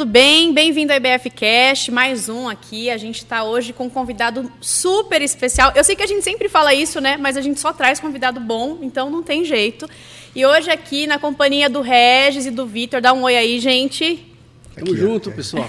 Tudo 0.00 0.12
bem? 0.12 0.54
Bem-vindo 0.54 0.94
ao 0.94 0.98
IBF 0.98 1.28
Cast, 1.28 1.90
mais 1.90 2.30
um 2.30 2.48
aqui. 2.48 2.88
A 2.88 2.96
gente 2.96 3.18
está 3.18 3.44
hoje 3.44 3.74
com 3.74 3.84
um 3.84 3.90
convidado 3.90 4.50
super 4.58 5.20
especial. 5.20 5.72
Eu 5.76 5.84
sei 5.84 5.94
que 5.94 6.02
a 6.02 6.06
gente 6.06 6.22
sempre 6.22 6.48
fala 6.48 6.72
isso, 6.72 7.02
né? 7.02 7.18
Mas 7.18 7.36
a 7.36 7.42
gente 7.42 7.60
só 7.60 7.70
traz 7.70 8.00
convidado 8.00 8.40
bom, 8.40 8.78
então 8.80 9.10
não 9.10 9.22
tem 9.22 9.44
jeito. 9.44 9.86
E 10.34 10.46
hoje 10.46 10.70
aqui 10.70 11.06
na 11.06 11.18
companhia 11.18 11.68
do 11.68 11.82
Regis 11.82 12.46
e 12.46 12.50
do 12.50 12.64
Vitor, 12.64 13.02
dá 13.02 13.12
um 13.12 13.24
oi 13.24 13.36
aí, 13.36 13.60
gente. 13.60 14.26
Tamo 14.74 14.96
junto, 14.96 15.30
pessoal. 15.32 15.68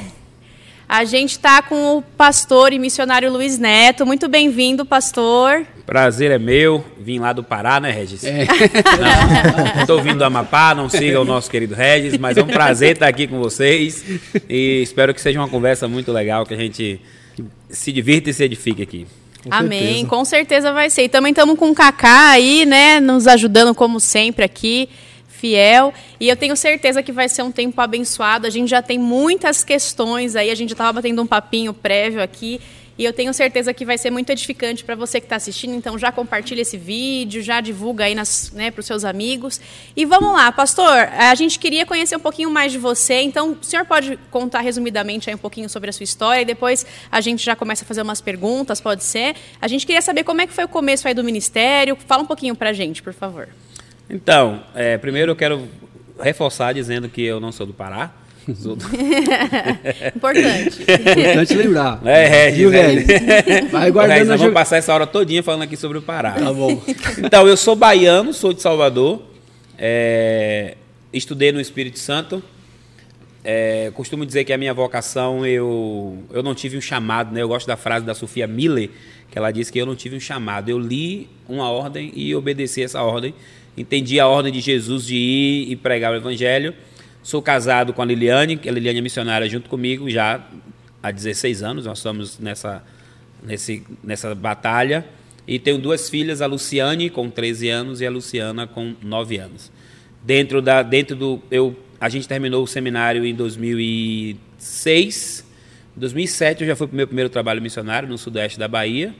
A 0.91 1.05
gente 1.05 1.31
está 1.31 1.61
com 1.61 1.95
o 1.95 2.01
pastor 2.01 2.73
e 2.73 2.77
missionário 2.77 3.31
Luiz 3.31 3.57
Neto. 3.57 4.05
Muito 4.05 4.27
bem-vindo, 4.27 4.85
pastor. 4.85 5.65
Prazer 5.85 6.31
é 6.31 6.37
meu. 6.37 6.83
Vim 6.99 7.17
lá 7.17 7.31
do 7.31 7.41
Pará, 7.41 7.79
né, 7.79 7.89
Regis? 7.89 8.25
É. 8.25 8.45
Estou 9.79 10.01
vindo 10.01 10.17
do 10.17 10.25
Amapá, 10.25 10.75
não 10.75 10.89
siga 10.89 11.21
o 11.21 11.23
nosso 11.23 11.49
querido 11.49 11.73
Regis, 11.73 12.17
mas 12.17 12.35
é 12.35 12.43
um 12.43 12.47
prazer 12.47 12.95
estar 12.95 13.07
aqui 13.07 13.25
com 13.25 13.39
vocês. 13.39 14.03
E 14.49 14.81
espero 14.81 15.13
que 15.13 15.21
seja 15.21 15.39
uma 15.39 15.47
conversa 15.47 15.87
muito 15.87 16.11
legal, 16.11 16.45
que 16.45 16.53
a 16.53 16.57
gente 16.57 16.99
se 17.69 17.93
divirta 17.93 18.29
e 18.29 18.33
se 18.33 18.43
edifique 18.43 18.83
aqui. 18.83 19.07
Com 19.45 19.53
Amém, 19.53 19.79
certeza. 19.79 20.07
com 20.07 20.25
certeza 20.25 20.73
vai 20.73 20.89
ser. 20.89 21.05
E 21.05 21.09
também 21.09 21.29
estamos 21.31 21.57
com 21.57 21.71
o 21.71 21.73
Kaká 21.73 22.31
aí, 22.31 22.65
né, 22.65 22.99
nos 22.99 23.27
ajudando 23.27 23.73
como 23.73 23.97
sempre 23.97 24.43
aqui 24.43 24.89
fiel. 25.41 25.91
E 26.19 26.29
eu 26.29 26.35
tenho 26.35 26.55
certeza 26.55 27.01
que 27.01 27.11
vai 27.11 27.27
ser 27.27 27.41
um 27.41 27.51
tempo 27.51 27.81
abençoado. 27.81 28.45
A 28.45 28.49
gente 28.51 28.69
já 28.69 28.81
tem 28.81 28.99
muitas 28.99 29.63
questões 29.63 30.35
aí, 30.35 30.51
a 30.51 30.55
gente 30.55 30.71
estava 30.71 30.93
batendo 30.93 31.21
um 31.21 31.27
papinho 31.27 31.73
prévio 31.73 32.21
aqui. 32.21 32.61
E 32.97 33.05
eu 33.05 33.11
tenho 33.11 33.33
certeza 33.33 33.73
que 33.73 33.83
vai 33.83 33.97
ser 33.97 34.11
muito 34.11 34.29
edificante 34.29 34.83
para 34.83 34.93
você 34.93 35.19
que 35.19 35.25
está 35.25 35.35
assistindo. 35.35 35.73
Então 35.73 35.97
já 35.97 36.11
compartilha 36.11 36.61
esse 36.61 36.77
vídeo, 36.77 37.41
já 37.41 37.59
divulga 37.59 38.03
aí 38.05 38.13
né, 38.53 38.69
para 38.69 38.79
os 38.79 38.85
seus 38.85 39.03
amigos. 39.03 39.59
E 39.95 40.05
vamos 40.05 40.33
lá, 40.33 40.51
pastor. 40.51 41.09
A 41.17 41.33
gente 41.33 41.57
queria 41.57 41.83
conhecer 41.83 42.15
um 42.15 42.19
pouquinho 42.19 42.51
mais 42.51 42.71
de 42.71 42.77
você. 42.77 43.21
Então, 43.21 43.57
o 43.59 43.63
senhor 43.63 43.85
pode 43.85 44.19
contar 44.29 44.59
resumidamente 44.59 45.33
um 45.33 45.37
pouquinho 45.37 45.67
sobre 45.67 45.89
a 45.89 45.93
sua 45.93 46.03
história 46.03 46.43
e 46.43 46.45
depois 46.45 46.85
a 47.11 47.19
gente 47.21 47.43
já 47.43 47.55
começa 47.55 47.83
a 47.83 47.87
fazer 47.87 48.03
umas 48.03 48.21
perguntas, 48.21 48.79
pode 48.79 49.03
ser. 49.03 49.35
A 49.59 49.67
gente 49.67 49.87
queria 49.87 50.01
saber 50.01 50.23
como 50.23 50.41
é 50.41 50.45
que 50.45 50.53
foi 50.53 50.65
o 50.65 50.69
começo 50.69 51.07
aí 51.07 51.15
do 51.15 51.23
ministério. 51.23 51.97
Fala 52.05 52.21
um 52.21 52.27
pouquinho 52.27 52.55
para 52.55 52.69
a 52.69 52.73
gente, 52.73 53.01
por 53.01 53.13
favor. 53.13 53.49
Então, 54.11 54.61
é, 54.75 54.97
primeiro 54.97 55.31
eu 55.31 55.35
quero 55.35 55.67
reforçar 56.19 56.73
dizendo 56.73 57.07
que 57.07 57.23
eu 57.23 57.39
não 57.39 57.51
sou 57.51 57.65
do 57.65 57.73
Pará. 57.73 58.11
Sou 58.55 58.75
do... 58.75 58.83
Importante. 60.15 60.81
Importante 60.83 61.55
lembrar. 61.55 62.01
É, 62.03 62.27
Regis, 62.27 62.71
Regis. 62.71 63.71
Vai 63.71 63.89
guardando. 63.89 64.27
Nós 64.27 64.39
vamos 64.39 64.53
passar 64.53 64.77
essa 64.77 64.93
hora 64.93 65.07
todinha 65.07 65.41
falando 65.41 65.61
aqui 65.61 65.77
sobre 65.77 65.97
o 65.97 66.01
Pará. 66.01 66.33
Tá 66.33 66.51
bom. 66.51 66.81
Então, 67.19 67.47
eu 67.47 67.55
sou 67.55 67.75
baiano, 67.75 68.33
sou 68.33 68.51
de 68.51 68.61
Salvador. 68.61 69.21
É, 69.77 70.75
estudei 71.13 71.51
no 71.51 71.61
Espírito 71.61 71.99
Santo. 71.99 72.43
É, 73.43 73.91
costumo 73.95 74.25
dizer 74.25 74.43
que 74.43 74.53
a 74.53 74.57
minha 74.57 74.73
vocação, 74.73 75.45
eu, 75.45 76.23
eu 76.31 76.43
não 76.43 76.53
tive 76.53 76.77
um 76.77 76.81
chamado, 76.81 77.33
né? 77.33 77.41
Eu 77.41 77.47
gosto 77.47 77.65
da 77.65 77.77
frase 77.77 78.05
da 78.05 78.13
Sofia 78.13 78.45
Miller, 78.45 78.89
que 79.31 79.37
ela 79.37 79.51
disse 79.51 79.71
que 79.71 79.79
eu 79.79 79.85
não 79.85 79.95
tive 79.95 80.15
um 80.15 80.19
chamado. 80.19 80.69
Eu 80.69 80.77
li 80.77 81.27
uma 81.47 81.71
ordem 81.71 82.11
e 82.13 82.35
obedeci 82.35 82.83
essa 82.83 83.01
ordem 83.01 83.33
entendi 83.75 84.19
a 84.19 84.27
ordem 84.27 84.51
de 84.51 84.59
Jesus 84.59 85.05
de 85.05 85.15
ir 85.15 85.71
e 85.71 85.75
pregar 85.75 86.11
o 86.11 86.15
evangelho. 86.15 86.73
Sou 87.23 87.41
casado 87.41 87.93
com 87.93 88.01
a 88.01 88.05
Liliane, 88.05 88.57
que 88.57 88.67
a 88.67 88.71
Liliane 88.71 88.99
é 88.99 89.01
missionária 89.01 89.47
junto 89.47 89.69
comigo 89.69 90.09
já 90.09 90.45
há 91.01 91.09
16 91.11 91.63
anos, 91.63 91.85
nós 91.85 91.99
estamos 91.99 92.37
nessa, 92.39 92.83
nesse, 93.43 93.83
nessa 94.03 94.35
batalha. 94.35 95.05
E 95.47 95.57
tenho 95.59 95.77
duas 95.77 96.09
filhas, 96.09 96.41
a 96.41 96.45
Luciane 96.45 97.09
com 97.09 97.29
13 97.29 97.69
anos 97.69 98.01
e 98.01 98.05
a 98.05 98.11
Luciana 98.11 98.67
com 98.67 98.93
9 99.01 99.37
anos. 99.37 99.71
Dentro 100.23 100.61
da 100.61 100.83
dentro 100.83 101.15
do 101.15 101.41
eu 101.49 101.75
a 101.99 102.07
gente 102.09 102.27
terminou 102.27 102.63
o 102.63 102.67
seminário 102.67 103.25
em 103.25 103.33
2006. 103.33 105.43
Em 105.95 105.99
2007 105.99 106.61
eu 106.61 106.67
já 106.67 106.75
fui 106.75 106.87
para 106.87 106.93
o 106.93 106.97
meu 106.97 107.05
primeiro 107.05 107.29
trabalho 107.29 107.61
missionário 107.61 108.07
no 108.07 108.17
sudeste 108.17 108.57
da 108.57 108.67
Bahia, 108.67 109.13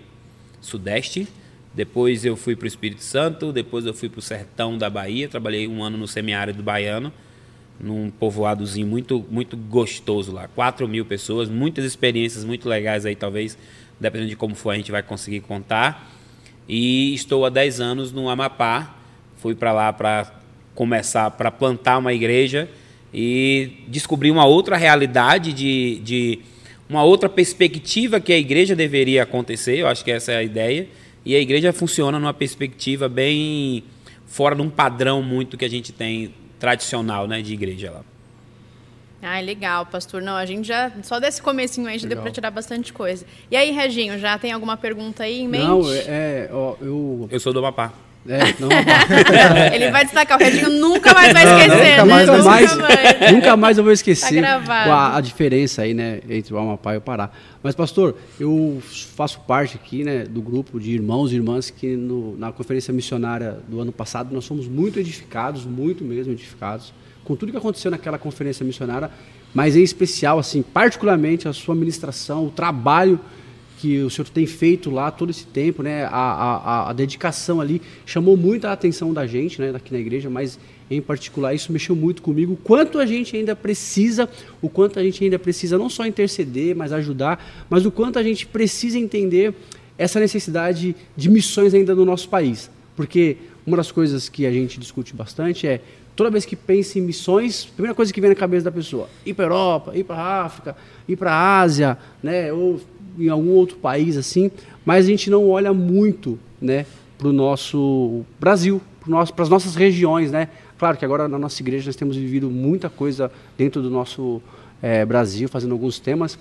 sudeste. 0.62 1.28
Depois 1.74 2.24
eu 2.24 2.38
fui 2.38 2.56
para 2.56 2.64
o 2.64 2.68
Espírito 2.68 3.04
Santo, 3.04 3.52
depois 3.52 3.86
eu 3.86 3.94
fui 3.94 4.08
para 4.08 4.20
o 4.20 4.22
sertão 4.22 4.78
da 4.78 4.90
Bahia, 4.90 5.28
trabalhei 5.28 5.68
um 5.68 5.84
ano 5.84 5.98
no 5.98 6.08
semiárido 6.08 6.64
baiano, 6.64 7.12
num 7.78 8.10
povoadozinho 8.10 8.88
muito, 8.88 9.26
muito 9.30 9.58
gostoso 9.58 10.32
lá. 10.32 10.48
4 10.48 10.88
mil 10.88 11.06
pessoas, 11.06 11.50
muitas 11.50 11.84
experiências 11.84 12.46
muito 12.46 12.70
legais 12.70 13.06
aí, 13.06 13.16
talvez, 13.16 13.58
dependendo 14.00 14.30
de 14.30 14.38
como 14.38 14.56
for, 14.56 14.70
a 14.70 14.78
gente 14.78 14.92
vai 14.92 15.04
conseguir 15.04 15.42
contar. 15.42 16.10
E 16.70 17.14
estou 17.14 17.46
há 17.46 17.50
10 17.50 17.82
anos 17.82 18.12
no 18.14 18.30
Amapá, 18.30 18.96
fui 19.38 19.56
para 19.56 19.74
lá 19.74 19.92
para 19.92 20.32
começar, 20.74 21.32
para 21.32 21.52
plantar 21.52 21.98
uma 21.98 22.14
igreja 22.14 22.70
e 23.14 23.84
descobrir 23.90 24.32
uma 24.32 24.46
outra 24.46 24.78
realidade 24.78 25.52
de, 25.52 26.00
de 26.00 26.40
uma 26.92 27.06
outra 27.06 27.30
perspectiva 27.30 28.20
que 28.20 28.34
a 28.34 28.38
igreja 28.38 28.76
deveria 28.76 29.24
acontecer, 29.24 29.78
eu 29.78 29.88
acho 29.88 30.04
que 30.04 30.12
essa 30.12 30.34
é 30.34 30.38
a 30.38 30.44
ideia 30.44 30.90
e 31.24 31.34
a 31.34 31.40
igreja 31.40 31.72
funciona 31.72 32.20
numa 32.20 32.34
perspectiva 32.34 33.08
bem 33.08 33.86
fora 34.28 34.56
de 34.56 34.62
um 34.62 34.70
padrão 34.70 35.24
muito 35.24 35.58
que 35.58 35.64
a 35.64 35.70
gente 35.70 35.94
tem 35.94 36.34
tradicional, 36.60 37.30
né, 37.30 37.42
de 37.42 37.54
igreja 37.54 37.92
lá. 37.92 38.02
Ah, 39.22 39.40
legal, 39.40 39.86
pastor. 39.86 40.22
Não, 40.22 40.36
a 40.36 40.46
gente 40.46 40.68
já 40.68 40.92
só 41.04 41.18
desse 41.18 41.42
comecinho 41.42 41.88
aí 41.88 41.98
já 41.98 42.10
legal. 42.10 42.18
deu 42.18 42.24
para 42.24 42.32
tirar 42.34 42.52
bastante 42.52 42.92
coisa. 42.92 43.26
E 43.50 43.56
aí, 43.56 43.72
Reginho, 43.72 44.20
já 44.20 44.38
tem 44.38 44.52
alguma 44.52 44.76
pergunta 44.76 45.24
aí 45.24 45.42
em 45.42 45.48
mente? 45.48 45.64
Não, 45.64 45.94
é, 45.94 46.00
é 46.08 46.50
ó, 46.52 46.76
eu 46.82 47.30
eu 47.32 47.40
sou 47.40 47.54
do 47.54 47.60
Amapá. 47.60 47.94
É, 48.28 48.54
não, 48.60 48.70
Ele 49.74 49.90
vai 49.90 50.06
destacar, 50.06 50.40
o 50.40 50.44
Reginho 50.44 50.70
nunca 50.70 51.12
mais 51.14 51.34
vai 51.34 51.44
esquecer, 51.44 51.98
não, 51.98 52.06
nunca 52.06 52.44
mais, 52.44 52.78
né? 52.78 52.84
Nunca 52.84 52.98
mais, 52.98 53.18
mais. 53.18 53.32
nunca 53.34 53.58
mais 53.58 53.78
eu 53.80 53.84
vou 53.84 53.92
esquecer 53.92 54.44
tá 54.44 54.62
a, 54.68 55.18
a, 55.18 55.22
diferença 55.22 55.82
aí, 55.82 55.94
né, 55.94 56.20
entre 56.30 56.54
o 56.54 56.58
Amapá 56.58 56.94
e 56.94 56.98
o 56.98 57.02
Pará. 57.02 57.32
Mas, 57.64 57.74
pastor, 57.74 58.16
eu 58.40 58.82
faço 59.16 59.40
parte 59.42 59.76
aqui, 59.76 60.04
né, 60.04 60.24
do 60.24 60.42
grupo 60.42 60.80
de 60.80 60.92
irmãos 60.92 61.32
e 61.32 61.36
irmãs 61.36 61.72
que 61.72 61.96
no, 61.96 62.38
na 62.38 62.52
conferência 62.52 62.94
missionária 62.94 63.58
do 63.68 63.80
ano 63.80 63.92
passado 63.92 64.34
nós 64.34 64.46
fomos 64.46 64.68
muito 64.68 65.00
edificados, 65.00 65.66
muito 65.66 66.04
mesmo 66.04 66.32
edificados, 66.32 66.94
com 67.24 67.36
tudo 67.36 67.52
que 67.52 67.58
aconteceu 67.58 67.90
naquela 67.90 68.20
conferência 68.20 68.64
missionária, 68.64 69.10
mas 69.54 69.76
em 69.76 69.82
especial, 69.82 70.38
assim, 70.38 70.62
particularmente 70.62 71.48
a 71.48 71.54
sua 71.54 71.74
ministração, 71.74 72.46
o 72.46 72.52
trabalho 72.52 73.20
que 73.82 74.00
o 74.04 74.12
senhor 74.12 74.30
tem 74.30 74.46
feito 74.46 74.92
lá 74.92 75.10
todo 75.10 75.32
esse 75.32 75.44
tempo, 75.44 75.82
né? 75.82 76.04
A, 76.04 76.12
a, 76.12 76.90
a 76.92 76.94
dedicação 76.94 77.60
ali 77.60 77.82
chamou 78.06 78.38
muito 78.38 78.68
a 78.68 78.72
atenção 78.72 79.12
da 79.12 79.26
gente, 79.26 79.60
né? 79.60 79.72
Aqui 79.76 79.92
na 79.92 79.98
igreja, 79.98 80.30
mas 80.30 80.60
em 80.88 81.02
particular 81.02 81.56
isso 81.56 81.72
mexeu 81.72 81.96
muito 81.96 82.22
comigo. 82.22 82.56
Quanto 82.64 83.00
a 83.00 83.08
gente 83.08 83.36
ainda 83.36 83.56
precisa, 83.56 84.30
o 84.62 84.70
quanto 84.70 85.00
a 85.00 85.04
gente 85.04 85.24
ainda 85.24 85.40
precisa 85.40 85.80
não 85.80 85.90
só 85.90 86.06
interceder, 86.06 86.76
mas 86.76 86.94
ajudar, 86.94 87.66
mas 87.72 87.84
o 87.84 87.90
quanto 87.90 88.20
a 88.20 88.24
gente 88.24 88.46
precisa 88.46 89.00
entender 89.00 89.56
essa 89.98 90.20
necessidade 90.20 90.96
de 91.18 91.30
missões 91.30 91.74
ainda 91.74 91.96
no 91.96 92.06
nosso 92.06 92.30
país, 92.30 92.70
porque 92.96 93.38
uma 93.66 93.78
das 93.78 93.92
coisas 93.92 94.30
que 94.30 94.46
a 94.46 94.52
gente 94.52 94.80
discute 94.80 95.16
bastante 95.16 95.66
é 95.66 95.82
toda 96.16 96.30
vez 96.30 96.46
que 96.46 96.56
pensa 96.56 97.00
em 97.00 97.02
missões, 97.02 97.68
a 97.72 97.74
primeira 97.74 97.96
coisa 97.96 98.14
que 98.14 98.22
vem 98.22 98.30
na 98.30 98.36
cabeça 98.36 98.66
da 98.66 98.72
pessoa, 98.72 99.10
ir 99.26 99.34
para 99.34 99.46
a 99.46 99.48
Europa, 99.48 99.98
ir 99.98 100.04
para 100.04 100.18
a 100.18 100.46
África, 100.46 100.76
ir 101.08 101.16
para 101.16 101.32
a 101.32 101.62
Ásia, 101.62 101.98
né, 102.22 102.54
ou 102.54 102.80
em 103.18 103.30
algum 103.30 103.52
outro 103.52 103.78
país 103.78 104.18
assim, 104.18 104.52
mas 104.86 105.06
a 105.06 105.10
gente 105.10 105.30
não 105.30 105.50
olha 105.50 105.74
muito, 105.74 106.40
né, 106.62 106.86
para 107.18 107.28
o 107.28 107.34
nosso 107.34 108.24
Brasil, 108.40 108.82
para 109.06 109.44
as 109.44 109.50
nossas 109.50 109.76
regiões, 109.76 110.32
né? 110.32 110.48
Claro 110.78 110.98
que 110.98 111.06
agora 111.06 111.28
na 111.28 111.38
nossa 111.38 111.62
igreja 111.62 111.86
nós 111.86 111.96
temos 111.96 112.16
vivido 112.16 112.50
muita 112.50 112.90
coisa 112.90 113.32
dentro 113.58 113.82
do 113.82 113.90
nosso 113.90 114.42
é, 114.82 115.06
Brasil, 115.06 115.48
fazendo 115.48 115.74
alguns 115.74 116.00
temas. 116.00 116.38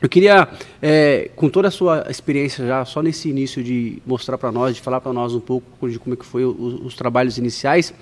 Eu 0.00 0.08
queria, 0.08 0.48
é, 0.82 1.30
com 1.34 1.48
toda 1.48 1.68
a 1.68 1.70
sua 1.70 2.06
experiência 2.10 2.66
já, 2.66 2.84
só 2.84 3.02
nesse 3.02 3.28
início 3.28 3.62
de 3.62 4.02
mostrar 4.06 4.38
para 4.38 4.52
nós, 4.52 4.74
de 4.76 4.80
falar 4.80 5.00
para 5.00 5.12
nós 5.12 5.34
um 5.34 5.40
pouco 5.40 5.88
de 5.88 5.98
como 5.98 6.14
é 6.14 6.16
que 6.16 6.24
foi 6.24 6.44
os, 6.44 6.86
os 6.86 6.94
trabalhos 6.94 7.38
iniciais. 7.38 7.94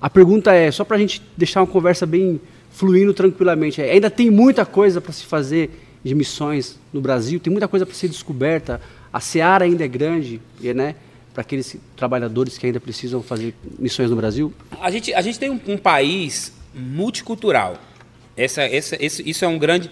A 0.00 0.08
pergunta 0.08 0.52
é, 0.52 0.70
só 0.70 0.84
para 0.84 0.96
a 0.96 1.00
gente 1.00 1.22
deixar 1.36 1.60
uma 1.60 1.66
conversa 1.66 2.06
bem 2.06 2.40
fluindo 2.70 3.12
tranquilamente, 3.12 3.82
é, 3.82 3.90
ainda 3.90 4.08
tem 4.08 4.30
muita 4.30 4.64
coisa 4.64 5.00
para 5.00 5.12
se 5.12 5.24
fazer 5.24 5.70
de 6.04 6.14
missões 6.14 6.78
no 6.92 7.00
Brasil, 7.00 7.40
tem 7.40 7.50
muita 7.50 7.68
coisa 7.68 7.84
para 7.84 7.94
ser 7.94 8.08
descoberta, 8.08 8.80
a 9.12 9.20
seara 9.20 9.64
ainda 9.64 9.84
é 9.84 9.88
grande, 9.88 10.40
né? 10.60 10.94
Para 11.32 11.42
aqueles 11.42 11.76
trabalhadores 11.96 12.58
que 12.58 12.66
ainda 12.66 12.80
precisam 12.80 13.22
fazer 13.22 13.54
missões 13.78 14.10
no 14.10 14.16
Brasil? 14.16 14.52
A 14.80 14.90
gente, 14.90 15.14
a 15.14 15.20
gente 15.20 15.38
tem 15.38 15.50
um, 15.50 15.60
um 15.66 15.78
país 15.78 16.52
multicultural. 16.74 17.76
Essa, 18.36 18.62
essa, 18.62 18.96
esse, 19.00 19.28
isso 19.28 19.44
é 19.44 19.48
um 19.48 19.58
grande. 19.58 19.90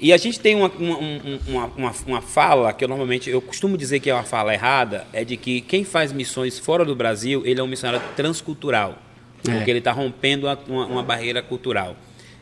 E 0.00 0.12
a 0.12 0.16
gente 0.16 0.40
tem 0.40 0.56
uma, 0.56 0.68
uma, 0.68 1.66
uma, 1.76 1.94
uma, 2.06 2.20
fala 2.20 2.72
que 2.72 2.82
eu 2.82 2.88
normalmente 2.88 3.30
eu 3.30 3.40
costumo 3.40 3.76
dizer 3.76 4.00
que 4.00 4.10
é 4.10 4.14
uma 4.14 4.24
fala 4.24 4.52
errada, 4.52 5.06
é 5.12 5.24
de 5.24 5.36
que 5.36 5.60
quem 5.60 5.84
faz 5.84 6.12
missões 6.12 6.58
fora 6.58 6.84
do 6.84 6.96
Brasil, 6.96 7.42
ele 7.44 7.60
é 7.60 7.62
um 7.62 7.68
missionário 7.68 8.04
transcultural. 8.16 8.98
É. 9.46 9.54
Porque 9.54 9.70
ele 9.70 9.78
está 9.78 9.92
rompendo 9.92 10.46
uma, 10.66 10.86
uma 10.86 11.02
barreira 11.02 11.42
cultural. 11.42 11.96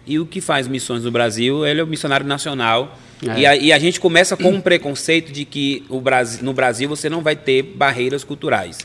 E 0.06 0.18
o 0.18 0.26
que 0.26 0.40
faz 0.40 0.66
missões 0.66 1.04
no 1.04 1.10
Brasil, 1.10 1.66
ele 1.66 1.80
é 1.80 1.84
o 1.84 1.86
missionário 1.86 2.26
nacional. 2.26 2.98
É. 3.26 3.40
E, 3.40 3.46
a, 3.46 3.56
e, 3.56 3.72
a, 3.72 3.78
gente 3.78 4.00
começa 4.00 4.36
com 4.36 4.50
um 4.50 4.60
preconceito 4.60 5.30
de 5.30 5.44
que 5.44 5.84
o 5.88 6.00
Brasil, 6.00 6.42
no 6.42 6.52
Brasil 6.52 6.88
você 6.88 7.08
não 7.08 7.20
vai 7.20 7.36
ter 7.36 7.62
barreiras 7.62 8.24
culturais. 8.24 8.78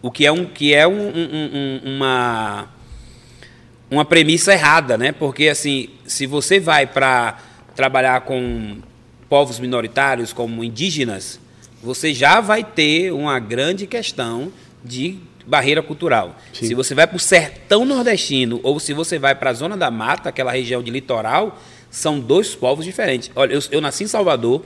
O 0.00 0.10
que 0.10 0.24
é, 0.24 0.32
um, 0.32 0.44
que 0.44 0.72
é 0.72 0.86
um, 0.86 1.08
um, 1.08 1.80
uma, 1.96 2.68
uma 3.90 4.04
premissa 4.04 4.52
errada, 4.52 4.96
né? 4.96 5.12
Porque 5.12 5.48
assim, 5.48 5.88
se 6.04 6.26
você 6.26 6.60
vai 6.60 6.86
para 6.86 7.38
trabalhar 7.74 8.20
com 8.22 8.78
povos 9.28 9.58
minoritários 9.58 10.32
como 10.32 10.62
indígenas, 10.62 11.40
você 11.82 12.14
já 12.14 12.40
vai 12.40 12.62
ter 12.62 13.12
uma 13.12 13.38
grande 13.38 13.86
questão 13.86 14.52
de 14.84 15.18
barreira 15.46 15.82
cultural. 15.82 16.36
Sim. 16.52 16.66
Se 16.66 16.74
você 16.74 16.94
vai 16.94 17.06
para 17.06 17.16
o 17.16 17.20
sertão 17.20 17.84
nordestino 17.84 18.60
ou 18.62 18.78
se 18.78 18.92
você 18.92 19.18
vai 19.18 19.34
para 19.34 19.50
a 19.50 19.52
zona 19.52 19.76
da 19.76 19.90
mata, 19.90 20.28
aquela 20.28 20.52
região 20.52 20.82
de 20.82 20.90
litoral, 20.90 21.58
são 21.90 22.18
dois 22.18 22.54
povos 22.54 22.84
diferentes. 22.84 23.30
Olha, 23.34 23.52
eu, 23.52 23.60
eu 23.70 23.80
nasci 23.80 24.04
em 24.04 24.06
Salvador, 24.06 24.64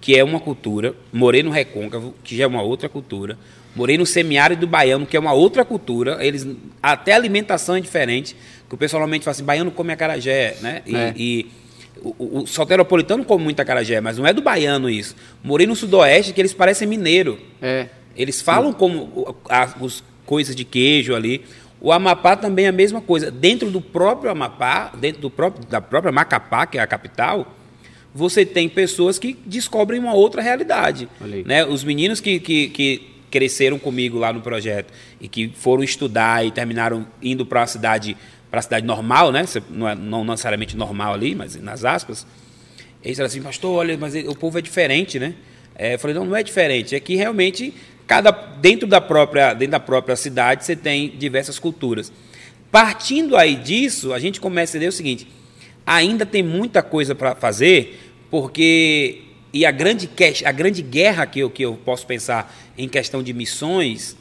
que 0.00 0.16
é 0.16 0.24
uma 0.24 0.40
cultura, 0.40 0.94
morei 1.12 1.42
no 1.42 1.50
Recôncavo, 1.50 2.14
que 2.22 2.36
já 2.36 2.44
é 2.44 2.46
uma 2.46 2.62
outra 2.62 2.88
cultura, 2.88 3.38
morei 3.74 3.98
no 3.98 4.06
semiárido 4.06 4.66
baiano, 4.66 5.04
que 5.06 5.16
é 5.16 5.20
uma 5.20 5.32
outra 5.32 5.64
cultura, 5.64 6.18
eles 6.24 6.46
até 6.82 7.12
a 7.12 7.16
alimentação 7.16 7.76
é 7.76 7.80
diferente, 7.80 8.36
que 8.68 8.74
o 8.74 8.78
pessoal 8.78 9.00
normalmente 9.00 9.24
fala 9.24 9.32
assim, 9.32 9.44
baiano 9.44 9.70
come 9.70 9.92
acarajé, 9.92 10.56
né? 10.60 10.82
E, 10.86 10.96
é. 10.96 11.14
e 11.16 11.46
o, 12.02 12.40
o 12.40 12.46
soteropolitano 12.46 13.24
come 13.24 13.44
muito 13.44 13.60
acarajé, 13.60 14.00
mas 14.00 14.18
não 14.18 14.26
é 14.26 14.32
do 14.32 14.42
baiano 14.42 14.88
isso. 14.88 15.14
Morei 15.42 15.66
no 15.66 15.76
sudoeste, 15.76 16.32
que 16.32 16.40
eles 16.40 16.54
parecem 16.54 16.86
mineiro. 16.86 17.38
É. 17.60 17.88
Eles 18.16 18.40
falam 18.40 18.72
como 18.72 19.36
as 19.48 20.02
coisas 20.24 20.56
de 20.56 20.64
queijo 20.64 21.14
ali. 21.14 21.44
O 21.80 21.92
Amapá 21.92 22.36
também 22.36 22.64
é 22.64 22.68
a 22.68 22.72
mesma 22.72 23.00
coisa. 23.00 23.30
Dentro 23.30 23.70
do 23.70 23.80
próprio 23.80 24.30
Amapá, 24.30 24.92
dentro 24.98 25.20
do 25.20 25.30
próprio, 25.30 25.66
da 25.66 25.80
própria 25.80 26.10
Macapá, 26.10 26.66
que 26.66 26.78
é 26.78 26.80
a 26.80 26.86
capital, 26.86 27.54
você 28.14 28.46
tem 28.46 28.68
pessoas 28.68 29.18
que 29.18 29.36
descobrem 29.44 30.00
uma 30.00 30.14
outra 30.14 30.40
realidade. 30.40 31.08
Né? 31.44 31.64
Os 31.64 31.84
meninos 31.84 32.18
que, 32.18 32.40
que, 32.40 32.68
que, 32.68 33.16
cresceram 33.30 33.78
comigo 33.78 34.18
lá 34.18 34.32
no 34.32 34.40
projeto 34.40 34.92
e 35.20 35.28
que 35.28 35.52
foram 35.54 35.82
estudar 35.82 36.46
e 36.46 36.50
terminaram 36.50 37.06
indo 37.20 37.44
para 37.44 37.62
a 37.62 37.66
cidade 37.66 38.16
para 38.50 38.60
a 38.60 38.62
cidade 38.62 38.86
normal, 38.86 39.32
né? 39.32 39.44
Não, 39.68 39.88
é, 39.88 39.94
não 39.94 40.24
necessariamente 40.24 40.76
normal 40.76 41.12
ali, 41.12 41.34
mas 41.34 41.56
nas 41.56 41.84
aspas. 41.84 42.26
Eles 43.02 43.12
disseram 43.12 43.26
assim, 43.26 43.42
pastor, 43.42 43.78
olha, 43.78 43.98
mas 43.98 44.14
o 44.14 44.34
povo 44.34 44.58
é 44.58 44.62
diferente, 44.62 45.18
né? 45.18 45.34
É, 45.74 45.94
eu 45.94 45.98
falei, 45.98 46.14
não, 46.16 46.24
não 46.24 46.36
é 46.36 46.42
diferente. 46.42 46.94
É 46.94 47.00
que 47.00 47.16
realmente 47.16 47.74
cada 48.06 48.30
dentro 48.30 48.86
da 48.86 49.00
própria 49.00 49.52
dentro 49.52 49.72
da 49.72 49.80
própria 49.80 50.16
cidade 50.16 50.64
você 50.64 50.76
tem 50.76 51.10
diversas 51.10 51.58
culturas. 51.58 52.12
Partindo 52.70 53.36
aí 53.36 53.56
disso, 53.56 54.12
a 54.12 54.18
gente 54.18 54.40
começa 54.40 54.76
a 54.76 54.78
entender 54.78 54.88
o 54.88 54.92
seguinte: 54.92 55.26
ainda 55.84 56.26
tem 56.26 56.42
muita 56.42 56.82
coisa 56.82 57.14
para 57.14 57.34
fazer, 57.34 57.98
porque 58.30 59.22
e 59.52 59.64
a 59.64 59.70
grande 59.70 60.10
a 60.44 60.52
grande 60.52 60.82
guerra 60.82 61.26
que 61.26 61.40
eu, 61.40 61.50
que 61.50 61.62
eu 61.62 61.74
posso 61.84 62.06
pensar 62.06 62.54
em 62.76 62.88
questão 62.88 63.22
de 63.22 63.32
missões 63.32 64.16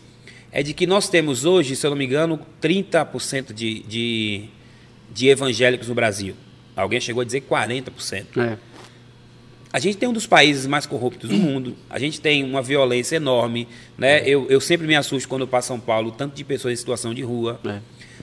é 0.51 0.63
de 0.63 0.73
que 0.73 0.87
nós 0.87 1.09
temos 1.09 1.43
hoje, 1.43 1.75
se 1.75 1.85
eu 1.85 1.89
não 1.89 1.97
me 1.97 2.05
engano, 2.05 2.39
30% 2.61 3.51
de, 3.51 3.79
de, 3.81 4.45
de 5.11 5.27
evangélicos 5.27 5.89
no 5.89 5.93
Brasil. 5.93 6.33
Alguém 6.73 7.01
chegou 7.01 7.19
a 7.21 7.25
dizer 7.25 7.41
40%. 7.41 8.25
É. 8.37 8.57
A 9.75 9.79
gente 9.79 9.97
tem 9.97 10.07
um 10.07 10.13
dos 10.13 10.25
países 10.25 10.65
mais 10.65 10.85
corruptos 10.85 11.29
do 11.29 11.35
mundo, 11.35 11.75
a 11.89 11.99
gente 11.99 12.21
tem 12.21 12.45
uma 12.45 12.61
violência 12.61 13.17
enorme. 13.17 13.67
Né? 13.97 14.23
Eu, 14.25 14.47
eu 14.49 14.61
sempre 14.61 14.87
me 14.87 14.95
assusto 14.95 15.27
quando 15.27 15.41
eu 15.41 15.49
passo 15.49 15.67
São 15.67 15.81
Paulo, 15.81 16.11
tanto 16.11 16.33
de 16.33 16.45
pessoas 16.45 16.75
em 16.75 16.77
situação 16.77 17.13
de 17.13 17.21
rua. 17.21 17.59
É. 17.65 17.79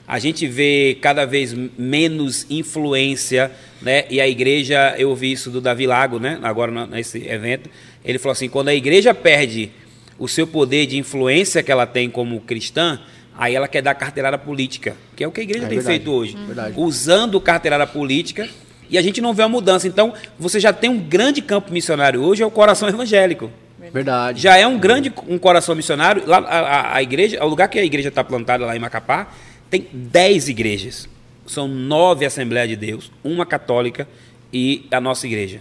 A 0.09 0.19
gente 0.19 0.47
vê 0.47 0.97
cada 1.03 1.27
vez 1.27 1.53
menos 1.77 2.47
influência, 2.49 3.53
né? 3.83 4.07
E 4.09 4.19
a 4.19 4.27
igreja, 4.27 4.95
eu 4.97 5.11
ouvi 5.11 5.31
isso 5.31 5.51
do 5.51 5.61
Davi 5.61 5.87
Lago, 5.87 6.19
né? 6.19 6.39
Agora 6.43 6.87
nesse 6.87 7.19
evento, 7.19 7.69
ele 8.03 8.19
falou 8.19 8.33
assim: 8.33 8.49
quando 8.49 8.69
a 8.69 8.75
igreja 8.75 9.13
perde 9.13 9.71
o 10.19 10.27
seu 10.27 10.47
poder 10.47 10.87
de 10.87 10.97
influência 10.97 11.63
que 11.63 11.71
ela 11.71 11.85
tem 11.85 12.09
como 12.09 12.41
cristã, 12.41 12.99
aí 13.37 13.55
ela 13.55 13.69
quer 13.69 13.83
dar 13.83 13.95
carteirada 13.95 14.39
política, 14.39 14.97
que 15.15 15.23
é 15.23 15.29
o 15.29 15.31
que 15.31 15.41
a 15.41 15.45
igreja 15.45 15.67
é 15.67 15.69
tem 15.69 15.77
verdade, 15.77 15.99
feito 15.99 16.11
hoje, 16.11 16.35
verdade. 16.35 16.75
usando 16.79 17.39
carteirada 17.39 17.87
política 17.87 18.49
e 18.93 18.99
a 18.99 19.03
gente 19.03 19.21
não 19.23 19.33
vê 19.33 19.43
uma 19.43 19.49
mudança. 19.49 19.89
Então, 19.89 20.13
você 20.39 20.61
já 20.61 20.73
tem 20.73 20.91
um 20.91 20.99
grande 20.99 21.41
campo 21.41 21.73
missionário 21.73 22.23
hoje, 22.23 22.43
é 22.43 22.47
o 22.47 22.51
coração 22.51 22.89
evangélico. 22.89 23.51
Verdade. 23.93 24.41
Já 24.41 24.57
é 24.59 24.67
um 24.67 24.79
grande 24.79 25.13
um 25.27 25.39
coração 25.39 25.75
missionário. 25.75 26.23
Lá, 26.27 26.39
a, 26.39 26.59
a, 26.59 26.97
a 26.97 27.03
igreja, 27.03 27.43
o 27.43 27.49
lugar 27.49 27.69
que 27.69 27.79
a 27.79 27.85
igreja 27.85 28.11
está 28.11 28.23
plantada 28.23 28.65
lá 28.67 28.77
em 28.77 28.79
Macapá, 28.79 29.33
tem 29.71 29.89
dez 29.93 30.47
igrejas. 30.49 31.09
São 31.47 31.67
nove 31.67 32.25
Assembleias 32.27 32.69
de 32.69 32.77
Deus, 32.77 33.11
uma 33.25 33.45
católica 33.45 34.07
e 34.53 34.87
a 34.91 35.01
nossa 35.01 35.27
igreja. 35.27 35.61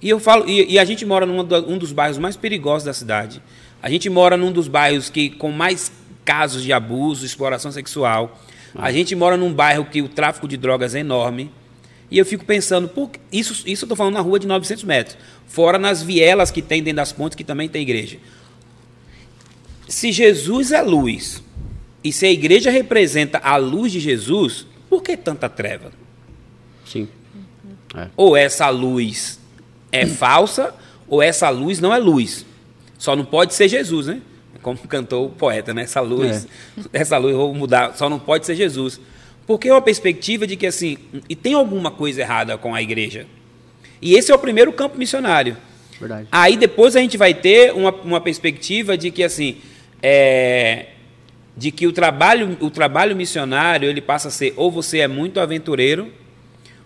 E 0.00 0.08
eu 0.08 0.20
falo, 0.20 0.48
e, 0.48 0.74
e 0.74 0.78
a 0.78 0.84
gente 0.84 1.04
mora 1.06 1.24
num 1.24 1.40
um 1.40 1.78
dos 1.78 1.90
bairros 1.90 2.18
mais 2.18 2.36
perigosos 2.36 2.84
da 2.84 2.92
cidade. 2.92 3.42
A 3.82 3.90
gente 3.90 4.10
mora 4.10 4.36
num 4.36 4.52
dos 4.52 4.68
bairros 4.68 5.08
que 5.08 5.30
com 5.30 5.50
mais 5.50 5.90
casos 6.24 6.62
de 6.62 6.72
abuso, 6.72 7.24
exploração 7.24 7.72
sexual. 7.72 8.38
A 8.74 8.92
gente 8.92 9.16
mora 9.16 9.38
num 9.38 9.52
bairro 9.52 9.86
que 9.86 10.02
o 10.02 10.08
tráfico 10.08 10.46
de 10.46 10.58
drogas 10.58 10.94
é 10.94 11.00
enorme. 11.00 11.50
E 12.10 12.18
eu 12.18 12.24
fico 12.24 12.44
pensando, 12.44 12.88
por, 12.88 13.10
isso, 13.32 13.52
isso 13.66 13.84
eu 13.84 13.86
estou 13.86 13.96
falando 13.96 14.14
na 14.14 14.20
rua 14.20 14.38
de 14.38 14.46
900 14.46 14.84
metros, 14.84 15.18
fora 15.46 15.78
nas 15.78 16.02
vielas 16.02 16.50
que 16.50 16.62
tem 16.62 16.82
dentro 16.82 16.96
das 16.96 17.12
pontes, 17.12 17.34
que 17.34 17.44
também 17.44 17.68
tem 17.68 17.82
igreja. 17.82 18.18
Se 19.88 20.12
Jesus 20.12 20.72
é 20.72 20.82
luz, 20.82 21.42
e 22.02 22.12
se 22.12 22.24
a 22.24 22.30
igreja 22.30 22.70
representa 22.70 23.38
a 23.38 23.56
luz 23.56 23.90
de 23.90 23.98
Jesus, 23.98 24.66
por 24.88 25.02
que 25.02 25.16
tanta 25.16 25.48
treva? 25.48 25.90
Sim. 26.84 27.08
É. 27.96 28.08
Ou 28.16 28.36
essa 28.36 28.68
luz 28.68 29.40
é 29.90 30.06
falsa, 30.06 30.74
ou 31.08 31.22
essa 31.22 31.48
luz 31.48 31.80
não 31.80 31.92
é 31.92 31.98
luz. 31.98 32.46
Só 32.98 33.16
não 33.16 33.24
pode 33.24 33.54
ser 33.54 33.68
Jesus, 33.68 34.06
né? 34.06 34.20
Como 34.62 34.78
cantou 34.78 35.26
o 35.26 35.30
poeta, 35.30 35.72
né? 35.72 35.82
Essa 35.82 36.00
luz, 36.00 36.44
é. 36.44 37.00
essa 37.00 37.18
luz, 37.18 37.34
vou 37.34 37.54
mudar, 37.54 37.96
só 37.96 38.08
não 38.08 38.18
pode 38.18 38.46
ser 38.46 38.54
Jesus. 38.54 39.00
Porque 39.46 39.68
é 39.68 39.72
uma 39.72 39.82
perspectiva 39.82 40.46
de 40.46 40.56
que, 40.56 40.66
assim, 40.66 40.98
e 41.28 41.36
tem 41.36 41.54
alguma 41.54 41.90
coisa 41.90 42.20
errada 42.20 42.58
com 42.58 42.74
a 42.74 42.82
igreja. 42.82 43.26
E 44.02 44.14
esse 44.14 44.32
é 44.32 44.34
o 44.34 44.38
primeiro 44.38 44.72
campo 44.72 44.98
missionário. 44.98 45.56
Verdade. 45.98 46.28
Aí 46.30 46.56
depois 46.56 46.96
a 46.96 47.00
gente 47.00 47.16
vai 47.16 47.32
ter 47.32 47.72
uma, 47.72 47.90
uma 47.90 48.20
perspectiva 48.20 48.98
de 48.98 49.10
que, 49.10 49.22
assim, 49.22 49.58
é, 50.02 50.86
de 51.56 51.70
que 51.70 51.86
o 51.86 51.92
trabalho, 51.92 52.56
o 52.60 52.70
trabalho 52.70 53.16
missionário 53.16 53.88
ele 53.88 54.00
passa 54.00 54.28
a 54.28 54.30
ser 54.30 54.52
ou 54.56 54.70
você 54.70 54.98
é 54.98 55.08
muito 55.08 55.40
aventureiro, 55.40 56.12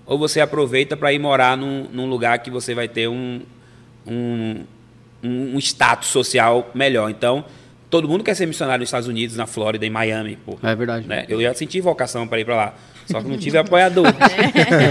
ou 0.06 0.18
você 0.18 0.40
aproveita 0.40 0.96
para 0.96 1.12
ir 1.12 1.18
morar 1.18 1.56
num, 1.56 1.86
num, 1.92 2.08
lugar 2.08 2.38
que 2.40 2.50
você 2.50 2.74
vai 2.74 2.88
ter 2.88 3.08
um, 3.08 3.42
um, 4.06 4.64
um, 5.22 5.54
um 5.54 5.58
status 5.58 6.08
social 6.08 6.70
melhor. 6.74 7.10
Então, 7.10 7.44
Todo 7.90 8.08
mundo 8.08 8.22
quer 8.22 8.34
ser 8.36 8.46
missionário 8.46 8.80
nos 8.80 8.88
Estados 8.88 9.08
Unidos, 9.08 9.36
na 9.36 9.48
Flórida, 9.48 9.84
em 9.84 9.90
Miami. 9.90 10.38
Pô, 10.46 10.56
é 10.62 10.74
verdade. 10.76 11.08
Né? 11.08 11.26
Eu 11.28 11.42
já 11.42 11.52
senti 11.52 11.80
vocação 11.80 12.26
para 12.26 12.38
ir 12.38 12.44
para 12.44 12.54
lá. 12.54 12.74
Só 13.04 13.20
que 13.20 13.28
não 13.28 13.36
tive 13.36 13.58
apoiador. 13.58 14.06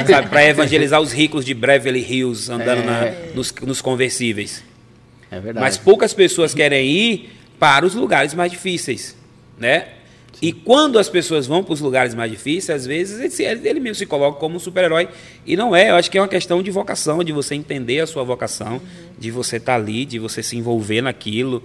sabe, 0.05 0.27
para 0.27 0.45
evangelizar 0.45 0.99
os 0.99 1.13
ricos 1.13 1.45
de 1.45 1.53
Beverly 1.53 2.01
Hills 2.01 2.51
andando 2.51 2.81
é. 2.81 2.85
na, 2.85 3.33
nos, 3.33 3.53
nos 3.61 3.81
conversíveis. 3.81 4.65
É 5.31 5.39
verdade. 5.39 5.63
Mas 5.63 5.77
poucas 5.77 6.13
pessoas 6.13 6.53
querem 6.53 6.85
ir 6.85 7.29
para 7.57 7.85
os 7.85 7.95
lugares 7.95 8.33
mais 8.33 8.51
difíceis. 8.51 9.15
Né? 9.57 9.87
E 10.41 10.51
quando 10.51 10.99
as 10.99 11.07
pessoas 11.07 11.47
vão 11.47 11.63
para 11.63 11.73
os 11.73 11.79
lugares 11.79 12.13
mais 12.13 12.29
difíceis, 12.29 12.81
às 12.81 12.85
vezes 12.85 13.39
ele, 13.39 13.67
ele 13.67 13.79
mesmo 13.79 13.95
se 13.95 14.05
coloca 14.05 14.39
como 14.39 14.57
um 14.57 14.59
super-herói. 14.59 15.07
E 15.45 15.55
não 15.55 15.73
é, 15.73 15.89
eu 15.89 15.95
acho 15.95 16.11
que 16.11 16.17
é 16.17 16.21
uma 16.21 16.27
questão 16.27 16.61
de 16.61 16.69
vocação, 16.69 17.23
de 17.23 17.31
você 17.31 17.55
entender 17.55 18.01
a 18.01 18.07
sua 18.07 18.23
vocação, 18.23 18.73
uhum. 18.73 18.81
de 19.17 19.31
você 19.31 19.55
estar 19.55 19.73
tá 19.73 19.79
ali, 19.79 20.05
de 20.05 20.19
você 20.19 20.43
se 20.43 20.57
envolver 20.57 21.01
naquilo 21.01 21.63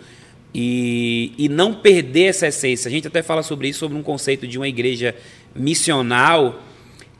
e, 0.54 1.32
e 1.37 1.49
não 1.49 1.75
perder 1.75 2.26
essa 2.26 2.46
essência. 2.46 2.88
A 2.88 2.92
gente 2.92 3.08
até 3.08 3.23
fala 3.23 3.42
sobre 3.42 3.68
isso, 3.68 3.80
sobre 3.80 3.99
um 3.99 4.02
conceito 4.02 4.46
de 4.46 4.56
uma 4.56 4.68
igreja 4.68 5.14
missional, 5.54 6.62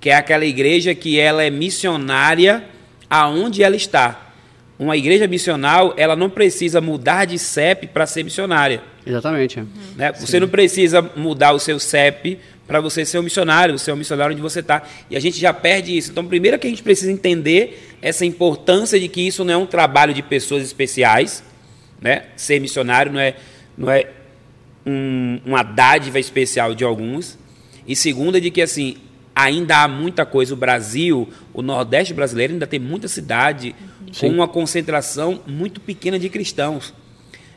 que 0.01 0.11
é 0.11 0.15
aquela 0.15 0.47
igreja 0.47 0.95
que 0.95 1.19
ela 1.19 1.43
é 1.43 1.51
missionária 1.51 2.65
aonde 3.11 3.63
ela 3.63 3.75
está. 3.75 4.33
Uma 4.79 4.97
igreja 4.97 5.27
missional, 5.27 5.95
ela 5.97 6.15
não 6.15 6.29
precisa 6.29 6.81
mudar 6.81 7.25
de 7.25 7.39
CEP 7.39 7.89
para 7.89 8.07
ser 8.07 8.23
missionária. 8.23 8.83
Exatamente. 9.07 9.61
Uhum. 9.61 9.67
Né? 9.97 10.13
Você 10.13 10.41
não 10.41 10.49
precisa 10.49 11.03
mudar 11.17 11.53
o 11.53 11.59
seu 11.59 11.79
CEP 11.79 12.39
para 12.67 12.81
você 12.81 13.05
ser 13.05 13.19
um 13.19 13.23
missionário, 13.23 13.79
você 13.79 13.91
é 13.91 13.95
um 13.95 13.97
missionário 13.97 14.33
onde 14.33 14.43
você 14.43 14.61
está. 14.61 14.83
E 15.11 15.17
a 15.17 15.21
gente 15.21 15.39
já 15.39 15.53
perde 15.53 15.97
isso. 15.97 16.11
Então, 16.11 16.25
primeiro 16.25 16.59
que 16.59 16.67
a 16.67 16.71
gente 16.71 16.83
precisa 16.83 17.13
entender 17.13 17.95
essa 18.01 18.25
importância 18.25 18.99
de 18.99 19.07
que 19.09 19.21
isso 19.21 19.45
não 19.45 19.55
é 19.55 19.57
um 19.57 19.67
trabalho 19.67 20.15
de 20.15 20.23
pessoas 20.23 20.63
especiais, 20.63 21.45
né? 22.05 22.27
Ser 22.37 22.61
missionário 22.61 23.11
não 23.11 23.19
é, 23.19 23.35
não 23.79 23.91
é 23.91 24.11
um, 24.85 25.41
uma 25.47 25.63
dádiva 25.63 26.21
especial 26.21 26.75
de 26.75 26.85
alguns. 26.85 27.39
E 27.89 27.97
segunda, 27.97 28.39
de 28.39 28.51
que 28.51 28.61
assim, 28.61 28.99
ainda 29.35 29.79
há 29.79 29.89
muita 29.89 30.27
coisa. 30.27 30.53
O 30.53 30.57
Brasil, 30.57 31.27
o 31.55 31.63
Nordeste 31.63 32.13
brasileiro, 32.13 32.53
ainda 32.53 32.67
tem 32.67 32.79
muita 32.79 33.09
cidade 33.09 33.75
Sim. 34.13 34.21
com 34.21 34.29
uma 34.29 34.47
concentração 34.47 35.41
muito 35.47 35.81
pequena 35.81 36.19
de 36.19 36.29
cristãos. 36.29 36.93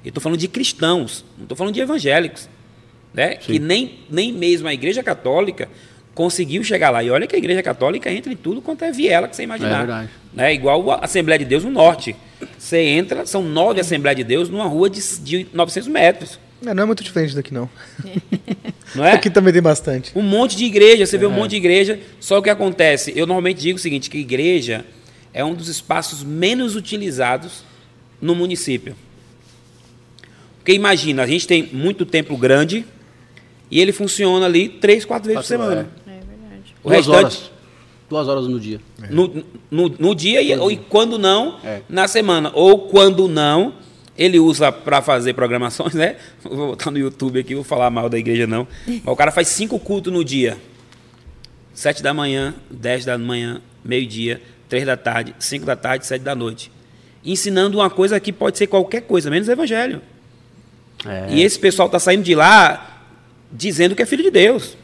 Eu 0.04 0.10
estou 0.10 0.24
falando 0.24 0.40
de 0.40 0.48
cristãos, 0.48 1.26
não 1.36 1.44
estou 1.44 1.58
falando 1.58 1.74
de 1.74 1.82
evangélicos. 1.82 2.50
Né? 3.14 3.36
Que 3.36 3.60
nem, 3.60 4.00
nem 4.10 4.32
mesmo 4.32 4.68
a 4.68 4.74
Igreja 4.74 5.04
Católica 5.04 5.68
conseguiu 6.18 6.64
chegar 6.64 6.90
lá. 6.90 7.04
E 7.04 7.12
olha 7.12 7.28
que 7.28 7.36
a 7.36 7.38
Igreja 7.38 7.62
Católica 7.62 8.12
entra 8.12 8.34
em 8.34 8.36
tudo 8.36 8.60
quanto 8.60 8.84
é 8.84 8.92
viela 8.92 9.28
que 9.28 9.36
você 9.36 9.44
imaginar. 9.44 9.76
É 9.76 9.78
verdade. 9.78 10.10
Né? 10.34 10.52
Igual 10.56 10.90
a 10.90 11.06
Assembleia 11.06 11.38
de 11.38 11.46
Deus 11.46 11.64
no 11.64 11.70
Norte. 11.70 12.16
Você 12.58 12.80
entra, 12.80 13.24
são 13.28 13.44
nove 13.44 13.80
Assembleias 13.80 14.18
de 14.18 14.24
Deus 14.24 14.50
numa 14.50 14.66
rua 14.66 14.90
de, 14.90 15.00
de 15.20 15.48
900 15.54 15.88
metros. 15.88 16.40
É, 16.66 16.74
não 16.74 16.82
é 16.82 16.86
muito 16.88 17.04
diferente 17.04 17.36
daqui, 17.36 17.54
não. 17.54 17.70
não 18.96 19.06
é? 19.06 19.12
Aqui 19.12 19.30
também 19.30 19.54
tem 19.54 19.62
bastante. 19.62 20.12
Um 20.16 20.24
monte 20.24 20.58
de 20.58 20.66
igreja, 20.66 21.06
você 21.06 21.18
é. 21.18 21.20
vê 21.20 21.28
um 21.28 21.32
monte 21.32 21.52
de 21.52 21.58
igreja. 21.58 22.00
Só 22.20 22.40
o 22.40 22.42
que 22.42 22.50
acontece, 22.50 23.14
eu 23.16 23.28
normalmente 23.28 23.62
digo 23.62 23.78
o 23.78 23.82
seguinte, 23.82 24.10
que 24.10 24.18
igreja 24.18 24.84
é 25.32 25.46
um 25.46 25.54
dos 25.54 25.68
espaços 25.68 26.24
menos 26.24 26.76
utilizados 26.76 27.64
no 28.20 28.34
município. 28.34 28.96
Porque 30.58 30.74
imagina, 30.74 31.22
a 31.22 31.28
gente 31.28 31.46
tem 31.46 31.70
muito 31.72 32.08
templo 32.08 32.36
grande 32.36 32.84
e 33.70 33.80
ele 33.80 33.92
funciona 33.92 34.48
ali 34.48 34.68
três, 34.68 35.06
quatro 35.06 35.28
vezes 35.28 35.44
por 35.44 35.48
semana. 35.48 35.88
É, 36.07 36.07
é. 36.07 36.07
O 36.88 36.90
Duas 36.90 37.06
restante, 37.06 37.18
horas. 37.18 37.52
Duas 38.10 38.28
horas 38.30 38.48
no 38.48 38.60
dia. 38.60 38.80
No, 39.10 39.44
no, 39.70 39.90
no 39.90 40.16
dia 40.16 40.42
e, 40.42 40.58
ou, 40.58 40.72
e 40.72 40.78
quando 40.78 41.20
não, 41.20 41.60
é. 41.64 41.82
na 41.90 42.08
semana. 42.08 42.50
Ou 42.54 42.88
quando 42.88 43.28
não, 43.28 43.74
ele 44.18 44.40
usa 44.40 44.72
para 44.72 45.02
fazer 45.02 45.34
programações, 45.34 45.94
né? 45.94 46.16
Vou 46.42 46.70
botar 46.70 46.90
no 46.90 46.98
YouTube 46.98 47.40
aqui, 47.40 47.54
vou 47.54 47.66
falar 47.66 47.90
mal 47.90 48.08
da 48.08 48.18
igreja 48.18 48.48
não. 48.48 48.66
Mas 48.88 49.02
o 49.06 49.16
cara 49.16 49.32
faz 49.32 49.50
cinco 49.50 49.78
cultos 49.78 50.12
no 50.14 50.24
dia. 50.24 50.58
Sete 51.74 52.02
da 52.02 52.14
manhã, 52.14 52.56
dez 52.72 53.04
da 53.04 53.18
manhã, 53.18 53.62
meio-dia, 53.84 54.42
três 54.70 54.86
da 54.86 54.96
tarde, 54.96 55.36
cinco 55.38 55.66
da 55.66 55.76
tarde, 55.76 56.08
sete 56.08 56.22
da 56.22 56.34
noite. 56.34 56.72
Ensinando 57.26 57.80
uma 57.80 57.90
coisa 57.90 58.18
que 58.20 58.32
pode 58.32 58.58
ser 58.58 58.68
qualquer 58.68 59.02
coisa, 59.02 59.30
menos 59.30 59.50
evangelho. 59.50 60.02
É. 61.06 61.28
E 61.30 61.44
esse 61.44 61.60
pessoal 61.60 61.88
está 61.88 62.00
saindo 62.00 62.24
de 62.24 62.34
lá 62.34 63.04
dizendo 63.52 63.96
que 63.96 64.02
é 64.02 64.06
filho 64.06 64.24
de 64.24 64.32
Deus. 64.32 64.78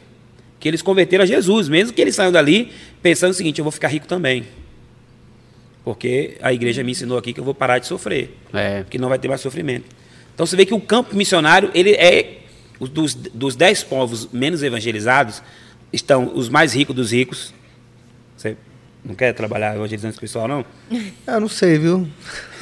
Que 0.64 0.68
eles 0.68 0.80
converteram 0.80 1.24
a 1.24 1.26
Jesus, 1.26 1.68
mesmo 1.68 1.92
que 1.92 2.00
eles 2.00 2.14
saiam 2.14 2.32
dali 2.32 2.72
pensando 3.02 3.32
o 3.32 3.34
seguinte: 3.34 3.58
eu 3.58 3.62
vou 3.62 3.70
ficar 3.70 3.88
rico 3.88 4.06
também. 4.06 4.44
Porque 5.84 6.38
a 6.40 6.54
igreja 6.54 6.82
me 6.82 6.92
ensinou 6.92 7.18
aqui 7.18 7.34
que 7.34 7.40
eu 7.40 7.44
vou 7.44 7.54
parar 7.54 7.78
de 7.78 7.86
sofrer. 7.86 8.34
É. 8.50 8.82
Que 8.88 8.96
não 8.96 9.10
vai 9.10 9.18
ter 9.18 9.28
mais 9.28 9.42
sofrimento. 9.42 9.84
Então 10.34 10.46
você 10.46 10.56
vê 10.56 10.64
que 10.64 10.72
o 10.72 10.80
campo 10.80 11.14
missionário, 11.14 11.70
ele 11.74 11.90
é. 11.90 12.38
Dos, 12.80 13.12
dos 13.12 13.54
dez 13.54 13.82
povos 13.82 14.30
menos 14.32 14.62
evangelizados, 14.62 15.42
estão 15.92 16.32
os 16.34 16.48
mais 16.48 16.74
ricos 16.74 16.96
dos 16.96 17.12
ricos. 17.12 17.52
Você 18.34 18.56
não 19.04 19.14
quer 19.14 19.34
trabalhar 19.34 19.76
evangelizando 19.76 20.12
esse 20.12 20.20
pessoal, 20.20 20.48
não? 20.48 20.64
Eu 21.26 21.40
não 21.40 21.48
sei, 21.48 21.78
viu? 21.78 22.08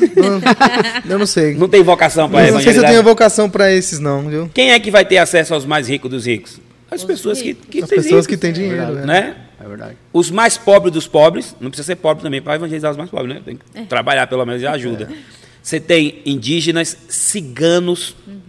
Não, 0.00 1.12
eu 1.12 1.18
não 1.20 1.26
sei. 1.26 1.54
Não 1.54 1.68
tem 1.68 1.84
vocação 1.84 2.28
para 2.28 2.48
evangelizar? 2.48 2.64
Não 2.64 2.72
sei 2.72 2.72
se 2.72 2.78
eu 2.80 2.90
tenho 2.90 3.02
vocação 3.04 3.48
para 3.48 3.70
esses, 3.72 4.00
não, 4.00 4.28
viu? 4.28 4.50
Quem 4.52 4.72
é 4.72 4.80
que 4.80 4.90
vai 4.90 5.04
ter 5.04 5.18
acesso 5.18 5.54
aos 5.54 5.64
mais 5.64 5.88
ricos 5.88 6.10
dos 6.10 6.26
ricos? 6.26 6.60
As 6.92 7.04
pessoas 7.04 7.40
que, 7.40 7.54
que 7.54 7.82
As 7.82 7.88
pessoas 7.88 8.06
ricos, 8.06 8.26
que 8.26 8.36
têm 8.36 8.52
dinheiro, 8.52 8.98
é. 8.98 9.06
né? 9.06 9.36
É 9.58 9.68
verdade. 9.68 9.96
Os 10.12 10.30
mais 10.30 10.58
pobres 10.58 10.92
dos 10.92 11.06
pobres, 11.06 11.56
não 11.60 11.70
precisa 11.70 11.86
ser 11.86 11.96
pobre 11.96 12.22
também 12.22 12.42
para 12.42 12.56
evangelizar 12.56 12.90
os 12.90 12.96
mais 12.96 13.08
pobres, 13.08 13.34
né? 13.34 13.42
Tem 13.44 13.56
que 13.56 13.62
é. 13.74 13.84
trabalhar 13.84 14.26
pelo 14.26 14.44
menos 14.44 14.60
e 14.60 14.66
ajuda. 14.66 15.08
É. 15.10 15.16
Você 15.62 15.78
tem 15.78 16.20
indígenas, 16.26 16.96
ciganos. 17.08 18.16
Uhum. 18.26 18.40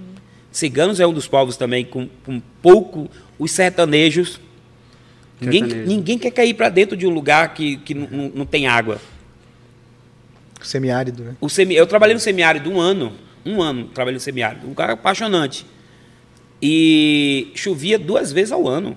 Ciganos 0.51 0.99
é 0.99 1.05
um 1.05 1.13
dos 1.13 1.27
povos 1.27 1.55
também 1.55 1.85
com, 1.85 2.09
com 2.25 2.41
pouco. 2.61 3.09
Os 3.37 3.51
sertanejos. 3.51 4.39
Ninguém, 5.39 5.63
ninguém 5.63 6.17
quer 6.17 6.31
cair 6.31 6.53
para 6.53 6.69
dentro 6.69 6.97
de 6.97 7.05
um 7.05 7.09
lugar 7.09 7.53
que, 7.53 7.77
que 7.77 7.93
não, 7.93 8.31
não 8.33 8.45
tem 8.45 8.67
água. 8.67 8.99
Semiárido, 10.61 11.23
né? 11.23 11.35
O 11.41 11.49
semi, 11.49 11.75
eu 11.75 11.85
trabalhei 11.85 12.13
no 12.13 12.19
semiárido 12.19 12.69
um 12.69 12.79
ano. 12.79 13.13
Um 13.45 13.61
ano 13.61 13.89
trabalhei 13.93 14.15
no 14.15 14.21
semiárido. 14.21 14.67
Um 14.67 14.73
cara 14.73 14.93
apaixonante. 14.93 15.65
E 16.65 17.51
chovia 17.55 17.99
duas 17.99 18.31
vezes 18.31 18.53
ao 18.53 18.65
ano. 18.65 18.95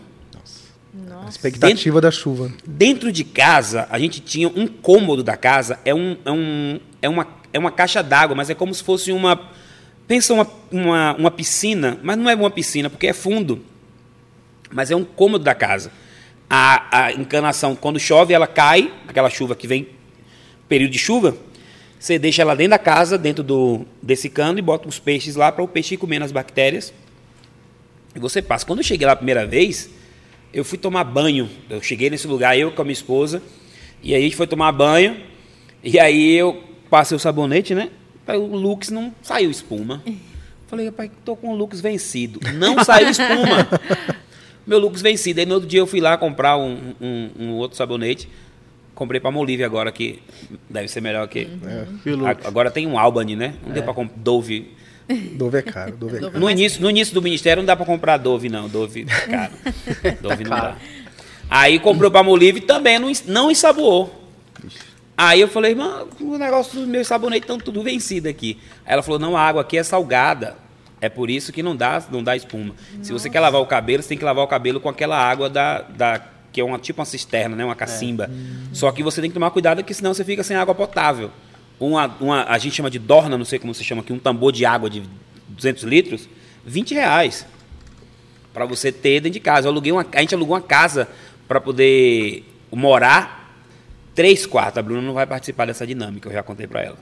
A 1.24 1.28
expectativa 1.28 1.96
dentro, 1.96 2.00
da 2.00 2.10
chuva. 2.12 2.52
Dentro 2.64 3.10
de 3.10 3.24
casa, 3.24 3.88
a 3.90 3.98
gente 3.98 4.20
tinha 4.20 4.46
um 4.46 4.68
cômodo 4.68 5.24
da 5.24 5.36
casa, 5.36 5.76
é, 5.84 5.92
um, 5.92 6.16
é, 6.24 6.30
um, 6.30 6.80
é, 7.02 7.08
uma, 7.08 7.26
é 7.52 7.58
uma 7.58 7.72
caixa 7.72 8.04
d'água, 8.04 8.36
mas 8.36 8.48
é 8.48 8.54
como 8.54 8.72
se 8.72 8.84
fosse 8.84 9.10
uma. 9.10 9.50
Pensa 10.06 10.32
uma, 10.32 10.46
uma, 10.70 11.16
uma 11.16 11.30
piscina, 11.32 11.98
mas 12.04 12.16
não 12.16 12.30
é 12.30 12.36
uma 12.36 12.50
piscina, 12.52 12.88
porque 12.88 13.08
é 13.08 13.12
fundo. 13.12 13.60
Mas 14.70 14.92
é 14.92 14.94
um 14.94 15.02
cômodo 15.02 15.42
da 15.42 15.52
casa. 15.52 15.90
A, 16.48 17.06
a 17.06 17.12
encanação, 17.14 17.74
quando 17.74 17.98
chove, 17.98 18.32
ela 18.32 18.46
cai, 18.46 18.92
aquela 19.08 19.28
chuva 19.28 19.56
que 19.56 19.66
vem, 19.66 19.88
período 20.68 20.92
de 20.92 21.00
chuva, 21.00 21.36
você 21.98 22.16
deixa 22.16 22.42
ela 22.42 22.54
dentro 22.54 22.70
da 22.70 22.78
casa, 22.78 23.18
dentro 23.18 23.42
do, 23.42 23.84
desse 24.00 24.30
cano, 24.30 24.60
e 24.60 24.62
bota 24.62 24.88
os 24.88 25.00
peixes 25.00 25.34
lá 25.34 25.50
para 25.50 25.64
o 25.64 25.66
peixe 25.66 25.94
ir 25.94 25.98
comendo 25.98 26.24
as 26.24 26.30
bactérias. 26.30 26.94
E 28.16 28.18
você 28.18 28.40
passa. 28.40 28.64
Quando 28.64 28.78
eu 28.78 28.84
cheguei 28.84 29.06
lá 29.06 29.12
a 29.12 29.16
primeira 29.16 29.46
vez, 29.46 29.90
eu 30.52 30.64
fui 30.64 30.78
tomar 30.78 31.04
banho. 31.04 31.50
Eu 31.68 31.82
cheguei 31.82 32.08
nesse 32.08 32.26
lugar, 32.26 32.58
eu 32.58 32.72
com 32.72 32.80
a 32.80 32.84
minha 32.84 32.94
esposa, 32.94 33.42
e 34.02 34.14
aí 34.14 34.22
a 34.22 34.24
gente 34.24 34.36
foi 34.36 34.46
tomar 34.46 34.72
banho, 34.72 35.18
e 35.84 35.98
aí 35.98 36.34
eu 36.34 36.64
passei 36.88 37.14
o 37.14 37.20
sabonete, 37.20 37.74
né? 37.74 37.90
O 38.26 38.56
Lux 38.56 38.88
não 38.88 39.14
saiu 39.22 39.50
espuma. 39.50 40.02
Falei, 40.66 40.86
rapaz, 40.86 41.10
tô 41.24 41.36
com 41.36 41.50
o 41.50 41.54
Lux 41.54 41.80
vencido. 41.80 42.40
Não 42.54 42.82
saiu 42.82 43.10
espuma. 43.10 43.68
Meu 44.66 44.80
Lux 44.80 45.00
vencido. 45.00 45.38
Aí 45.38 45.46
no 45.46 45.54
outro 45.54 45.68
dia 45.68 45.78
eu 45.78 45.86
fui 45.86 46.00
lá 46.00 46.16
comprar 46.16 46.56
um, 46.56 46.94
um, 47.00 47.30
um 47.38 47.52
outro 47.52 47.76
sabonete. 47.76 48.28
Comprei 48.94 49.20
para 49.20 49.30
Molívia 49.30 49.66
agora, 49.66 49.92
que 49.92 50.20
deve 50.68 50.88
ser 50.88 51.02
melhor 51.02 51.28
que. 51.28 51.46
Uhum. 52.04 52.26
É. 52.26 52.36
Agora 52.44 52.70
tem 52.70 52.86
um 52.86 52.98
Albany, 52.98 53.36
né? 53.36 53.54
Não 53.62 53.70
é. 53.70 53.74
deu 53.74 53.82
para 53.82 53.92
comprar 53.92 54.16
Dove 54.16 54.72
Dove 55.08 55.58
é 55.58 55.62
caro. 55.62 55.96
Dove 55.96 56.16
é 56.16 56.20
caro. 56.20 56.40
No, 56.40 56.50
início, 56.50 56.80
no 56.80 56.90
início 56.90 57.14
do 57.14 57.22
ministério 57.22 57.62
não 57.62 57.66
dá 57.66 57.76
para 57.76 57.86
comprar 57.86 58.16
Dove, 58.16 58.48
não. 58.48 58.68
Dove 58.68 59.06
é 59.08 59.26
caro. 59.30 59.52
Dove 60.20 60.44
não 60.44 60.50
dá. 60.50 60.76
Aí 61.48 61.78
comprou 61.78 62.10
para 62.10 62.22
Molive 62.22 62.60
também 62.60 62.98
não, 62.98 63.12
não 63.26 63.50
ensaboou. 63.50 64.24
Aí 65.16 65.40
eu 65.40 65.48
falei, 65.48 65.74
mano, 65.74 66.08
o 66.20 66.36
negócio 66.36 66.78
dos 66.78 66.88
meus 66.88 67.06
sabonetes 67.06 67.44
estão 67.44 67.58
tudo 67.58 67.82
vencido 67.82 68.28
aqui. 68.28 68.58
Aí 68.84 68.92
ela 68.92 69.02
falou, 69.02 69.18
não, 69.18 69.36
a 69.36 69.40
água 69.40 69.62
aqui 69.62 69.78
é 69.78 69.82
salgada. 69.82 70.56
É 71.00 71.08
por 71.08 71.30
isso 71.30 71.52
que 71.52 71.62
não 71.62 71.76
dá, 71.76 72.02
não 72.10 72.22
dá 72.22 72.34
espuma. 72.34 72.74
Nossa. 72.92 73.04
Se 73.04 73.12
você 73.12 73.30
quer 73.30 73.40
lavar 73.40 73.60
o 73.60 73.66
cabelo, 73.66 74.02
você 74.02 74.10
tem 74.10 74.18
que 74.18 74.24
lavar 74.24 74.44
o 74.44 74.48
cabelo 74.48 74.80
com 74.80 74.88
aquela 74.88 75.16
água 75.16 75.48
da, 75.48 75.82
da 75.82 76.20
que 76.52 76.60
é 76.60 76.64
uma 76.64 76.78
tipo 76.78 77.00
uma 77.00 77.06
cisterna, 77.06 77.54
né, 77.54 77.64
uma 77.64 77.74
cacimba. 77.74 78.24
É. 78.24 78.74
Só 78.74 78.90
que 78.90 79.02
você 79.02 79.20
tem 79.20 79.30
que 79.30 79.34
tomar 79.34 79.50
cuidado, 79.50 79.78
porque 79.78 79.94
senão 79.94 80.12
você 80.12 80.24
fica 80.24 80.42
sem 80.42 80.56
água 80.56 80.74
potável 80.74 81.30
uma, 81.78 82.06
uma, 82.20 82.44
a 82.44 82.58
gente 82.58 82.74
chama 82.74 82.90
de 82.90 82.98
dorna, 82.98 83.36
não 83.36 83.44
sei 83.44 83.58
como 83.58 83.74
se 83.74 83.84
chama 83.84 84.02
aqui, 84.02 84.12
um 84.12 84.18
tambor 84.18 84.52
de 84.52 84.64
água 84.64 84.88
de 84.88 85.02
200 85.48 85.82
litros, 85.84 86.28
20 86.64 86.94
reais 86.94 87.46
para 88.52 88.64
você 88.64 88.90
ter 88.90 89.20
dentro 89.20 89.30
de 89.30 89.40
casa. 89.40 89.66
Eu 89.66 89.72
aluguei 89.72 89.92
uma, 89.92 90.06
a 90.12 90.20
gente 90.20 90.34
alugou 90.34 90.54
uma 90.54 90.62
casa 90.62 91.08
para 91.46 91.60
poder 91.60 92.44
morar, 92.72 93.54
três 94.14 94.46
quartos. 94.46 94.78
A 94.78 94.82
Bruna 94.82 95.02
não 95.02 95.12
vai 95.12 95.26
participar 95.26 95.66
dessa 95.66 95.86
dinâmica, 95.86 96.28
eu 96.28 96.32
já 96.32 96.42
contei 96.42 96.66
para 96.66 96.82
ela. 96.82 96.98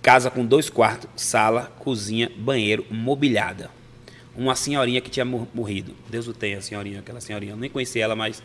Casa 0.00 0.30
com 0.30 0.46
dois 0.46 0.70
quartos, 0.70 1.10
sala, 1.16 1.72
cozinha, 1.80 2.30
banheiro, 2.36 2.86
mobiliada. 2.88 3.70
Uma 4.36 4.54
senhorinha 4.54 5.00
que 5.00 5.10
tinha 5.10 5.24
morrido. 5.24 5.96
Deus 6.08 6.28
o 6.28 6.32
tenha, 6.32 6.58
a 6.58 6.62
senhorinha, 6.62 7.00
aquela 7.00 7.20
senhorinha. 7.20 7.52
Eu 7.52 7.56
nem 7.56 7.68
conheci 7.68 8.00
ela, 8.00 8.14
mas 8.14 8.40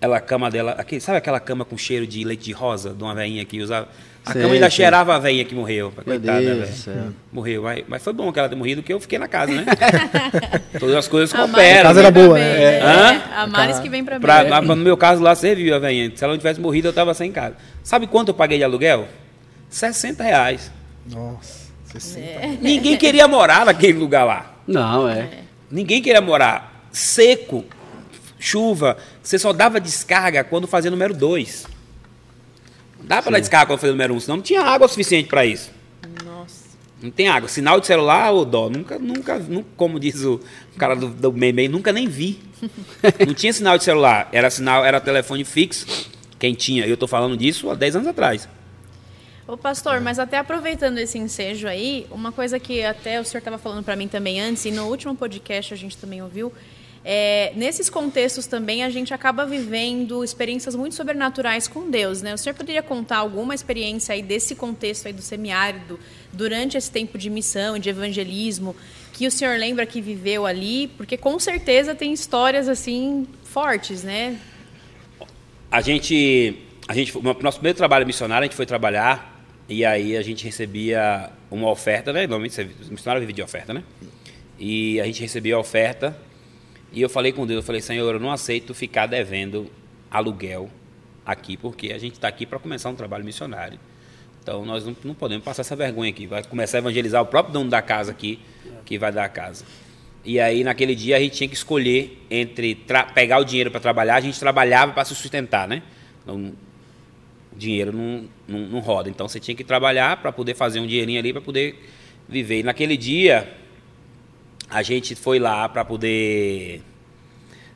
ela, 0.00 0.18
a 0.18 0.20
cama 0.20 0.50
dela, 0.50 0.72
aquele, 0.72 1.00
sabe 1.00 1.18
aquela 1.18 1.40
cama 1.40 1.64
com 1.64 1.76
cheiro 1.76 2.06
de 2.06 2.22
leite 2.24 2.44
de 2.44 2.52
rosa, 2.52 2.92
de 2.92 3.02
uma 3.02 3.14
veinha 3.14 3.44
que 3.44 3.60
usava? 3.60 3.88
A 4.26 4.32
sei, 4.32 4.42
cama 4.42 4.54
ainda 4.54 4.68
sei. 4.68 4.76
cheirava 4.76 5.14
a 5.14 5.18
velha 5.20 5.44
que 5.44 5.54
morreu. 5.54 5.92
Coitada, 6.04 6.40
velho. 6.40 7.14
Morreu. 7.32 7.62
Mas, 7.62 7.84
mas 7.86 8.02
foi 8.02 8.12
bom 8.12 8.32
que 8.32 8.38
ela 8.38 8.48
ter 8.48 8.56
morrido, 8.56 8.82
porque 8.82 8.92
eu 8.92 8.98
fiquei 8.98 9.20
na 9.20 9.28
casa, 9.28 9.52
né? 9.52 9.64
Todas 10.80 10.96
as 10.96 11.06
coisas 11.06 11.32
cooperam. 11.32 11.80
A 11.80 11.82
casa 11.84 12.00
era 12.00 12.10
boa, 12.10 12.36
né? 12.36 12.62
É. 12.62 12.78
É. 12.78 13.22
A 13.36 13.46
Maris 13.46 13.78
que 13.78 13.88
vem 13.88 14.04
pra, 14.04 14.18
pra 14.18 14.60
mim. 14.60 14.66
No 14.66 14.76
meu 14.76 14.96
caso 14.96 15.22
lá, 15.22 15.34
serviu 15.36 15.74
a 15.76 15.78
velhinha. 15.78 16.10
Se 16.14 16.24
ela 16.24 16.32
não 16.32 16.38
tivesse 16.38 16.60
morrido, 16.60 16.88
eu 16.88 16.92
tava 16.92 17.14
sem 17.14 17.30
casa. 17.30 17.54
Sabe 17.84 18.08
quanto 18.08 18.28
eu 18.28 18.34
paguei 18.34 18.58
de 18.58 18.64
aluguel? 18.64 19.06
60 19.70 20.24
reais. 20.24 20.72
Nossa, 21.08 21.70
60 21.92 22.20
é. 22.20 22.58
Ninguém 22.60 22.96
queria 22.96 23.28
morar 23.28 23.64
naquele 23.64 23.96
lugar 23.96 24.24
lá. 24.24 24.54
Não, 24.66 25.08
é. 25.08 25.28
Ninguém 25.70 26.02
queria 26.02 26.20
morar. 26.20 26.88
Seco, 26.90 27.64
chuva. 28.40 28.96
Você 29.26 29.40
só 29.40 29.52
dava 29.52 29.80
descarga 29.80 30.44
quando 30.44 30.68
fazia 30.68 30.88
número 30.88 31.12
2. 31.12 31.66
Dá 33.00 33.20
para 33.20 33.32
dar 33.32 33.40
descarga 33.40 33.66
quando 33.66 33.80
fazia 33.80 33.90
número 33.90 34.14
1, 34.14 34.16
um, 34.16 34.20
senão 34.20 34.36
não 34.36 34.42
tinha 34.42 34.62
água 34.62 34.86
suficiente 34.86 35.28
para 35.28 35.44
isso. 35.44 35.72
Nossa. 36.24 36.66
Não 37.02 37.10
tem 37.10 37.26
água. 37.26 37.48
Sinal 37.48 37.80
de 37.80 37.88
celular, 37.88 38.32
ô 38.32 38.44
dó, 38.44 38.70
nunca, 38.70 39.00
nunca, 39.00 39.40
nunca, 39.40 39.68
como 39.76 39.98
diz 39.98 40.22
o 40.22 40.40
cara 40.78 40.94
do, 40.94 41.08
do 41.08 41.32
meme, 41.32 41.66
nunca 41.66 41.92
nem 41.92 42.06
vi. 42.06 42.38
não 43.26 43.34
tinha 43.34 43.52
sinal 43.52 43.76
de 43.76 43.82
celular, 43.82 44.28
era 44.30 44.48
sinal, 44.48 44.84
era 44.84 45.00
telefone 45.00 45.44
fixo. 45.44 46.08
Quem 46.38 46.54
tinha, 46.54 46.86
eu 46.86 46.94
estou 46.94 47.08
falando 47.08 47.36
disso 47.36 47.68
há 47.68 47.74
10 47.74 47.96
anos 47.96 48.08
atrás. 48.08 48.48
Ô 49.44 49.56
pastor, 49.56 50.00
mas 50.00 50.20
até 50.20 50.38
aproveitando 50.38 50.98
esse 50.98 51.18
ensejo 51.18 51.66
aí, 51.66 52.06
uma 52.12 52.30
coisa 52.30 52.60
que 52.60 52.84
até 52.84 53.20
o 53.20 53.24
senhor 53.24 53.40
estava 53.40 53.58
falando 53.58 53.82
para 53.82 53.96
mim 53.96 54.06
também 54.06 54.40
antes, 54.40 54.64
e 54.66 54.70
no 54.70 54.86
último 54.86 55.16
podcast 55.16 55.74
a 55.74 55.76
gente 55.76 55.96
também 55.96 56.22
ouviu, 56.22 56.52
é, 57.08 57.52
nesses 57.54 57.88
contextos 57.88 58.48
também 58.48 58.82
a 58.82 58.90
gente 58.90 59.14
acaba 59.14 59.46
vivendo 59.46 60.24
experiências 60.24 60.74
muito 60.74 60.96
sobrenaturais 60.96 61.68
com 61.68 61.88
Deus, 61.88 62.20
né? 62.20 62.34
O 62.34 62.38
senhor 62.38 62.56
poderia 62.56 62.82
contar 62.82 63.18
alguma 63.18 63.54
experiência 63.54 64.12
aí 64.12 64.20
desse 64.20 64.56
contexto 64.56 65.06
aí 65.06 65.12
do 65.12 65.22
semiárido 65.22 66.00
durante 66.32 66.76
esse 66.76 66.90
tempo 66.90 67.16
de 67.16 67.30
missão, 67.30 67.78
de 67.78 67.88
evangelismo, 67.88 68.74
que 69.12 69.24
o 69.24 69.30
senhor 69.30 69.56
lembra 69.56 69.86
que 69.86 70.00
viveu 70.00 70.44
ali? 70.44 70.88
Porque 70.96 71.16
com 71.16 71.38
certeza 71.38 71.94
tem 71.94 72.12
histórias 72.12 72.68
assim 72.68 73.24
fortes, 73.44 74.02
né? 74.02 74.40
A 75.70 75.80
gente, 75.80 76.58
a 76.88 76.94
gente, 76.94 77.16
no 77.16 77.34
nosso 77.34 77.58
primeiro 77.58 77.78
trabalho 77.78 78.04
missionário 78.04 78.46
a 78.46 78.48
gente 78.48 78.56
foi 78.56 78.66
trabalhar 78.66 79.46
e 79.68 79.84
aí 79.84 80.16
a 80.16 80.22
gente 80.22 80.44
recebia 80.44 81.30
uma 81.52 81.70
oferta, 81.70 82.12
né? 82.12 82.26
Normalmente 82.26 82.68
missionário 82.90 83.20
vive 83.20 83.32
de 83.32 83.42
oferta, 83.42 83.72
né? 83.72 83.84
E 84.58 85.00
a 85.00 85.04
gente 85.04 85.20
recebeu 85.20 85.56
a 85.56 85.60
oferta. 85.60 86.25
E 86.96 87.02
eu 87.02 87.10
falei 87.10 87.30
com 87.30 87.46
Deus, 87.46 87.58
eu 87.58 87.62
falei, 87.62 87.82
Senhor, 87.82 88.14
eu 88.14 88.18
não 88.18 88.32
aceito 88.32 88.72
ficar 88.72 89.04
devendo 89.04 89.70
aluguel 90.10 90.70
aqui, 91.26 91.54
porque 91.54 91.92
a 91.92 91.98
gente 91.98 92.14
está 92.14 92.26
aqui 92.26 92.46
para 92.46 92.58
começar 92.58 92.88
um 92.88 92.94
trabalho 92.94 93.22
missionário. 93.22 93.78
Então 94.42 94.64
nós 94.64 94.86
não, 94.86 94.96
não, 95.04 95.14
podemos 95.14 95.44
passar 95.44 95.60
essa 95.60 95.76
vergonha 95.76 96.08
aqui. 96.08 96.26
Vai 96.26 96.42
começar 96.42 96.78
a 96.78 96.80
evangelizar 96.80 97.20
o 97.20 97.26
próprio 97.26 97.52
dono 97.52 97.68
da 97.68 97.82
casa 97.82 98.12
aqui, 98.12 98.40
que 98.86 98.98
vai 98.98 99.12
dar 99.12 99.26
a 99.26 99.28
casa. 99.28 99.66
E 100.24 100.40
aí 100.40 100.64
naquele 100.64 100.94
dia 100.94 101.18
a 101.18 101.20
gente 101.20 101.36
tinha 101.36 101.48
que 101.50 101.54
escolher 101.54 102.24
entre 102.30 102.74
pegar 103.14 103.40
o 103.40 103.44
dinheiro 103.44 103.70
para 103.70 103.78
trabalhar, 103.78 104.16
a 104.16 104.20
gente 104.20 104.40
trabalhava 104.40 104.94
para 104.94 105.04
se 105.04 105.14
sustentar, 105.14 105.68
né? 105.68 105.82
Então, 106.22 106.54
dinheiro 107.54 107.92
não, 107.92 108.24
não, 108.48 108.60
não, 108.60 108.80
roda. 108.80 109.10
Então 109.10 109.28
você 109.28 109.38
tinha 109.38 109.54
que 109.54 109.64
trabalhar 109.64 110.16
para 110.16 110.32
poder 110.32 110.54
fazer 110.54 110.80
um 110.80 110.86
dinheirinho 110.86 111.18
ali 111.18 111.30
para 111.30 111.42
poder 111.42 111.78
viver. 112.26 112.60
E 112.60 112.62
naquele 112.62 112.96
dia 112.96 113.65
a 114.68 114.82
gente 114.82 115.14
foi 115.14 115.38
lá 115.38 115.68
para 115.68 115.84
poder 115.84 116.82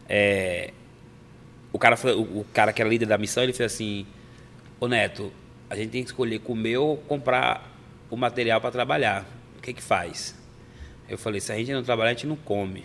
é, 0.08 0.72
o 1.72 1.78
cara 1.78 1.96
o, 2.16 2.44
cara 2.52 2.72
que 2.72 2.82
era 2.82 2.90
líder 2.90 3.06
da 3.06 3.16
missão 3.16 3.42
ele 3.42 3.52
fez 3.52 3.72
assim 3.72 4.06
ô 4.80 4.88
Neto 4.88 5.32
a 5.68 5.76
gente 5.76 5.90
tem 5.90 6.02
que 6.02 6.10
escolher 6.10 6.40
comer 6.40 6.78
ou 6.78 6.96
comprar 6.96 7.70
o 8.10 8.16
material 8.16 8.60
para 8.60 8.72
trabalhar. 8.72 9.24
O 9.56 9.62
que 9.62 9.72
que 9.72 9.80
faz? 9.80 10.34
Eu 11.08 11.16
falei 11.16 11.40
se 11.40 11.52
a 11.52 11.56
gente 11.56 11.72
não 11.72 11.84
trabalhar 11.84 12.10
a 12.10 12.12
gente 12.12 12.26
não 12.26 12.34
come. 12.34 12.84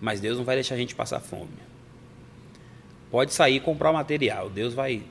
Mas 0.00 0.18
Deus 0.18 0.38
não 0.38 0.46
vai 0.46 0.56
deixar 0.56 0.76
a 0.76 0.78
gente 0.78 0.94
passar 0.94 1.20
fome. 1.20 1.50
Pode 3.10 3.34
sair 3.34 3.56
e 3.56 3.60
comprar 3.60 3.90
o 3.90 3.92
material. 3.92 4.48
Deus 4.48 4.72
vai 4.72 5.02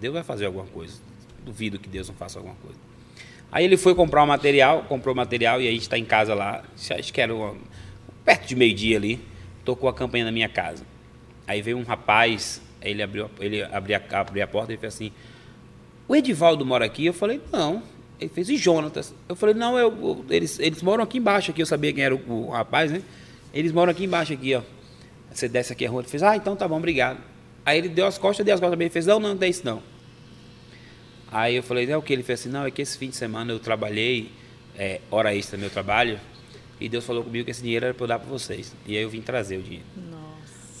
Deus 0.00 0.14
vai 0.14 0.22
fazer 0.22 0.46
alguma 0.46 0.64
coisa. 0.64 0.98
Duvido 1.44 1.78
que 1.78 1.88
Deus 1.88 2.08
não 2.08 2.14
faça 2.14 2.38
alguma 2.38 2.56
coisa 2.56 2.91
Aí 3.52 3.66
ele 3.66 3.76
foi 3.76 3.94
comprar 3.94 4.24
o 4.24 4.26
material, 4.26 4.84
comprou 4.88 5.12
o 5.12 5.16
material 5.16 5.60
e 5.60 5.68
a 5.68 5.70
gente 5.70 5.82
está 5.82 5.98
em 5.98 6.06
casa 6.06 6.34
lá. 6.34 6.64
Acho 6.98 7.12
que 7.12 7.20
era 7.20 7.34
perto 8.24 8.48
de 8.48 8.56
meio-dia 8.56 8.96
ali. 8.96 9.20
Tocou 9.62 9.90
a 9.90 9.94
campanha 9.94 10.24
na 10.24 10.32
minha 10.32 10.48
casa. 10.48 10.84
Aí 11.46 11.60
veio 11.60 11.76
um 11.76 11.82
rapaz, 11.82 12.62
ele 12.80 13.02
abriu, 13.02 13.30
ele 13.38 13.62
abriu 13.62 13.96
a, 13.96 14.20
abriu 14.20 14.42
a 14.42 14.46
porta 14.46 14.72
e 14.72 14.78
fez 14.78 14.94
assim: 14.94 15.12
O 16.08 16.16
Edivaldo 16.16 16.64
mora 16.64 16.86
aqui? 16.86 17.04
Eu 17.04 17.12
falei: 17.12 17.42
Não. 17.52 17.82
Ele 18.18 18.30
fez: 18.30 18.48
E 18.48 18.56
Jonatas? 18.56 19.14
Eu 19.28 19.36
falei: 19.36 19.54
Não, 19.54 19.78
eu, 19.78 19.90
eu, 19.90 20.24
eles, 20.30 20.58
eles 20.58 20.82
moram 20.82 21.04
aqui 21.04 21.18
embaixo. 21.18 21.50
aqui 21.50 21.60
Eu 21.60 21.66
sabia 21.66 21.92
quem 21.92 22.02
era 22.02 22.14
o, 22.14 22.46
o, 22.46 22.50
rapaz, 22.50 22.90
né? 22.90 23.02
Eles 23.52 23.70
moram 23.70 23.92
aqui 23.92 24.04
embaixo, 24.04 24.32
aqui, 24.32 24.54
ó. 24.54 24.62
Você 25.30 25.46
desce 25.46 25.74
aqui 25.74 25.84
a 25.84 25.90
rua. 25.90 26.00
Ele 26.00 26.08
fez: 26.08 26.22
Ah, 26.22 26.34
então 26.34 26.56
tá 26.56 26.66
bom, 26.66 26.78
obrigado. 26.78 27.18
Aí 27.66 27.76
ele 27.76 27.90
deu 27.90 28.06
as 28.06 28.16
costas, 28.16 28.46
deu 28.46 28.54
as 28.54 28.60
costas 28.60 28.72
também. 28.72 28.86
Ele 28.86 28.92
fez: 28.92 29.04
Não, 29.04 29.20
não, 29.20 29.34
não 29.34 29.42
é 29.42 29.48
isso 29.48 29.62
não. 29.62 29.82
Aí 31.32 31.56
eu 31.56 31.62
falei, 31.62 31.90
é 31.90 31.96
o 31.96 32.02
que? 32.02 32.12
Ele 32.12 32.22
fez 32.22 32.40
assim, 32.40 32.50
não, 32.50 32.66
é 32.66 32.70
que 32.70 32.82
esse 32.82 32.98
fim 32.98 33.08
de 33.08 33.16
semana 33.16 33.52
eu 33.52 33.58
trabalhei, 33.58 34.30
é, 34.76 35.00
hora 35.10 35.34
extra 35.34 35.56
no 35.56 35.62
meu 35.62 35.70
trabalho, 35.70 36.20
e 36.78 36.88
Deus 36.88 37.04
falou 37.04 37.24
comigo 37.24 37.44
que 37.44 37.50
esse 37.50 37.62
dinheiro 37.62 37.86
era 37.86 37.94
para 37.94 38.04
eu 38.04 38.08
dar 38.08 38.18
para 38.18 38.28
vocês. 38.28 38.74
E 38.86 38.96
aí 38.96 39.02
eu 39.02 39.08
vim 39.08 39.22
trazer 39.22 39.56
o 39.56 39.62
dinheiro. 39.62 39.86
Nossa. 39.96 40.22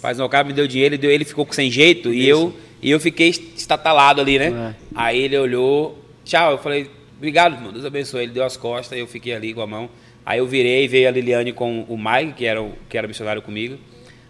Mas 0.02 0.20
o 0.20 0.28
cara 0.28 0.44
me 0.44 0.52
deu 0.52 0.66
dinheiro, 0.66 0.94
ele, 0.94 1.00
deu, 1.00 1.10
ele 1.10 1.24
ficou 1.24 1.46
sem 1.52 1.70
jeito, 1.70 2.12
e 2.12 2.28
eu, 2.28 2.54
e 2.82 2.90
eu 2.90 3.00
fiquei 3.00 3.28
estatalado 3.28 4.20
ali, 4.20 4.38
né? 4.38 4.76
É. 4.76 4.84
Aí 4.94 5.20
ele 5.20 5.38
olhou, 5.38 5.98
tchau, 6.24 6.52
eu 6.52 6.58
falei, 6.58 6.90
obrigado, 7.16 7.54
irmão, 7.54 7.72
Deus 7.72 7.84
abençoe. 7.84 8.24
Ele 8.24 8.32
deu 8.32 8.44
as 8.44 8.56
costas, 8.56 8.98
eu 8.98 9.06
fiquei 9.06 9.32
ali 9.32 9.54
com 9.54 9.62
a 9.62 9.66
mão. 9.66 9.88
Aí 10.26 10.38
eu 10.38 10.46
virei, 10.46 10.86
veio 10.86 11.08
a 11.08 11.10
Liliane 11.10 11.52
com 11.52 11.82
o 11.82 11.96
Mike, 11.96 12.34
que 12.34 12.44
era, 12.44 12.62
o, 12.62 12.72
que 12.88 12.98
era 12.98 13.08
missionário 13.08 13.40
comigo. 13.40 13.78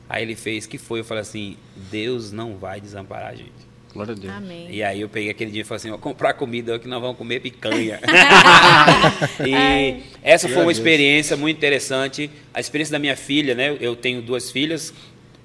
Aí 0.08 0.22
ele 0.22 0.36
fez, 0.36 0.66
que 0.66 0.78
foi? 0.78 1.00
Eu 1.00 1.04
falei 1.04 1.22
assim, 1.22 1.56
Deus 1.90 2.32
não 2.32 2.56
vai 2.56 2.80
desamparar 2.80 3.30
a 3.30 3.34
gente. 3.34 3.71
Glória 3.92 4.12
a 4.12 4.16
Deus. 4.16 4.32
Amém. 4.32 4.68
E 4.70 4.82
aí 4.82 5.02
eu 5.02 5.08
peguei 5.08 5.30
aquele 5.30 5.50
dia 5.50 5.60
e 5.60 5.64
falei 5.64 5.76
assim, 5.76 5.90
vou 5.90 5.98
comprar 5.98 6.32
comida 6.34 6.78
que 6.78 6.88
nós 6.88 7.00
vamos 7.00 7.16
comer 7.16 7.40
picanha. 7.40 8.00
e 9.46 9.54
Ai. 9.54 10.02
essa 10.22 10.48
foi 10.48 10.62
uma 10.62 10.72
experiência 10.72 11.36
muito 11.36 11.56
interessante. 11.56 12.30
A 12.54 12.60
experiência 12.60 12.92
da 12.92 12.98
minha 12.98 13.16
filha, 13.16 13.54
né? 13.54 13.76
Eu 13.80 13.94
tenho 13.94 14.22
duas 14.22 14.50
filhas, 14.50 14.94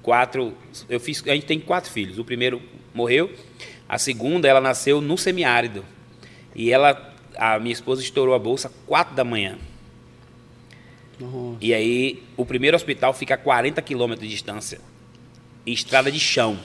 quatro. 0.02 0.54
Eu 0.88 0.98
fiz, 0.98 1.22
a 1.26 1.34
gente 1.34 1.44
tem 1.44 1.60
quatro 1.60 1.90
filhos. 1.90 2.18
O 2.18 2.24
primeiro 2.24 2.62
morreu, 2.94 3.30
a 3.86 3.98
segunda 3.98 4.48
ela 4.48 4.60
nasceu 4.60 5.00
no 5.02 5.18
semiárido. 5.18 5.84
E 6.54 6.72
ela, 6.72 7.14
a 7.36 7.58
minha 7.58 7.72
esposa 7.72 8.00
estourou 8.02 8.34
a 8.34 8.38
bolsa 8.38 8.72
quatro 8.86 9.14
da 9.14 9.24
manhã. 9.24 9.58
Nossa. 11.20 11.58
E 11.60 11.74
aí 11.74 12.22
o 12.36 12.46
primeiro 12.46 12.76
hospital 12.76 13.12
fica 13.12 13.34
a 13.34 13.38
40 13.38 13.82
quilômetros 13.82 14.26
de 14.26 14.34
distância. 14.34 14.80
estrada 15.66 16.10
de 16.10 16.18
chão. 16.18 16.58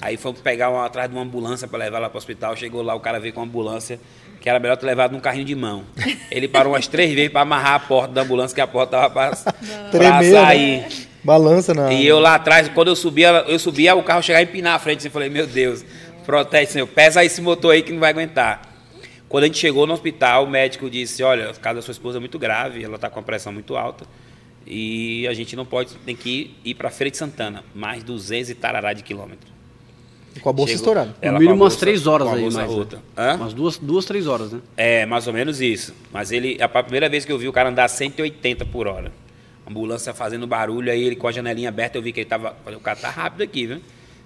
Aí 0.00 0.16
fomos 0.16 0.40
pegar 0.40 0.70
uma, 0.70 0.84
atrás 0.84 1.08
de 1.08 1.16
uma 1.16 1.22
ambulância 1.22 1.66
para 1.66 1.78
levar 1.78 1.98
ela 1.98 2.08
para 2.08 2.16
o 2.16 2.18
hospital. 2.18 2.54
Chegou 2.56 2.82
lá, 2.82 2.94
o 2.94 3.00
cara 3.00 3.18
veio 3.18 3.32
com 3.32 3.40
uma 3.40 3.46
ambulância, 3.46 3.98
que 4.40 4.48
era 4.48 4.58
melhor 4.58 4.76
ter 4.76 4.86
levado 4.86 5.12
num 5.12 5.20
carrinho 5.20 5.44
de 5.44 5.54
mão. 5.54 5.84
Ele 6.30 6.46
parou 6.46 6.74
umas 6.74 6.86
três 6.86 7.12
vezes 7.14 7.32
para 7.32 7.40
amarrar 7.40 7.74
a 7.74 7.80
porta 7.80 8.12
da 8.12 8.22
ambulância, 8.22 8.54
que 8.54 8.60
a 8.60 8.66
porta 8.66 8.96
estava 8.96 9.10
para 9.90 10.22
sair. 10.22 10.80
Né? 10.80 10.88
Balança 11.24 11.74
na. 11.74 11.92
E 11.92 12.06
eu 12.06 12.20
lá 12.20 12.36
atrás, 12.36 12.68
quando 12.68 12.88
eu 12.88 12.96
subia, 12.96 13.44
eu 13.48 13.58
subia, 13.58 13.96
o 13.96 14.02
carro 14.02 14.22
chegava 14.22 14.44
a 14.44 14.48
empinar 14.48 14.74
a 14.74 14.78
frente. 14.78 14.98
Assim, 14.98 15.08
eu 15.08 15.12
falei, 15.12 15.28
meu 15.28 15.46
Deus, 15.46 15.84
protege, 16.24 16.72
senhor. 16.72 16.86
Pesa 16.86 17.24
esse 17.24 17.40
motor 17.40 17.72
aí 17.72 17.82
que 17.82 17.92
não 17.92 17.98
vai 17.98 18.10
aguentar. 18.10 18.62
Quando 19.28 19.44
a 19.44 19.46
gente 19.48 19.58
chegou 19.58 19.86
no 19.86 19.94
hospital, 19.94 20.44
o 20.44 20.48
médico 20.48 20.88
disse: 20.88 21.22
Olha, 21.22 21.50
o 21.50 21.58
caso 21.58 21.76
da 21.76 21.82
sua 21.82 21.92
esposa 21.92 22.18
é 22.18 22.20
muito 22.20 22.38
grave, 22.38 22.84
ela 22.84 22.94
está 22.94 23.10
com 23.10 23.18
a 23.18 23.22
pressão 23.22 23.52
muito 23.52 23.76
alta. 23.76 24.06
E 24.64 25.26
a 25.26 25.34
gente 25.34 25.56
não 25.56 25.64
pode, 25.64 25.94
tem 25.96 26.14
que 26.14 26.54
ir 26.64 26.74
para 26.74 26.90
Feira 26.90 27.10
de 27.10 27.16
Santana, 27.16 27.64
mais 27.74 28.02
200 28.04 28.50
e 28.50 28.54
tarará 28.54 28.92
de 28.92 29.02
quilômetros. 29.02 29.55
Com 30.40 30.48
a 30.48 30.52
bolsa 30.52 30.72
Chegou, 30.72 30.92
estourada. 30.92 31.14
No 31.22 31.38
mínimo 31.38 31.62
umas 31.62 31.76
três 31.76 32.06
horas 32.06 32.28
aí, 32.28 32.50
mais. 32.50 32.70
Né? 32.76 33.34
Umas 33.34 33.52
duas, 33.52 33.78
duas, 33.78 34.04
três 34.04 34.26
horas, 34.26 34.52
né? 34.52 34.60
É, 34.76 35.06
mais 35.06 35.26
ou 35.26 35.32
menos 35.32 35.60
isso. 35.60 35.94
Mas 36.12 36.30
ele, 36.30 36.58
a 36.60 36.68
primeira 36.68 37.08
vez 37.08 37.24
que 37.24 37.32
eu 37.32 37.38
vi 37.38 37.48
o 37.48 37.52
cara 37.52 37.68
andar 37.70 37.88
180 37.88 38.64
por 38.66 38.86
hora. 38.86 39.12
ambulância 39.68 40.12
fazendo 40.14 40.46
barulho, 40.46 40.90
aí 40.90 41.02
ele 41.02 41.16
com 41.16 41.26
a 41.26 41.32
janelinha 41.32 41.68
aberta, 41.68 41.98
eu 41.98 42.02
vi 42.02 42.12
que 42.12 42.20
ele 42.20 42.28
tava. 42.28 42.56
Falei, 42.64 42.78
o 42.78 42.82
cara 42.82 42.98
tá 42.98 43.10
rápido 43.10 43.42
aqui, 43.42 43.66
viu? 43.66 43.80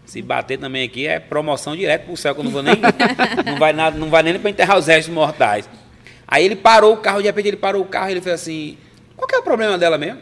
Se 0.05 0.21
bater 0.21 0.59
também 0.59 0.85
aqui 0.85 1.07
é 1.07 1.21
promoção 1.21 1.77
direto 1.77 2.07
pro 2.07 2.17
céu, 2.17 2.35
que 2.35 2.41
eu 2.41 2.45
não 2.45 2.51
vou 2.51 2.63
nem. 2.63 2.75
não 3.47 3.59
vai 3.59 3.73
nada, 3.73 3.97
não 3.97 4.11
vai 4.11 4.23
nem 4.23 4.39
para 4.39 4.51
enterrar 4.51 4.79
os 4.79 4.87
restos 4.87 5.15
mortais. 5.15 5.69
Aí 6.27 6.45
ele 6.45 6.57
parou 6.57 6.95
o 6.95 6.97
carro, 6.97 7.21
de 7.21 7.27
repente 7.27 7.49
ele 7.49 7.57
parou 7.57 7.83
o 7.83 7.87
carro 7.87 8.09
e 8.09 8.13
ele 8.13 8.21
fez 8.21 8.35
assim: 8.35 8.77
qual 9.17 9.29
que 9.29 9.35
é 9.35 9.39
o 9.39 9.43
problema 9.43 9.77
dela 9.79 9.99
mesmo? 9.99 10.19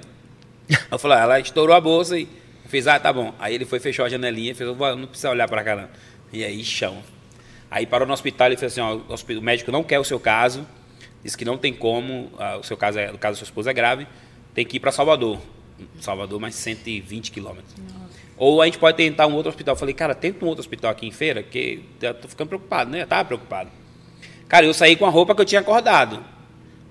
Eu 0.90 0.98
falei, 0.98 1.18
ah, 1.18 1.20
ela 1.22 1.40
estourou 1.40 1.74
a 1.74 1.80
bolsa 1.80 2.18
e 2.18 2.28
Fiz, 2.68 2.86
ah, 2.86 3.00
tá 3.00 3.12
bom. 3.12 3.34
Aí 3.38 3.54
ele 3.54 3.64
foi, 3.64 3.80
fechou 3.80 4.04
a 4.04 4.08
janelinha, 4.08 4.54
fez, 4.54 4.68
não 4.68 5.06
precisa 5.06 5.30
olhar 5.30 5.48
para 5.48 5.64
cá 5.64 5.74
não. 5.74 5.88
E 6.32 6.44
aí, 6.44 6.62
chão. 6.64 7.02
Aí 7.70 7.86
parou 7.86 8.06
no 8.06 8.12
hospital 8.12 8.52
e 8.52 8.56
fez 8.56 8.72
assim, 8.72 8.80
ó, 8.80 8.96
o 8.96 9.42
médico 9.42 9.72
não 9.72 9.82
quer 9.82 9.98
o 9.98 10.04
seu 10.04 10.20
caso, 10.20 10.66
disse 11.22 11.36
que 11.36 11.44
não 11.44 11.58
tem 11.58 11.72
como, 11.72 12.30
o 12.58 12.62
seu 12.62 12.76
caso, 12.76 12.98
é, 12.98 13.10
o 13.10 13.18
caso 13.18 13.34
da 13.34 13.38
sua 13.38 13.44
esposa 13.44 13.70
é 13.70 13.74
grave, 13.74 14.06
tem 14.54 14.64
que 14.64 14.76
ir 14.76 14.80
para 14.80 14.92
Salvador. 14.92 15.38
Salvador, 16.00 16.40
mais 16.40 16.54
120 16.56 17.30
quilômetros. 17.30 17.74
Ou 18.36 18.62
a 18.62 18.66
gente 18.66 18.78
pode 18.78 18.96
tentar 18.96 19.26
um 19.26 19.34
outro 19.34 19.50
hospital. 19.50 19.74
Eu 19.74 19.78
falei, 19.78 19.94
cara, 19.94 20.14
tenta 20.14 20.44
um 20.44 20.48
outro 20.48 20.60
hospital 20.60 20.90
aqui 20.90 21.06
em 21.06 21.10
feira, 21.10 21.42
que 21.42 21.84
eu 22.00 22.14
tô 22.14 22.28
ficando 22.28 22.48
preocupado, 22.48 22.90
né? 22.90 23.02
Eu 23.02 23.06
tava 23.06 23.24
preocupado. 23.24 23.70
Cara, 24.48 24.64
eu 24.64 24.74
saí 24.74 24.96
com 24.96 25.06
a 25.06 25.10
roupa 25.10 25.34
que 25.34 25.40
eu 25.40 25.44
tinha 25.44 25.60
acordado. 25.60 26.24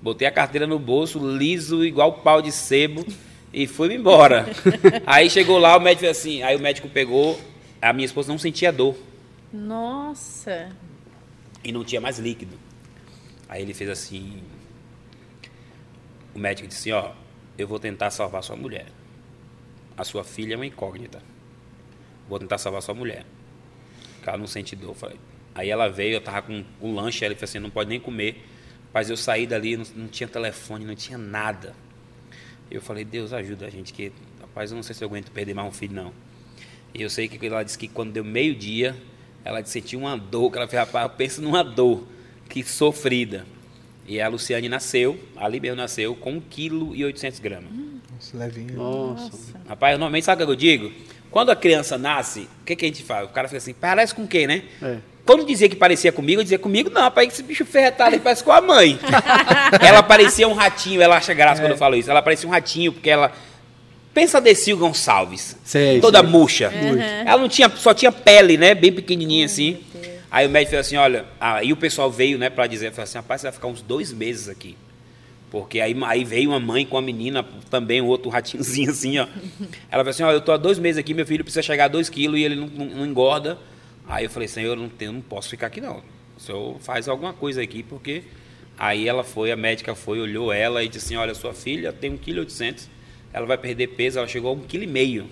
Botei 0.00 0.26
a 0.28 0.30
carteira 0.30 0.66
no 0.66 0.78
bolso, 0.78 1.18
liso, 1.18 1.84
igual 1.84 2.12
pau 2.14 2.40
de 2.40 2.52
sebo. 2.52 3.04
E 3.52 3.66
fui 3.66 3.94
embora. 3.94 4.46
aí 5.06 5.30
chegou 5.30 5.58
lá, 5.58 5.76
o 5.76 5.80
médico 5.80 6.00
fez 6.00 6.18
assim, 6.18 6.42
aí 6.42 6.56
o 6.56 6.60
médico 6.60 6.88
pegou, 6.88 7.40
a 7.80 7.92
minha 7.92 8.06
esposa 8.06 8.30
não 8.30 8.38
sentia 8.38 8.72
dor. 8.72 8.96
Nossa. 9.52 10.70
E 11.64 11.72
não 11.72 11.84
tinha 11.84 12.00
mais 12.00 12.18
líquido. 12.18 12.58
Aí 13.48 13.62
ele 13.62 13.72
fez 13.72 13.88
assim, 13.88 14.42
o 16.34 16.38
médico 16.38 16.68
disse 16.68 16.90
assim, 16.90 17.06
ó, 17.06 17.12
eu 17.56 17.66
vou 17.66 17.78
tentar 17.78 18.10
salvar 18.10 18.42
sua 18.42 18.56
mulher. 18.56 18.86
A 19.96 20.04
sua 20.04 20.22
filha 20.22 20.54
é 20.54 20.56
uma 20.56 20.66
incógnita. 20.66 21.20
Vou 22.28 22.38
tentar 22.38 22.58
salvar 22.58 22.82
sua 22.82 22.94
mulher. 22.94 23.24
Porque 24.14 24.28
ela 24.28 24.38
não 24.38 24.46
sente 24.46 24.76
dor. 24.76 24.94
Falei. 24.94 25.18
Aí 25.54 25.70
ela 25.70 25.88
veio, 25.88 26.14
eu 26.14 26.20
tava 26.20 26.42
com 26.42 26.64
um 26.80 26.94
lanche, 26.94 27.24
ela 27.24 27.34
falou 27.34 27.44
assim, 27.44 27.58
não 27.58 27.70
pode 27.70 27.88
nem 27.88 27.98
comer. 27.98 28.44
Mas 28.92 29.10
eu 29.10 29.16
saí 29.16 29.46
dali, 29.46 29.76
não, 29.76 29.84
não 29.96 30.08
tinha 30.08 30.28
telefone, 30.28 30.84
não 30.84 30.94
tinha 30.94 31.18
nada. 31.18 31.74
Eu 32.70 32.82
falei, 32.82 33.04
Deus 33.04 33.32
ajuda 33.32 33.66
a 33.66 33.70
gente, 33.70 33.92
que 33.92 34.12
rapaz, 34.40 34.70
eu 34.70 34.76
não 34.76 34.82
sei 34.82 34.94
se 34.94 35.02
eu 35.02 35.08
aguento 35.08 35.30
perder 35.30 35.54
mais 35.54 35.68
um 35.68 35.72
filho, 35.72 35.94
não. 35.94 36.12
E 36.94 37.02
eu 37.02 37.10
sei 37.10 37.28
que 37.28 37.46
ela 37.46 37.62
disse 37.62 37.78
que 37.78 37.88
quando 37.88 38.12
deu 38.12 38.24
meio-dia, 38.24 38.96
ela 39.44 39.64
sentiu 39.64 40.00
uma 40.00 40.16
dor, 40.16 40.50
que 40.50 40.58
ela 40.58 40.68
fez, 40.68 40.80
rapaz, 40.80 41.10
pensa 41.16 41.40
numa 41.40 41.62
dor, 41.62 42.06
que 42.48 42.62
sofrida. 42.62 43.46
E 44.06 44.20
a 44.20 44.28
Luciane 44.28 44.68
nasceu, 44.68 45.18
ali 45.36 45.60
mesmo 45.60 45.76
nasceu, 45.76 46.14
com 46.16 46.40
1,8 46.40 47.40
kg. 47.40 47.60
Nossa, 48.10 48.36
levinho. 48.36 48.74
Nossa. 48.74 49.60
Rapaz, 49.68 49.92
normalmente 49.92 50.24
sabe 50.24 50.42
o 50.42 50.46
que 50.46 50.52
eu 50.52 50.56
digo? 50.56 50.92
Quando 51.30 51.50
a 51.50 51.56
criança 51.56 51.98
nasce, 51.98 52.48
o 52.62 52.64
que, 52.64 52.74
que 52.74 52.84
a 52.84 52.88
gente 52.88 53.02
faz? 53.02 53.28
O 53.28 53.32
cara 53.32 53.48
fica 53.48 53.58
assim, 53.58 53.74
parece 53.74 54.14
com 54.14 54.26
quem, 54.26 54.46
né? 54.46 54.64
É. 54.82 54.98
Quando 55.28 55.44
dizia 55.44 55.68
que 55.68 55.76
parecia 55.76 56.10
comigo, 56.10 56.40
eu 56.40 56.42
dizia 56.42 56.58
comigo, 56.58 56.88
não, 56.88 57.02
rapaz, 57.02 57.30
esse 57.30 57.42
bicho 57.42 57.62
ferretado 57.66 58.14
aí 58.14 58.18
parece 58.18 58.42
com 58.42 58.50
a 58.50 58.62
mãe. 58.62 58.98
ela 59.86 60.02
parecia 60.02 60.48
um 60.48 60.54
ratinho, 60.54 61.02
ela 61.02 61.18
acha 61.18 61.34
graça 61.34 61.60
é. 61.60 61.66
quando 61.66 61.72
eu 61.72 61.76
falo 61.76 61.96
isso. 61.96 62.10
Ela 62.10 62.22
parecia 62.22 62.48
um 62.48 62.50
ratinho, 62.50 62.94
porque 62.94 63.10
ela. 63.10 63.30
Pensa 64.14 64.38
a 64.38 64.40
Decil 64.40 64.78
Gonçalves. 64.78 65.54
Sei, 65.62 66.00
toda 66.00 66.20
sei. 66.20 66.28
murcha. 66.30 66.70
Uhum. 66.70 66.98
Ela 67.26 67.42
não 67.42 67.48
tinha, 67.48 67.70
só 67.76 67.92
tinha 67.92 68.10
pele, 68.10 68.56
né? 68.56 68.74
Bem 68.74 68.90
pequenininha 68.90 69.44
assim. 69.44 69.80
Aí 70.30 70.46
o 70.46 70.50
médico 70.50 70.70
falou 70.70 70.80
assim: 70.80 70.96
olha, 70.96 71.26
aí 71.38 71.74
o 71.74 71.76
pessoal 71.76 72.10
veio, 72.10 72.38
né, 72.38 72.48
para 72.48 72.66
dizer, 72.66 72.90
falou 72.92 73.04
assim: 73.04 73.18
rapaz, 73.18 73.42
você 73.42 73.48
vai 73.48 73.52
ficar 73.52 73.66
uns 73.66 73.82
dois 73.82 74.10
meses 74.14 74.48
aqui. 74.48 74.78
Porque 75.50 75.78
aí, 75.78 75.94
aí 76.06 76.24
veio 76.24 76.52
uma 76.52 76.60
mãe 76.60 76.86
com 76.86 76.96
a 76.96 77.02
menina, 77.02 77.44
também 77.68 78.00
um 78.00 78.06
outro 78.06 78.30
ratinhozinho 78.30 78.88
assim, 78.90 79.18
ó. 79.18 79.26
Ela 79.90 80.02
falou 80.02 80.08
assim, 80.08 80.22
ó, 80.22 80.32
eu 80.32 80.40
tô 80.40 80.52
há 80.52 80.56
dois 80.56 80.78
meses 80.78 80.98
aqui, 80.98 81.12
meu 81.12 81.26
filho 81.26 81.44
precisa 81.44 81.62
chegar 81.62 81.84
a 81.84 81.88
dois 81.88 82.08
quilos 82.08 82.40
e 82.40 82.44
ele 82.44 82.56
não, 82.56 82.66
não, 82.66 82.86
não 82.86 83.06
engorda. 83.06 83.58
Aí 84.08 84.24
eu 84.24 84.30
falei, 84.30 84.48
senhor, 84.48 84.70
eu 84.70 84.76
não, 84.76 84.88
tenho, 84.88 85.12
não 85.12 85.20
posso 85.20 85.50
ficar 85.50 85.66
aqui 85.66 85.80
não. 85.80 86.02
O 86.36 86.40
senhor 86.40 86.78
faz 86.80 87.08
alguma 87.08 87.32
coisa 87.32 87.62
aqui, 87.62 87.82
porque... 87.82 88.24
Aí 88.80 89.08
ela 89.08 89.24
foi, 89.24 89.50
a 89.50 89.56
médica 89.56 89.92
foi, 89.96 90.20
olhou 90.20 90.52
ela 90.52 90.84
e 90.84 90.88
disse 90.88 91.06
assim, 91.06 91.16
olha, 91.16 91.34
sua 91.34 91.52
filha 91.52 91.92
tem 91.92 92.16
1,8 92.16 92.46
kg, 92.46 92.88
ela 93.32 93.44
vai 93.44 93.58
perder 93.58 93.88
peso, 93.88 94.20
ela 94.20 94.28
chegou 94.28 94.52
a 94.52 94.56
1,5 94.56 94.66
kg. 94.68 95.26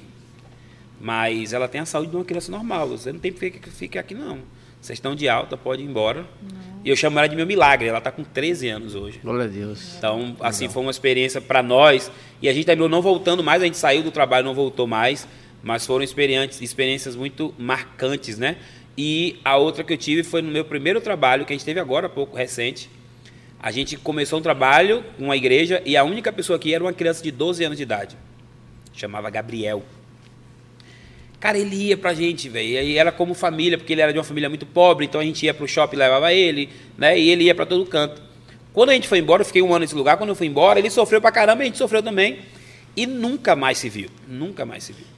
Mas 1.01 1.53
ela 1.53 1.69
tem 1.69 1.81
a 1.81 1.87
saúde 1.87 2.11
de 2.11 2.17
uma 2.17 2.25
criança 2.25 2.51
normal, 2.51 2.89
você 2.89 3.13
não 3.13 3.21
tem 3.21 3.33
que 3.33 3.71
ficar 3.71 4.01
aqui 4.01 4.15
não. 4.15 4.41
Vocês 4.81 4.99
estão 4.99 5.15
de 5.15 5.29
alta, 5.29 5.57
pode 5.57 5.83
ir 5.83 5.85
embora. 5.85 6.21
Não. 6.43 6.81
E 6.85 6.89
eu 6.89 6.95
chamo 6.95 7.19
ela 7.19 7.27
de 7.27 7.35
meu 7.35 7.47
milagre. 7.47 7.89
Ela 7.89 7.99
está 7.99 8.13
com 8.13 8.23
13 8.23 8.69
anos 8.69 8.95
hoje. 8.95 9.19
Glória 9.19 9.45
a 9.45 9.49
Deus. 9.49 9.97
Então, 9.99 10.37
assim, 10.39 10.65
Legal. 10.65 10.75
foi 10.75 10.83
uma 10.83 10.91
experiência 10.93 11.41
para 11.41 11.61
nós. 11.61 12.11
E 12.41 12.49
a 12.49 12.53
gente 12.53 12.67
terminou 12.67 12.89
não 12.89 13.03
voltando 13.03 13.43
mais, 13.43 13.63
a 13.63 13.65
gente 13.65 13.77
saiu 13.79 14.05
do 14.05 14.13
trabalho, 14.13 14.45
não 14.45 14.55
voltou 14.55 14.87
mais. 14.87 15.27
Mas 15.67 15.85
foram 15.85 16.05
experiências, 16.05 17.17
muito 17.17 17.53
marcantes, 17.59 18.39
né? 18.39 18.57
E 18.97 19.41
a 19.45 19.57
outra 19.57 19.83
que 19.83 19.93
eu 19.93 19.97
tive 19.97 20.23
foi 20.23 20.41
no 20.41 20.49
meu 20.49 20.65
primeiro 20.65 21.01
trabalho, 21.01 21.45
que 21.45 21.53
a 21.53 21.57
gente 21.57 21.65
teve 21.65 21.81
agora, 21.81 22.09
pouco 22.09 22.37
recente. 22.37 22.89
A 23.61 23.73
gente 23.73 23.97
começou 23.97 24.39
um 24.39 24.43
trabalho 24.43 25.05
numa 25.19 25.37
igreja 25.37 25.83
e 25.85 25.97
a 25.97 26.05
única 26.05 26.33
pessoa 26.33 26.57
aqui 26.57 26.73
era 26.73 26.85
uma 26.85 26.93
criança 26.93 27.21
de 27.21 27.33
12 27.33 27.65
anos 27.65 27.77
de 27.77 27.83
idade. 27.83 28.17
Chamava 28.93 29.29
Gabriel. 29.29 29.83
Cara, 31.41 31.59
ele 31.59 31.75
ia 31.75 31.97
pra 31.97 32.15
gente, 32.15 32.49
velho. 32.49 32.69
E 32.69 32.97
era 32.97 33.11
como 33.11 33.35
família, 33.35 33.77
porque 33.77 33.93
ele 33.93 34.03
era 34.03 34.13
de 34.13 34.19
uma 34.21 34.25
família 34.25 34.49
muito 34.49 34.67
pobre, 34.67 35.07
então 35.07 35.21
a 35.21 35.25
gente 35.25 35.45
ia 35.45 35.53
pro 35.53 35.67
shopping 35.67 35.97
e 35.97 35.99
levava 35.99 36.33
ele, 36.33 36.69
né? 36.97 37.19
E 37.19 37.29
ele 37.29 37.43
ia 37.43 37.57
para 37.57 37.67
todo 37.67 37.85
canto. 37.87 38.23
Quando 38.73 38.91
a 38.91 38.95
gente 38.95 39.09
foi 39.09 39.19
embora, 39.19 39.43
eu 39.43 39.47
fiquei 39.47 39.63
um 39.63 39.71
ano 39.71 39.81
nesse 39.81 39.97
lugar, 39.97 40.17
quando 40.17 40.31
eu 40.31 40.37
fui 40.37 40.47
embora, 40.47 40.79
ele 40.79 40.91
sofreu 40.91 41.21
pra 41.21 41.33
caramba, 41.33 41.63
a 41.63 41.67
gente 41.67 41.77
sofreu 41.77 42.05
também. 42.05 42.39
E 42.97 43.05
nunca 43.05 43.57
mais 43.57 43.79
se 43.79 43.89
viu. 43.89 44.09
Nunca 44.29 44.65
mais 44.65 44.85
se 44.85 44.93
viu. 44.93 45.17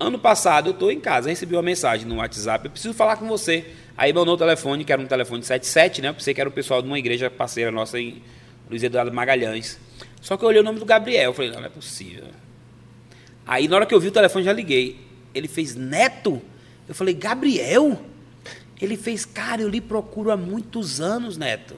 Ano 0.00 0.18
passado, 0.18 0.68
eu 0.68 0.72
estou 0.72 0.92
em 0.92 1.00
casa, 1.00 1.28
recebi 1.28 1.56
uma 1.56 1.62
mensagem 1.62 2.06
no 2.06 2.16
WhatsApp, 2.16 2.66
eu 2.66 2.70
preciso 2.70 2.94
falar 2.94 3.16
com 3.16 3.26
você. 3.26 3.66
Aí 3.96 4.12
mandou 4.12 4.34
o 4.34 4.38
telefone, 4.38 4.84
que 4.84 4.92
era 4.92 5.02
um 5.02 5.06
telefone 5.06 5.42
77, 5.42 6.02
né? 6.02 6.10
Eu 6.10 6.14
pensei 6.14 6.32
que 6.32 6.40
era 6.40 6.48
o 6.48 6.52
pessoal 6.52 6.80
de 6.80 6.86
uma 6.86 6.98
igreja 6.98 7.28
parceira 7.28 7.72
nossa 7.72 7.98
em 7.98 8.22
Luiz 8.70 8.80
Eduardo 8.80 9.12
Magalhães. 9.12 9.76
Só 10.20 10.36
que 10.36 10.44
eu 10.44 10.48
olhei 10.48 10.60
o 10.60 10.64
nome 10.64 10.78
do 10.78 10.84
Gabriel, 10.84 11.30
eu 11.30 11.34
falei, 11.34 11.50
não, 11.50 11.58
não 11.58 11.66
é 11.66 11.70
possível. 11.70 12.26
Aí 13.44 13.66
na 13.66 13.74
hora 13.74 13.86
que 13.86 13.94
eu 13.94 13.98
vi 13.98 14.06
o 14.06 14.12
telefone, 14.12 14.44
já 14.44 14.52
liguei. 14.52 15.00
Ele 15.34 15.48
fez 15.48 15.74
neto? 15.74 16.40
Eu 16.88 16.94
falei, 16.94 17.12
Gabriel? 17.12 18.00
Ele 18.80 18.96
fez, 18.96 19.24
cara, 19.24 19.62
eu 19.62 19.68
lhe 19.68 19.80
procuro 19.80 20.30
há 20.30 20.36
muitos 20.36 21.00
anos, 21.00 21.36
neto. 21.36 21.74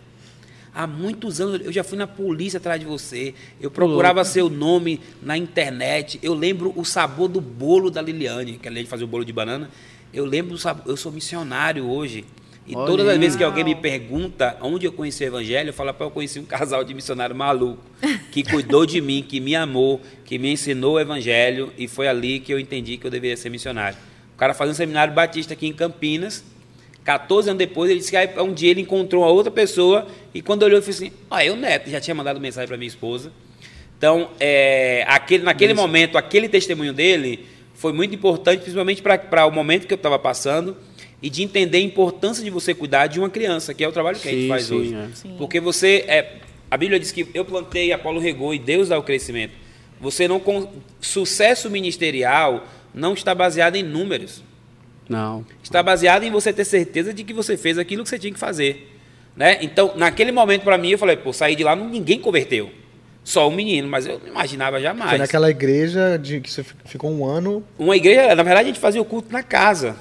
Há 0.75 0.87
muitos 0.87 1.41
anos, 1.41 1.61
eu 1.65 1.73
já 1.73 1.83
fui 1.83 1.99
na 1.99 2.07
polícia 2.07 2.59
atrás 2.59 2.79
de 2.81 2.87
você. 2.87 3.35
Eu 3.61 3.71
procurava 3.71 4.25
seu 4.25 4.49
nome 4.49 5.01
na 5.23 5.37
internet. 5.37 6.19
Eu 6.23 6.33
lembro 6.35 6.73
o 6.77 6.85
sabor 6.85 7.29
do 7.29 7.41
bolo 7.41 7.91
da 7.91 8.01
Liliane, 8.01 8.59
que 8.59 8.69
além 8.69 8.85
de 8.85 8.89
fazer 8.89 9.05
o 9.05 9.09
bolo 9.09 9.25
de 9.25 9.33
banana. 9.33 9.69
Eu 10.13 10.25
lembro. 10.25 10.57
Eu 10.87 10.97
sou 10.97 11.11
missionário 11.11 11.89
hoje. 11.89 12.25
E 12.67 12.77
Olha. 12.77 12.87
todas 12.87 13.09
as 13.09 13.19
vezes 13.19 13.37
que 13.37 13.43
alguém 13.43 13.65
me 13.65 13.75
pergunta 13.75 14.57
onde 14.61 14.87
eu 14.87 14.93
conheci 14.93 15.25
o 15.25 15.27
evangelho, 15.27 15.71
eu 15.71 15.73
falo 15.73 15.95
eu 15.99 16.11
conheci 16.11 16.39
um 16.39 16.45
casal 16.47 16.85
de 16.85 16.95
missionário 16.95 17.35
maluco 17.35 17.83
que 18.31 18.45
cuidou 18.45 18.87
de 18.87 19.01
mim, 19.01 19.25
que 19.27 19.41
me 19.41 19.57
amou, 19.57 20.01
que 20.25 20.39
me 20.39 20.53
ensinou 20.53 20.95
o 20.95 21.01
evangelho 21.01 21.73
e 21.77 21.89
foi 21.89 22.07
ali 22.07 22.39
que 22.39 22.53
eu 22.53 22.61
entendi 22.61 22.97
que 22.97 23.05
eu 23.05 23.11
deveria 23.11 23.37
ser 23.37 23.51
missionário. 23.51 23.99
O 24.35 24.39
cara 24.39 24.55
fazia 24.55 24.71
um 24.71 24.77
seminário 24.77 25.13
batista 25.13 25.55
aqui 25.55 25.67
em 25.67 25.73
Campinas. 25.73 26.45
14 27.05 27.51
anos 27.51 27.59
depois, 27.59 27.91
ele 27.91 28.01
disse 28.01 28.11
que 28.11 28.41
um 28.41 28.53
dia 28.53 28.71
ele 28.71 28.83
encontrou 28.83 29.23
uma 29.23 29.31
outra 29.31 29.51
pessoa 29.51 30.07
e 30.35 30.43
quando 30.43 30.63
olhou, 30.63 30.79
ele 30.79 30.83
falou 30.83 30.97
assim: 30.97 31.13
Ah, 31.31 31.45
eu 31.45 31.57
neto, 31.57 31.91
já 31.91 32.01
tinha 32.01 32.15
mandado 32.15 32.41
mensagem 32.41 32.69
para 32.69 32.77
minha 32.77 32.89
esposa. 32.89 33.33
Então, 33.97 34.31
é, 34.39 35.05
aquele, 35.07 35.45
naquele 35.45 35.73
Isso. 35.73 35.81
momento, 35.81 36.17
aquele 36.17 36.49
testemunho 36.49 36.93
dele 36.93 37.47
foi 37.75 37.93
muito 37.93 38.15
importante, 38.15 38.61
principalmente 38.61 39.03
para 39.03 39.47
o 39.47 39.51
momento 39.51 39.87
que 39.87 39.93
eu 39.93 39.97
estava 39.97 40.19
passando 40.19 40.77
e 41.23 41.29
de 41.29 41.43
entender 41.43 41.79
a 41.79 41.83
importância 41.83 42.43
de 42.43 42.51
você 42.51 42.75
cuidar 42.75 43.07
de 43.07 43.19
uma 43.19 43.29
criança, 43.29 43.75
que 43.75 43.85
é 43.85 43.89
o 43.89 43.93
trabalho 43.93 44.17
que 44.17 44.23
sim, 44.23 44.29
a 44.29 44.33
gente 44.33 44.49
faz 44.49 44.65
sim, 44.65 44.75
hoje. 44.75 44.95
É. 44.95 45.29
Porque 45.37 45.61
você 45.61 46.05
é, 46.09 46.37
a 46.71 46.77
Bíblia 46.77 47.01
diz 47.01 47.11
que 47.11 47.27
eu 47.35 47.45
plantei, 47.45 47.93
Apolo 47.93 48.21
regou 48.21 48.55
e 48.55 48.59
Deus 48.59 48.89
dá 48.89 48.99
o 48.99 49.03
crescimento. 49.03 49.53
Você 50.01 50.29
não 50.29 50.41
sucesso 51.01 51.69
ministerial 51.69 52.67
não 52.95 53.13
está 53.13 53.35
baseado 53.35 53.77
em 53.77 53.83
números. 53.83 54.43
Não. 55.11 55.45
Está 55.61 55.83
baseado 55.83 56.23
em 56.23 56.31
você 56.31 56.53
ter 56.53 56.65
certeza 56.65 57.13
de 57.13 57.25
que 57.25 57.33
você 57.33 57.57
fez 57.57 57.77
aquilo 57.77 58.05
que 58.05 58.09
você 58.09 58.19
tinha 58.19 58.33
que 58.33 58.39
fazer, 58.39 58.97
né? 59.35 59.59
Então, 59.61 59.93
naquele 59.97 60.31
momento 60.31 60.63
para 60.63 60.79
mim 60.79 60.91
eu 60.91 60.99
falei, 60.99 61.17
pô, 61.17 61.33
saí 61.33 61.57
de 61.57 61.65
lá, 61.65 61.75
ninguém 61.75 62.21
converteu. 62.21 62.71
Só 63.25 63.49
o 63.49 63.51
menino, 63.51 63.89
mas 63.89 64.07
eu 64.07 64.21
não 64.21 64.29
imaginava 64.29 64.81
jamais. 64.81 65.11
Foi 65.11 65.19
naquela 65.19 65.51
igreja 65.51 66.17
de 66.17 66.41
que 66.41 66.49
você 66.49 66.65
ficou 66.85 67.11
um 67.11 67.27
ano. 67.27 67.63
Uma 67.77 67.97
igreja, 67.97 68.35
na 68.37 68.43
verdade, 68.45 68.67
a 68.69 68.73
gente 68.73 68.79
fazia 68.79 69.03
o 69.03 69.05
culto 69.05 69.33
na 69.33 69.43
casa. 69.43 69.97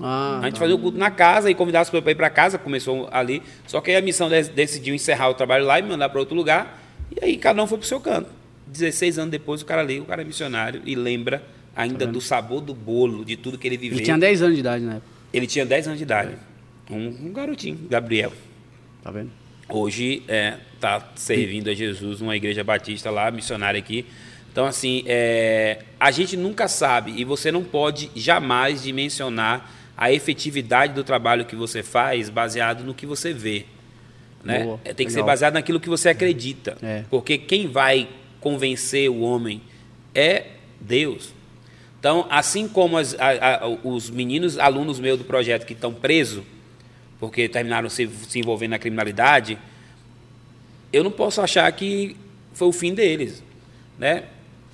Ah, 0.00 0.40
a 0.40 0.46
gente 0.46 0.54
tá. 0.54 0.60
fazia 0.60 0.74
o 0.74 0.78
culto 0.78 0.96
na 0.96 1.10
casa 1.10 1.50
e 1.50 1.54
convidava 1.54 1.82
as 1.82 1.88
pessoas 1.88 2.02
para 2.02 2.12
ir 2.12 2.16
para 2.16 2.30
casa, 2.30 2.56
começou 2.56 3.06
ali. 3.12 3.42
Só 3.66 3.82
que 3.82 3.90
aí 3.90 3.96
a 3.98 4.02
missão 4.02 4.30
decidiu 4.30 4.94
encerrar 4.94 5.28
o 5.28 5.34
trabalho 5.34 5.66
lá 5.66 5.78
e 5.78 5.82
me 5.82 5.90
mandar 5.90 6.08
para 6.08 6.18
outro 6.18 6.34
lugar. 6.34 6.82
E 7.14 7.22
aí 7.22 7.36
cada 7.36 7.62
um 7.62 7.66
foi 7.66 7.76
para 7.76 7.84
o 7.84 7.88
seu 7.88 8.00
canto. 8.00 8.30
16 8.66 9.18
anos 9.18 9.30
depois 9.30 9.60
o 9.60 9.66
cara 9.66 9.82
liga, 9.82 10.02
o 10.02 10.06
cara 10.06 10.22
é 10.22 10.24
missionário 10.24 10.80
e 10.86 10.94
lembra 10.94 11.42
ainda 11.74 12.06
tá 12.06 12.12
do 12.12 12.20
sabor 12.20 12.60
do 12.60 12.74
bolo, 12.74 13.24
de 13.24 13.36
tudo 13.36 13.58
que 13.58 13.66
ele 13.66 13.76
viveu. 13.76 13.98
Ele 13.98 14.04
tinha 14.04 14.18
10 14.18 14.42
anos 14.42 14.54
de 14.54 14.60
idade 14.60 14.84
na 14.84 14.94
época. 14.94 15.08
Ele 15.32 15.46
tinha 15.46 15.66
10 15.66 15.86
anos 15.88 15.98
de 15.98 16.04
idade. 16.04 16.34
É. 16.90 16.92
Um, 16.92 17.08
um, 17.26 17.32
garotinho, 17.32 17.78
Gabriel. 17.88 18.32
Tá 19.02 19.10
vendo? 19.10 19.30
Hoje 19.68 20.22
está 20.28 20.96
é, 20.96 21.02
servindo 21.16 21.70
a 21.70 21.74
Jesus 21.74 22.20
numa 22.20 22.36
igreja 22.36 22.62
batista 22.62 23.10
lá, 23.10 23.30
missionária 23.30 23.78
aqui. 23.78 24.04
Então, 24.52 24.66
assim, 24.66 25.02
é, 25.06 25.80
a 25.98 26.10
gente 26.10 26.36
nunca 26.36 26.68
sabe 26.68 27.12
e 27.16 27.24
você 27.24 27.50
não 27.50 27.64
pode 27.64 28.10
jamais 28.14 28.82
dimensionar 28.82 29.68
a 29.96 30.12
efetividade 30.12 30.92
do 30.92 31.02
trabalho 31.02 31.44
que 31.44 31.56
você 31.56 31.82
faz 31.82 32.28
baseado 32.28 32.84
no 32.84 32.94
que 32.94 33.06
você 33.06 33.32
vê. 33.32 33.64
Né? 34.44 34.62
Boa, 34.62 34.80
é, 34.84 34.92
Tem 34.92 35.06
que 35.06 35.12
legal. 35.12 35.24
ser 35.24 35.26
baseado 35.26 35.54
naquilo 35.54 35.80
que 35.80 35.88
você 35.88 36.10
acredita. 36.10 36.76
É. 36.82 37.04
Porque 37.10 37.38
quem 37.38 37.66
vai 37.66 38.08
convencer 38.40 39.10
o 39.10 39.20
homem 39.20 39.62
é 40.14 40.46
Deus. 40.80 41.32
Então, 42.04 42.26
assim 42.28 42.68
como 42.68 42.98
as, 42.98 43.18
a, 43.18 43.64
a, 43.64 43.68
os 43.82 44.10
meninos 44.10 44.58
alunos 44.58 45.00
meus 45.00 45.16
do 45.16 45.24
projeto 45.24 45.64
que 45.64 45.72
estão 45.72 45.94
presos, 45.94 46.44
porque 47.18 47.48
terminaram 47.48 47.88
se, 47.88 48.06
se 48.28 48.38
envolvendo 48.38 48.72
na 48.72 48.78
criminalidade, 48.78 49.56
eu 50.92 51.02
não 51.02 51.10
posso 51.10 51.40
achar 51.40 51.72
que 51.72 52.14
foi 52.52 52.68
o 52.68 52.72
fim 52.72 52.92
deles. 52.92 53.42
Né? 53.98 54.24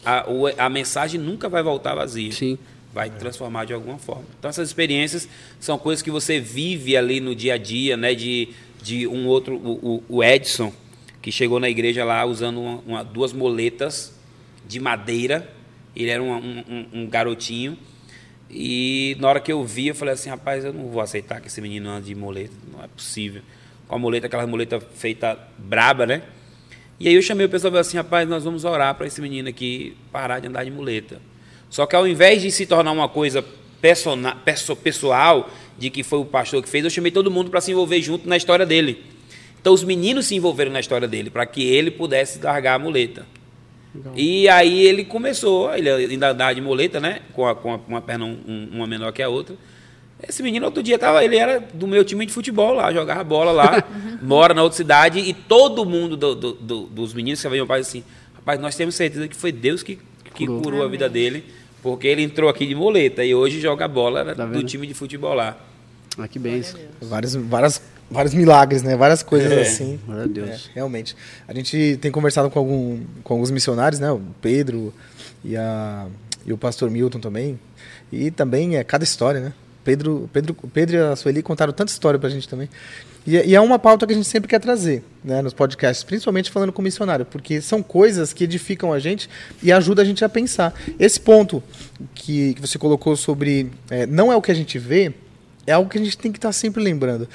A, 0.05 0.25
a 0.59 0.69
mensagem 0.69 1.21
nunca 1.21 1.49
vai 1.49 1.63
voltar 1.63 1.95
vazia. 1.95 2.33
Sim 2.33 2.59
vai 2.93 3.09
transformar 3.09 3.65
de 3.67 3.73
alguma 3.73 3.99
forma. 3.99 4.25
Então 4.37 4.49
essas 4.49 4.67
experiências 4.67 5.29
são 5.61 5.79
coisas 5.79 6.03
que 6.03 6.11
você 6.11 6.41
vive 6.41 6.97
ali 6.97 7.21
no 7.21 7.37
dia 7.37 7.55
a 7.55 7.57
dia, 7.57 7.97
né? 7.97 8.13
De, 8.13 8.49
de 8.83 9.07
um 9.07 9.29
outro, 9.29 9.55
o, 9.55 10.03
o 10.09 10.25
Edson, 10.25 10.73
que 11.23 11.31
chegou 11.31 11.61
na 11.61 11.71
igreja 11.71 12.05
lá 12.05 12.25
usando 12.25 12.61
uma, 12.61 12.83
uma, 12.85 13.05
duas 13.05 13.33
moletas 13.33 14.13
de 14.67 14.81
madeira. 14.81 15.60
Ele 15.95 16.11
era 16.11 16.23
um, 16.23 16.33
um, 16.33 16.87
um, 16.93 17.07
garotinho. 17.07 17.77
E 18.51 19.17
na 19.21 19.29
hora 19.29 19.41
que 19.41 19.53
eu 19.53 19.65
vi, 19.65 19.89
eu 19.89 19.95
falei 19.95 20.15
assim, 20.15 20.29
rapaz, 20.29 20.65
eu 20.65 20.73
não 20.73 20.89
vou 20.89 21.01
aceitar 21.01 21.41
que 21.41 21.49
esse 21.49 21.61
menino 21.61 21.89
ande 21.89 22.07
de 22.07 22.15
moleta, 22.15 22.55
não 22.73 22.83
é 22.83 22.89
possível. 22.89 23.43
Com 23.87 23.95
a 23.95 23.99
moleta, 23.99 24.27
aquela 24.27 24.47
moleta 24.47 24.81
feita 24.81 25.39
braba, 25.59 26.07
né? 26.07 26.23
E 26.99 27.09
aí 27.09 27.15
eu 27.15 27.23
chamei 27.23 27.47
o 27.47 27.49
pessoal 27.49 27.71
e 27.71 27.73
falei 27.73 27.81
assim, 27.81 27.97
rapaz, 27.97 28.29
nós 28.29 28.45
vamos 28.45 28.65
orar 28.65 28.95
para 28.95 29.07
esse 29.07 29.21
menino 29.21 29.49
aqui 29.49 29.97
parar 30.13 30.41
de 30.41 30.49
andar 30.49 30.65
de 30.65 30.71
muleta. 30.71 31.21
Só 31.71 31.87
que 31.87 31.97
ao 31.97 32.07
invés 32.07 32.43
de 32.43 32.51
se 32.51 32.67
tornar 32.67 32.93
uma 32.93 33.09
coisa 33.09 33.45
pessoal, 33.81 35.49
de 35.79 35.89
que 35.89 36.03
foi 36.03 36.19
o 36.19 36.25
pastor 36.25 36.63
que 36.63 36.69
fez, 36.69 36.85
eu 36.85 36.91
chamei 36.91 37.11
todo 37.11 37.31
mundo 37.31 37.51
para 37.51 37.61
se 37.61 37.71
envolver 37.71 38.03
junto 38.03 38.29
na 38.29 38.37
história 38.37 38.67
dele. 38.67 39.03
Então 39.61 39.73
os 39.73 39.85
meninos 39.85 40.27
se 40.27 40.35
envolveram 40.35 40.73
na 40.73 40.81
história 40.81 41.09
dele, 41.09 41.31
para 41.31 41.47
que 41.47 41.63
ele 41.63 41.91
pudesse 41.91 42.39
largar 42.43 42.75
a 42.75 42.79
muleta. 42.79 43.27
Legal. 43.95 44.13
E 44.17 44.49
aí 44.49 44.87
ele 44.87 45.05
começou, 45.05 45.75
ele 45.75 45.91
ainda 45.91 46.31
andava 46.31 46.55
de 46.55 46.61
muleta, 46.61 47.01
né? 47.01 47.21
Com, 47.33 47.47
a, 47.47 47.55
com 47.55 47.75
a, 47.75 47.81
uma 47.89 48.01
perna 48.01 48.25
um, 48.25 48.69
uma 48.73 48.87
menor 48.87 49.13
que 49.13 49.23
a 49.23 49.29
outra. 49.29 49.57
Esse 50.27 50.43
menino 50.43 50.67
outro 50.67 50.83
dia 50.83 50.99
tava, 50.99 51.25
ele 51.25 51.37
era 51.37 51.61
do 51.73 51.87
meu 51.87 52.05
time 52.05 52.27
de 52.27 52.33
futebol 52.33 52.75
lá, 52.75 52.93
jogava 52.93 53.25
bola 53.25 53.53
lá, 53.53 53.83
mora 54.21 54.53
na 54.53 54.63
outra 54.63 54.77
cidade, 54.77 55.19
e 55.19 55.33
todo 55.33 55.85
mundo 55.87 56.17
do, 56.17 56.35
do, 56.35 56.53
do, 56.53 56.81
dos 56.87 57.15
meninos 57.15 57.41
que 57.41 57.49
meu 57.49 57.67
pai 57.67 57.81
assim, 57.81 58.05
rapaz, 58.35 58.61
nós 58.61 58.77
temos 58.77 58.95
certeza 58.95 59.27
que 59.27 59.37
foi 59.37 59.51
Deus 59.51 59.83
que, 59.83 59.99
que 60.35 60.47
curou, 60.47 60.63
curou 60.63 60.85
a 60.85 60.89
vida 60.89 61.09
dele. 61.09 61.45
Porque 61.83 62.07
ele 62.07 62.23
entrou 62.23 62.51
aqui 62.51 62.67
de 62.67 62.75
muleta 62.75 63.25
e 63.25 63.35
hoje 63.35 63.59
joga 63.59 63.89
bola 63.89 64.35
tá 64.35 64.45
do 64.45 64.63
time 64.63 64.87
de 64.87 64.93
futebol 64.93 65.33
lá. 65.33 65.57
Ah, 66.19 66.29
que 66.29 66.39
bem. 66.39 66.63
Vários, 67.01 67.35
várias, 67.35 67.83
vários 68.11 68.35
milagres, 68.35 68.83
né? 68.83 68.97
Várias 68.97 69.23
coisas 69.23 69.51
é. 69.53 69.61
assim. 69.63 70.01
Meu 70.07 70.29
Deus. 70.29 70.69
É, 70.71 70.75
realmente. 70.75 71.17
A 71.47 71.55
gente 71.55 71.99
tem 72.01 72.11
conversado 72.11 72.51
com, 72.51 72.59
algum, 72.59 73.01
com 73.23 73.35
alguns 73.35 73.51
missionários, 73.51 74.01
né? 74.01 74.11
O 74.11 74.21
Pedro 74.41 74.93
e, 75.45 75.57
a, 75.57 76.07
e 76.45 76.53
o 76.53 76.59
pastor 76.59 76.91
Milton 76.91 77.21
também. 77.21 77.59
E 78.13 78.31
também 78.31 78.77
é 78.77 78.85
cada 78.85 79.05
história, 79.05 79.41
né? 79.41 79.53
Pedro, 79.85 80.29
Pedro, 80.33 80.55
Pedro 80.73 80.97
e 80.97 80.99
a 80.99 81.17
Sueli 81.17 81.43
contaram 81.43 81.73
tanta 81.73 81.91
história 81.91 82.19
para 82.19 82.29
a 82.29 82.31
gente 82.31 82.49
também. 82.49 82.69
E, 83.27 83.37
e, 83.37 83.55
é 83.55 83.61
uma 83.61 83.79
pauta 83.79 84.07
que 84.07 84.13
a 84.13 84.17
gente 84.17 84.29
sempre 84.29 84.49
quer 84.49 84.59
trazer 84.59 85.05
né, 85.23 85.43
nos 85.43 85.53
podcasts, 85.53 86.03
principalmente 86.03 86.51
falando 86.51 86.73
com 86.73 86.81
missionário, 86.81 87.27
porque 87.27 87.61
são 87.61 87.83
coisas 87.83 88.33
que 88.33 88.45
edificam 88.45 88.93
a 88.93 88.99
gente 88.99 89.29
e 89.63 89.71
ajudam 89.71 90.03
a 90.03 90.07
gente 90.07 90.25
a 90.25 90.29
pensar. 90.29 90.75
Esse 90.99 91.21
ponto 91.21 91.63
que, 92.15 92.55
que 92.55 92.61
você 92.61 92.79
colocou 92.79 93.17
sobre 93.17 93.71
é, 93.91 94.07
não 94.07 94.33
é 94.33 94.37
o 94.37 94.43
que 94.43 94.51
a 94.51 94.55
gente 94.55 94.79
vê, 94.79 95.13
é 95.71 95.75
algo 95.75 95.89
que 95.89 95.99
a 95.99 96.05
gente 96.05 96.19
tem 96.19 96.33
que 96.33 96.39
estar 96.39 96.49
tá 96.49 96.53
sempre 96.53 96.83
lembrando. 96.83 97.29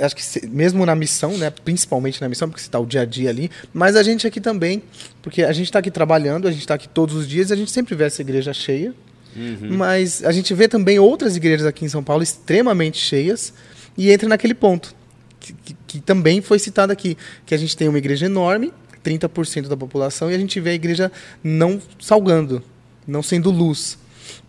Acho 0.00 0.16
que 0.16 0.24
se, 0.24 0.46
mesmo 0.46 0.84
na 0.84 0.94
missão, 0.94 1.36
né, 1.36 1.50
principalmente 1.50 2.20
na 2.20 2.28
missão, 2.28 2.48
porque 2.48 2.60
você 2.60 2.68
está 2.68 2.78
o 2.78 2.86
dia 2.86 3.02
a 3.02 3.04
dia 3.04 3.30
ali, 3.30 3.50
mas 3.72 3.96
a 3.96 4.02
gente 4.02 4.26
aqui 4.26 4.40
também, 4.40 4.82
porque 5.22 5.42
a 5.42 5.52
gente 5.52 5.66
está 5.66 5.78
aqui 5.78 5.90
trabalhando, 5.90 6.48
a 6.48 6.50
gente 6.50 6.60
está 6.60 6.74
aqui 6.74 6.88
todos 6.88 7.14
os 7.14 7.28
dias, 7.28 7.52
a 7.52 7.56
gente 7.56 7.70
sempre 7.70 7.94
vê 7.94 8.04
essa 8.04 8.22
igreja 8.22 8.52
cheia, 8.52 8.94
uhum. 9.36 9.76
mas 9.76 10.24
a 10.24 10.32
gente 10.32 10.52
vê 10.54 10.66
também 10.66 10.98
outras 10.98 11.36
igrejas 11.36 11.66
aqui 11.66 11.84
em 11.84 11.88
São 11.88 12.02
Paulo 12.02 12.22
extremamente 12.22 12.98
cheias 12.98 13.52
e 13.96 14.10
entra 14.10 14.28
naquele 14.28 14.54
ponto 14.54 14.94
que, 15.38 15.52
que, 15.52 15.76
que 15.86 16.00
também 16.00 16.40
foi 16.40 16.58
citado 16.58 16.92
aqui, 16.92 17.16
que 17.46 17.54
a 17.54 17.58
gente 17.58 17.76
tem 17.76 17.88
uma 17.88 17.98
igreja 17.98 18.26
enorme, 18.26 18.72
30% 19.04 19.68
da 19.68 19.76
população, 19.76 20.30
e 20.30 20.34
a 20.34 20.38
gente 20.38 20.60
vê 20.60 20.70
a 20.70 20.74
igreja 20.74 21.10
não 21.42 21.80
salgando, 22.00 22.62
não 23.06 23.22
sendo 23.22 23.50
luz. 23.50 23.98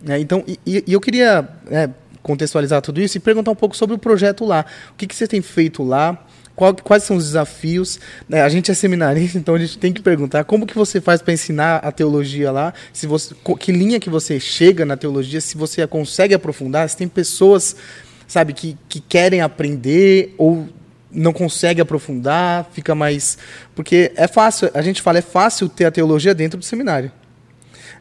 É, 0.07 0.19
então, 0.19 0.43
e, 0.47 0.59
e, 0.65 0.93
eu 0.93 0.99
queria 0.99 1.47
é, 1.69 1.89
contextualizar 2.21 2.81
tudo 2.81 3.01
isso 3.01 3.17
e 3.17 3.19
perguntar 3.19 3.51
um 3.51 3.55
pouco 3.55 3.75
sobre 3.75 3.95
o 3.95 3.99
projeto 3.99 4.45
lá. 4.45 4.65
O 4.91 4.95
que, 4.95 5.07
que 5.07 5.15
você 5.15 5.27
tem 5.27 5.41
feito 5.41 5.83
lá? 5.83 6.17
Qual, 6.55 6.75
quais 6.75 7.03
são 7.03 7.15
os 7.15 7.23
desafios? 7.23 7.99
É, 8.29 8.41
a 8.41 8.49
gente 8.49 8.69
é 8.69 8.73
seminarista, 8.73 9.37
então 9.37 9.55
a 9.55 9.59
gente 9.59 9.77
tem 9.77 9.93
que 9.93 10.01
perguntar 10.01 10.43
como 10.43 10.67
que 10.67 10.75
você 10.75 10.99
faz 10.99 11.21
para 11.21 11.33
ensinar 11.33 11.77
a 11.77 11.89
teologia 11.89 12.51
lá? 12.51 12.73
Se 12.91 13.07
você, 13.07 13.33
que 13.57 13.71
linha 13.71 13.97
que 13.97 14.09
você 14.09 14.39
chega 14.41 14.85
na 14.85 14.97
teologia? 14.97 15.39
Se 15.39 15.57
você 15.57 15.87
consegue 15.87 16.33
aprofundar? 16.33 16.89
Se 16.89 16.97
tem 16.97 17.07
pessoas, 17.07 17.77
sabe, 18.27 18.51
que, 18.51 18.77
que 18.89 18.99
querem 18.99 19.39
aprender 19.39 20.35
ou 20.37 20.67
não 21.09 21.31
consegue 21.31 21.79
aprofundar, 21.79 22.69
fica 22.73 22.93
mais. 22.93 23.37
Porque 23.73 24.11
é 24.17 24.27
fácil, 24.27 24.69
a 24.73 24.81
gente 24.81 25.01
fala, 25.01 25.19
é 25.19 25.21
fácil 25.21 25.69
ter 25.69 25.85
a 25.85 25.91
teologia 25.91 26.35
dentro 26.35 26.59
do 26.59 26.65
seminário. 26.65 27.09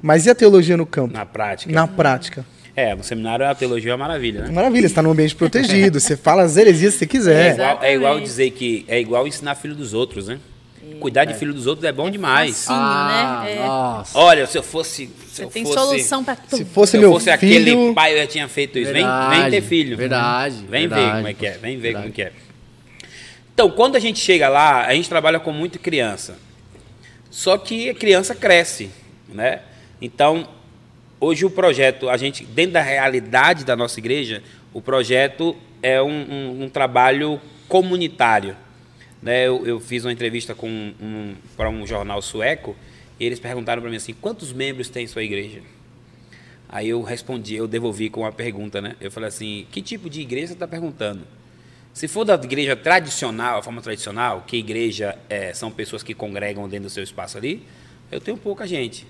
Mas 0.03 0.27
e 0.27 0.31
a 0.31 0.35
teologia 0.35 0.77
no 0.77 0.85
campo? 0.85 1.15
Na 1.15 1.25
prática. 1.25 1.73
Na 1.73 1.87
prática. 1.87 2.45
É, 2.79 2.95
no 2.95 3.03
seminário 3.03 3.45
a 3.45 3.53
teologia 3.57 3.91
é 3.91 3.95
uma 3.97 4.07
maravilha, 4.07 4.43
né? 4.43 4.53
Maravilha, 4.53 4.83
você 4.83 4.93
está 4.93 5.03
num 5.03 5.11
ambiente 5.11 5.35
protegido, 5.35 5.99
você 5.99 6.17
fala 6.17 6.43
as 6.45 6.57
heresias 6.57 6.93
que 6.93 7.01
você 7.01 7.07
quiser. 7.09 7.51
É 7.51 7.55
igual, 7.55 7.79
é 7.83 7.95
igual, 7.95 8.21
dizer 8.21 8.53
que 8.53 8.85
é 8.87 9.01
igual 9.01 9.27
ensinar 9.27 9.57
filho 9.57 9.75
dos 9.75 9.95
outros, 9.95 10.29
né? 10.29 10.39
Cuidar 11.01 11.25
de 11.25 11.33
é. 11.33 11.35
filho 11.35 11.53
dos 11.53 11.67
outros 11.67 11.85
é 11.85 11.91
bom 11.91 12.07
é 12.07 12.11
demais. 12.13 12.67
Facinho, 12.67 12.79
ah, 12.79 13.43
né? 13.45 13.53
É. 13.53 13.67
Nossa. 13.67 14.17
Olha, 14.17 14.47
se 14.47 14.57
eu 14.57 14.63
fosse. 14.63 15.07
Se 15.07 15.35
Você 15.35 15.45
eu 15.45 15.51
tem 15.51 15.65
fosse, 15.65 15.75
solução 15.75 16.23
para 16.23 16.37
tudo. 16.37 16.57
Se 16.57 16.65
fosse 16.67 16.93
se 16.93 16.99
meu 16.99 17.11
fosse 17.11 17.37
filho... 17.37 17.57
aquele 17.73 17.95
pai, 17.95 18.13
eu 18.13 18.19
já 18.19 18.27
tinha 18.29 18.47
feito 18.47 18.79
isso. 18.79 18.93
Verdade, 18.93 19.31
vem, 19.31 19.41
vem 19.41 19.51
ter 19.51 19.67
filho. 19.67 19.97
Verdade. 19.97 20.55
Vem 20.55 20.89
verdade, 20.89 21.03
ver 21.03 21.13
como 21.17 21.27
é 21.27 21.35
que 21.35 21.47
é. 21.47 21.51
Vem 21.59 21.77
ver 21.79 21.83
verdade. 21.83 22.03
como 22.05 22.13
é 22.13 22.15
que 22.15 22.23
é. 22.23 22.33
Então, 23.55 23.71
quando 23.73 23.97
a 23.97 23.99
gente 23.99 24.21
chega 24.21 24.49
lá, 24.49 24.87
a 24.87 24.95
gente 24.95 25.09
trabalha 25.09 25.41
com 25.41 25.51
muita 25.51 25.81
criança. 25.81 26.39
Só 27.29 27.59
que 27.59 27.91
a 27.91 27.95
criança 27.95 28.37
cresce, 28.37 28.89
né? 29.29 29.63
Então, 30.01 30.47
hoje 31.21 31.45
o 31.45 31.51
projeto, 31.51 32.09
a 32.09 32.17
gente, 32.17 32.45
dentro 32.45 32.73
da 32.73 32.83
realidade 32.83 33.65
da 33.65 33.77
nossa 33.77 33.99
igreja, 33.99 34.43
o 34.73 34.81
projeto 34.81 35.57
é 35.83 36.03
um, 36.03 36.09
um, 36.09 36.65
um 36.65 36.69
trabalho 36.69 37.41
comunitário. 37.69 38.57
Né? 39.23 39.47
Eu, 39.47 39.67
eu, 39.67 39.81
fiz 39.81 40.05
uma 40.05 40.13
entrevista 40.13 40.57
um, 40.63 41.35
para 41.57 41.69
um 41.69 41.87
jornal 41.87 42.23
sueco 42.23 42.77
e 43.19 43.25
eles 43.25 43.41
perguntaram 43.41 43.83
para 43.83 43.91
mim 43.91 43.97
assim, 43.97 44.15
quantos 44.15 44.53
membros 44.53 44.89
tem 44.89 45.07
sua 45.07 45.23
igreja? 45.23 45.61
Aí 46.69 46.91
eu 46.91 47.03
respondi, 47.03 47.57
eu 47.57 47.67
devolvi 47.67 48.11
com 48.11 48.21
uma 48.21 48.33
pergunta, 48.33 48.81
né? 48.81 48.95
Eu 49.01 49.11
falei 49.11 49.29
assim, 49.29 49.67
que 49.73 49.81
tipo 49.81 50.11
de 50.11 50.21
igreja 50.21 50.49
você 50.49 50.53
está 50.53 50.69
perguntando? 50.69 51.27
Se 51.95 52.07
for 52.07 52.25
da 52.25 52.35
igreja 52.35 52.77
tradicional, 52.77 53.59
a 53.59 53.63
forma 53.63 53.81
tradicional, 53.81 54.45
que 54.47 54.57
igreja 54.57 55.19
é, 55.29 55.53
são 55.55 55.71
pessoas 55.71 56.03
que 56.03 56.15
congregam 56.15 56.69
dentro 56.69 56.85
do 56.85 56.91
seu 56.91 57.03
espaço 57.03 57.39
ali, 57.39 57.67
eu 58.13 58.21
tenho 58.21 58.37
pouca 58.37 58.67
gente. 58.67 59.07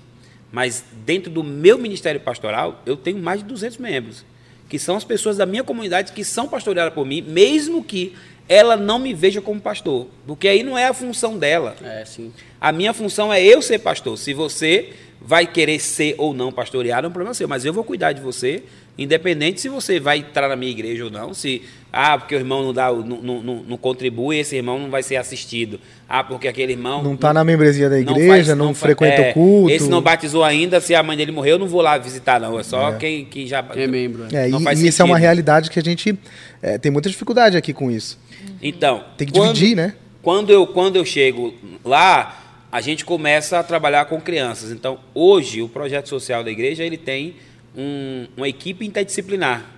Mas 0.51 0.85
dentro 1.05 1.31
do 1.31 1.45
meu 1.45 1.79
ministério 1.79 2.21
pastoral, 2.21 2.83
eu 2.87 2.97
tenho 2.97 3.19
mais 3.19 3.41
de 3.41 3.47
200 3.47 3.79
membros, 3.79 4.25
que 4.69 4.79
são 4.79 4.97
as 4.97 5.05
pessoas 5.05 5.37
da 5.37 5.47
minha 5.47 5.63
comunidade 5.63 6.13
que 6.13 6.25
são 6.25 6.49
pastoreadas 6.49 6.95
por 6.95 7.07
mim, 7.07 7.23
mesmo 7.23 7.85
que 7.85 8.15
ela 8.49 8.77
não 8.77 8.99
me 8.99 9.13
veja 9.13 9.43
como 9.43 9.61
pastor, 9.61 10.09
porque 10.27 10.49
aí 10.49 10.63
não 10.63 10.77
é 10.77 10.87
a 10.87 10.95
função 10.95 11.37
dela. 11.37 11.77
É, 11.83 12.05
sim. 12.05 12.33
A 12.59 12.73
minha 12.73 12.95
função 12.95 13.33
é 13.33 13.45
eu 13.45 13.61
ser 13.61 13.79
pastor. 13.79 14.17
Se 14.17 14.33
você 14.33 14.95
vai 15.21 15.47
querer 15.47 15.79
ser 15.79 16.15
ou 16.17 16.33
não 16.33 16.51
pastoreado, 16.51 17.07
é 17.07 17.11
um 17.11 17.13
problema 17.13 17.35
seu, 17.35 17.47
mas 17.47 17.65
eu 17.65 17.73
vou 17.73 17.85
cuidar 17.85 18.13
de 18.13 18.23
você, 18.23 18.63
independente 18.97 19.61
se 19.61 19.69
você 19.69 20.01
vai 20.01 20.19
entrar 20.19 20.49
na 20.49 20.57
minha 20.57 20.73
igreja 20.73 21.05
ou 21.05 21.11
não, 21.11 21.35
se 21.35 21.63
ah, 21.93 22.19
porque 22.19 22.35
o 22.35 22.39
irmão 22.39 22.63
não 22.63 22.75
dá, 22.75 22.93
não, 22.93 23.23
não, 23.23 23.65
não, 23.67 23.77
contribui, 23.79 24.39
esse 24.39 24.55
irmão 24.55 24.79
não 24.79 24.91
vai 24.91 25.03
ser 25.03 25.17
assistido. 25.17 25.81
Ah, 26.07 26.23
porque 26.23 26.47
aquele 26.47 26.73
irmão 26.73 27.03
não 27.03 27.15
está 27.15 27.33
na 27.33 27.43
membresia 27.43 27.89
da 27.89 27.99
igreja, 27.99 28.21
não, 28.21 28.29
faz, 28.29 28.49
não, 28.49 28.57
não 28.57 28.75
frequenta 28.75 29.23
é, 29.23 29.31
o 29.31 29.35
culto. 29.35 29.71
Esse 29.71 29.89
não 29.89 30.03
batizou 30.03 30.45
ainda, 30.45 30.81
se 30.81 30.95
a 30.95 31.03
mãe 31.03 31.17
dele 31.17 31.33
morreu, 31.33 31.53
eu 31.53 31.59
não 31.59 31.67
vou 31.67 31.81
lá 31.81 31.97
visitar 31.97 32.39
não, 32.39 32.59
é 32.59 32.63
só 32.63 32.91
é. 32.91 32.97
quem, 32.97 33.25
quem 33.25 33.47
já 33.47 33.65
é 33.75 33.87
membro. 33.87 34.27
É, 34.33 34.49
e, 34.51 34.53
e 34.53 34.89
isso 34.89 35.01
é 35.01 35.05
uma 35.05 35.17
realidade 35.17 35.71
que 35.71 35.79
a 35.79 35.83
gente 35.83 36.19
é, 36.61 36.77
tem 36.77 36.93
muita 36.93 37.09
dificuldade 37.09 37.57
aqui 37.57 37.73
com 37.73 37.91
isso. 37.91 38.19
Então, 38.61 39.05
tem 39.17 39.27
que 39.27 39.33
quando, 39.33 39.55
dividir, 39.55 39.75
né? 39.75 39.95
Quando 40.23 40.51
eu 40.51 40.67
quando 40.67 40.97
eu 40.97 41.05
chego 41.07 41.55
lá, 41.83 42.67
a 42.71 42.83
gente 42.83 43.03
começa 43.03 43.59
a 43.59 43.63
trabalhar 43.63 44.05
com 44.05 44.21
crianças. 44.21 44.73
Então, 44.73 44.99
hoje 45.15 45.63
o 45.63 45.69
projeto 45.69 46.09
social 46.09 46.45
da 46.45 46.51
igreja 46.51 46.85
ele 46.85 46.99
tem 46.99 47.37
um, 47.75 48.27
uma 48.37 48.49
equipe 48.49 48.85
interdisciplinar 48.85 49.78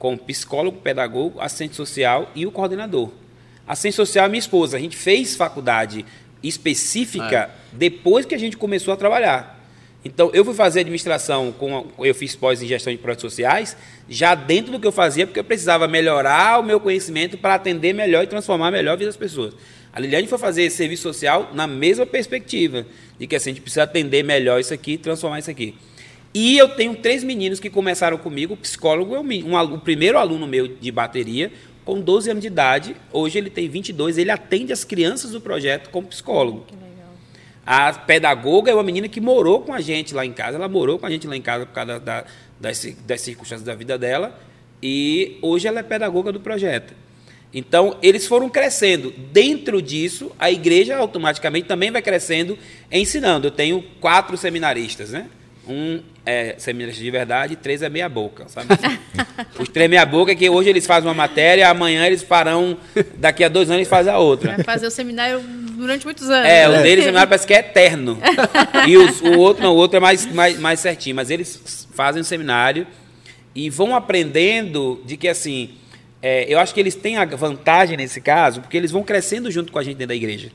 com 0.00 0.16
psicólogo, 0.16 0.78
pedagogo, 0.78 1.38
assistente 1.38 1.76
social 1.76 2.32
e 2.34 2.46
o 2.46 2.50
coordenador. 2.50 3.10
Assistente 3.68 3.96
social 3.96 4.24
é 4.24 4.28
minha 4.30 4.38
esposa. 4.38 4.78
A 4.78 4.80
gente 4.80 4.96
fez 4.96 5.36
faculdade 5.36 6.06
específica 6.42 7.36
é. 7.36 7.50
depois 7.70 8.24
que 8.24 8.34
a 8.34 8.38
gente 8.38 8.56
começou 8.56 8.94
a 8.94 8.96
trabalhar. 8.96 9.60
Então, 10.02 10.30
eu 10.32 10.42
fui 10.42 10.54
fazer 10.54 10.80
administração, 10.80 11.52
com, 11.52 11.86
eu 11.98 12.14
fiz 12.14 12.34
pós 12.34 12.62
em 12.62 12.66
gestão 12.66 12.90
de 12.90 12.98
projetos 12.98 13.20
sociais, 13.20 13.76
já 14.08 14.34
dentro 14.34 14.72
do 14.72 14.80
que 14.80 14.86
eu 14.86 14.92
fazia, 14.92 15.26
porque 15.26 15.38
eu 15.38 15.44
precisava 15.44 15.86
melhorar 15.86 16.58
o 16.58 16.62
meu 16.62 16.80
conhecimento 16.80 17.36
para 17.36 17.54
atender 17.54 17.92
melhor 17.92 18.24
e 18.24 18.26
transformar 18.26 18.70
melhor 18.70 18.94
a 18.94 18.96
vida 18.96 19.10
das 19.10 19.18
pessoas. 19.18 19.52
A 19.92 20.00
Liliane 20.00 20.26
foi 20.26 20.38
fazer 20.38 20.70
serviço 20.70 21.02
social 21.02 21.50
na 21.52 21.66
mesma 21.66 22.06
perspectiva, 22.06 22.86
de 23.18 23.26
que 23.26 23.36
assim, 23.36 23.50
a 23.50 23.52
gente 23.52 23.62
precisa 23.62 23.82
atender 23.82 24.24
melhor 24.24 24.58
isso 24.58 24.72
aqui 24.72 24.92
e 24.92 24.98
transformar 24.98 25.40
isso 25.40 25.50
aqui. 25.50 25.74
E 26.32 26.56
eu 26.56 26.68
tenho 26.68 26.94
três 26.94 27.24
meninos 27.24 27.58
que 27.58 27.68
começaram 27.68 28.16
comigo. 28.16 28.54
O 28.54 28.56
psicólogo 28.56 29.14
é 29.14 29.20
um, 29.20 29.24
um, 29.24 29.74
o 29.74 29.78
primeiro 29.78 30.16
aluno 30.16 30.46
meu 30.46 30.68
de 30.68 30.92
bateria, 30.92 31.52
com 31.84 32.00
12 32.00 32.30
anos 32.30 32.40
de 32.40 32.46
idade. 32.46 32.96
Hoje 33.12 33.38
ele 33.38 33.50
tem 33.50 33.68
22. 33.68 34.16
Ele 34.16 34.30
atende 34.30 34.72
as 34.72 34.84
crianças 34.84 35.32
do 35.32 35.40
projeto 35.40 35.90
como 35.90 36.06
psicólogo. 36.06 36.64
Que 36.68 36.74
legal. 36.74 37.12
A 37.66 37.92
pedagoga 37.92 38.70
é 38.70 38.74
uma 38.74 38.82
menina 38.84 39.08
que 39.08 39.20
morou 39.20 39.60
com 39.60 39.74
a 39.74 39.80
gente 39.80 40.14
lá 40.14 40.24
em 40.24 40.32
casa. 40.32 40.56
Ela 40.56 40.68
morou 40.68 40.98
com 40.98 41.06
a 41.06 41.10
gente 41.10 41.26
lá 41.26 41.36
em 41.36 41.42
casa 41.42 41.66
por 41.66 41.72
causa 41.72 41.98
da, 41.98 42.24
das, 42.60 42.86
das 43.04 43.20
circunstâncias 43.20 43.66
da 43.66 43.74
vida 43.74 43.98
dela. 43.98 44.38
E 44.80 45.36
hoje 45.42 45.66
ela 45.66 45.80
é 45.80 45.82
pedagoga 45.82 46.30
do 46.30 46.38
projeto. 46.38 46.94
Então, 47.52 47.98
eles 48.00 48.28
foram 48.28 48.48
crescendo. 48.48 49.12
Dentro 49.32 49.82
disso, 49.82 50.30
a 50.38 50.52
igreja 50.52 50.96
automaticamente 50.96 51.66
também 51.66 51.90
vai 51.90 52.00
crescendo 52.00 52.56
ensinando. 52.92 53.48
Eu 53.48 53.50
tenho 53.50 53.82
quatro 54.00 54.36
seminaristas, 54.36 55.10
né? 55.10 55.26
Um 55.70 56.00
é 56.26 56.56
seminarista 56.58 57.00
de 57.00 57.10
verdade, 57.12 57.54
três 57.54 57.80
é 57.80 57.88
meia 57.88 58.08
boca, 58.08 58.48
sabe? 58.48 58.68
Os 59.56 59.68
três 59.68 59.88
meia 59.88 60.04
boca 60.04 60.32
é 60.32 60.34
que 60.34 60.50
hoje 60.50 60.68
eles 60.68 60.84
fazem 60.84 61.08
uma 61.08 61.14
matéria, 61.14 61.68
amanhã 61.68 62.04
eles 62.06 62.24
farão, 62.24 62.76
daqui 63.16 63.44
a 63.44 63.48
dois 63.48 63.68
anos 63.68 63.78
eles 63.78 63.88
fazem 63.88 64.12
a 64.12 64.18
outra. 64.18 64.56
Vai 64.56 64.64
fazer 64.64 64.88
o 64.88 64.90
seminário 64.90 65.40
durante 65.40 66.04
muitos 66.04 66.28
anos. 66.28 66.48
É, 66.48 66.68
o 66.68 66.82
deles 66.82 67.04
o 67.04 67.06
seminário 67.06 67.28
parece 67.28 67.46
que 67.46 67.54
é 67.54 67.60
eterno. 67.60 68.18
E 68.88 68.96
os, 68.96 69.20
o 69.20 69.38
outro 69.38 69.62
não, 69.62 69.72
o 69.72 69.76
outro 69.76 69.96
é 69.96 70.00
mais, 70.00 70.26
mais, 70.26 70.58
mais 70.58 70.80
certinho. 70.80 71.14
Mas 71.14 71.30
eles 71.30 71.86
fazem 71.94 72.20
o 72.20 72.24
seminário 72.24 72.84
e 73.54 73.70
vão 73.70 73.94
aprendendo 73.94 75.00
de 75.04 75.16
que 75.16 75.28
assim, 75.28 75.70
é, 76.20 76.52
eu 76.52 76.58
acho 76.58 76.74
que 76.74 76.80
eles 76.80 76.96
têm 76.96 77.16
a 77.16 77.24
vantagem 77.24 77.96
nesse 77.96 78.20
caso, 78.20 78.60
porque 78.60 78.76
eles 78.76 78.90
vão 78.90 79.04
crescendo 79.04 79.50
junto 79.50 79.70
com 79.70 79.78
a 79.78 79.84
gente 79.84 79.96
dentro 79.96 80.08
da 80.08 80.16
igreja. 80.16 80.50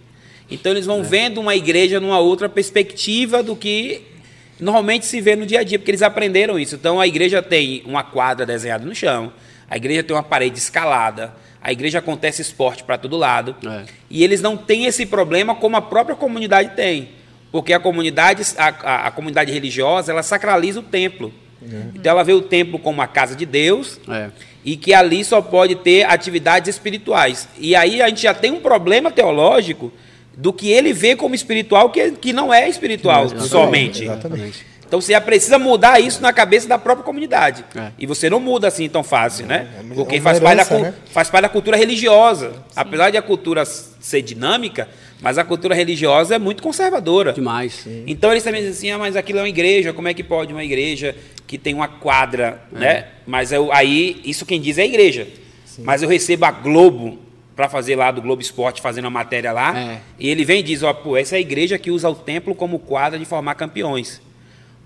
Então 0.49 0.71
eles 0.71 0.85
vão 0.85 0.99
é. 0.99 1.03
vendo 1.03 1.39
uma 1.39 1.55
igreja 1.55 1.99
numa 1.99 2.19
outra 2.19 2.47
perspectiva 2.47 3.41
do 3.41 3.55
que 3.55 4.14
normalmente 4.59 5.05
se 5.05 5.19
vê 5.21 5.35
no 5.35 5.45
dia 5.45 5.59
a 5.59 5.63
dia, 5.63 5.77
porque 5.77 5.91
eles 5.91 6.01
aprenderam 6.01 6.57
isso. 6.59 6.75
Então 6.75 6.99
a 6.99 7.07
igreja 7.07 7.41
tem 7.41 7.83
uma 7.85 8.03
quadra 8.03 8.45
desenhada 8.45 8.85
no 8.85 8.95
chão, 8.95 9.31
a 9.69 9.77
igreja 9.77 10.03
tem 10.03 10.15
uma 10.15 10.23
parede 10.23 10.57
escalada, 10.57 11.33
a 11.61 11.71
igreja 11.71 11.99
acontece 11.99 12.41
esporte 12.41 12.83
para 12.83 12.97
todo 12.97 13.17
lado. 13.17 13.55
É. 13.65 13.85
E 14.09 14.23
eles 14.23 14.41
não 14.41 14.55
têm 14.55 14.85
esse 14.85 15.05
problema 15.05 15.55
como 15.55 15.75
a 15.75 15.81
própria 15.81 16.15
comunidade 16.15 16.75
tem. 16.75 17.09
Porque 17.51 17.73
a 17.73 17.79
comunidade, 17.79 18.43
a, 18.57 18.67
a, 18.67 19.07
a 19.07 19.11
comunidade 19.11 19.51
religiosa, 19.51 20.11
ela 20.11 20.21
sacraliza 20.21 20.79
o 20.79 20.83
templo. 20.83 21.33
É. 21.63 21.81
Então 21.95 22.11
ela 22.11 22.23
vê 22.23 22.33
o 22.33 22.41
templo 22.41 22.77
como 22.77 23.01
a 23.01 23.07
casa 23.07 23.35
de 23.35 23.45
Deus 23.45 23.99
é. 24.07 24.29
e 24.63 24.77
que 24.77 24.93
ali 24.93 25.23
só 25.25 25.41
pode 25.41 25.75
ter 25.75 26.03
atividades 26.03 26.69
espirituais. 26.69 27.47
E 27.57 27.75
aí 27.75 28.01
a 28.01 28.09
gente 28.09 28.21
já 28.21 28.33
tem 28.33 28.51
um 28.51 28.59
problema 28.59 29.09
teológico 29.09 29.91
do 30.37 30.51
que 30.51 30.69
ele 30.69 30.93
vê 30.93 31.15
como 31.15 31.35
espiritual, 31.35 31.89
que, 31.89 32.11
que 32.11 32.33
não 32.33 32.53
é 32.53 32.67
espiritual 32.69 33.27
não, 33.29 33.45
somente. 33.45 34.03
Exatamente. 34.03 34.65
Então 34.87 35.01
você 35.01 35.19
precisa 35.19 35.57
mudar 35.57 35.99
isso 35.99 36.21
na 36.21 36.31
cabeça 36.31 36.67
da 36.67 36.77
própria 36.77 37.03
comunidade. 37.03 37.65
É. 37.75 37.91
E 37.97 38.05
você 38.05 38.29
não 38.29 38.39
muda 38.39 38.67
assim 38.67 38.87
tão 38.87 39.03
fácil, 39.03 39.45
né? 39.45 39.67
É, 39.77 39.91
é 39.91 39.95
Porque 39.95 40.21
faz, 40.21 40.37
herança, 40.37 40.55
parte 40.55 40.69
da, 40.69 40.79
né? 40.79 40.93
faz 41.11 41.29
parte 41.29 41.41
da 41.43 41.49
cultura 41.49 41.75
religiosa. 41.75 42.51
Sim. 42.51 42.59
Apesar 42.75 43.09
de 43.09 43.17
a 43.17 43.21
cultura 43.21 43.65
ser 43.65 44.21
dinâmica, 44.21 44.87
mas 45.21 45.37
a 45.37 45.43
cultura 45.43 45.73
religiosa 45.73 46.35
é 46.35 46.39
muito 46.39 46.61
conservadora. 46.61 47.33
Demais. 47.33 47.73
Sim. 47.73 48.03
Então 48.05 48.31
eles 48.31 48.43
também 48.43 48.61
dizem 48.61 48.77
assim, 48.77 48.91
ah, 48.91 48.97
mas 48.99 49.15
aquilo 49.15 49.39
é 49.39 49.41
uma 49.41 49.49
igreja, 49.49 49.91
como 49.91 50.07
é 50.07 50.13
que 50.13 50.23
pode 50.23 50.53
uma 50.53 50.63
igreja 50.63 51.15
que 51.47 51.57
tem 51.57 51.73
uma 51.73 51.87
quadra, 51.87 52.61
é. 52.75 52.79
né? 52.79 53.07
Mas 53.25 53.51
eu, 53.51 53.71
aí, 53.73 54.21
isso 54.23 54.45
quem 54.45 54.61
diz 54.61 54.77
é 54.77 54.83
a 54.83 54.85
igreja. 54.85 55.27
Sim. 55.65 55.81
Mas 55.83 56.03
eu 56.03 56.09
recebo 56.09 56.45
a 56.45 56.51
Globo 56.51 57.24
para 57.55 57.69
fazer 57.69 57.95
lá 57.95 58.11
do 58.11 58.21
Globo 58.21 58.41
Esporte, 58.41 58.81
fazendo 58.81 59.05
a 59.05 59.09
matéria 59.09 59.51
lá, 59.51 59.77
é. 59.77 60.01
e 60.19 60.29
ele 60.29 60.43
vem 60.43 60.59
e 60.59 60.63
diz, 60.63 60.83
ó, 60.83 60.93
pô, 60.93 61.15
essa 61.15 61.35
é 61.35 61.37
a 61.37 61.41
igreja 61.41 61.77
que 61.77 61.89
usa 61.89 62.09
o 62.09 62.15
templo 62.15 62.53
como 62.53 62.79
quadra 62.79 63.17
de 63.17 63.23
formar 63.23 63.55
campeões. 63.55 64.21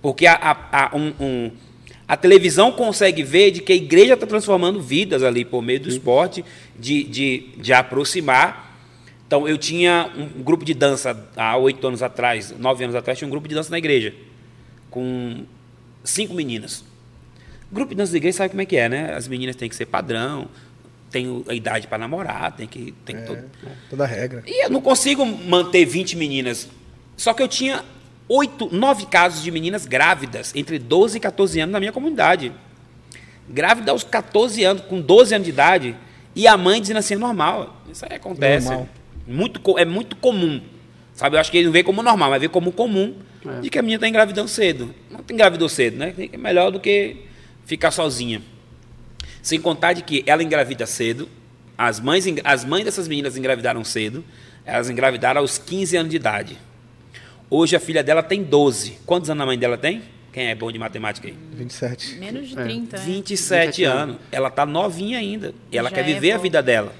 Porque 0.01 0.27
a, 0.27 0.33
a, 0.33 0.85
a, 0.85 0.95
um, 0.95 1.13
um, 1.19 1.51
a 2.07 2.15
televisão 2.15 2.71
consegue 2.71 3.23
ver 3.23 3.51
de 3.51 3.61
que 3.61 3.73
a 3.73 3.75
igreja 3.75 4.13
está 4.13 4.27
transformando 4.27 4.79
vidas 4.79 5.23
ali 5.23 5.43
por 5.43 5.61
meio 5.63 5.79
do 5.79 5.89
esporte, 5.89 6.45
de, 6.77 7.03
de, 7.03 7.49
de 7.57 7.73
aproximar. 7.73 8.77
Então, 9.25 9.47
eu 9.47 9.57
tinha 9.57 10.11
um 10.15 10.43
grupo 10.43 10.63
de 10.63 10.73
dança 10.73 11.27
há 11.35 11.57
oito 11.57 11.85
anos 11.85 12.03
atrás, 12.03 12.53
nove 12.57 12.83
anos 12.83 12.95
atrás, 12.95 13.17
tinha 13.17 13.27
um 13.27 13.31
grupo 13.31 13.47
de 13.47 13.55
dança 13.55 13.71
na 13.71 13.77
igreja, 13.77 14.13
com 14.91 15.43
cinco 16.03 16.33
meninas. 16.33 16.83
Grupo 17.71 17.89
de 17.89 17.95
dança 17.95 18.11
da 18.11 18.17
igreja 18.17 18.37
sabe 18.37 18.49
como 18.49 18.61
é 18.61 18.65
que 18.65 18.75
é, 18.75 18.89
né? 18.89 19.13
As 19.13 19.27
meninas 19.27 19.55
têm 19.55 19.69
que 19.69 19.75
ser 19.75 19.85
padrão, 19.85 20.47
tem 21.09 21.43
a 21.47 21.53
idade 21.53 21.87
para 21.87 21.97
namorar, 21.97 22.51
tem 22.51 22.67
que. 22.67 22.93
Tem 23.05 23.15
é, 23.15 23.21
todo... 23.21 23.43
Toda 23.89 24.03
a 24.03 24.07
regra. 24.07 24.43
E 24.45 24.65
eu 24.65 24.69
não 24.69 24.81
consigo 24.81 25.25
manter 25.25 25.85
20 25.85 26.15
meninas. 26.15 26.69
Só 27.17 27.33
que 27.33 27.41
eu 27.41 27.47
tinha 27.47 27.83
oito, 28.27 28.69
nove 28.71 29.07
casos 29.07 29.41
de 29.43 29.51
meninas 29.51 29.85
grávidas, 29.85 30.53
entre 30.55 30.77
12 30.77 31.17
e 31.17 31.19
14 31.19 31.59
anos, 31.61 31.73
na 31.73 31.79
minha 31.79 31.91
comunidade. 31.91 32.53
Grávida 33.49 33.91
aos 33.91 34.03
14 34.03 34.63
anos, 34.63 34.83
com 34.83 35.01
12 35.01 35.33
anos 35.33 35.45
de 35.45 35.51
idade, 35.51 35.95
e 36.35 36.47
a 36.47 36.55
mãe 36.55 36.79
dizendo 36.79 36.97
assim, 36.97 37.15
é 37.15 37.17
normal. 37.17 37.81
Isso 37.91 38.05
aí 38.07 38.15
acontece. 38.15 38.67
Normal. 38.67 38.89
Muito, 39.27 39.79
é 39.79 39.85
muito 39.85 40.15
comum. 40.15 40.61
Sabe, 41.13 41.35
eu 41.35 41.39
acho 41.39 41.51
que 41.51 41.57
ele 41.57 41.65
não 41.65 41.73
vê 41.73 41.83
como 41.83 42.01
normal, 42.01 42.29
mas 42.29 42.39
vê 42.39 42.47
como 42.47 42.71
comum 42.71 43.15
é. 43.45 43.61
de 43.61 43.69
que 43.69 43.77
a 43.77 43.81
menina 43.81 43.97
está 43.97 44.07
engravidando 44.07 44.47
cedo. 44.47 44.93
Não 45.09 45.21
tem 45.21 45.33
engravidou 45.35 45.67
cedo, 45.67 45.97
né? 45.97 46.13
É 46.31 46.37
melhor 46.37 46.71
do 46.71 46.79
que 46.79 47.17
ficar 47.65 47.91
sozinha. 47.91 48.41
Sem 49.41 49.59
contar 49.59 49.93
de 49.93 50.03
que 50.03 50.23
ela 50.25 50.43
engravida 50.43 50.85
cedo, 50.85 51.29
as 51.77 51.99
mães, 51.99 52.25
as 52.43 52.65
mães 52.65 52.85
dessas 52.85 53.07
meninas 53.07 53.37
engravidaram 53.37 53.83
cedo, 53.83 54.23
elas 54.65 54.89
engravidaram 54.89 55.41
aos 55.41 55.57
15 55.57 55.97
anos 55.97 56.09
de 56.09 56.17
idade. 56.17 56.57
Hoje 57.49 57.75
a 57.75 57.79
filha 57.79 58.03
dela 58.03 58.21
tem 58.21 58.43
12. 58.43 58.99
Quantos 59.05 59.29
anos 59.29 59.41
a 59.41 59.45
mãe 59.45 59.57
dela 59.57 59.77
tem? 59.77 60.03
Quem 60.31 60.47
é 60.47 60.55
bom 60.55 60.71
de 60.71 60.77
matemática 60.77 61.27
aí? 61.27 61.35
27. 61.53 62.15
Menos 62.15 62.49
de 62.49 62.55
30. 62.55 62.95
É. 62.95 62.99
27, 62.99 63.05
27 63.05 63.83
anos. 63.83 64.17
Ela 64.31 64.49
está 64.49 64.65
novinha 64.65 65.17
ainda. 65.17 65.53
E 65.71 65.77
ela 65.77 65.89
Já 65.89 65.95
quer 65.95 66.01
é 66.01 66.13
viver 66.13 66.29
é 66.29 66.33
a 66.33 66.37
vida 66.37 66.61
dela. 66.61 66.93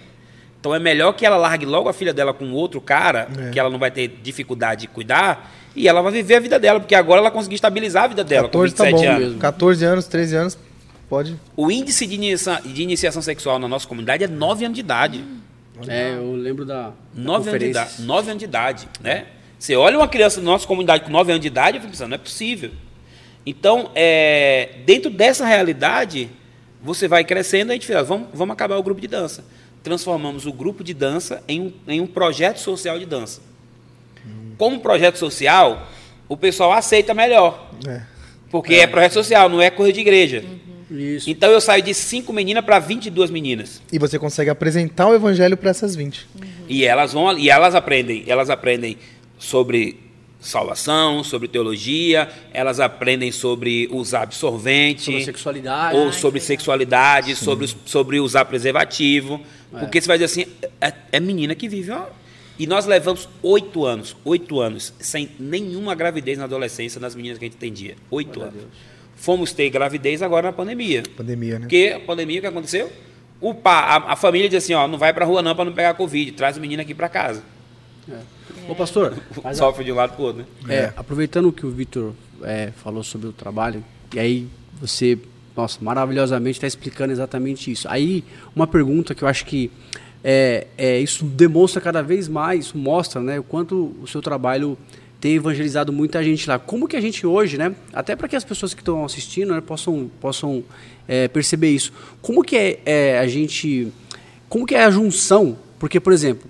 Então 0.59 0.73
é 0.73 0.79
melhor 0.79 1.13
que 1.13 1.25
ela 1.25 1.37
largue 1.37 1.65
logo 1.65 1.87
a 1.87 1.93
filha 1.93 2.13
dela 2.13 2.33
com 2.33 2.51
outro 2.51 2.81
cara, 2.81 3.29
é. 3.37 3.51
que 3.51 3.59
ela 3.59 3.69
não 3.69 3.79
vai 3.79 3.91
ter 3.91 4.07
dificuldade 4.21 4.81
de 4.81 4.87
cuidar, 4.87 5.51
e 5.75 5.87
ela 5.87 6.01
vai 6.01 6.11
viver 6.11 6.35
a 6.35 6.39
vida 6.39 6.59
dela, 6.59 6.79
porque 6.79 6.95
agora 6.95 7.21
ela 7.21 7.31
conseguiu 7.31 7.55
estabilizar 7.55 8.03
a 8.03 8.07
vida 8.07 8.23
dela 8.23 8.49
14 8.49 8.75
com 8.75 8.83
27 8.83 8.91
tá 8.91 8.97
bom 8.97 9.09
anos. 9.09 9.27
Mesmo. 9.27 9.39
14 9.39 9.85
anos, 9.85 10.07
13 10.07 10.35
anos, 10.35 10.57
pode. 11.09 11.39
O 11.55 11.71
índice 11.71 12.05
de, 12.05 12.15
inicia 12.15 12.61
de 12.63 12.83
iniciação 12.83 13.21
sexual 13.21 13.57
na 13.59 13.67
nossa 13.67 13.87
comunidade 13.87 14.23
é 14.23 14.27
9 14.27 14.65
anos 14.65 14.75
de 14.75 14.81
idade. 14.81 15.25
É, 15.87 16.13
eu 16.13 16.33
lembro 16.33 16.65
da. 16.65 16.91
9 17.13 17.49
anos 17.49 17.59
de 17.59 17.69
idade. 17.69 18.01
9 18.01 18.29
anos 18.29 18.39
de 18.39 18.45
idade, 18.45 18.89
né? 19.01 19.27
Você 19.57 19.75
olha 19.75 19.97
uma 19.97 20.07
criança 20.07 20.39
da 20.39 20.45
nossa 20.45 20.65
comunidade 20.65 21.03
com 21.03 21.09
9 21.09 21.31
anos 21.31 21.41
de 21.41 21.47
idade 21.47 21.77
e 21.77 21.79
fica 21.81 21.91
pensando, 21.91 22.09
não 22.09 22.15
é 22.15 22.19
possível. 22.19 22.71
Então, 23.45 23.91
é, 23.95 24.77
dentro 24.85 25.09
dessa 25.09 25.45
realidade, 25.45 26.29
você 26.81 27.07
vai 27.07 27.23
crescendo 27.23 27.71
e 27.71 27.71
a 27.71 27.75
gente 27.75 27.87
fala, 27.87 28.03
vamos, 28.03 28.27
vamos 28.33 28.53
acabar 28.53 28.77
o 28.77 28.83
grupo 28.83 29.01
de 29.01 29.07
dança. 29.07 29.43
Transformamos 29.83 30.45
o 30.45 30.53
grupo 30.53 30.83
de 30.83 30.93
dança 30.93 31.43
em 31.47 31.61
um, 31.61 31.73
em 31.87 32.01
um 32.01 32.07
projeto 32.07 32.59
social 32.59 32.99
de 32.99 33.05
dança. 33.05 33.41
Como 34.57 34.79
projeto 34.81 35.17
social, 35.17 35.87
o 36.27 36.35
pessoal 36.35 36.73
aceita 36.73 37.13
melhor. 37.13 37.71
É. 37.87 38.01
Porque 38.51 38.75
é. 38.75 38.79
é. 38.79 38.87
projeto 38.87 39.13
social, 39.13 39.47
não 39.47 39.61
é 39.61 39.69
coisa 39.69 39.93
de 39.93 40.01
igreja. 40.01 40.43
Uhum. 40.45 40.59
Então 41.29 41.51
eu 41.51 41.61
saio 41.61 41.83
de 41.83 41.93
5 41.93 42.31
meninas 42.33 42.63
para 42.65 42.79
22 42.79 43.29
meninas. 43.29 43.81
E 43.91 43.99
você 43.99 44.17
consegue 44.17 44.49
apresentar 44.49 45.07
o 45.07 45.13
evangelho 45.13 45.55
para 45.55 45.69
essas 45.69 45.95
20. 45.95 46.27
Uhum. 46.35 46.47
E 46.67 46.85
elas 46.85 47.13
vão 47.13 47.37
e 47.37 47.49
elas 47.49 47.75
aprendem, 47.75 48.23
elas 48.27 48.49
aprendem 48.49 48.97
sobre 49.37 50.09
salvação, 50.39 51.23
sobre 51.23 51.47
teologia, 51.47 52.29
elas 52.53 52.79
aprendem 52.79 53.31
sobre 53.31 53.89
usar 53.91 54.23
absorvente, 54.23 55.03
sobre 55.03 55.25
sexualidade, 55.25 55.97
ou 55.97 56.13
sobre 56.13 56.39
sexualidade, 56.39 57.35
sobre, 57.35 57.67
sobre 57.85 58.19
usar 58.19 58.45
preservativo, 58.45 59.41
é. 59.73 59.79
porque 59.79 59.99
você 59.99 60.07
vai 60.07 60.17
dizer 60.17 60.25
assim, 60.25 60.51
é, 60.79 60.93
é 61.11 61.19
menina 61.19 61.53
que 61.55 61.67
vive, 61.67 61.91
ó. 61.91 62.05
E 62.57 62.67
nós 62.67 62.85
levamos 62.85 63.29
oito 63.41 63.85
anos, 63.85 64.17
oito 64.25 64.59
anos, 64.59 64.93
sem 64.99 65.29
nenhuma 65.39 65.95
gravidez 65.95 66.37
na 66.37 66.43
adolescência 66.43 66.99
nas 66.99 67.15
meninas 67.15 67.37
que 67.37 67.45
a 67.45 67.47
gente 67.47 67.55
atendia. 67.55 67.95
Oito 68.11 68.41
anos. 68.41 68.63
Fomos 69.19 69.51
ter 69.51 69.69
gravidez 69.69 70.21
agora 70.21 70.47
na 70.47 70.53
pandemia. 70.53 71.03
Pandemia, 71.17 71.55
né? 71.55 71.59
Porque 71.59 71.93
a 71.93 71.99
pandemia, 71.99 72.37
o 72.39 72.41
que 72.41 72.47
aconteceu? 72.47 72.89
O 73.41 73.53
pá, 73.53 73.81
a, 73.81 74.13
a 74.13 74.15
família 74.15 74.47
diz 74.47 74.63
assim, 74.63 74.73
ó, 74.73 74.87
não 74.87 74.97
vai 74.97 75.13
pra 75.13 75.25
rua 75.25 75.41
não 75.41 75.53
para 75.53 75.65
não 75.65 75.73
pegar 75.73 75.93
Covid, 75.93 76.31
traz 76.31 76.55
o 76.55 76.61
menino 76.61 76.81
aqui 76.81 76.93
para 76.93 77.09
casa. 77.09 77.43
É. 78.09 78.17
Ô 78.69 78.73
pastor, 78.73 79.17
sofre 79.53 79.83
de 79.83 79.91
um 79.91 79.95
lado 79.95 80.13
para 80.13 80.21
o 80.21 80.25
outro, 80.25 80.45
né? 80.63 80.73
É, 80.73 80.93
aproveitando 80.95 81.51
que 81.51 81.65
o 81.65 81.69
Vitor 81.69 82.13
é, 82.43 82.71
falou 82.77 83.03
sobre 83.03 83.27
o 83.27 83.33
trabalho, 83.33 83.83
e 84.15 84.19
aí 84.19 84.47
você, 84.79 85.19
nossa, 85.55 85.79
maravilhosamente 85.81 86.57
está 86.57 86.67
explicando 86.67 87.11
exatamente 87.11 87.69
isso. 87.69 87.89
Aí, 87.89 88.23
uma 88.55 88.67
pergunta 88.67 89.13
que 89.13 89.23
eu 89.23 89.27
acho 89.27 89.45
que 89.45 89.69
é, 90.23 90.67
é, 90.77 90.97
isso 90.97 91.25
demonstra 91.25 91.81
cada 91.81 92.01
vez 92.01 92.29
mais, 92.29 92.71
mostra 92.71 93.19
né, 93.19 93.37
o 93.37 93.43
quanto 93.43 93.93
o 94.01 94.07
seu 94.07 94.21
trabalho 94.21 94.77
tem 95.19 95.35
evangelizado 95.35 95.91
muita 95.91 96.23
gente 96.23 96.47
lá. 96.47 96.57
Como 96.57 96.87
que 96.87 96.95
a 96.95 97.01
gente 97.01 97.25
hoje, 97.25 97.57
né, 97.57 97.75
até 97.93 98.15
para 98.15 98.27
que 98.27 98.35
as 98.35 98.43
pessoas 98.43 98.73
que 98.73 98.81
estão 98.81 99.03
assistindo 99.03 99.53
né, 99.53 99.61
possam, 99.61 100.09
possam 100.19 100.63
é, 101.07 101.27
perceber 101.27 101.69
isso, 101.69 101.91
como 102.21 102.43
que 102.43 102.55
é, 102.55 102.79
é, 102.85 103.19
a 103.19 103.27
gente, 103.27 103.91
como 104.47 104.65
que 104.65 104.75
é 104.75 104.83
a 104.83 104.91
junção, 104.91 105.57
porque, 105.77 105.99
por 105.99 106.13
exemplo, 106.13 106.49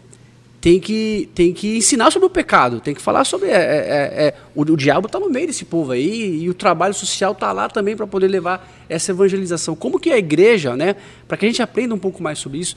tem 0.61 0.79
que, 0.79 1.29
tem 1.33 1.53
que 1.53 1.77
ensinar 1.77 2.11
sobre 2.11 2.25
o 2.25 2.29
pecado, 2.29 2.81
tem 2.81 2.93
que 2.93 3.01
falar 3.01 3.23
sobre. 3.23 3.47
É, 3.47 3.53
é, 3.53 3.57
é, 3.57 4.27
é 4.27 4.33
o, 4.53 4.61
o, 4.61 4.75
diabo 4.75 5.07
está 5.07 5.17
no 5.17 5.29
meio 5.29 5.47
desse 5.47 5.63
povo 5.63 5.93
aí 5.93 6.41
e 6.41 6.49
o 6.49 6.53
trabalho 6.53 6.93
social 6.93 7.31
está 7.31 7.51
lá 7.53 7.69
também 7.69 7.95
para 7.95 8.05
poder 8.05 8.27
levar 8.27 8.69
essa 8.89 9.11
evangelização. 9.11 9.73
Como 9.73 9.97
que 9.97 10.11
a 10.11 10.17
igreja, 10.17 10.75
né, 10.75 10.97
para 11.27 11.37
que 11.37 11.45
a 11.45 11.49
gente 11.49 11.61
aprenda 11.61 11.95
um 11.95 11.99
pouco 11.99 12.21
mais 12.21 12.39
sobre 12.39 12.59
isso, 12.59 12.75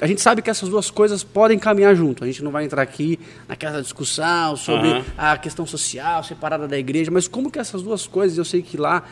a 0.00 0.06
gente 0.06 0.20
sabe 0.20 0.40
que 0.42 0.50
essas 0.50 0.68
duas 0.68 0.90
coisas 0.90 1.22
podem 1.22 1.58
caminhar 1.58 1.94
junto. 1.94 2.24
A 2.24 2.26
gente 2.26 2.42
não 2.42 2.50
vai 2.50 2.64
entrar 2.64 2.82
aqui 2.82 3.20
naquela 3.46 3.82
discussão 3.82 4.56
sobre 4.56 4.88
uhum. 4.88 5.04
a 5.16 5.36
questão 5.36 5.66
social 5.66 6.24
separada 6.24 6.66
da 6.66 6.78
igreja, 6.78 7.10
mas 7.10 7.28
como 7.28 7.50
que 7.50 7.58
essas 7.58 7.82
duas 7.82 8.06
coisas, 8.06 8.38
eu 8.38 8.44
sei 8.44 8.62
que 8.62 8.76
lá 8.76 9.04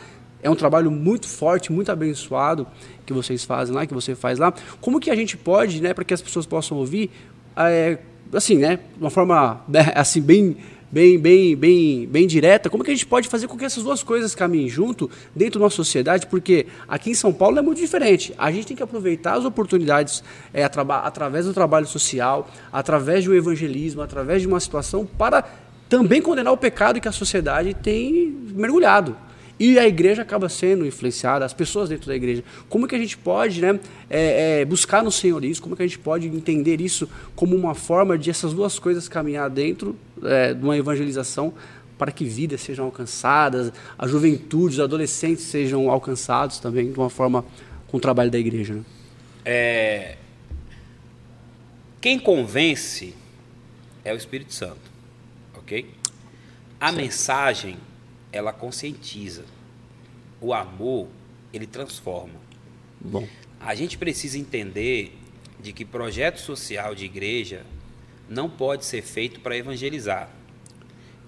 é 0.43 0.49
um 0.49 0.55
trabalho 0.55 0.89
muito 0.89 1.27
forte, 1.27 1.71
muito 1.71 1.91
abençoado 1.91 2.67
que 3.05 3.13
vocês 3.13 3.43
fazem 3.43 3.75
lá, 3.75 3.85
que 3.85 3.93
você 3.93 4.15
faz 4.15 4.39
lá. 4.39 4.53
Como 4.79 4.99
que 4.99 5.11
a 5.11 5.15
gente 5.15 5.37
pode, 5.37 5.81
né, 5.81 5.93
para 5.93 6.03
que 6.03 6.13
as 6.13 6.21
pessoas 6.21 6.45
possam 6.45 6.77
ouvir, 6.77 7.11
é, 7.55 7.99
assim, 8.33 8.57
né, 8.57 8.77
de 8.77 9.01
uma 9.01 9.09
forma 9.09 9.61
né, 9.67 9.91
assim 9.95 10.21
bem 10.21 10.57
bem 10.91 11.17
bem 11.17 11.55
bem 11.55 12.07
bem 12.07 12.27
direta, 12.27 12.69
como 12.69 12.83
que 12.83 12.91
a 12.91 12.93
gente 12.93 13.05
pode 13.05 13.27
fazer 13.27 13.47
com 13.47 13.57
que 13.57 13.63
essas 13.63 13.83
duas 13.83 14.03
coisas 14.03 14.35
caminhem 14.35 14.67
junto 14.67 15.09
dentro 15.35 15.59
da 15.59 15.65
nossa 15.65 15.77
sociedade? 15.77 16.27
Porque 16.27 16.67
aqui 16.87 17.11
em 17.11 17.13
São 17.13 17.31
Paulo 17.31 17.57
é 17.57 17.61
muito 17.61 17.79
diferente. 17.79 18.33
A 18.37 18.51
gente 18.51 18.67
tem 18.67 18.77
que 18.77 18.83
aproveitar 18.83 19.33
as 19.33 19.45
oportunidades 19.45 20.23
é, 20.53 20.63
através 20.63 21.45
do 21.45 21.53
trabalho 21.53 21.87
social, 21.87 22.49
através 22.71 23.25
do 23.25 23.33
evangelismo, 23.33 24.01
através 24.01 24.41
de 24.41 24.47
uma 24.47 24.59
situação 24.59 25.05
para 25.05 25.43
também 25.87 26.21
condenar 26.21 26.53
o 26.53 26.57
pecado 26.57 26.99
que 26.99 27.07
a 27.07 27.11
sociedade 27.11 27.73
tem 27.73 28.35
mergulhado. 28.53 29.15
E 29.63 29.77
a 29.77 29.87
igreja 29.87 30.23
acaba 30.23 30.49
sendo 30.49 30.87
influenciada, 30.87 31.45
as 31.45 31.53
pessoas 31.53 31.87
dentro 31.87 32.07
da 32.07 32.15
igreja. 32.15 32.43
Como 32.67 32.87
que 32.87 32.95
a 32.95 32.97
gente 32.97 33.15
pode 33.15 33.61
né, 33.61 33.79
é, 34.09 34.61
é, 34.61 34.65
buscar 34.65 35.03
no 35.03 35.11
Senhor 35.11 35.45
isso? 35.45 35.61
Como 35.61 35.75
que 35.75 35.83
a 35.83 35.85
gente 35.85 35.99
pode 35.99 36.25
entender 36.25 36.81
isso 36.81 37.07
como 37.35 37.55
uma 37.55 37.75
forma 37.75 38.17
de 38.17 38.31
essas 38.31 38.55
duas 38.55 38.79
coisas 38.79 39.07
caminhar 39.07 39.47
dentro 39.51 39.95
é, 40.23 40.55
de 40.55 40.63
uma 40.63 40.75
evangelização 40.75 41.53
para 41.95 42.11
que 42.11 42.25
vidas 42.25 42.59
sejam 42.61 42.85
alcançadas, 42.85 43.71
a 43.99 44.07
juventude, 44.07 44.73
os 44.73 44.79
adolescentes 44.79 45.43
sejam 45.43 45.91
alcançados 45.91 46.57
também 46.57 46.91
de 46.91 46.97
uma 46.97 47.11
forma 47.11 47.45
com 47.85 47.97
o 47.97 47.99
trabalho 47.99 48.31
da 48.31 48.39
igreja? 48.39 48.73
Né? 48.73 48.83
É... 49.45 50.17
Quem 52.01 52.17
convence 52.17 53.13
é 54.03 54.11
o 54.11 54.17
Espírito 54.17 54.55
Santo, 54.55 54.89
ok? 55.55 55.85
A 56.79 56.91
mensagem 56.91 57.77
ela 58.31 58.53
conscientiza. 58.53 59.45
O 60.39 60.53
amor, 60.53 61.07
ele 61.53 61.67
transforma. 61.67 62.39
Bom. 62.99 63.27
A 63.59 63.75
gente 63.75 63.97
precisa 63.97 64.37
entender 64.37 65.17
de 65.59 65.71
que 65.71 65.85
projeto 65.85 66.39
social 66.39 66.95
de 66.95 67.05
igreja 67.05 67.63
não 68.27 68.49
pode 68.49 68.85
ser 68.85 69.01
feito 69.01 69.39
para 69.41 69.55
evangelizar. 69.55 70.29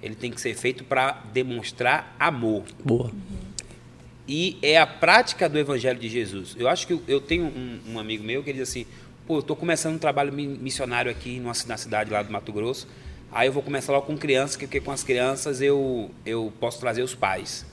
ele 0.02 0.16
tem 0.16 0.32
que 0.32 0.42
ser 0.42 0.56
feito 0.56 0.84
para 0.84 1.24
demonstrar 1.34 2.16
amor. 2.20 2.64
Boa. 2.84 3.12
E 4.28 4.58
é 4.62 4.78
a 4.78 4.88
prática 4.88 5.50
do 5.50 5.60
Evangelho 5.60 6.00
de 6.00 6.08
Jesus. 6.10 6.56
Eu 6.58 6.68
acho 6.68 6.88
que 6.88 7.00
eu, 7.08 7.20
tenho 7.20 7.46
um, 7.46 7.80
um, 7.94 8.00
amigo 8.00 8.24
meu 8.24 8.42
que 8.44 8.50
ele 8.50 8.60
diz 8.60 8.70
assim: 8.70 8.86
pô, 9.28 9.36
eu 9.36 9.40
estou 9.40 9.56
começando 9.56 9.96
um 9.96 10.00
trabalho 10.00 10.32
missionário 10.32 11.12
aqui 11.12 11.40
numa, 11.40 11.54
na 11.68 11.78
cidade 11.78 12.10
lá 12.10 12.24
do 12.24 12.32
Mato 12.32 12.52
Grosso. 12.52 12.88
Aí 13.34 13.48
eu 13.48 13.54
vou 13.54 13.64
começar 13.64 13.92
logo 13.92 14.06
com 14.06 14.16
crianças, 14.16 14.58
porque 14.58 14.80
com 14.80 14.92
as 14.92 15.04
crianças 15.04 15.60
eu, 15.60 16.12
eu 16.24 16.54
posso 16.60 16.80
trazer 16.80 17.02
os 17.02 17.16
pais. 17.16 17.66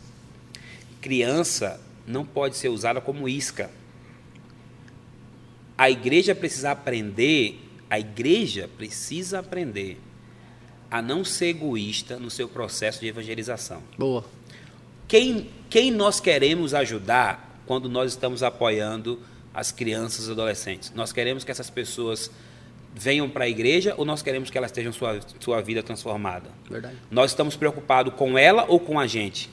Criança 1.03 1.79
não 2.07 2.25
pode 2.25 2.57
ser 2.57 2.71
usada 2.71 2.99
como 2.99 3.29
isca. 3.29 3.71
A 5.77 5.91
igreja 5.91 6.35
precisa 6.35 6.71
aprender, 6.71 7.61
a 7.91 8.01
igreja 8.01 8.71
precisa 8.79 9.41
aprender 9.41 10.01
a 10.91 11.03
não 11.03 11.23
ser 11.25 11.49
egoísta 11.49 12.19
no 12.19 12.31
seu 12.31 12.49
processo 12.49 13.01
de 13.01 13.09
evangelização. 13.09 13.83
Boa. 13.99 14.25
Quem, 15.07 15.51
quem 15.69 15.91
nós 15.91 16.21
queremos 16.21 16.73
ajudar 16.73 17.63
quando 17.67 17.87
nós 17.89 18.13
estamos 18.13 18.43
apoiando 18.43 19.21
as 19.53 19.71
crianças 19.71 20.27
e 20.27 20.31
adolescentes? 20.31 20.91
Nós 20.95 21.13
queremos 21.13 21.45
que 21.45 21.51
essas 21.51 21.69
pessoas 21.69 22.31
venham 22.95 23.29
para 23.29 23.45
a 23.45 23.49
igreja 23.49 23.95
ou 23.97 24.05
nós 24.05 24.23
queremos 24.23 24.51
que 24.51 24.59
elas 24.59 24.73
tenham 24.73 24.93
sua, 24.93 25.21
sua 25.39 25.61
vida 25.61 25.83
transformada? 25.83 26.51
Verdade. 26.69 26.97
Nós 27.11 27.31
estamos 27.31 27.57
preocupados 27.57 28.15
com 28.15 28.37
ela 28.37 28.65
ou 28.69 28.81
com 28.81 28.99
a 28.99 29.07
gente? 29.07 29.51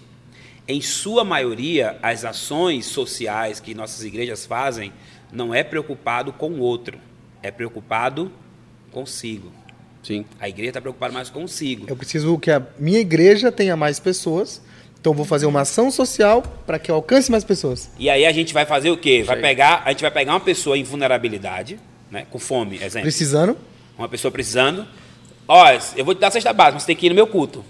Em 0.68 0.82
sua 0.82 1.24
maioria, 1.24 1.98
as 2.02 2.26
ações 2.26 2.86
sociais 2.88 3.60
que 3.60 3.74
nossas 3.74 4.04
igrejas 4.04 4.46
fazem 4.46 4.92
não 5.32 5.54
é 5.54 5.64
preocupado 5.64 6.34
com 6.34 6.50
o 6.52 6.60
outro, 6.60 7.00
é 7.42 7.52
preocupado 7.52 8.32
consigo. 8.92 9.52
Sim. 10.04 10.26
A 10.40 10.48
igreja 10.48 10.70
está 10.70 10.82
preocupada 10.82 11.14
mais 11.14 11.30
consigo. 11.30 11.86
Eu 11.88 11.96
preciso 11.96 12.38
que 12.38 12.52
a 12.52 12.66
minha 12.80 13.00
igreja 13.00 13.52
tenha 13.52 13.76
mais 13.76 14.00
pessoas. 14.00 14.62
Então 15.00 15.14
vou 15.14 15.26
fazer 15.26 15.46
uma 15.46 15.62
ação 15.62 15.92
social 15.92 16.42
para 16.66 16.80
que 16.80 16.90
eu 16.90 16.96
alcance 16.96 17.32
mais 17.32 17.44
pessoas. 17.44 17.90
E 18.00 18.10
aí 18.10 18.26
a 18.26 18.32
gente 18.32 18.54
vai 18.54 18.66
fazer 18.66 18.90
o 18.90 18.98
quê? 18.98 19.24
Vai 19.24 19.40
pegar, 19.40 19.84
a 19.86 19.92
gente 19.92 20.02
vai 20.02 20.12
pegar 20.12 20.34
uma 20.34 20.40
pessoa 20.40 20.78
em 20.78 20.84
vulnerabilidade, 20.84 21.80
né, 22.12 22.26
com 22.30 22.39
fome, 22.39 22.76
exemplo. 22.76 23.01
Precisando. 23.01 23.58
Uma 23.97 24.10
pessoa 24.10 24.32
precisando. 24.32 24.86
Ó, 25.47 25.66
eu 25.95 26.03
vou 26.03 26.14
te 26.14 26.20
dar 26.20 26.28
a 26.28 26.32
cesta 26.32 26.53
básica, 26.53 26.74
mas 26.74 26.84
você 26.84 26.88
tem 26.88 26.95
que 26.95 27.05
ir 27.05 27.10
no 27.10 27.16
meu 27.16 27.28
culto. 27.28 27.64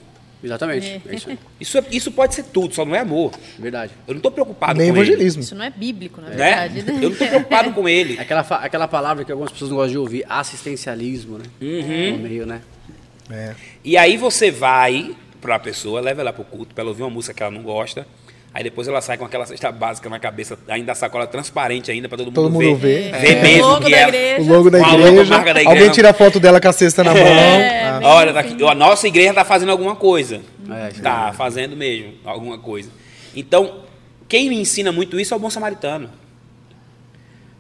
Exatamente. 0.43 0.87
É. 0.87 1.01
é 1.05 1.15
isso, 1.15 1.29
isso, 1.59 1.77
é, 1.77 1.83
isso, 1.91 2.11
pode 2.11 2.35
ser 2.35 2.43
tudo, 2.43 2.73
só 2.73 2.85
não 2.85 2.95
é 2.95 2.99
amor. 2.99 3.31
Verdade. 3.57 3.91
Eu 4.07 4.13
não 4.13 4.19
estou 4.19 4.31
preocupado 4.31 4.77
Nem 4.77 4.91
com 4.91 4.97
evangelismo. 4.97 5.39
ele. 5.39 5.45
Isso 5.45 5.55
não 5.55 5.65
é 5.65 5.69
bíblico, 5.69 6.21
na 6.21 6.29
né? 6.29 6.35
verdade. 6.35 6.83
Né? 6.83 6.93
Eu 6.97 7.01
não 7.01 7.11
estou 7.11 7.27
preocupado 7.27 7.71
com 7.73 7.89
ele. 7.89 8.17
Aquela, 8.19 8.41
aquela 8.41 8.87
palavra 8.87 9.25
que 9.25 9.31
algumas 9.31 9.51
pessoas 9.51 9.71
não 9.71 9.77
gostam 9.77 9.91
de 9.91 9.97
ouvir, 9.97 10.25
assistencialismo, 10.29 11.39
né? 11.39 11.45
Uhum. 11.61 12.17
No 12.17 12.23
meio, 12.23 12.45
né? 12.45 12.61
É. 13.29 13.55
E 13.83 13.97
aí 13.97 14.15
você 14.15 14.51
vai 14.51 15.15
para 15.41 15.55
a 15.55 15.59
pessoa, 15.59 15.99
leva 15.99 16.21
ela 16.21 16.33
para 16.33 16.41
o 16.41 16.45
culto, 16.45 16.73
para 16.73 16.81
ela 16.81 16.91
ouvir 16.91 17.03
uma 17.03 17.09
música 17.09 17.33
que 17.33 17.41
ela 17.41 17.51
não 17.51 17.63
gosta. 17.63 18.07
Aí 18.57 18.63
depois 18.63 18.87
ela 18.87 18.99
sai 19.01 19.19
com 19.19 19.23
aquela 19.23 19.45
cesta 19.45 19.71
básica 19.71 20.09
na 20.09 20.17
cabeça, 20.17 20.57
ainda 20.67 20.91
a 20.91 20.95
sacola 20.95 21.27
transparente 21.27 21.91
ainda 21.91 22.09
para 22.09 22.17
todo, 22.17 22.31
todo 22.31 22.49
mundo, 22.49 22.63
mundo 22.63 22.75
ver. 22.75 23.11
ver. 23.11 23.15
É. 23.15 23.19
Ver 23.19 23.43
mesmo 23.43 23.79
que 23.81 23.93
é 23.93 24.37
o 24.39 24.45
logo 24.47 24.71
da 24.71 24.79
igreja. 24.79 25.43
da 25.43 25.49
igreja. 25.51 25.69
Alguém 25.69 25.91
tira 25.91 26.09
a 26.09 26.13
foto 26.13 26.39
dela 26.39 26.59
com 26.59 26.67
a 26.67 26.73
cesta 26.73 27.03
na 27.03 27.13
mão. 27.13 27.21
É, 27.21 27.83
ah. 27.83 27.99
Olha, 28.01 28.33
tá 28.33 28.39
aqui, 28.39 28.57
a 28.63 28.73
nossa 28.73 29.07
igreja 29.07 29.29
está 29.29 29.45
fazendo 29.45 29.71
alguma 29.71 29.95
coisa. 29.95 30.41
É, 30.71 30.89
tá 30.99 31.31
fazendo 31.37 31.77
mesmo 31.77 32.15
alguma 32.25 32.57
coisa. 32.57 32.89
Então, 33.35 33.81
quem 34.27 34.49
me 34.49 34.59
ensina 34.59 34.91
muito 34.91 35.19
isso 35.19 35.35
é 35.35 35.37
o 35.37 35.39
bom 35.39 35.51
samaritano. 35.51 36.09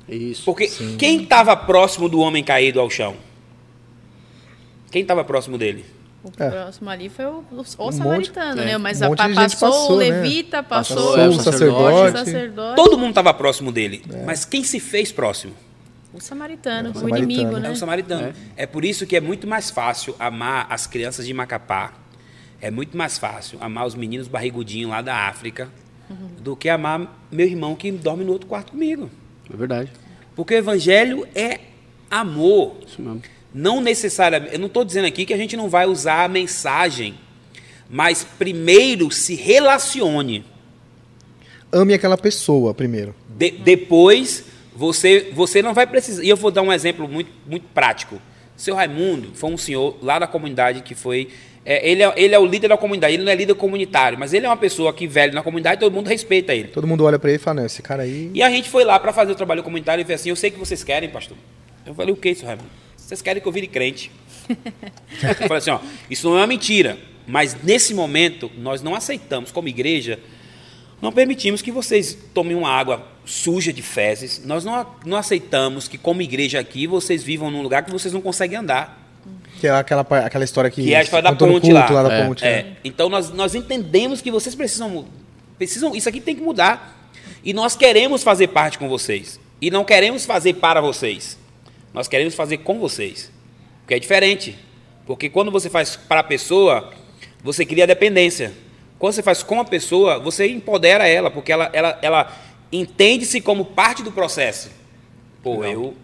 Isso. 0.09 0.45
Porque 0.45 0.67
Sim. 0.67 0.95
quem 0.97 1.21
estava 1.21 1.55
próximo 1.55 2.09
do 2.09 2.19
homem 2.19 2.43
caído 2.43 2.79
ao 2.79 2.89
chão? 2.89 3.15
Quem 4.89 5.03
estava 5.03 5.23
próximo 5.23 5.59
dele? 5.59 5.85
O 6.23 6.31
é. 6.43 6.49
próximo 6.49 6.89
ali 6.89 7.09
foi 7.09 7.25
o, 7.25 7.43
o, 7.51 7.57
o 7.57 7.59
um 7.61 7.91
samaritano, 7.91 8.55
monte, 8.55 8.65
né? 8.65 8.71
É. 8.71 8.77
Mas 8.77 9.01
um 9.01 9.13
a, 9.13 9.15
passou, 9.15 9.69
passou, 9.69 9.95
o 9.95 9.99
né? 9.99 10.09
levita, 10.09 10.57
né? 10.57 10.63
passou, 10.63 11.15
passou 11.15 11.29
o 11.29 11.43
sacerdote. 11.43 12.17
sacerdote. 12.17 12.75
Todo 12.75 12.97
mundo 12.97 13.09
estava 13.09 13.33
próximo 13.33 13.71
dele. 13.71 14.03
É. 14.11 14.25
Mas 14.25 14.43
quem 14.43 14.63
se 14.63 14.79
fez 14.79 15.11
próximo? 15.11 15.53
O 16.13 16.19
samaritano, 16.19 16.91
o, 16.95 17.05
o 17.05 17.09
inimigo, 17.09 17.57
né? 17.57 17.69
É 17.69 17.71
o 17.71 17.75
samaritano. 17.75 18.33
É. 18.57 18.63
é 18.63 18.65
por 18.65 18.83
isso 18.83 19.05
que 19.05 19.15
é 19.15 19.21
muito 19.21 19.47
mais 19.47 19.69
fácil 19.69 20.15
amar 20.19 20.65
as 20.69 20.87
crianças 20.87 21.25
de 21.25 21.33
Macapá. 21.33 21.93
É 22.59 22.71
muito 22.71 22.97
mais 22.97 23.17
fácil 23.17 23.59
amar 23.61 23.85
os 23.85 23.93
meninos 23.93 24.27
barrigudinhos 24.27 24.89
lá 24.89 25.01
da 25.01 25.27
África 25.27 25.69
uhum. 26.09 26.29
do 26.39 26.55
que 26.55 26.69
amar 26.69 27.23
meu 27.31 27.45
irmão 27.45 27.75
que 27.75 27.91
dorme 27.91 28.23
no 28.23 28.31
outro 28.31 28.47
quarto 28.47 28.71
comigo. 28.71 29.09
É 29.51 29.55
verdade. 29.55 29.91
Porque 30.35 30.55
o 30.55 30.57
evangelho 30.57 31.27
é 31.35 31.59
amor. 32.09 32.77
Isso 32.85 33.01
mesmo. 33.01 33.21
Não 33.53 33.81
necessariamente. 33.81 34.53
Eu 34.53 34.59
não 34.59 34.67
estou 34.67 34.83
dizendo 34.83 35.05
aqui 35.05 35.25
que 35.25 35.33
a 35.33 35.37
gente 35.37 35.55
não 35.55 35.69
vai 35.69 35.85
usar 35.85 36.23
a 36.23 36.27
mensagem, 36.27 37.15
mas 37.89 38.23
primeiro 38.23 39.11
se 39.11 39.35
relacione. 39.35 40.45
Ame 41.71 41.93
aquela 41.93 42.17
pessoa 42.17 42.73
primeiro. 42.73 43.15
De, 43.29 43.51
depois 43.51 44.43
você 44.75 45.31
você 45.33 45.61
não 45.61 45.73
vai 45.73 45.87
precisar. 45.87 46.23
E 46.23 46.29
eu 46.29 46.37
vou 46.37 46.51
dar 46.51 46.61
um 46.61 46.71
exemplo 46.71 47.07
muito 47.07 47.31
muito 47.45 47.65
prático. 47.73 48.21
Seu 48.55 48.75
Raimundo 48.75 49.31
foi 49.35 49.51
um 49.51 49.57
senhor 49.57 49.97
lá 50.01 50.17
da 50.17 50.27
comunidade 50.27 50.81
que 50.81 50.95
foi 50.95 51.29
é, 51.69 51.91
ele, 51.91 52.01
é, 52.01 52.13
ele 52.15 52.33
é 52.33 52.39
o 52.39 52.45
líder 52.45 52.69
da 52.69 52.77
comunidade, 52.77 53.13
ele 53.13 53.23
não 53.23 53.31
é 53.31 53.35
líder 53.35 53.53
comunitário, 53.55 54.17
mas 54.17 54.33
ele 54.33 54.45
é 54.45 54.49
uma 54.49 54.55
pessoa 54.55 54.93
que 54.93 55.05
velho 55.05 55.33
na 55.33 55.43
comunidade, 55.43 55.81
todo 55.81 55.93
mundo 55.93 56.07
respeita 56.07 56.55
ele. 56.55 56.69
Todo 56.69 56.87
mundo 56.87 57.03
olha 57.03 57.19
para 57.19 57.29
ele 57.29 57.35
e 57.35 57.41
fala, 57.41 57.59
não, 57.59 57.65
esse 57.65 57.81
cara 57.81 58.03
aí. 58.03 58.31
E 58.33 58.41
a 58.41 58.49
gente 58.49 58.69
foi 58.69 58.85
lá 58.85 58.97
para 58.97 59.11
fazer 59.11 59.33
o 59.33 59.35
trabalho 59.35 59.61
comunitário 59.61 60.01
e 60.01 60.05
fez 60.05 60.21
assim: 60.21 60.29
eu 60.29 60.35
sei 60.37 60.49
que 60.49 60.57
vocês 60.57 60.81
querem, 60.81 61.09
pastor. 61.09 61.35
Eu 61.85 61.93
falei, 61.93 62.13
o 62.13 62.15
que, 62.15 62.33
seu 62.33 62.47
Raimundo? 62.47 62.69
Vocês 63.07 63.21
querem 63.21 63.41
que 63.41 63.47
eu 63.47 63.53
vire 63.53 63.67
crente. 63.67 64.11
eu 64.49 65.47
falei 65.47 65.59
assim: 65.59 65.69
ó, 65.69 65.79
isso 66.09 66.27
não 66.27 66.35
é 66.35 66.41
uma 66.41 66.47
mentira, 66.47 66.97
mas 67.25 67.55
nesse 67.63 67.93
momento 67.93 68.51
nós 68.57 68.81
não 68.81 68.93
aceitamos, 68.93 69.49
como 69.49 69.69
igreja, 69.69 70.19
não 71.01 71.09
permitimos 71.09 71.61
que 71.61 71.71
vocês 71.71 72.17
tomem 72.33 72.53
uma 72.53 72.69
água 72.69 73.07
suja 73.23 73.71
de 73.71 73.81
fezes, 73.81 74.43
nós 74.43 74.65
não, 74.65 74.85
não 75.05 75.15
aceitamos 75.15 75.87
que, 75.87 75.97
como 75.97 76.21
igreja 76.21 76.59
aqui, 76.59 76.85
vocês 76.85 77.23
vivam 77.23 77.49
num 77.49 77.61
lugar 77.61 77.85
que 77.85 77.91
vocês 77.91 78.13
não 78.13 78.19
conseguem 78.19 78.57
andar. 78.57 79.07
Que 79.61 79.67
é 79.67 79.71
aquela, 79.71 80.01
aquela 80.01 80.43
história 80.43 80.69
que. 80.69 80.83
Que 80.83 80.93
é 80.93 80.97
a 80.97 81.01
história 81.01 81.31
da 81.31 81.35
ponte 81.35 81.71
lá. 81.71 81.89
lá 81.89 82.03
da 82.03 82.13
é. 82.13 82.25
ponte, 82.25 82.43
é. 82.43 82.75
Então 82.83 83.07
nós, 83.07 83.29
nós 83.29 83.55
entendemos 83.55 84.21
que 84.21 84.29
vocês 84.29 84.53
precisam. 84.53 85.05
precisam 85.57 85.95
Isso 85.95 86.09
aqui 86.09 86.19
tem 86.19 86.35
que 86.35 86.41
mudar. 86.41 87.09
E 87.41 87.53
nós 87.53 87.73
queremos 87.73 88.21
fazer 88.21 88.47
parte 88.47 88.77
com 88.77 88.89
vocês. 88.89 89.39
E 89.61 89.71
não 89.71 89.85
queremos 89.85 90.25
fazer 90.25 90.55
para 90.55 90.81
vocês. 90.81 91.37
Nós 91.93 92.07
queremos 92.07 92.35
fazer 92.35 92.57
com 92.57 92.79
vocês. 92.79 93.31
Porque 93.81 93.93
é 93.93 93.99
diferente. 93.99 94.57
Porque 95.05 95.29
quando 95.29 95.51
você 95.51 95.69
faz 95.69 95.95
para 95.95 96.19
a 96.19 96.23
pessoa, 96.23 96.93
você 97.43 97.65
cria 97.65 97.87
dependência. 97.87 98.53
Quando 98.99 99.13
você 99.13 99.23
faz 99.23 99.43
com 99.43 99.59
a 99.59 99.65
pessoa, 99.65 100.19
você 100.19 100.47
empodera 100.47 101.07
ela, 101.07 101.29
porque 101.29 101.51
ela, 101.51 101.69
ela, 101.71 101.99
ela 102.01 102.37
entende-se 102.71 103.39
como 103.41 103.63
parte 103.63 104.03
do 104.03 104.11
processo. 104.11 104.69
Pô, 105.41 105.63
eu 105.63 105.95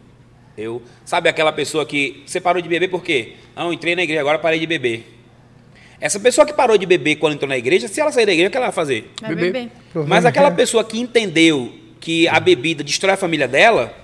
eu, 0.57 0.81
sabe 1.03 1.29
aquela 1.29 1.51
pessoa 1.51 1.86
que 1.86 2.23
você 2.25 2.39
parou 2.39 2.61
de 2.61 2.69
beber 2.69 2.88
por 2.88 3.03
quê? 3.03 3.34
Não, 3.55 3.73
entrei 3.73 3.95
na 3.95 4.03
igreja, 4.03 4.21
agora 4.21 4.38
parei 4.38 4.59
de 4.59 4.67
beber. 4.67 5.11
Essa 5.99 6.19
pessoa 6.19 6.45
que 6.45 6.53
parou 6.53 6.77
de 6.77 6.86
beber 6.86 7.15
quando 7.15 7.34
entrou 7.34 7.49
na 7.49 7.57
igreja, 7.57 7.88
se 7.88 7.99
ela 7.99 8.11
sair 8.11 8.25
da 8.25 8.34
igreja, 8.34 8.49
o 8.49 8.51
que 8.51 8.57
ela 8.57 8.67
vai 8.67 8.75
fazer? 8.75 9.11
Vai 9.21 9.36
beber. 9.36 9.71
Mas 10.07 10.25
aquela 10.25 10.51
pessoa 10.51 10.84
que 10.84 10.99
entendeu 10.99 11.73
que 11.99 12.27
a 12.27 12.39
bebida 12.39 12.84
destrói 12.84 13.13
a 13.13 13.17
família 13.17 13.47
dela, 13.47 13.95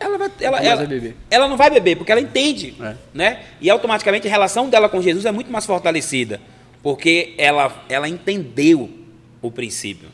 ela, 0.00 0.18
vai, 0.18 0.30
ela, 0.40 0.58
ela, 0.60 1.14
ela, 1.30 1.48
não 1.48 1.56
vai 1.56 1.70
beber, 1.70 1.96
porque 1.96 2.12
ela 2.12 2.20
entende. 2.20 2.74
É. 2.80 2.94
Né? 3.12 3.42
E 3.60 3.68
automaticamente 3.70 4.26
a 4.26 4.30
relação 4.30 4.68
dela 4.68 4.88
com 4.88 5.02
Jesus 5.02 5.24
é 5.24 5.32
muito 5.32 5.50
mais 5.50 5.66
fortalecida, 5.66 6.40
porque 6.82 7.34
ela, 7.38 7.84
ela 7.88 8.08
entendeu 8.08 8.90
o 9.42 9.50
princípio. 9.50 10.08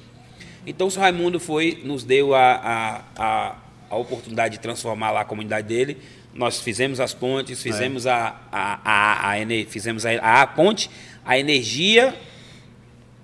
Então, 0.66 0.86
o 0.86 0.90
Sr. 0.90 1.00
Raimundo 1.00 1.38
foi, 1.38 1.82
nos 1.84 2.04
deu 2.04 2.34
a, 2.34 2.54
a, 2.54 3.02
a 3.16 3.56
a 3.94 3.96
oportunidade 3.96 4.56
de 4.56 4.60
transformar 4.60 5.10
lá 5.10 5.20
a 5.20 5.24
comunidade 5.24 5.68
dele. 5.68 5.98
Nós 6.32 6.60
fizemos 6.60 6.98
as 6.98 7.14
pontes, 7.14 7.62
fizemos 7.62 8.06
é. 8.06 8.10
a, 8.10 8.36
a, 8.50 8.80
a, 8.84 9.32
a, 9.32 9.42
a, 9.42 9.66
fizemos 9.68 10.04
a, 10.04 10.42
a 10.42 10.46
ponte, 10.46 10.90
a 11.24 11.38
energia, 11.38 12.14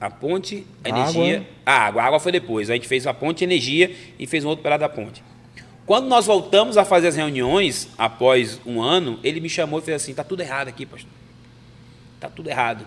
a 0.01 0.09
ponte, 0.09 0.65
a 0.85 0.89
energia, 0.89 1.39
água. 1.39 1.47
a 1.67 1.87
água. 1.87 2.03
A 2.03 2.07
água 2.07 2.21
foi 2.21 2.33
depois. 2.33 2.71
A 2.71 2.75
gente 2.75 2.87
fez 2.87 3.07
a 3.07 3.13
ponte, 3.13 3.43
energia 3.43 3.95
e 4.19 4.27
fez 4.27 4.45
um 4.45 4.49
outro 4.49 4.63
pedaço 4.63 4.81
da 4.81 4.89
ponte. 4.89 5.23
Quando 5.91 6.07
nós 6.07 6.24
voltamos 6.24 6.76
a 6.76 6.84
fazer 6.84 7.09
as 7.09 7.16
reuniões, 7.16 7.88
após 7.99 8.61
um 8.64 8.80
ano, 8.80 9.18
ele 9.24 9.41
me 9.41 9.51
chamou 9.51 9.80
e 9.80 9.82
fez 9.82 10.01
assim: 10.01 10.14
tá 10.14 10.22
tudo 10.22 10.41
errado 10.41 10.68
aqui, 10.68 10.86
pastor. 10.86 11.11
Tá 12.20 12.28
tudo 12.28 12.49
errado. 12.49 12.86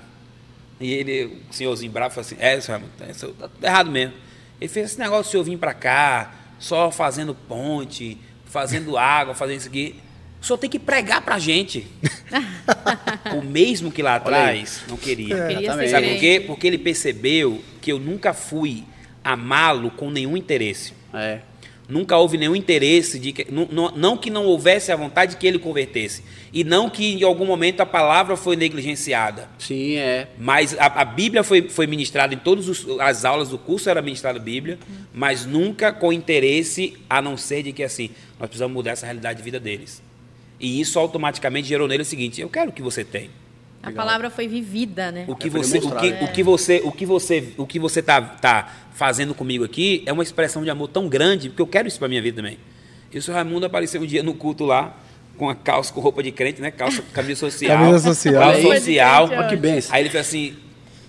E 0.79 0.89
ele, 0.93 1.43
o 1.49 1.53
senhorzinho 1.53 1.91
bravo, 1.91 2.15
falou 2.15 2.25
assim: 2.25 2.37
é, 2.39 2.61
senhor, 2.61 2.79
tá, 2.97 3.05
tá 3.05 3.47
tudo 3.49 3.65
errado 3.65 3.91
mesmo. 3.91 4.13
Ele 4.57 4.69
fez 4.69 4.91
esse 4.91 4.99
negócio, 4.99 5.27
o 5.27 5.31
senhor 5.33 5.43
vir 5.43 5.57
para 5.57 5.73
cá, 5.73 6.33
só 6.57 6.89
fazendo 6.91 7.35
ponte, 7.35 8.17
fazendo 8.45 8.95
água, 8.97 9.35
fazendo 9.35 9.57
isso 9.57 9.67
aqui. 9.67 9.99
O 10.41 10.45
senhor 10.45 10.57
tem 10.57 10.69
que 10.69 10.79
pregar 10.79 11.21
para 11.23 11.35
a 11.35 11.39
gente. 11.39 11.85
o 13.37 13.43
mesmo 13.43 13.91
que 13.91 14.01
lá 14.01 14.15
atrás 14.15 14.81
não 14.87 14.95
queria. 14.95 15.35
É, 15.35 15.47
queria 15.49 15.89
Sabe 15.89 16.09
por 16.09 16.19
quê? 16.21 16.43
Porque 16.47 16.67
ele 16.67 16.77
percebeu 16.77 17.61
que 17.81 17.91
eu 17.91 17.99
nunca 17.99 18.33
fui 18.33 18.85
amá-lo 19.21 19.91
com 19.91 20.09
nenhum 20.09 20.37
interesse. 20.37 20.93
É. 21.13 21.41
Nunca 21.88 22.17
houve 22.17 22.38
nenhum 22.38 22.55
interesse 22.55 23.19
de 23.19 23.34
que. 23.34 23.51
Não, 23.51 23.91
não, 23.91 24.17
que 24.17 24.29
não 24.29 24.45
houvesse 24.45 24.91
a 24.91 24.95
vontade 24.95 25.31
de 25.31 25.38
que 25.38 25.45
ele 25.45 25.59
convertesse. 25.59 26.23
E 26.53 26.63
não 26.63 26.89
que 26.89 27.15
em 27.15 27.23
algum 27.23 27.45
momento 27.45 27.81
a 27.81 27.86
palavra 27.86 28.38
foi 28.38 28.55
negligenciada. 28.55 29.49
Sim, 29.59 29.95
é. 29.97 30.29
Mas 30.38 30.77
a, 30.79 30.86
a 30.86 31.05
Bíblia 31.05 31.43
foi, 31.43 31.67
foi 31.69 31.86
ministrada 31.86 32.34
em 32.34 32.38
todas 32.38 32.86
as 33.01 33.25
aulas 33.25 33.49
do 33.49 33.57
curso, 33.57 33.89
era 33.89 34.01
ministrada 34.01 34.39
a 34.39 34.41
Bíblia, 34.41 34.79
mas 35.13 35.45
nunca 35.45 35.91
com 35.91 36.13
interesse, 36.13 36.97
a 37.09 37.21
não 37.21 37.36
ser 37.36 37.63
de 37.63 37.73
que 37.73 37.84
assim, 37.84 38.11
nós 38.39 38.47
precisamos 38.47 38.73
mudar 38.73 38.91
essa 38.91 39.05
realidade 39.05 39.38
de 39.38 39.43
vida 39.43 39.59
deles. 39.59 40.01
E 40.59 40.79
isso 40.79 40.97
automaticamente 40.97 41.67
gerou 41.67 41.88
nele 41.88 42.03
o 42.03 42.05
seguinte: 42.05 42.39
eu 42.39 42.49
quero 42.49 42.69
o 42.69 42.73
que 42.73 42.81
você 42.81 43.03
tem. 43.03 43.29
A 43.84 43.89
Legal. 43.89 44.05
palavra 44.05 44.29
foi 44.29 44.47
vivida, 44.47 45.11
né? 45.11 45.25
O 45.27 45.36
que, 45.36 45.47
é 45.47 45.51
você, 45.51 45.77
o, 45.77 45.91
que, 45.91 46.07
é. 46.07 46.23
o 46.23 46.27
que 46.31 46.41
você, 46.41 46.81
o 46.86 46.91
que 46.91 47.05
você, 47.05 47.53
o 47.57 47.67
que 47.67 47.79
você 47.79 48.01
tá, 48.01 48.21
tá 48.21 48.73
fazendo 48.93 49.36
comigo 49.36 49.65
aqui 49.65 50.01
é 50.05 50.13
uma 50.13 50.23
expressão 50.23 50.63
de 50.63 50.69
amor 50.69 50.88
tão 50.88 51.09
grande, 51.09 51.49
porque 51.49 51.61
eu 51.61 51.67
quero 51.67 51.86
isso 51.89 51.99
para 51.99 52.07
minha 52.07 52.21
vida 52.21 52.38
também. 52.38 52.57
E 53.11 53.17
o 53.17 53.21
senhor 53.21 53.36
Raimundo 53.36 53.65
apareceu 53.65 54.01
um 54.01 54.05
dia 54.05 54.23
no 54.23 54.34
culto 54.36 54.63
lá, 54.63 54.95
com 55.38 55.49
a 55.49 55.55
calça, 55.55 55.91
com 55.91 55.99
roupa 55.99 56.23
de 56.23 56.31
crente, 56.31 56.61
né? 56.61 56.71
Calça, 56.71 57.03
camisa 57.13 57.41
social. 57.41 57.77
camisa 57.77 57.99
social. 57.99 58.41
Calça 58.41 58.61
social. 58.61 59.29
Olha 59.29 59.47
que 59.49 59.55
benção. 59.57 59.93
Aí 59.93 60.03
ele 60.03 60.09
falou 60.09 60.21
assim, 60.21 60.55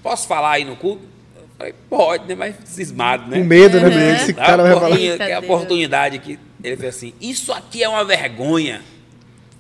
posso 0.03 0.27
falar 0.27 0.51
aí 0.53 0.65
no 0.65 0.75
culto? 0.75 1.03
Eu 1.37 1.43
falei, 1.57 1.75
pode, 1.89 2.27
né? 2.27 2.35
Mas 2.35 2.57
cismado, 2.65 3.31
né? 3.31 3.39
Com 3.39 3.45
medo, 3.45 3.81
né? 3.81 4.17
Esse 4.17 4.35
cara 4.35 4.65
vai 4.65 4.75
falar. 4.75 4.97
Que 4.97 5.11
é 5.11 5.35
a 5.35 5.39
oportunidade 5.39 6.19
que 6.19 6.41
ele 6.63 6.75
falou 6.75 6.89
assim, 6.89 7.15
isso 7.21 7.53
aqui 7.53 7.85
é 7.85 7.89
uma 7.89 8.05
vergonha. 8.05 8.83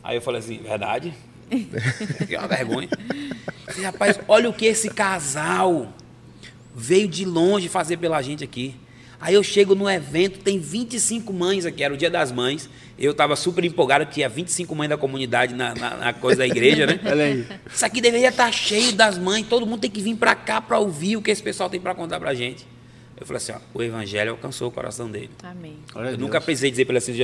Aí 0.02 0.16
eu 0.16 0.20
falei 0.20 0.40
assim, 0.40 0.58
verdade? 0.58 1.14
é 2.30 2.38
uma 2.38 2.48
vergonha. 2.48 2.88
falei, 3.66 3.84
rapaz, 3.84 4.20
olha 4.28 4.48
o 4.48 4.52
que 4.52 4.66
esse 4.66 4.90
casal 4.90 5.92
veio 6.74 7.08
de 7.08 7.24
longe 7.24 7.68
fazer 7.68 7.96
pela 7.96 8.20
gente 8.22 8.42
aqui. 8.42 8.74
Aí 9.20 9.34
eu 9.34 9.42
chego 9.42 9.74
no 9.74 9.88
evento, 9.88 10.40
tem 10.40 10.58
25 10.58 11.32
mães 11.32 11.64
aqui, 11.64 11.82
era 11.82 11.94
o 11.94 11.96
dia 11.96 12.10
das 12.10 12.30
mães. 12.30 12.68
Eu 12.98 13.12
estava 13.12 13.34
super 13.36 13.64
empolgado, 13.64 14.04
que 14.06 14.14
tinha 14.14 14.28
25 14.28 14.74
mães 14.74 14.88
da 14.88 14.96
comunidade 14.96 15.54
na, 15.54 15.74
na, 15.74 15.96
na 15.96 16.12
coisa 16.12 16.38
da 16.38 16.46
igreja, 16.46 16.86
né? 16.86 17.00
Olha 17.06 17.24
aí. 17.24 17.46
Isso 17.72 17.86
aqui 17.86 18.00
deveria 18.00 18.28
estar 18.28 18.46
tá 18.46 18.52
cheio 18.52 18.92
das 18.92 19.16
mães, 19.16 19.46
todo 19.48 19.66
mundo 19.66 19.80
tem 19.80 19.90
que 19.90 20.02
vir 20.02 20.16
para 20.16 20.34
cá 20.34 20.60
para 20.60 20.78
ouvir 20.78 21.16
o 21.16 21.22
que 21.22 21.30
esse 21.30 21.42
pessoal 21.42 21.70
tem 21.70 21.80
para 21.80 21.94
contar 21.94 22.20
para 22.20 22.34
gente. 22.34 22.66
Eu 23.18 23.26
falei 23.26 23.36
assim, 23.36 23.52
ó, 23.52 23.58
o 23.72 23.82
evangelho 23.82 24.32
alcançou 24.32 24.68
o 24.68 24.70
coração 24.70 25.08
dele. 25.10 25.30
Amém. 25.42 25.76
eu 25.94 26.18
nunca 26.18 26.40
precisei 26.40 26.70
dizer 26.70 26.84
para 26.84 26.94
ele 26.94 26.98
assim, 26.98 27.14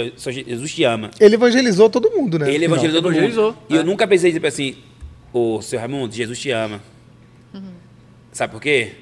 Jesus 0.47 0.73
te 0.73 0.85
ama. 0.85 1.11
Ele 1.19 1.35
evangelizou 1.35 1.91
todo 1.91 2.11
mundo, 2.11 2.39
né? 2.39 2.53
Ele 2.53 2.65
evangelizou 2.65 3.03
todo 3.03 3.13
mundo. 3.13 3.57
E 3.69 3.75
eu 3.75 3.81
é. 3.81 3.85
nunca 3.85 4.07
precisei 4.07 4.31
dizer 4.31 4.41
para 4.41 4.49
assim, 4.49 4.77
ô, 5.33 5.57
oh, 5.57 5.63
seu 5.63 5.81
Raimundo, 5.81 6.15
Jesus 6.15 6.39
te 6.39 6.51
ama. 6.51 6.81
Uhum. 7.53 7.73
Sabe 8.33 8.53
por 8.53 8.63
quê? 8.63 8.93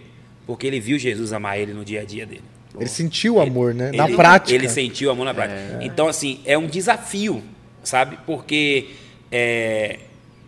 Porque 0.46 0.66
ele 0.66 0.80
viu 0.80 0.98
Jesus 0.98 1.32
amar 1.32 1.58
ele 1.58 1.74
no 1.74 1.84
dia 1.84 2.00
a 2.00 2.04
dia 2.04 2.24
dele. 2.24 2.44
Ele 2.78 2.88
sentiu 2.88 3.34
o 3.36 3.40
amor, 3.40 3.74
né? 3.74 3.92
Na 3.92 4.06
ele, 4.06 4.16
prática. 4.16 4.54
Ele 4.54 4.68
sentiu 4.68 5.08
o 5.08 5.12
amor 5.12 5.24
na 5.24 5.34
prática. 5.34 5.58
É. 5.58 5.78
Então, 5.82 6.08
assim, 6.08 6.40
é 6.44 6.56
um 6.56 6.66
desafio, 6.66 7.42
sabe? 7.82 8.18
Porque 8.24 8.90
é, 9.30 9.98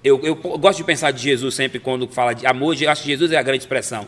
eu, 0.03 0.21
eu, 0.25 0.35
gosto 0.35 0.79
de 0.79 0.85
pensar 0.85 1.11
de 1.11 1.23
Jesus 1.23 1.55
sempre 1.55 1.79
quando 1.79 2.09
fala 2.09 2.33
de 2.33 2.47
amor. 2.47 2.81
Eu 2.81 2.91
acho 2.91 3.03
que 3.03 3.09
Jesus 3.09 3.33
é 3.33 3.37
a 3.37 3.43
grande 3.43 3.63
expressão. 3.63 4.07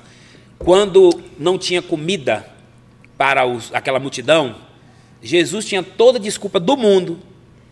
Quando 0.65 1.23
não 1.39 1.59
tinha 1.59 1.83
comida 1.83 2.47
para 3.17 3.45
os, 3.47 3.73
aquela 3.75 3.99
multidão, 3.99 4.57
Jesus 5.23 5.65
tinha 5.65 5.83
toda 5.83 6.19
a 6.19 6.21
desculpa 6.21 6.59
do 6.59 6.77
mundo 6.77 7.19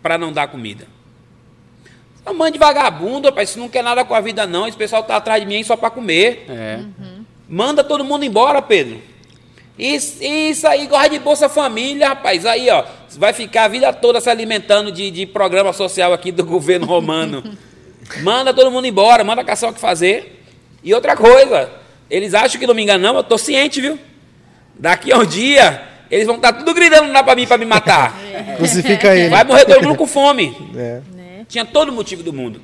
para 0.02 0.16
não 0.16 0.32
dar 0.32 0.48
comida. 0.48 0.86
A 2.24 2.32
mãe 2.32 2.52
de 2.52 2.58
vagabundo, 2.58 3.28
rapaz, 3.28 3.50
isso 3.50 3.58
não 3.58 3.68
quer 3.68 3.82
nada 3.82 4.04
com 4.04 4.14
a 4.14 4.20
vida, 4.20 4.46
não. 4.46 4.68
Esse 4.68 4.76
pessoal 4.76 5.02
está 5.02 5.16
atrás 5.16 5.40
de 5.40 5.48
mim 5.48 5.62
só 5.64 5.76
para 5.76 5.90
comer. 5.90 6.44
É. 6.48 6.78
Uhum. 6.78 7.24
Manda 7.48 7.82
todo 7.82 8.04
mundo 8.04 8.24
embora, 8.24 8.60
Pedro. 8.60 9.00
Isso, 9.78 10.22
isso 10.22 10.68
aí, 10.68 10.86
gosta 10.86 11.08
de 11.08 11.18
Bolsa 11.18 11.48
Família, 11.48 12.10
rapaz. 12.10 12.44
Aí, 12.44 12.68
ó, 12.68 12.84
vai 13.16 13.32
ficar 13.32 13.64
a 13.64 13.68
vida 13.68 13.92
toda 13.92 14.20
se 14.20 14.28
alimentando 14.28 14.92
de, 14.92 15.10
de 15.10 15.26
programa 15.26 15.72
social 15.72 16.12
aqui 16.12 16.30
do 16.30 16.44
governo 16.46 16.86
romano. 16.86 17.42
manda 18.22 18.52
todo 18.52 18.70
mundo 18.70 18.86
embora, 18.86 19.24
manda 19.24 19.42
caçar 19.42 19.70
o 19.70 19.72
que 19.74 19.80
fazer. 19.80 20.44
E 20.84 20.92
outra 20.92 21.16
coisa, 21.16 21.70
eles 22.10 22.34
acham 22.34 22.60
que 22.60 22.66
não 22.66 22.74
me 22.74 22.82
enganam, 22.82 23.16
eu 23.16 23.22
tô 23.22 23.38
ciente, 23.38 23.80
viu? 23.80 23.98
Daqui 24.78 25.12
a 25.12 25.18
um 25.18 25.24
dia, 25.24 25.82
eles 26.10 26.26
vão 26.26 26.36
estar 26.36 26.52
tá 26.52 26.58
tudo 26.58 26.74
gritando 26.74 27.12
lá 27.12 27.22
para 27.22 27.36
mim, 27.36 27.46
para 27.46 27.58
me 27.58 27.66
matar. 27.66 28.18
Crucifica 28.58 29.14
ele. 29.14 29.28
Vai 29.28 29.44
morrer 29.44 29.64
todo 29.64 29.82
mundo 29.82 29.96
com 29.96 30.06
fome. 30.06 30.56
É. 30.76 31.00
Tinha 31.48 31.64
todo 31.64 31.90
o 31.90 31.92
motivo 31.92 32.22
do 32.22 32.32
mundo. 32.32 32.62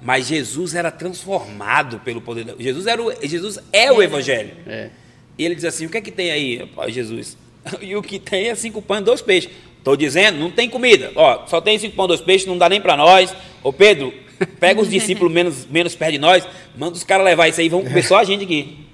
Mas 0.00 0.26
Jesus 0.26 0.74
era 0.74 0.90
transformado 0.90 2.00
pelo 2.00 2.20
poder. 2.20 2.44
De... 2.44 2.62
Jesus, 2.62 2.86
era 2.86 3.02
o... 3.02 3.12
Jesus 3.22 3.58
é 3.72 3.92
o 3.92 4.02
Evangelho. 4.02 4.52
É. 4.66 4.90
E 5.38 5.44
ele 5.44 5.54
diz 5.54 5.64
assim: 5.64 5.86
O 5.86 5.90
que 5.90 5.98
é 5.98 6.00
que 6.00 6.10
tem 6.10 6.30
aí, 6.30 6.66
pai 6.74 6.90
Jesus? 6.90 7.36
E 7.80 7.94
o 7.94 8.02
que 8.02 8.18
tem 8.18 8.48
é 8.48 8.54
cinco 8.56 8.82
pães 8.82 9.02
e 9.02 9.04
dois 9.04 9.22
peixes. 9.22 9.50
Estou 9.78 9.96
dizendo, 9.96 10.38
não 10.38 10.50
tem 10.50 10.68
comida. 10.68 11.12
Ó, 11.14 11.46
só 11.46 11.60
tem 11.60 11.78
cinco 11.78 11.94
pães 11.94 12.06
e 12.06 12.08
dois 12.08 12.20
peixes, 12.20 12.46
não 12.46 12.58
dá 12.58 12.68
nem 12.68 12.80
para 12.80 12.96
nós. 12.96 13.34
Ô 13.62 13.72
Pedro, 13.72 14.12
pega 14.46 14.80
os 14.80 14.90
discípulos 14.90 15.32
menos, 15.32 15.66
menos 15.66 15.94
perto 15.94 16.12
de 16.12 16.18
nós, 16.18 16.46
manda 16.76 16.96
os 16.96 17.04
caras 17.04 17.24
levar 17.24 17.48
isso 17.48 17.60
aí, 17.60 17.68
vamos 17.68 17.88
comer 17.88 18.02
só 18.02 18.18
a 18.18 18.24
gente 18.24 18.44
aqui. 18.44 18.86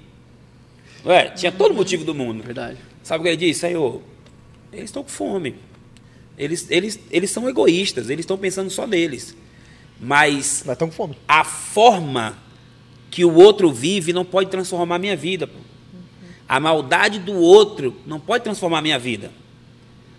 Ué, 1.05 1.29
tinha 1.29 1.51
todo 1.51 1.73
motivo 1.73 2.03
do 2.03 2.13
mundo. 2.13 2.43
Verdade. 2.43 2.77
Sabe 3.03 3.21
o 3.21 3.23
que 3.23 3.29
ele 3.29 3.37
disse? 3.37 3.61
Senhor, 3.61 4.01
eles 4.71 4.85
estão 4.85 5.03
com 5.03 5.09
fome. 5.09 5.55
Eles, 6.37 6.67
eles, 6.69 6.99
eles 7.11 7.31
são 7.31 7.49
egoístas, 7.49 8.09
eles 8.09 8.23
estão 8.23 8.37
pensando 8.37 8.69
só 8.69 8.85
neles. 8.85 9.35
Mas, 9.99 10.63
Mas 10.65 10.73
estão 10.73 10.87
com 10.87 10.93
fome. 10.93 11.17
a 11.27 11.43
forma 11.43 12.37
que 13.11 13.25
o 13.25 13.35
outro 13.35 13.71
vive 13.71 14.13
não 14.13 14.23
pode 14.23 14.49
transformar 14.49 14.95
a 14.95 14.99
minha 14.99 15.15
vida. 15.15 15.47
Pô. 15.47 15.57
A 16.47 16.59
maldade 16.59 17.19
do 17.19 17.33
outro 17.35 17.95
não 18.05 18.19
pode 18.19 18.43
transformar 18.43 18.79
a 18.79 18.81
minha 18.81 18.97
vida. 18.99 19.31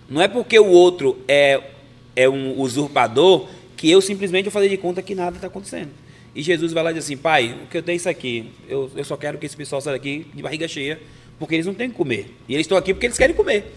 Não 0.09 0.21
é 0.21 0.29
porque 0.29 0.59
o 0.59 0.67
outro 0.67 1.19
é, 1.27 1.71
é 2.15 2.29
um 2.29 2.61
usurpador 2.61 3.49
que 3.81 3.91
eu 3.91 4.03
simplesmente 4.03 4.45
vou 4.45 4.53
fazer 4.53 4.69
de 4.69 4.77
conta 4.77 5.01
que 5.01 5.15
nada 5.15 5.37
está 5.37 5.47
acontecendo. 5.47 5.89
E 6.35 6.43
Jesus 6.43 6.71
vai 6.71 6.85
lá 6.85 6.91
e 6.91 6.95
diz 6.95 7.05
assim, 7.05 7.17
pai, 7.17 7.59
o 7.65 7.67
que 7.67 7.79
eu 7.79 7.83
tenho 7.83 7.95
é 7.95 7.97
isso 7.97 8.11
aqui. 8.11 8.53
Eu, 8.69 8.91
eu 8.95 9.03
só 9.07 9.17
quero 9.17 9.39
que 9.39 9.47
esse 9.47 9.57
pessoal 9.57 9.81
saia 9.81 9.97
daqui 9.97 10.27
de 10.35 10.43
barriga 10.43 10.69
cheia, 10.69 11.01
porque 11.39 11.55
eles 11.55 11.65
não 11.65 11.73
têm 11.73 11.89
que 11.89 11.97
comer. 11.97 12.27
E 12.47 12.53
eles 12.53 12.65
estão 12.65 12.77
aqui 12.77 12.93
porque 12.93 13.07
eles 13.07 13.17
querem 13.17 13.35
comer. 13.35 13.73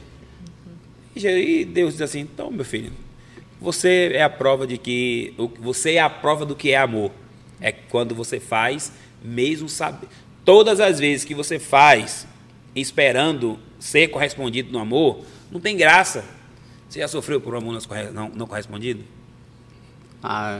E 1.16 1.64
Deus 1.64 1.93
diz 1.93 2.01
assim, 2.01 2.20
então, 2.20 2.51
meu 2.51 2.66
filho, 2.66 2.91
você 3.62 4.12
é 4.14 4.22
a 4.22 4.30
prova 4.30 4.68
de 4.68 4.78
que. 4.78 5.34
Você 5.62 5.93
é 5.93 6.01
a 6.01 6.10
prova 6.10 6.45
do 6.45 6.54
que 6.54 6.72
é 6.72 6.78
amor. 6.78 7.10
É 7.62 7.72
quando 7.72 8.14
você 8.14 8.41
faz, 8.41 8.91
mesmo 9.24 9.70
sabe. 9.70 10.06
Todas 10.43 10.82
as 10.82 10.99
vezes 10.99 11.24
que 11.24 11.34
você 11.34 11.60
faz, 11.60 12.28
esperando 12.76 13.58
ser 13.80 14.10
correspondido 14.10 14.70
no 14.70 14.80
amor, 14.80 15.24
não 15.49 15.62
tem 15.62 15.78
graça. 15.78 16.26
Você 16.89 16.99
já 16.99 17.08
sofreu 17.08 17.39
por 17.39 17.54
um 17.54 17.60
amor 17.60 17.80
não 18.36 18.47
correspondido? 18.47 19.01
Ah, 20.24 20.60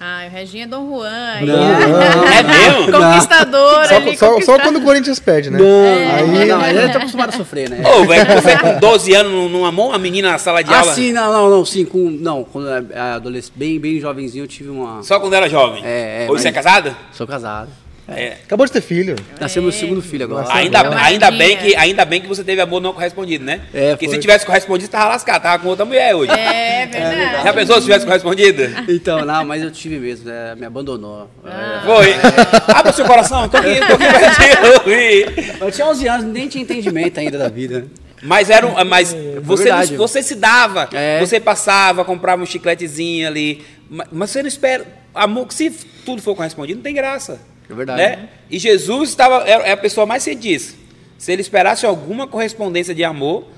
ah, 0.00 0.26
o 0.28 0.30
Reginho 0.30 0.62
é 0.62 0.66
Dom 0.68 0.88
Juan. 0.88 1.40
Não, 1.40 1.56
não, 1.88 2.28
é 2.28 2.42
mesmo? 2.46 2.92
Conquistador 2.92 3.84
só, 3.86 3.96
ali, 3.96 4.16
só, 4.16 4.40
só, 4.42 4.58
quando 4.60 4.76
o 4.76 4.82
Corinthians 4.82 5.18
perde, 5.18 5.50
né? 5.50 5.58
Não, 5.58 5.66
é. 5.66 6.10
aí, 6.12 6.46
não, 6.46 6.64
ele 6.64 6.92
tá 6.92 6.98
acostumado 6.98 7.30
a 7.30 7.32
sofrer, 7.32 7.68
né? 7.68 7.82
Ô, 7.84 8.04
velho, 8.04 8.40
você 8.40 8.56
com 8.56 8.78
12 8.78 9.14
anos 9.14 9.50
não, 9.50 9.66
amou 9.66 9.88
uma 9.88 9.98
menina 9.98 10.30
na 10.30 10.38
sala 10.38 10.62
de 10.62 10.72
ah, 10.72 10.78
aula? 10.78 10.92
Ah, 10.92 10.94
sim, 10.94 11.12
não, 11.12 11.32
não, 11.32 11.50
não, 11.50 11.64
sim, 11.64 11.84
com, 11.84 11.98
não, 12.10 12.44
quando 12.44 12.68
era 12.68 13.16
adolescente, 13.16 13.54
bem, 13.56 13.80
bem 13.80 13.98
jovenzinho, 13.98 14.44
eu 14.44 14.48
tive 14.48 14.70
uma... 14.70 15.02
Só 15.02 15.18
quando 15.18 15.34
era 15.34 15.48
jovem? 15.48 15.82
É, 15.84 16.26
é. 16.26 16.30
Hoje 16.30 16.42
você 16.42 16.48
é 16.48 16.52
casado? 16.52 16.94
Sou 17.12 17.26
casado. 17.26 17.68
É. 18.08 18.38
Acabou 18.44 18.64
de 18.64 18.72
ter 18.72 18.80
filho. 18.80 19.14
Nasceu 19.38 19.62
meu 19.62 19.70
segundo 19.70 20.00
filho 20.00 20.24
agora. 20.24 20.46
Ainda, 20.54 20.80
ainda, 20.98 21.30
bem 21.30 21.56
que, 21.58 21.76
ainda 21.76 22.04
bem 22.06 22.22
que 22.22 22.26
você 22.26 22.42
teve 22.42 22.60
amor 22.60 22.80
não 22.80 22.94
correspondido, 22.94 23.44
né? 23.44 23.60
É, 23.72 23.90
Porque 23.90 24.06
foi. 24.06 24.14
se 24.14 24.20
tivesse 24.20 24.46
correspondido, 24.46 24.90
tava 24.90 25.10
lascado, 25.10 25.42
tava 25.42 25.62
com 25.62 25.68
outra 25.68 25.84
mulher 25.84 26.14
hoje. 26.14 26.32
É, 26.32 26.86
verdade. 26.86 27.44
Já 27.44 27.52
pensou 27.52 27.76
se 27.76 27.82
tivesse 27.82 28.06
correspondido? 28.06 28.62
Então, 28.88 29.24
não, 29.24 29.44
mas 29.44 29.62
eu 29.62 29.70
tive 29.70 29.98
mesmo, 29.98 30.30
né? 30.30 30.54
me 30.56 30.64
abandonou. 30.64 31.30
Ah. 31.44 31.82
Foi. 31.84 32.10
É. 32.10 32.78
Abra 32.78 32.90
o 32.90 32.94
seu 32.94 33.04
coração, 33.04 33.48
tô 33.48 33.58
aqui, 33.58 33.76
tô 33.76 33.92
aqui 33.92 34.06
pra 34.06 34.30
te 34.30 34.78
ouvir. 34.78 35.56
Eu 35.60 35.70
tinha 35.70 35.86
11 35.86 36.08
anos, 36.08 36.26
nem 36.26 36.48
tinha 36.48 36.62
entendimento 36.62 37.20
ainda 37.20 37.36
da 37.36 37.48
vida. 37.48 37.86
Mas 38.22 38.50
era 38.50 38.66
um, 38.66 38.84
mas 38.84 39.12
é 39.14 39.40
você, 39.40 39.70
você 39.96 40.22
se 40.22 40.34
dava, 40.34 40.88
é. 40.92 41.20
você 41.20 41.38
passava, 41.38 42.04
comprava 42.04 42.42
um 42.42 42.46
chicletezinho 42.46 43.28
ali, 43.28 43.64
mas 43.90 44.30
você 44.30 44.42
não 44.42 44.48
espera, 44.48 44.84
amor, 45.14 45.52
se 45.52 45.70
tudo 46.04 46.20
for 46.22 46.34
correspondido, 46.34 46.78
não 46.78 46.82
tem 46.82 46.94
graça. 46.94 47.40
É 47.68 47.74
verdade. 47.74 48.00
Né? 48.00 48.28
E 48.50 48.58
Jesus 48.58 49.10
estava, 49.10 49.46
é, 49.46 49.70
é 49.70 49.72
a 49.72 49.76
pessoa 49.76 50.06
mais 50.06 50.22
se 50.22 50.34
diz. 50.34 50.76
Se 51.16 51.32
ele 51.32 51.42
esperasse 51.42 51.84
alguma 51.84 52.26
correspondência 52.26 52.94
de 52.94 53.04
amor, 53.04 53.48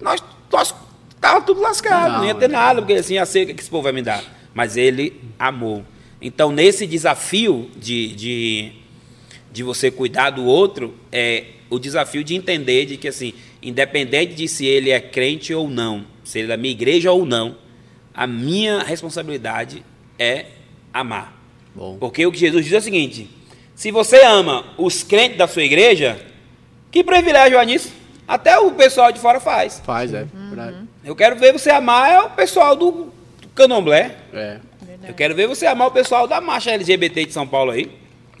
nós, 0.00 0.22
nós 0.50 0.74
tava 1.20 1.40
tudo 1.42 1.60
lascado, 1.60 2.12
não, 2.12 2.18
não 2.18 2.26
ia 2.26 2.34
ter 2.34 2.48
nada, 2.48 2.80
porque 2.80 2.94
assim, 2.94 3.18
a 3.18 3.26
sei 3.26 3.46
que 3.46 3.60
esse 3.60 3.70
povo 3.70 3.82
vai 3.82 3.92
me 3.92 4.02
dar. 4.02 4.24
Mas 4.54 4.76
ele 4.76 5.20
amou. 5.38 5.84
Então, 6.20 6.50
nesse 6.50 6.86
desafio 6.86 7.70
de, 7.76 8.08
de, 8.08 8.72
de 9.52 9.62
você 9.62 9.90
cuidar 9.90 10.30
do 10.30 10.44
outro, 10.44 10.94
é 11.12 11.44
o 11.70 11.78
desafio 11.78 12.24
de 12.24 12.34
entender 12.34 12.86
de 12.86 12.96
que, 12.96 13.06
assim, 13.06 13.34
independente 13.62 14.34
de 14.34 14.48
se 14.48 14.66
ele 14.66 14.90
é 14.90 15.00
crente 15.00 15.54
ou 15.54 15.68
não, 15.68 16.04
se 16.24 16.38
ele 16.38 16.46
é 16.46 16.48
da 16.48 16.56
minha 16.56 16.72
igreja 16.72 17.12
ou 17.12 17.24
não, 17.24 17.56
a 18.12 18.26
minha 18.26 18.82
responsabilidade 18.82 19.84
é 20.18 20.46
amar. 20.92 21.37
Bom. 21.78 21.96
Porque 21.96 22.26
o 22.26 22.32
que 22.32 22.38
Jesus 22.40 22.64
diz 22.64 22.74
é 22.74 22.78
o 22.78 22.82
seguinte: 22.82 23.30
se 23.76 23.92
você 23.92 24.24
ama 24.24 24.64
os 24.76 25.04
crentes 25.04 25.38
da 25.38 25.46
sua 25.46 25.62
igreja, 25.62 26.20
que 26.90 27.04
privilégio 27.04 27.56
é 27.56 27.64
nisso? 27.64 27.92
Até 28.26 28.58
o 28.58 28.72
pessoal 28.72 29.12
de 29.12 29.20
fora 29.20 29.38
faz. 29.38 29.80
Faz, 29.86 30.12
é. 30.12 30.26
Uhum. 30.34 30.86
Eu 31.04 31.14
quero 31.14 31.36
ver 31.36 31.52
você 31.52 31.70
amar 31.70 32.10
é 32.10 32.20
o 32.20 32.30
pessoal 32.30 32.74
do, 32.74 33.12
do 33.40 33.48
candomblé. 33.54 34.16
É. 34.34 34.58
Eu 35.06 35.14
quero 35.14 35.36
ver 35.36 35.46
você 35.46 35.66
amar 35.66 35.86
o 35.86 35.90
pessoal 35.92 36.26
da 36.26 36.40
marcha 36.40 36.72
LGBT 36.72 37.26
de 37.26 37.32
São 37.32 37.46
Paulo 37.46 37.70
aí. 37.70 37.88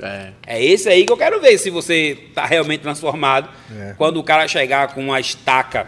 É. 0.00 0.32
é 0.46 0.64
esse 0.64 0.88
aí 0.88 1.04
que 1.04 1.12
eu 1.12 1.16
quero 1.16 1.40
ver 1.40 1.56
se 1.58 1.70
você 1.70 2.18
está 2.28 2.44
realmente 2.44 2.80
transformado. 2.80 3.48
É. 3.72 3.94
Quando 3.96 4.18
o 4.18 4.24
cara 4.24 4.48
chegar 4.48 4.92
com 4.92 5.00
uma 5.00 5.20
estaca, 5.20 5.86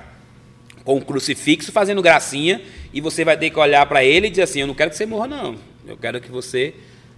com 0.84 0.96
um 0.96 1.01
crucifixo, 1.01 1.72
fazendo 1.72 2.01
gracinha, 2.01 2.62
e 2.94 3.01
você 3.01 3.24
vai 3.24 3.36
ter 3.36 3.51
que 3.51 3.59
olhar 3.59 3.84
para 3.86 4.05
ele 4.05 4.28
e 4.28 4.30
dizer 4.30 4.42
assim: 4.42 4.61
Eu 4.61 4.68
não 4.68 4.74
quero 4.74 4.90
que 4.90 4.96
você 4.96 5.05
morra, 5.05 5.26
não. 5.26 5.57
Eu 5.86 5.96
quero 5.96 6.20
que 6.20 6.30
você 6.30 6.72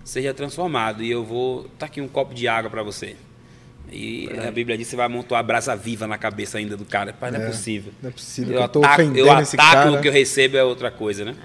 seja 0.05 0.35
transformado. 0.35 1.03
E 1.03 1.11
eu 1.11 1.25
vou. 1.25 1.65
Tá 1.79 1.87
aqui 1.87 2.01
um 2.01 2.09
copo 2.09 2.35
de 2.35 2.49
água 2.49 2.71
para 2.71 2.83
você. 2.83 3.17
E 3.91 4.29
é. 4.33 4.49
a 4.49 4.51
Bíblia 4.51 4.77
diz 4.77 4.87
que 4.87 4.91
você 4.93 4.97
vai 4.97 5.09
montar 5.09 5.37
uma 5.37 5.43
brasa 5.43 5.77
viva 5.77 6.07
na 6.07 6.17
cabeça 6.17 6.59
ainda 6.59 6.77
do 6.77 6.85
cara. 6.85 7.13
Pai, 7.13 7.31
não 7.31 7.41
é, 7.41 7.45
é 7.45 7.47
possível. 7.47 7.93
Não 8.03 8.09
é 8.09 8.13
possível. 8.13 8.55
Eu, 8.55 8.59
eu 8.61 8.65
ataco, 8.65 9.03
eu 9.03 9.31
ataco 9.31 9.91
o 9.91 10.01
que 10.01 10.09
eu 10.09 10.13
recebo 10.13 10.57
é 10.57 10.65
outra 10.65 10.91
coisa, 10.91 11.25
né? 11.25 11.37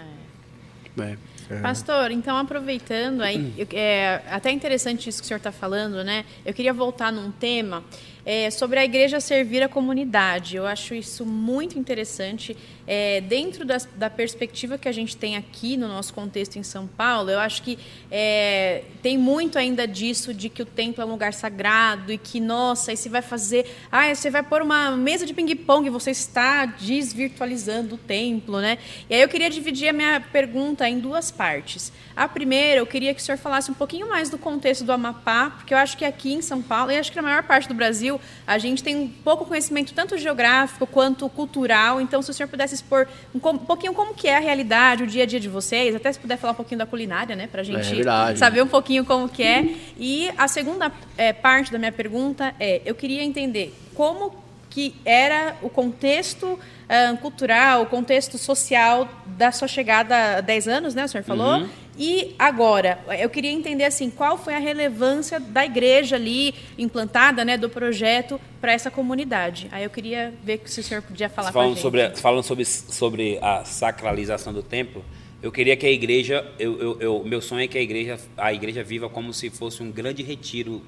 É. 0.97 1.17
é. 1.49 1.59
Pastor, 1.59 2.11
então 2.11 2.37
aproveitando, 2.37 3.21
aí, 3.21 3.53
é 3.73 4.21
até 4.29 4.51
interessante 4.51 5.09
isso 5.09 5.19
que 5.19 5.25
o 5.25 5.27
senhor 5.27 5.37
está 5.37 5.51
falando, 5.51 6.03
né? 6.03 6.25
Eu 6.45 6.53
queria 6.53 6.73
voltar 6.73 7.11
num 7.11 7.31
tema 7.31 7.83
é, 8.27 8.51
sobre 8.51 8.77
a 8.77 8.83
igreja 8.83 9.21
servir 9.21 9.63
a 9.63 9.69
comunidade. 9.69 10.57
Eu 10.57 10.67
acho 10.67 10.93
isso 10.93 11.25
muito 11.25 11.79
interessante. 11.79 12.57
É, 12.85 13.21
dentro 13.21 13.63
das, 13.63 13.87
da 13.95 14.09
perspectiva 14.09 14.77
que 14.77 14.89
a 14.89 14.91
gente 14.91 15.15
tem 15.15 15.37
aqui 15.37 15.77
no 15.77 15.87
nosso 15.87 16.13
contexto 16.13 16.57
em 16.57 16.63
São 16.63 16.87
Paulo, 16.87 17.29
eu 17.29 17.39
acho 17.39 17.63
que 17.63 17.79
é, 18.11 18.83
tem 19.01 19.17
muito 19.17 19.57
ainda 19.57 19.87
disso 19.87 20.33
de 20.33 20.49
que 20.49 20.61
o 20.61 20.65
templo 20.65 21.01
é 21.01 21.05
um 21.05 21.11
lugar 21.11 21.33
sagrado 21.33 22.11
e 22.11 22.17
que, 22.17 22.41
nossa, 22.41 22.91
aí 22.91 22.97
você 22.97 23.07
vai 23.07 23.21
fazer. 23.21 23.65
Ah, 23.89 24.13
você 24.13 24.29
vai 24.29 24.43
pôr 24.43 24.61
uma 24.61 24.91
mesa 24.91 25.25
de 25.25 25.33
ping-pong 25.33 25.89
você 25.89 26.11
está 26.11 26.65
desvirtualizando 26.65 27.95
o 27.95 27.97
templo, 27.97 28.59
né? 28.59 28.77
E 29.09 29.15
aí 29.15 29.21
eu 29.21 29.29
queria 29.29 29.49
dividir 29.49 29.87
a 29.87 29.93
minha 29.93 30.19
pergunta 30.19 30.87
em 30.89 30.99
duas 30.99 31.31
partes. 31.31 31.93
A 32.13 32.27
primeira, 32.27 32.81
eu 32.81 32.87
queria 32.87 33.13
que 33.13 33.21
o 33.21 33.23
senhor 33.23 33.37
falasse 33.37 33.71
um 33.71 33.73
pouquinho 33.73 34.09
mais 34.09 34.29
do 34.29 34.37
contexto 34.37 34.83
do 34.83 34.91
Amapá, 34.91 35.51
porque 35.51 35.73
eu 35.73 35.77
acho 35.77 35.95
que 35.95 36.03
aqui 36.03 36.33
em 36.33 36.41
São 36.41 36.61
Paulo, 36.61 36.91
e 36.91 36.97
acho 36.97 37.09
que 37.11 37.15
na 37.15 37.21
maior 37.21 37.43
parte 37.43 37.67
do 37.67 37.73
Brasil, 37.73 38.16
a 38.45 38.57
gente 38.57 38.83
tem 38.83 38.95
um 38.95 39.07
pouco 39.07 39.45
conhecimento 39.45 39.93
tanto 39.93 40.17
geográfico 40.17 40.85
quanto 40.85 41.27
cultural. 41.29 41.99
Então, 42.01 42.21
se 42.21 42.31
o 42.31 42.33
senhor 42.33 42.49
pudesse 42.49 42.75
expor 42.75 43.07
um, 43.33 43.37
um 43.37 43.57
pouquinho 43.57 43.93
como 43.93 44.13
que 44.13 44.27
é 44.27 44.37
a 44.37 44.39
realidade, 44.39 45.03
o 45.03 45.07
dia 45.07 45.23
a 45.23 45.25
dia 45.25 45.39
de 45.39 45.49
vocês, 45.49 45.95
até 45.95 46.11
se 46.11 46.19
puder 46.19 46.37
falar 46.37 46.53
um 46.53 46.57
pouquinho 46.57 46.79
da 46.79 46.85
culinária, 46.85 47.35
né, 47.35 47.47
para 47.47 47.61
a 47.61 47.63
gente 47.63 48.01
é 48.01 48.35
saber 48.35 48.61
um 48.61 48.67
pouquinho 48.67 49.05
como 49.05 49.27
que 49.27 49.43
é. 49.43 49.75
E 49.97 50.29
a 50.37 50.47
segunda 50.47 50.91
é, 51.17 51.33
parte 51.33 51.71
da 51.71 51.77
minha 51.77 51.91
pergunta 51.91 52.53
é, 52.59 52.81
eu 52.85 52.95
queria 52.95 53.23
entender 53.23 53.73
como 53.93 54.47
que 54.69 54.93
era 55.03 55.55
o 55.61 55.69
contexto 55.69 56.45
uh, 56.53 57.17
cultural, 57.17 57.81
o 57.81 57.85
contexto 57.87 58.37
social 58.37 59.09
da 59.25 59.51
sua 59.51 59.67
chegada 59.67 60.37
há 60.37 60.41
10 60.41 60.67
anos, 60.67 60.93
né, 60.93 61.05
o 61.05 61.07
senhor 61.07 61.23
falou? 61.23 61.61
Uhum. 61.61 61.69
E 61.97 62.35
agora, 62.37 62.99
eu 63.19 63.29
queria 63.29 63.51
entender 63.51 63.83
assim, 63.83 64.09
qual 64.09 64.37
foi 64.37 64.53
a 64.53 64.59
relevância 64.59 65.39
da 65.39 65.65
igreja 65.65 66.15
ali 66.15 66.53
implantada, 66.77 67.43
né, 67.43 67.57
do 67.57 67.69
projeto 67.69 68.39
para 68.61 68.71
essa 68.71 68.91
comunidade. 68.91 69.67
Aí 69.71 69.83
eu 69.83 69.89
queria 69.89 70.33
ver 70.43 70.61
se 70.65 70.79
o 70.79 70.83
senhor 70.83 71.01
podia 71.01 71.27
falar 71.27 71.51
falando 71.51 71.73
com 71.73 71.79
a 71.79 71.81
sobre 71.81 72.09
Falando 72.11 72.43
sobre, 72.43 72.65
sobre 72.65 73.39
a 73.41 73.65
sacralização 73.65 74.53
do 74.53 74.61
templo, 74.61 75.03
eu 75.41 75.51
queria 75.51 75.75
que 75.75 75.85
a 75.85 75.91
igreja, 75.91 76.45
eu, 76.59 76.79
eu, 76.79 76.99
eu, 76.99 77.23
meu 77.23 77.41
sonho 77.41 77.63
é 77.63 77.67
que 77.67 77.77
a 77.77 77.81
igreja, 77.81 78.19
a 78.37 78.53
igreja 78.53 78.83
viva 78.83 79.09
como 79.09 79.33
se 79.33 79.49
fosse 79.49 79.81
um 79.81 79.91
grande 79.91 80.21
retiro, 80.21 80.81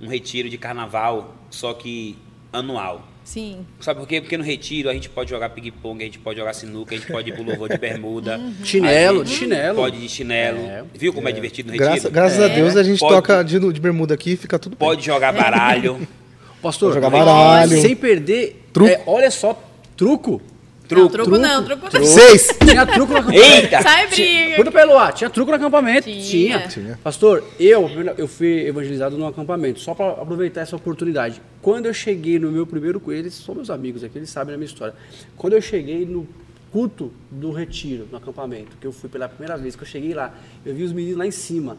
um 0.00 0.08
retiro 0.08 0.48
de 0.48 0.58
carnaval, 0.58 1.34
só 1.50 1.74
que 1.74 2.16
anual. 2.52 3.06
Sim. 3.26 3.66
Sabe 3.80 3.98
por 3.98 4.06
quê? 4.06 4.20
Porque 4.20 4.38
no 4.38 4.44
retiro 4.44 4.88
a 4.88 4.94
gente 4.94 5.08
pode 5.08 5.30
jogar 5.30 5.48
ping-pong, 5.48 6.00
a 6.00 6.06
gente 6.06 6.20
pode 6.20 6.38
jogar 6.38 6.52
sinuca, 6.52 6.94
a 6.94 6.98
gente 6.98 7.10
pode 7.10 7.28
ir 7.28 7.32
pro 7.32 7.42
louvor 7.42 7.68
de 7.68 7.76
bermuda. 7.76 8.38
Uhum. 8.38 8.54
Chinelo, 8.62 9.24
de 9.24 9.30
chinelo. 9.32 9.74
Pode 9.74 10.00
de 10.00 10.08
chinelo. 10.08 10.60
É. 10.60 10.84
Viu 10.94 11.12
como 11.12 11.26
é, 11.26 11.32
é 11.32 11.34
divertido 11.34 11.66
no 11.66 11.72
retiro? 11.72 11.90
Graça, 11.90 12.08
graças 12.08 12.38
é. 12.38 12.44
a 12.44 12.48
Deus 12.48 12.76
a 12.76 12.84
gente 12.84 13.00
pode, 13.00 13.14
toca 13.16 13.42
de, 13.42 13.58
de, 13.58 13.80
bermuda 13.80 14.14
aqui 14.14 14.34
e 14.34 14.36
fica 14.36 14.60
tudo 14.60 14.76
bem. 14.76 14.88
Pode 14.88 15.04
jogar 15.04 15.32
baralho. 15.32 16.06
Pastor, 16.62 16.92
pode 16.92 17.04
jogar 17.04 17.10
baralho. 17.10 17.82
Sem 17.82 17.96
perder. 17.96 18.64
Truco. 18.72 18.90
É, 18.92 19.02
olha 19.08 19.30
só, 19.32 19.60
truco. 19.96 20.40
Truco. 20.86 21.02
Não, 21.02 21.08
truco, 21.08 21.30
truco 21.30 21.38
não, 21.38 21.64
truco, 21.64 21.90
truco. 21.90 22.06
Seis. 22.06 22.48
Tinha 22.64 22.86
truco 22.86 23.12
no 23.12 23.18
acampamento. 23.18 23.44
Eita. 23.44 23.82
Sai 23.82 24.06
briga. 24.06 24.56
Puta 24.56 24.72
pelo 24.72 24.96
ar, 24.96 25.12
tinha 25.12 25.28
truco 25.28 25.50
no 25.50 25.56
acampamento. 25.56 26.04
Tinha. 26.04 26.22
tinha. 26.22 26.68
tinha. 26.68 26.98
Pastor, 27.02 27.42
eu, 27.58 27.88
eu 28.16 28.28
fui 28.28 28.66
evangelizado 28.66 29.18
no 29.18 29.26
acampamento, 29.26 29.80
só 29.80 29.94
para 29.94 30.10
aproveitar 30.12 30.60
essa 30.60 30.76
oportunidade. 30.76 31.42
Quando 31.60 31.86
eu 31.86 31.94
cheguei 31.94 32.38
no 32.38 32.52
meu 32.52 32.66
primeiro 32.66 33.00
culto, 33.00 33.18
eles 33.18 33.34
são 33.34 33.54
meus 33.54 33.70
amigos 33.70 34.04
aqui, 34.04 34.18
eles 34.18 34.30
sabem 34.30 34.54
a 34.54 34.58
minha 34.58 34.66
história. 34.66 34.94
Quando 35.36 35.54
eu 35.54 35.60
cheguei 35.60 36.06
no 36.06 36.26
culto 36.70 37.12
do 37.30 37.50
retiro, 37.52 38.06
no 38.10 38.18
acampamento, 38.18 38.76
que 38.80 38.86
eu 38.86 38.92
fui 38.92 39.08
pela 39.08 39.28
primeira 39.28 39.56
vez, 39.56 39.74
que 39.74 39.82
eu 39.82 39.86
cheguei 39.86 40.14
lá, 40.14 40.34
eu 40.64 40.74
vi 40.74 40.84
os 40.84 40.92
meninos 40.92 41.18
lá 41.18 41.26
em 41.26 41.30
cima, 41.30 41.76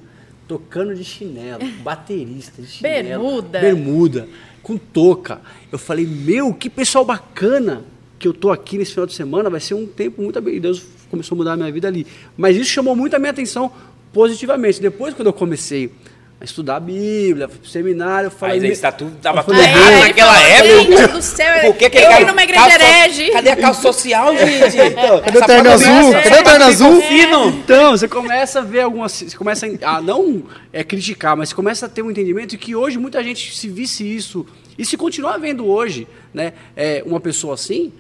tocando 0.48 0.94
de 0.94 1.04
chinelo, 1.04 1.64
baterista 1.82 2.62
de 2.62 2.68
chinelo. 2.68 3.42
Bermuda. 3.42 3.60
Bermuda, 3.60 4.28
com 4.62 4.78
touca. 4.78 5.42
Eu 5.72 5.78
falei, 5.78 6.06
meu, 6.06 6.54
que 6.54 6.70
pessoal 6.70 7.06
bacana 7.06 7.84
que 8.20 8.28
eu 8.28 8.34
tô 8.34 8.52
aqui 8.52 8.78
nesse 8.78 8.92
final 8.92 9.06
de 9.06 9.14
semana 9.14 9.50
vai 9.50 9.60
ser 9.60 9.74
um 9.74 9.86
tempo 9.86 10.22
muito 10.22 10.38
e 10.50 10.60
Deus 10.60 10.84
começou 11.10 11.36
a 11.36 11.38
mudar 11.38 11.54
a 11.54 11.58
minha 11.58 11.72
vida 11.72 11.88
ali. 11.88 12.06
Mas 12.36 12.56
isso 12.56 12.70
chamou 12.70 12.96
muito 12.96 13.16
a 13.16 13.20
minha 13.20 13.32
atenção 13.32 13.72
positivamente. 14.12 14.82
Depois, 14.82 15.14
quando 15.14 15.28
eu 15.28 15.34
comecei 15.34 15.92
a 16.40 16.44
estudar 16.44 16.76
a 16.76 16.80
Bíblia, 16.80 17.48
fui 17.48 17.58
pro 17.58 17.70
seminário, 17.70 18.28
eu 18.28 18.32
falei. 18.32 18.60
Mas 18.60 18.72
está 18.72 18.92
tudo 18.92 19.16
tava 19.20 19.44
tudo 19.44 19.60
errado 19.60 20.00
naquela 20.02 20.40
época. 20.40 21.08
do 21.08 21.22
céu, 21.22 21.62
Por 21.62 21.76
que, 21.76 21.90
que 21.90 21.98
eu 21.98 22.10
cara, 22.10 22.26
numa 22.26 22.44
igreja 22.44 22.74
herege. 22.74 23.32
Cadê 23.32 23.50
a 23.50 23.56
calça 23.56 23.82
social, 23.82 24.38
gente? 24.38 24.78
Então, 24.98 25.22
cadê 25.22 25.38
o 25.38 25.46
terno 25.46 25.72
azul? 25.72 26.14
Cadê 26.14 26.40
o 26.40 26.44
terno 26.44 26.66
azul? 26.66 27.04
Então, 27.48 27.92
você 27.92 28.08
começa 28.08 28.60
a 28.60 28.64
ver 28.64 28.82
algumas. 28.82 29.12
Você 29.14 29.38
começa 29.38 29.68
a, 29.82 30.02
não 30.02 30.44
é, 30.72 30.84
criticar, 30.84 31.36
mas 31.36 31.50
você 31.50 31.56
começa 31.56 31.88
a 31.88 31.90
ter 31.90 32.04
um 32.04 32.12
entendimento 32.12 32.52
de 32.52 32.58
que 32.58 32.76
hoje 32.76 33.00
muita 33.00 33.24
gente 33.24 33.56
se 33.56 33.68
visse 33.68 34.04
isso. 34.04 34.46
E 34.78 34.86
se 34.86 34.96
continuar 34.96 35.38
vendo 35.40 35.66
hoje 35.66 36.08
né, 36.32 36.54
é, 36.76 37.02
uma 37.04 37.20
pessoa 37.20 37.56
assim, 37.56 37.92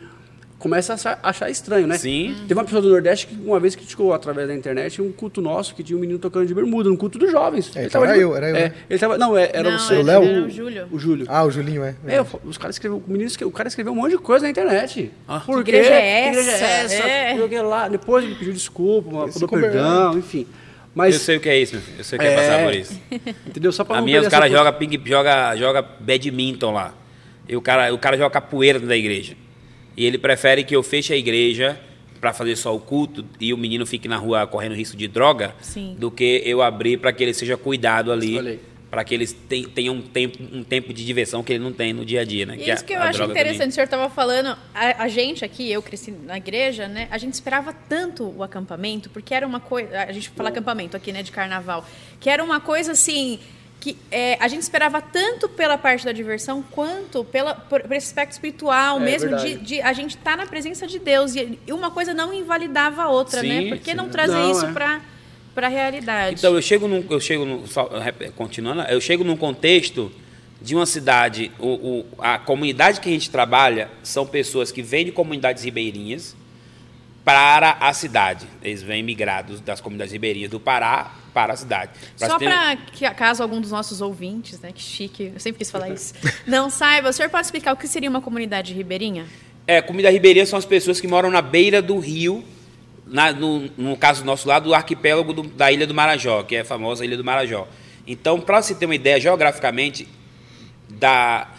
começa 0.60 0.94
a 0.94 1.30
achar, 1.30 1.50
estranho, 1.50 1.88
né? 1.88 1.98
Sim. 1.98 2.36
Teve 2.48 2.56
uma 2.56 2.64
pessoa 2.64 2.82
do 2.82 2.90
Nordeste 2.90 3.28
que 3.28 3.36
uma 3.36 3.60
vez 3.60 3.76
criticou 3.76 4.14
através 4.14 4.48
da 4.48 4.56
internet 4.56 5.02
um 5.02 5.12
culto 5.12 5.42
nosso 5.42 5.76
que 5.76 5.84
tinha 5.84 5.96
um 5.96 6.02
menino 6.02 6.20
tocando 6.20 6.46
de 6.46 6.54
bermuda, 6.54 6.90
um 6.90 6.96
culto 6.96 7.20
dos 7.20 7.32
jovens. 7.32 7.76
É, 7.76 7.80
ele 7.80 7.88
então 7.88 8.04
era 8.04 8.14
de, 8.14 8.20
eu, 8.20 8.36
era 8.36 8.50
eu. 8.50 8.56
É, 8.56 8.60
né? 8.70 8.74
ele 8.90 9.00
tava, 9.00 9.18
não, 9.18 9.38
é, 9.38 9.50
era 9.54 9.70
não, 9.70 9.78
o 9.78 9.80
seu 9.80 10.02
Léo. 10.02 10.22
O, 10.22 10.46
o 10.46 10.50
Júlio. 10.50 10.88
O 10.92 11.00
Júlio. 11.00 11.26
Ah, 11.30 11.44
o 11.44 11.52
Julinho, 11.52 11.84
é. 11.84 11.96
É, 12.08 12.26
os 12.44 12.58
caras 12.58 12.76
escreveu, 12.76 13.04
o 13.06 13.12
menino 13.12 13.30
o 13.44 13.52
cara 13.52 13.68
escreveu 13.68 13.94
um 13.94 13.96
monte 13.96 14.12
de 14.12 14.18
coisa 14.18 14.46
na 14.46 14.50
internet. 14.50 15.12
Ah. 15.28 15.40
Por 15.40 15.64
que 15.64 15.72
igreja 15.72 15.94
é 15.94 16.28
essa? 16.28 16.40
igreja 16.40 16.52
é 16.52 16.84
essa? 16.84 17.04
É. 17.04 17.62
Lá. 17.62 17.88
Depois 17.88 18.24
ele 18.24 18.36
pediu 18.36 18.54
desculpa, 18.54 19.28
pediu 19.28 19.48
perdão, 19.48 20.18
enfim. 20.18 20.48
Mas, 20.94 21.14
eu 21.14 21.22
sei 21.22 21.38
o 21.38 21.40
que 21.40 21.50
é 21.50 21.60
isso, 21.60 21.80
eu 21.98 22.04
sei 22.04 22.18
o 22.18 22.20
que 22.20 22.28
é, 22.28 22.34
é 22.34 22.36
passar 22.36 22.64
por 22.64 22.74
isso. 22.74 23.00
Entendeu? 23.46 23.72
Só 23.72 23.84
pra 23.84 24.00
A 24.00 24.02
minha, 24.02 24.20
os 24.20 24.28
caras 24.28 24.52
jogam 24.52 24.74
ping, 24.74 25.00
joga, 25.06 25.56
joga 25.56 25.82
badminton 25.82 26.72
lá. 26.72 26.94
E 27.48 27.56
o 27.56 27.62
cara, 27.62 27.94
o 27.94 28.00
cara 28.00 28.18
joga 28.18 28.32
capoeira 28.32 28.80
da 28.80 28.98
igreja. 28.98 29.36
E 29.98 30.06
ele 30.06 30.20
prefere 30.20 30.64
que 30.64 30.76
eu 30.76 30.84
feche 30.84 31.12
a 31.12 31.18
igreja 31.18 31.80
para 32.22 32.32
fazer 32.32 32.56
só 32.56 32.76
o 32.76 32.80
culto 32.80 33.26
e 33.40 33.54
o 33.54 33.58
menino 33.58 33.86
fique 33.86 34.08
na 34.08 34.18
rua 34.18 34.46
correndo 34.46 34.76
risco 34.76 34.96
de 34.96 35.08
droga, 35.08 35.56
Sim. 35.62 35.96
do 35.98 36.12
que 36.12 36.42
eu 36.46 36.62
abrir 36.62 36.98
para 36.98 37.12
que 37.12 37.24
ele 37.24 37.34
seja 37.34 37.58
cuidado 37.58 38.12
ali, 38.12 38.60
para 38.90 39.04
que 39.04 39.14
eles 39.14 39.36
tenham 39.74 39.96
um 39.96 40.02
tempo, 40.02 40.38
um 40.42 40.64
tempo 40.64 40.94
de 40.94 41.06
diversão 41.06 41.44
que 41.44 41.54
ele 41.54 41.64
não 41.64 41.74
tem 41.74 41.94
no 41.94 42.06
dia 42.06 42.22
a 42.22 42.24
dia, 42.24 42.46
né? 42.46 42.56
E 42.56 42.64
que 42.64 42.72
isso 42.72 42.86
que 42.86 42.94
eu 42.94 43.02
acho 43.02 43.24
interessante, 43.24 43.58
também. 43.58 43.70
o 43.70 43.74
senhor 43.74 43.84
estava 43.84 44.10
falando, 44.10 44.58
a, 44.74 45.04
a, 45.04 45.08
gente 45.08 45.44
aqui, 45.44 45.70
eu 45.70 45.82
cresci 45.82 46.12
na 46.12 46.38
igreja, 46.38 46.88
né? 46.88 47.08
A 47.12 47.18
gente 47.18 47.34
esperava 47.34 47.74
tanto 47.74 48.24
o 48.24 48.44
acampamento, 48.44 49.10
porque 49.10 49.34
era 49.34 49.46
uma 49.46 49.60
coisa, 49.60 50.04
a 50.04 50.12
gente 50.12 50.30
fala 50.30 50.50
acampamento 50.50 50.96
aqui, 50.96 51.12
né, 51.12 51.22
de 51.22 51.32
carnaval, 51.32 51.86
que 52.20 52.30
era 52.30 52.44
uma 52.44 52.60
coisa 52.60 52.94
assim, 52.94 53.40
que 53.88 53.98
é, 54.12 54.38
a 54.42 54.50
gente 54.50 54.64
esperava 54.64 55.02
tanto 55.02 55.48
pela 55.48 55.78
parte 55.78 56.04
da 56.04 56.12
diversão 56.12 56.62
quanto 56.72 57.24
pela, 57.24 57.56
por, 57.56 57.82
por 57.82 57.94
esse 57.94 58.08
aspecto 58.08 58.34
espiritual 58.34 58.98
é, 58.98 59.00
mesmo 59.00 59.38
de, 59.38 59.56
de, 59.56 59.82
a 59.82 59.94
gente 59.94 60.18
estar 60.18 60.32
tá 60.32 60.38
na 60.38 60.46
presença 60.46 60.86
de 60.86 61.00
Deus 61.00 61.36
e, 61.36 61.58
e, 61.66 61.72
uma 61.72 61.90
coisa 61.90 62.14
não 62.14 62.34
invalidava 62.34 63.04
a 63.04 63.10
outra, 63.10 63.42
né? 63.42 63.48
sim, 63.48 63.64
né? 63.64 63.70
Por 63.70 63.78
que 63.78 63.92
sim. 63.92 63.96
não 63.96 64.10
trazer 64.10 64.34
não, 64.34 64.52
isso 64.52 64.66
é. 64.66 64.74
para 64.74 65.02
para 65.56 65.68
a 65.68 65.70
realidade? 65.70 66.36
Então 66.38 66.54
eu 66.54 66.62
chego 66.62 66.88
num, 66.88 67.04
eu 67.10 67.20
chego 67.20 67.46
num, 67.46 67.66
só, 67.66 67.90
continuando, 68.36 68.82
eu 68.84 69.02
chego 69.02 69.24
num 69.24 69.38
contexto 69.38 70.12
de 70.62 70.76
uma 70.76 70.86
cidade, 70.86 71.52
o, 71.58 71.68
o, 71.68 72.06
a 72.20 72.38
comunidade 72.38 73.00
que 73.00 73.10
a 73.10 73.12
gente 73.12 73.30
trabalha 73.32 73.90
são 74.04 74.28
pessoas 74.28 74.72
que 74.72 74.84
vêm 74.84 75.06
de 75.06 75.12
comunidades 75.12 75.64
ribeirinhas 75.64 76.36
para 77.28 77.76
a 77.82 77.92
cidade. 77.92 78.48
Eles 78.64 78.82
vêm 78.82 79.04
migrados 79.04 79.60
das 79.60 79.82
comunidades 79.82 80.14
ribeirinhas 80.14 80.50
do 80.50 80.62
Pará 80.62 81.12
para 81.34 81.52
a 81.52 81.58
cidade. 81.58 81.92
Pra 82.18 82.26
Só 82.30 82.40
para 82.40 82.78
que, 82.78 83.10
caso 83.12 83.44
algum 83.44 83.60
dos 83.60 83.70
nossos 83.70 84.00
ouvintes, 84.00 84.62
né, 84.62 84.72
que 84.72 84.82
chique, 84.82 85.34
eu 85.34 85.40
sempre 85.42 85.60
quis 85.60 85.70
falar 85.70 85.90
isso, 85.90 86.14
não 86.48 86.70
saiba, 86.70 87.10
o 87.10 87.12
senhor 87.12 87.28
pode 87.30 87.46
explicar 87.46 87.74
o 87.74 87.76
que 87.76 87.86
seria 87.86 88.10
uma 88.10 88.22
comunidade 88.22 88.74
ribeirinha? 88.74 89.26
É, 89.68 89.82
comunidade 89.82 90.16
ribeirinha 90.16 90.46
são 90.46 90.58
as 90.58 90.64
pessoas 90.64 91.02
que 91.02 91.08
moram 91.08 91.30
na 91.30 91.42
beira 91.42 91.82
do 91.82 92.00
rio, 92.00 92.46
na, 93.06 93.34
no, 93.34 93.70
no 93.78 93.98
caso 93.98 94.22
do 94.22 94.26
nosso 94.26 94.48
lado, 94.48 94.64
do 94.70 94.74
arquipélago 94.74 95.34
do, 95.34 95.44
da 95.44 95.70
Ilha 95.70 95.86
do 95.86 95.94
Marajó, 95.94 96.44
que 96.44 96.56
é 96.56 96.62
a 96.62 96.66
famosa 96.66 97.04
Ilha 97.04 97.18
do 97.18 97.26
Marajó. 97.26 97.68
Então, 98.08 98.40
para 98.40 98.62
você 98.62 98.74
ter 98.74 98.86
uma 98.86 98.96
ideia 98.96 99.20
geograficamente, 99.20 100.08
da, 100.88 101.50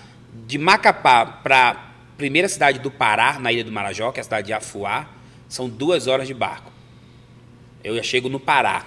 de 0.47 0.57
Macapá 0.57 1.27
para 1.27 1.71
a 1.73 1.77
primeira 2.17 2.49
cidade 2.49 2.79
do 2.79 2.91
Pará, 2.91 3.39
na 3.39 3.53
Ilha 3.53 3.65
do 3.65 3.71
Marajó, 3.71 4.11
que 4.13 4.19
é 4.19 4.23
a 4.23 4.25
cidade 4.25 4.47
de 4.47 4.55
Afuá, 4.55 5.18
são 5.49 5.69
duas 5.69 6.07
horas 6.07 6.27
de 6.27 6.35
barco. 6.35 6.71
Eu 7.83 7.97
já 7.97 8.03
chego 8.03 8.29
no 8.29 8.39
Pará. 8.39 8.85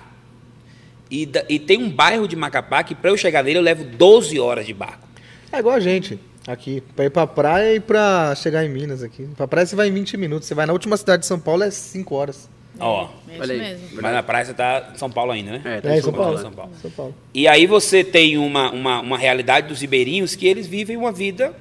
E, 1.10 1.30
e 1.50 1.60
tem 1.60 1.82
um 1.82 1.90
bairro 1.90 2.28
de 2.28 2.36
Macapá 2.36 2.84
que 2.84 2.96
para 2.96 3.10
eu 3.10 3.18
chegar 3.18 3.44
nele 3.44 3.60
eu 3.60 3.64
levo 3.64 3.84
12 3.84 4.40
horas 4.40 4.66
de 4.66 4.74
barco. 4.74 5.08
É 5.52 5.60
igual 5.60 5.76
a 5.76 5.80
gente 5.80 6.18
aqui, 6.48 6.82
para 6.96 7.06
ir 7.06 7.10
para 7.10 7.28
praia 7.28 7.76
e 7.76 7.80
para 7.80 8.34
chegar 8.36 8.66
em 8.66 8.70
Minas 8.70 9.04
aqui. 9.04 9.28
Para 9.36 9.48
praia 9.48 9.66
você 9.66 9.76
vai 9.76 9.88
em 9.88 9.92
20 9.92 10.18
minutos, 10.18 10.48
você 10.48 10.56
vai 10.56 10.66
na 10.66 10.74
última 10.74 10.98
cidade 10.98 11.22
de 11.22 11.28
São 11.28 11.40
Paulo 11.40 11.64
é 11.64 11.72
5 11.72 12.16
horas. 12.16 12.50
Ó, 12.80 13.10
é, 13.30 13.40
olha 13.40 13.54
aí. 13.54 13.60
Mesmo. 13.60 14.02
Mas 14.02 14.14
na 14.14 14.24
praia 14.24 14.46
você 14.46 14.54
tá 14.54 14.92
em 14.94 14.98
São 14.98 15.12
Paulo 15.12 15.32
ainda, 15.32 15.52
né? 15.52 15.62
É, 15.64 15.82
tá 15.82 15.94
é 15.94 15.98
em 16.00 16.02
São, 16.02 16.14
Paulo, 16.14 16.38
São, 16.38 16.52
Paulo. 16.52 16.72
São 16.82 16.92
Paulo. 16.92 17.16
E 17.34 17.48
aí 17.48 17.68
você 17.68 18.04
tem 18.04 18.38
uma, 18.38 18.72
uma, 18.72 19.02
uma 19.02 19.18
realidade 19.18 19.68
dos 19.68 19.82
ribeirinhos 19.82 20.36
que 20.36 20.48
eles 20.48 20.66
vivem 20.66 20.98
uma 20.98 21.12
vida. 21.12 21.54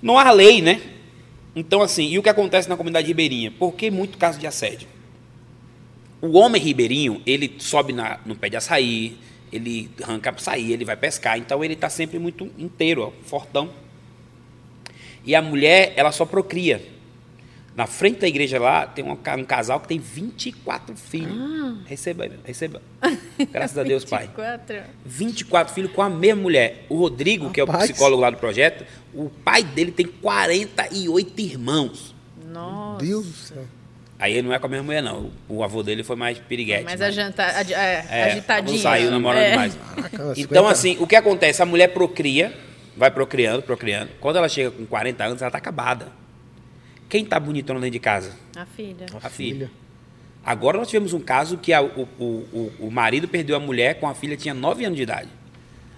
Não 0.00 0.18
há 0.18 0.30
lei, 0.30 0.62
né? 0.62 0.80
Então, 1.58 1.82
assim, 1.82 2.08
e 2.08 2.16
o 2.16 2.22
que 2.22 2.28
acontece 2.28 2.68
na 2.68 2.76
comunidade 2.76 3.08
ribeirinha? 3.08 3.50
Por 3.50 3.74
que 3.74 3.90
muito 3.90 4.16
caso 4.16 4.38
de 4.38 4.46
assédio? 4.46 4.86
O 6.22 6.38
homem 6.38 6.62
ribeirinho, 6.62 7.20
ele 7.26 7.56
sobe 7.58 7.92
na, 7.92 8.20
no 8.24 8.36
pé 8.36 8.48
de 8.48 8.56
açaí, 8.56 9.16
ele 9.52 9.90
arranca 10.00 10.30
açaí, 10.30 10.72
ele 10.72 10.84
vai 10.84 10.96
pescar, 10.96 11.36
então 11.36 11.64
ele 11.64 11.74
está 11.74 11.90
sempre 11.90 12.16
muito 12.16 12.48
inteiro, 12.56 13.02
ó, 13.02 13.10
fortão. 13.24 13.70
E 15.24 15.34
a 15.34 15.42
mulher, 15.42 15.94
ela 15.96 16.12
só 16.12 16.24
procria. 16.24 16.80
Na 17.78 17.86
frente 17.86 18.18
da 18.18 18.26
igreja 18.26 18.58
lá, 18.58 18.88
tem 18.88 19.04
um, 19.04 19.12
um 19.12 19.44
casal 19.44 19.78
que 19.78 19.86
tem 19.86 20.00
24 20.00 20.96
filhos. 20.96 21.32
Ah. 21.32 21.76
Receba, 21.86 22.28
receba. 22.44 22.82
Graças 23.52 23.78
a 23.78 23.84
Deus, 23.84 24.02
24. 24.02 24.66
pai. 24.66 24.84
24 25.06 25.72
filhos 25.72 25.92
com 25.92 26.02
a 26.02 26.10
mesma 26.10 26.42
mulher. 26.42 26.86
O 26.88 26.96
Rodrigo, 26.96 27.44
Rapaz. 27.44 27.54
que 27.54 27.60
é 27.60 27.62
o 27.62 27.68
psicólogo 27.68 28.20
lá 28.20 28.30
do 28.30 28.36
projeto, 28.36 28.84
o 29.14 29.30
pai 29.30 29.62
dele 29.62 29.92
tem 29.92 30.06
48 30.06 31.40
irmãos. 31.40 32.16
Nossa. 32.50 33.04
Deus 33.04 33.26
do 33.26 33.32
céu. 33.32 33.64
Aí 34.18 34.32
ele 34.32 34.48
não 34.48 34.52
é 34.52 34.58
com 34.58 34.66
a 34.66 34.70
mesma 34.70 34.84
mulher, 34.84 35.00
não. 35.00 35.30
O 35.48 35.62
avô 35.62 35.80
dele 35.80 36.02
foi 36.02 36.16
mais 36.16 36.36
piriguete. 36.36 36.82
Mais 36.82 36.98
mas... 36.98 37.16
Né? 37.16 37.32
é, 37.70 38.04
é, 38.10 38.24
agitadinho. 38.32 38.80
Saiu 38.80 39.08
namorando 39.12 39.40
é. 39.40 39.54
mais. 39.54 39.78
Caraca, 39.94 40.32
então, 40.36 40.66
assim, 40.66 40.96
o 40.98 41.06
que 41.06 41.14
acontece? 41.14 41.62
A 41.62 41.64
mulher 41.64 41.94
procria, 41.94 42.52
vai 42.96 43.12
procriando, 43.12 43.62
procriando. 43.62 44.10
Quando 44.18 44.34
ela 44.34 44.48
chega 44.48 44.72
com 44.72 44.84
40 44.84 45.24
anos, 45.24 45.40
ela 45.40 45.48
está 45.48 45.58
acabada. 45.58 46.08
Quem 47.08 47.24
está 47.24 47.40
bonitona 47.40 47.80
dentro 47.80 47.92
de 47.92 48.00
casa? 48.00 48.32
A 48.54 48.66
filha. 48.66 49.06
A, 49.12 49.26
a 49.26 49.30
filha. 49.30 49.30
filha. 49.30 49.70
Agora 50.44 50.78
nós 50.78 50.88
tivemos 50.88 51.12
um 51.12 51.20
caso 51.20 51.58
que 51.58 51.72
a, 51.72 51.82
o, 51.82 52.08
o, 52.18 52.72
o, 52.80 52.90
marido 52.90 53.28
perdeu 53.28 53.56
a 53.56 53.60
mulher 53.60 53.98
com 53.98 54.08
a 54.08 54.14
filha, 54.14 54.36
tinha 54.36 54.54
9 54.54 54.84
anos 54.84 54.96
de 54.96 55.02
idade. 55.02 55.28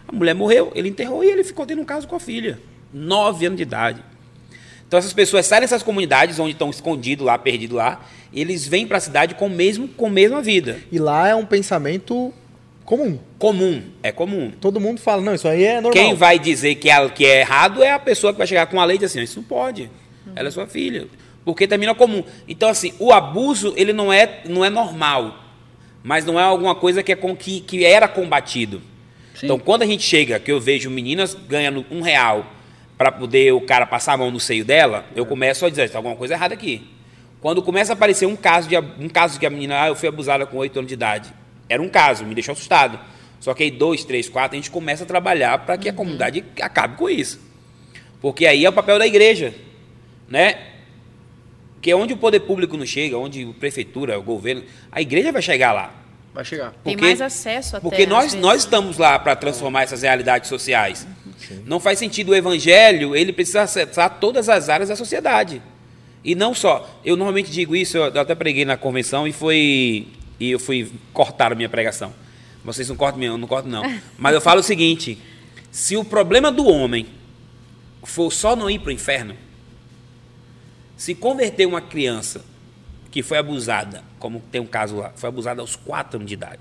A 0.08 0.12
mulher 0.12 0.34
morreu, 0.34 0.72
ele 0.74 0.88
enterrou 0.88 1.22
e 1.22 1.28
ele 1.28 1.44
ficou 1.44 1.66
tendo 1.66 1.82
um 1.82 1.84
caso 1.84 2.08
com 2.08 2.16
a 2.16 2.20
filha. 2.20 2.58
9 2.92 3.46
anos 3.46 3.56
de 3.56 3.62
idade. 3.62 4.02
Então 4.86 4.98
essas 4.98 5.12
pessoas 5.12 5.46
saem 5.46 5.60
dessas 5.60 5.84
comunidades 5.84 6.38
onde 6.40 6.52
estão 6.52 6.68
escondidos 6.68 7.24
lá, 7.24 7.38
perdidos 7.38 7.76
lá, 7.76 8.04
e 8.32 8.40
eles 8.40 8.66
vêm 8.66 8.86
para 8.86 8.96
a 8.96 9.00
cidade 9.00 9.36
com 9.36 9.48
mesmo 9.48 9.86
com 9.86 10.06
a 10.06 10.10
mesma 10.10 10.42
vida. 10.42 10.80
E 10.90 10.98
lá 10.98 11.28
é 11.28 11.34
um 11.34 11.46
pensamento 11.46 12.32
comum. 12.84 13.20
Comum, 13.38 13.84
é 14.02 14.10
comum. 14.10 14.50
Todo 14.60 14.80
mundo 14.80 15.00
fala, 15.00 15.22
não, 15.22 15.34
isso 15.34 15.46
aí 15.46 15.62
é 15.62 15.74
normal. 15.80 15.92
Quem 15.92 16.14
vai 16.14 16.40
dizer 16.40 16.74
que 16.74 16.90
é, 16.90 17.08
que 17.08 17.24
é 17.24 17.40
errado 17.40 17.84
é 17.84 17.92
a 17.92 18.00
pessoa 18.00 18.32
que 18.32 18.38
vai 18.38 18.48
chegar 18.48 18.66
com 18.66 18.80
a 18.80 18.84
lei 18.84 18.96
e 18.96 18.98
dizer 18.98 19.18
assim, 19.18 19.22
isso 19.22 19.36
não 19.36 19.44
pode. 19.44 19.88
Ela 20.34 20.48
é 20.48 20.50
sua 20.50 20.66
filha. 20.66 21.06
Porque 21.44 21.66
termina 21.66 21.94
comum. 21.94 22.22
Então, 22.46 22.68
assim, 22.68 22.92
o 22.98 23.12
abuso, 23.12 23.72
ele 23.76 23.92
não 23.92 24.12
é, 24.12 24.42
não 24.48 24.64
é 24.64 24.70
normal. 24.70 25.44
Mas 26.02 26.24
não 26.24 26.38
é 26.38 26.42
alguma 26.42 26.74
coisa 26.74 27.02
que, 27.02 27.12
é 27.12 27.16
com, 27.16 27.34
que, 27.36 27.60
que 27.60 27.84
era 27.84 28.08
combatido. 28.08 28.80
Sim. 29.34 29.46
Então, 29.46 29.58
quando 29.58 29.82
a 29.82 29.86
gente 29.86 30.02
chega, 30.02 30.38
que 30.38 30.52
eu 30.52 30.60
vejo 30.60 30.90
meninas 30.90 31.34
ganhando 31.34 31.84
um 31.90 32.00
real 32.00 32.46
para 32.96 33.10
poder 33.10 33.52
o 33.52 33.60
cara 33.60 33.86
passar 33.86 34.12
a 34.12 34.16
mão 34.16 34.30
no 34.30 34.38
seio 34.38 34.64
dela, 34.64 35.06
eu 35.16 35.24
começo 35.24 35.64
a 35.64 35.70
dizer, 35.70 35.88
tem 35.88 35.96
alguma 35.96 36.16
coisa 36.16 36.34
errada 36.34 36.54
aqui. 36.54 36.86
Quando 37.40 37.62
começa 37.62 37.92
a 37.92 37.94
aparecer 37.94 38.26
um 38.26 38.36
caso 38.36 38.68
de 38.68 38.76
um 38.76 39.08
caso 39.08 39.40
que 39.40 39.46
a 39.46 39.50
menina, 39.50 39.82
ah, 39.82 39.88
eu 39.88 39.96
fui 39.96 40.08
abusada 40.08 40.44
com 40.44 40.58
8 40.58 40.78
anos 40.78 40.88
de 40.88 40.94
idade. 40.94 41.32
Era 41.68 41.82
um 41.82 41.88
caso, 41.88 42.24
me 42.26 42.34
deixou 42.34 42.52
assustado. 42.52 43.00
Só 43.40 43.54
que 43.54 43.62
aí, 43.62 43.70
dois, 43.70 44.04
três, 44.04 44.28
quatro, 44.28 44.54
a 44.54 44.60
gente 44.60 44.70
começa 44.70 45.04
a 45.04 45.06
trabalhar 45.06 45.58
para 45.60 45.78
que 45.78 45.88
a 45.88 45.92
uhum. 45.92 45.96
comunidade 45.96 46.44
acabe 46.60 46.96
com 46.98 47.08
isso. 47.08 47.40
Porque 48.20 48.44
aí 48.44 48.66
é 48.66 48.68
o 48.68 48.72
papel 48.72 48.98
da 48.98 49.06
igreja, 49.06 49.54
né? 50.30 50.58
Que 51.82 51.90
é 51.90 51.96
onde 51.96 52.14
o 52.14 52.16
poder 52.16 52.40
público 52.40 52.76
não 52.76 52.86
chega, 52.86 53.18
onde 53.18 53.42
a 53.42 53.52
prefeitura, 53.58 54.18
o 54.18 54.22
governo, 54.22 54.62
a 54.92 55.02
igreja 55.02 55.32
vai 55.32 55.42
chegar 55.42 55.72
lá. 55.72 55.92
Vai 56.32 56.44
chegar. 56.44 56.70
Porque, 56.70 56.96
Tem 56.96 56.96
mais 56.96 57.20
acesso 57.20 57.76
até. 57.76 57.82
Porque 57.82 58.06
nós, 58.06 58.34
nós 58.34 58.62
estamos 58.62 58.96
lá 58.98 59.18
para 59.18 59.34
transformar 59.34 59.82
essas 59.82 60.02
realidades 60.02 60.48
sociais. 60.48 61.06
Não 61.66 61.80
faz 61.80 61.98
sentido 61.98 62.30
o 62.30 62.34
evangelho, 62.34 63.16
ele 63.16 63.32
precisa 63.32 63.62
acessar 63.62 64.18
todas 64.20 64.48
as 64.48 64.68
áreas 64.68 64.88
da 64.88 64.96
sociedade. 64.96 65.60
E 66.22 66.34
não 66.34 66.54
só. 66.54 67.00
Eu 67.04 67.16
normalmente 67.16 67.50
digo 67.50 67.74
isso, 67.74 67.96
eu 67.96 68.20
até 68.20 68.34
preguei 68.34 68.64
na 68.64 68.76
convenção 68.76 69.26
e 69.26 69.32
foi 69.32 70.06
e 70.38 70.50
eu 70.50 70.58
fui 70.58 70.90
cortar 71.12 71.52
a 71.52 71.54
minha 71.54 71.68
pregação. 71.68 72.12
Vocês 72.64 72.88
não 72.88 72.96
cortam 72.96 73.22
eu 73.22 73.38
não 73.38 73.48
corto 73.48 73.68
não. 73.68 73.82
Mas 74.16 74.34
eu 74.34 74.40
falo 74.40 74.60
o 74.60 74.62
seguinte: 74.62 75.18
se 75.70 75.96
o 75.96 76.04
problema 76.04 76.52
do 76.52 76.66
homem 76.66 77.06
for 78.04 78.30
só 78.30 78.54
não 78.54 78.70
ir 78.70 78.78
para 78.78 78.90
o 78.90 78.92
inferno, 78.92 79.34
se 81.00 81.14
converter 81.14 81.64
uma 81.64 81.80
criança 81.80 82.44
que 83.10 83.22
foi 83.22 83.38
abusada, 83.38 84.04
como 84.18 84.38
tem 84.52 84.60
um 84.60 84.66
caso 84.66 84.96
lá, 84.96 85.10
foi 85.16 85.30
abusada 85.30 85.62
aos 85.62 85.74
4 85.74 86.18
anos 86.18 86.28
de 86.28 86.34
idade. 86.34 86.60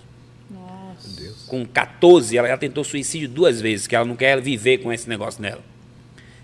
Deus. 1.17 1.43
Com 1.45 1.65
14, 1.65 2.37
ela 2.37 2.47
já 2.47 2.57
tentou 2.57 2.85
suicídio 2.85 3.27
duas 3.27 3.59
vezes, 3.59 3.85
que 3.85 3.93
ela 3.93 4.05
não 4.05 4.15
quer 4.15 4.39
viver 4.39 4.77
com 4.77 4.93
esse 4.93 5.09
negócio 5.09 5.41
nela. 5.41 5.61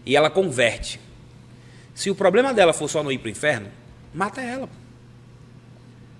E 0.05 0.13
ela 0.13 0.29
converte. 0.29 0.99
Se 1.93 2.09
o 2.09 2.15
problema 2.15 2.53
dela 2.53 2.73
for 2.73 2.89
só 2.89 3.01
não 3.01 3.13
ir 3.13 3.17
para 3.17 3.27
o 3.27 3.31
inferno, 3.31 3.69
mata 4.13 4.41
ela. 4.41 4.67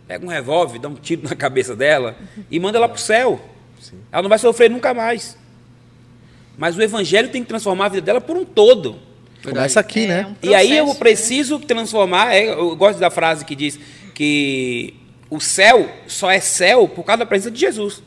Pega 0.07 0.25
um 0.25 0.29
revólver, 0.29 0.79
dá 0.79 0.87
um 0.87 0.95
tiro 0.95 1.23
na 1.27 1.35
cabeça 1.35 1.75
dela 1.75 2.15
e 2.49 2.57
manda 2.57 2.77
ela 2.77 2.87
para 2.87 2.95
o 2.95 3.01
céu. 3.01 3.49
Sim. 3.81 3.99
Ela 4.13 4.21
não 4.21 4.29
vai 4.29 4.39
sofrer 4.39 4.69
nunca 4.69 4.93
mais. 4.93 5.37
Mas 6.57 6.77
o 6.77 6.81
evangelho 6.81 7.29
tem 7.29 7.43
que 7.43 7.49
transformar 7.49 7.87
a 7.87 7.89
vida 7.89 8.05
dela 8.05 8.21
por 8.21 8.37
um 8.37 8.45
todo. 8.45 8.97
Começa 9.53 9.79
aqui, 9.79 10.05
é, 10.05 10.07
né? 10.07 10.27
Um 10.43 10.47
e 10.47 10.55
aí 10.55 10.77
eu 10.77 10.87
né? 10.87 10.95
preciso 10.95 11.59
transformar. 11.59 12.33
É, 12.33 12.49
eu 12.49 12.75
gosto 12.75 12.99
da 12.99 13.09
frase 13.09 13.45
que 13.45 13.55
diz 13.55 13.79
que 14.13 14.93
o 15.29 15.39
céu 15.39 15.89
só 16.07 16.31
é 16.31 16.39
céu 16.39 16.87
por 16.87 17.03
causa 17.03 17.19
da 17.19 17.25
presença 17.25 17.51
de 17.51 17.59
Jesus. 17.59 18.01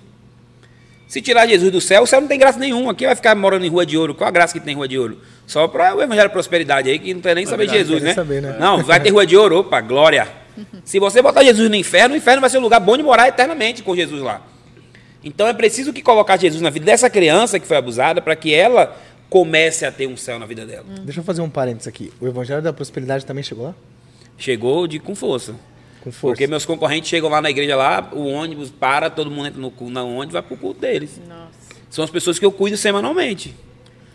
Se 1.07 1.23
tirar 1.23 1.47
Jesus 1.47 1.73
do 1.73 1.81
céu, 1.81 2.03
o 2.03 2.07
céu 2.07 2.21
não 2.21 2.29
tem 2.29 2.39
graça 2.39 2.59
nenhuma. 2.59 2.93
Aqui 2.93 3.07
vai 3.07 3.17
ficar 3.17 3.35
morando 3.35 3.65
em 3.65 3.69
rua 3.69 3.87
de 3.87 3.97
ouro. 3.97 4.15
Qual 4.15 4.29
a 4.29 4.31
graça 4.31 4.53
que 4.53 4.61
tem 4.61 4.75
em 4.75 4.77
rua 4.77 4.87
de 4.87 4.99
ouro? 4.99 5.19
Só 5.47 5.67
para 5.67 5.97
o 5.97 6.03
evangelho 6.03 6.29
de 6.29 6.33
prosperidade 6.33 6.91
aí, 6.91 6.99
que 6.99 7.15
não 7.15 7.23
tem 7.23 7.35
nem 7.35 7.47
saber 7.47 7.67
de 7.67 7.73
Jesus, 7.73 8.03
né? 8.03 8.13
Saber, 8.13 8.43
né? 8.43 8.57
Não, 8.61 8.83
vai 8.83 9.01
ter 9.01 9.09
rua 9.09 9.27
de 9.27 9.35
ouro, 9.35 9.61
opa, 9.61 9.81
glória. 9.81 10.29
Se 10.85 10.99
você 10.99 11.23
botar 11.23 11.43
Jesus 11.43 11.71
no 11.71 11.77
inferno, 11.77 12.15
o 12.15 12.19
inferno 12.19 12.43
vai 12.43 12.51
ser 12.51 12.59
um 12.59 12.63
lugar 12.63 12.81
bom 12.81 12.95
de 12.95 13.03
morar 13.03 13.27
eternamente 13.27 13.83
com 13.83 13.97
Jesus 13.97 14.21
lá. 14.21 14.43
Então 15.25 15.49
é 15.49 15.53
preciso 15.53 15.93
que 15.93 16.03
colocar 16.03 16.37
Jesus 16.37 16.61
na 16.61 16.71
vida 16.71 16.85
dessa 16.85 17.09
criança 17.09 17.59
que 17.59 17.67
foi 17.67 17.77
abusada 17.77 18.21
para 18.21 18.37
que 18.37 18.55
ela 18.55 18.97
comece 19.29 19.85
a 19.85 19.93
ter 19.93 20.07
um 20.07 20.17
céu 20.17 20.39
na 20.39 20.47
vida 20.47 20.65
dela. 20.65 20.85
Deixa 21.03 21.21
eu 21.21 21.25
fazer 21.25 21.43
um 21.43 21.51
parênteses 21.51 21.89
aqui. 21.89 22.13
O 22.21 22.27
evangelho 22.27 22.63
da 22.63 22.73
prosperidade 22.73 23.27
também 23.27 23.43
chegou 23.43 23.67
lá? 23.67 23.75
Chegou 24.37 24.87
de 24.87 24.99
com 24.99 25.15
força. 25.15 25.55
Com 26.01 26.13
força. 26.13 26.35
Porque 26.35 26.47
meus 26.47 26.65
concorrentes 26.65 27.09
chegam 27.11 27.29
lá 27.29 27.41
na 27.41 27.51
igreja 27.51 27.77
lá, 27.77 28.09
o 28.13 28.27
ônibus 28.27 28.71
para, 28.71 29.11
todo 29.11 29.31
mundo 29.31 29.49
entra 29.49 29.61
no, 29.61 29.71
no 29.71 30.17
ônibus 30.17 30.33
vai 30.33 30.43
pro 30.43 30.57
culto 30.57 30.81
deles. 30.81 31.21
Nossa. 31.29 31.49
São 31.91 32.05
as 32.05 32.11
pessoas 32.11 32.39
que 32.39 32.45
eu 32.45 32.53
cuido 32.53 32.77
semanalmente. 32.77 33.55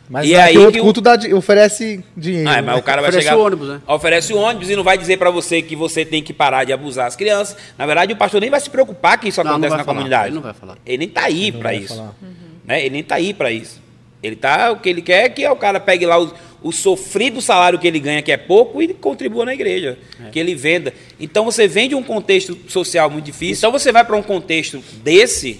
Mas 0.09 0.27
e 0.27 0.35
aí 0.35 0.57
outro 0.57 0.81
culto 0.81 1.01
dá, 1.01 1.17
oferece 1.33 2.03
dinheiro. 2.15 2.49
Ah, 2.49 2.61
mas 2.61 2.65
né? 2.65 2.75
o 2.75 2.83
cara 2.83 3.01
vai 3.01 3.09
oferece 3.09 3.29
chegar, 3.29 3.39
o 3.39 3.45
ônibus, 3.45 3.69
né? 3.69 3.81
Oferece 3.87 4.33
o 4.33 4.37
ônibus 4.37 4.69
e 4.69 4.75
não 4.75 4.83
vai 4.83 4.97
dizer 4.97 5.17
para 5.17 5.31
você 5.31 5.61
que 5.61 5.75
você 5.75 6.03
tem 6.03 6.21
que 6.21 6.33
parar 6.33 6.65
de 6.65 6.73
abusar 6.73 7.07
as 7.07 7.15
crianças. 7.15 7.55
Na 7.77 7.85
verdade, 7.85 8.13
o 8.13 8.15
pastor 8.17 8.41
nem 8.41 8.49
vai 8.49 8.59
se 8.59 8.69
preocupar 8.69 9.17
que 9.17 9.29
isso 9.29 9.43
não, 9.43 9.51
acontece 9.51 9.71
não 9.71 9.77
na 9.77 9.83
falar. 9.83 9.95
comunidade. 9.95 10.27
Ele 10.27 10.35
não 10.35 10.41
vai 10.41 10.53
falar. 10.53 10.77
Ele 10.85 10.97
nem 10.97 11.09
tá 11.09 11.23
aí 11.23 11.51
para 11.51 11.73
isso. 11.73 11.99
Uhum. 11.99 12.33
Né? 12.65 12.81
Ele 12.81 12.89
nem 12.91 13.03
tá 13.03 13.15
aí 13.15 13.33
para 13.33 13.51
isso. 13.51 13.82
Ele 14.23 14.37
tá, 14.37 14.71
o 14.71 14.79
que 14.79 14.87
ele 14.87 15.01
quer 15.01 15.25
é 15.25 15.29
que 15.29 15.45
o 15.45 15.55
cara 15.57 15.81
pegue 15.81 16.05
lá 16.05 16.19
o, 16.19 16.33
o 16.63 16.71
sofrido 16.71 17.41
salário 17.41 17.77
que 17.77 17.85
ele 17.85 17.99
ganha, 17.99 18.21
que 18.21 18.31
é 18.31 18.37
pouco, 18.37 18.81
e 18.81 18.93
contribua 18.93 19.45
na 19.45 19.53
igreja. 19.53 19.99
É. 20.25 20.29
Que 20.29 20.39
ele 20.39 20.55
venda. 20.55 20.93
Então 21.19 21.43
você 21.43 21.67
vende 21.67 21.93
um 21.93 22.01
contexto 22.01 22.57
social 22.69 23.09
muito 23.09 23.25
difícil. 23.25 23.57
Então 23.57 23.71
você 23.71 23.91
vai 23.91 24.05
para 24.05 24.15
um 24.15 24.23
contexto 24.23 24.81
desse, 25.03 25.59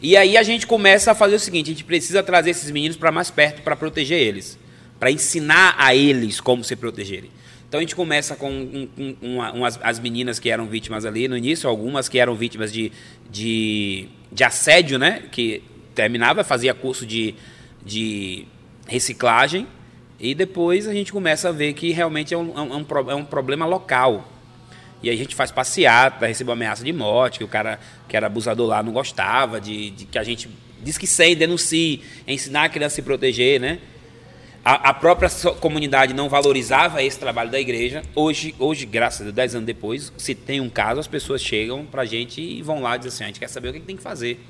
e 0.00 0.14
aí 0.14 0.36
a 0.36 0.42
gente 0.42 0.66
começa 0.66 1.12
a 1.12 1.14
fazer 1.14 1.36
o 1.36 1.40
seguinte: 1.40 1.70
a 1.70 1.72
gente 1.72 1.84
precisa 1.84 2.22
trazer 2.22 2.50
esses 2.50 2.70
meninos 2.70 2.98
para 2.98 3.10
mais 3.10 3.30
perto 3.30 3.62
para 3.62 3.74
proteger 3.74 4.20
eles. 4.20 4.58
Para 5.00 5.10
ensinar 5.10 5.74
a 5.78 5.94
eles 5.94 6.40
como 6.40 6.62
se 6.62 6.76
protegerem. 6.76 7.30
Então 7.68 7.78
a 7.78 7.82
gente 7.82 7.96
começa 7.96 8.36
com 8.36 8.50
um, 8.50 8.88
um, 8.96 9.16
uma, 9.20 9.52
umas, 9.52 9.78
as 9.82 9.98
meninas 9.98 10.38
que 10.38 10.48
eram 10.48 10.66
vítimas 10.66 11.04
ali 11.04 11.26
no 11.28 11.36
início, 11.36 11.68
algumas 11.68 12.08
que 12.08 12.18
eram 12.18 12.34
vítimas 12.34 12.72
de, 12.72 12.92
de, 13.30 14.06
de 14.30 14.44
assédio, 14.44 14.98
né? 14.98 15.24
Que 15.32 15.62
terminava, 15.94 16.44
fazia 16.44 16.72
curso 16.72 17.04
de 17.04 17.34
de 17.86 18.46
reciclagem 18.86 19.66
e 20.18 20.34
depois 20.34 20.88
a 20.88 20.92
gente 20.92 21.12
começa 21.12 21.48
a 21.48 21.52
ver 21.52 21.72
que 21.72 21.92
realmente 21.92 22.34
é 22.34 22.36
um, 22.36 22.52
é 22.58 22.60
um, 22.60 23.10
é 23.10 23.14
um 23.14 23.24
problema 23.24 23.64
local. 23.64 24.28
E 25.02 25.08
aí 25.08 25.14
a 25.14 25.18
gente 25.18 25.34
faz 25.34 25.50
passeata, 25.50 26.26
recebeu 26.26 26.52
ameaça 26.52 26.82
de 26.82 26.92
morte, 26.92 27.38
que 27.38 27.44
o 27.44 27.48
cara 27.48 27.78
que 28.08 28.16
era 28.16 28.26
abusador 28.26 28.66
lá 28.66 28.82
não 28.82 28.92
gostava, 28.92 29.60
de, 29.60 29.90
de 29.90 30.04
que 30.06 30.18
a 30.18 30.24
gente 30.24 30.48
diz 30.82 30.98
que 30.98 31.06
sem, 31.06 31.36
denuncie, 31.36 32.02
ensinar 32.26 32.64
a 32.64 32.68
criança 32.68 32.94
a 32.94 32.96
se 32.96 33.02
proteger, 33.02 33.60
né? 33.60 33.78
a, 34.66 34.90
a, 34.90 34.94
própria 34.94 35.30
comunidade 35.60 36.12
não 36.12 36.28
valorizava 36.28 37.00
esse 37.00 37.16
trabalho 37.16 37.48
da 37.52 37.60
igreja. 37.60 38.02
Hoje, 38.16 38.52
hoje 38.58 38.84
graças 38.84 39.20
a 39.20 39.24
Deus, 39.24 39.34
10 39.36 39.54
anos 39.54 39.66
depois, 39.66 40.12
se 40.16 40.34
tem 40.34 40.60
um 40.60 40.68
caso, 40.68 40.98
as 40.98 41.06
pessoas 41.06 41.40
chegam 41.40 41.86
para 41.86 42.02
a 42.02 42.04
gente 42.04 42.40
e 42.40 42.62
vão 42.62 42.82
lá 42.82 42.96
e 42.96 42.98
dizem 42.98 43.10
assim, 43.10 43.24
a 43.24 43.26
gente 43.28 43.38
quer 43.38 43.48
saber 43.48 43.68
o 43.68 43.72
que, 43.72 43.78
que 43.78 43.86
tem 43.86 43.96
que 43.96 44.02
fazer. 44.02 44.40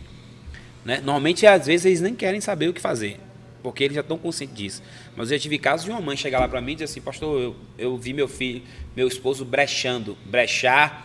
Né? 0.87 1.03
Normalmente, 1.05 1.47
às 1.47 1.67
vezes, 1.67 1.85
eles 1.85 2.01
nem 2.01 2.15
querem 2.15 2.41
saber 2.41 2.69
o 2.69 2.73
que 2.73 2.81
fazer, 2.81 3.21
porque 3.67 3.83
eles 3.83 3.97
já 3.97 4.01
estão 4.01 4.17
conscientes 4.17 4.57
disso. 4.57 4.83
Mas 5.17 5.29
eu 5.29 5.37
já 5.37 5.43
tive 5.43 5.59
casos 5.59 5.85
de 5.85 5.91
uma 5.91 6.01
mãe 6.01 6.17
chegar 6.17 6.39
lá 6.39 6.47
para 6.47 6.61
mim 6.61 6.71
e 6.71 6.75
dizer 6.77 6.85
assim, 6.85 7.01
pastor, 7.01 7.41
eu, 7.41 7.57
eu 7.77 7.97
vi 7.97 8.13
meu 8.13 8.29
filho, 8.29 8.63
meu 8.95 9.09
esposo 9.09 9.45
brechando. 9.45 10.17
Brechar, 10.25 11.05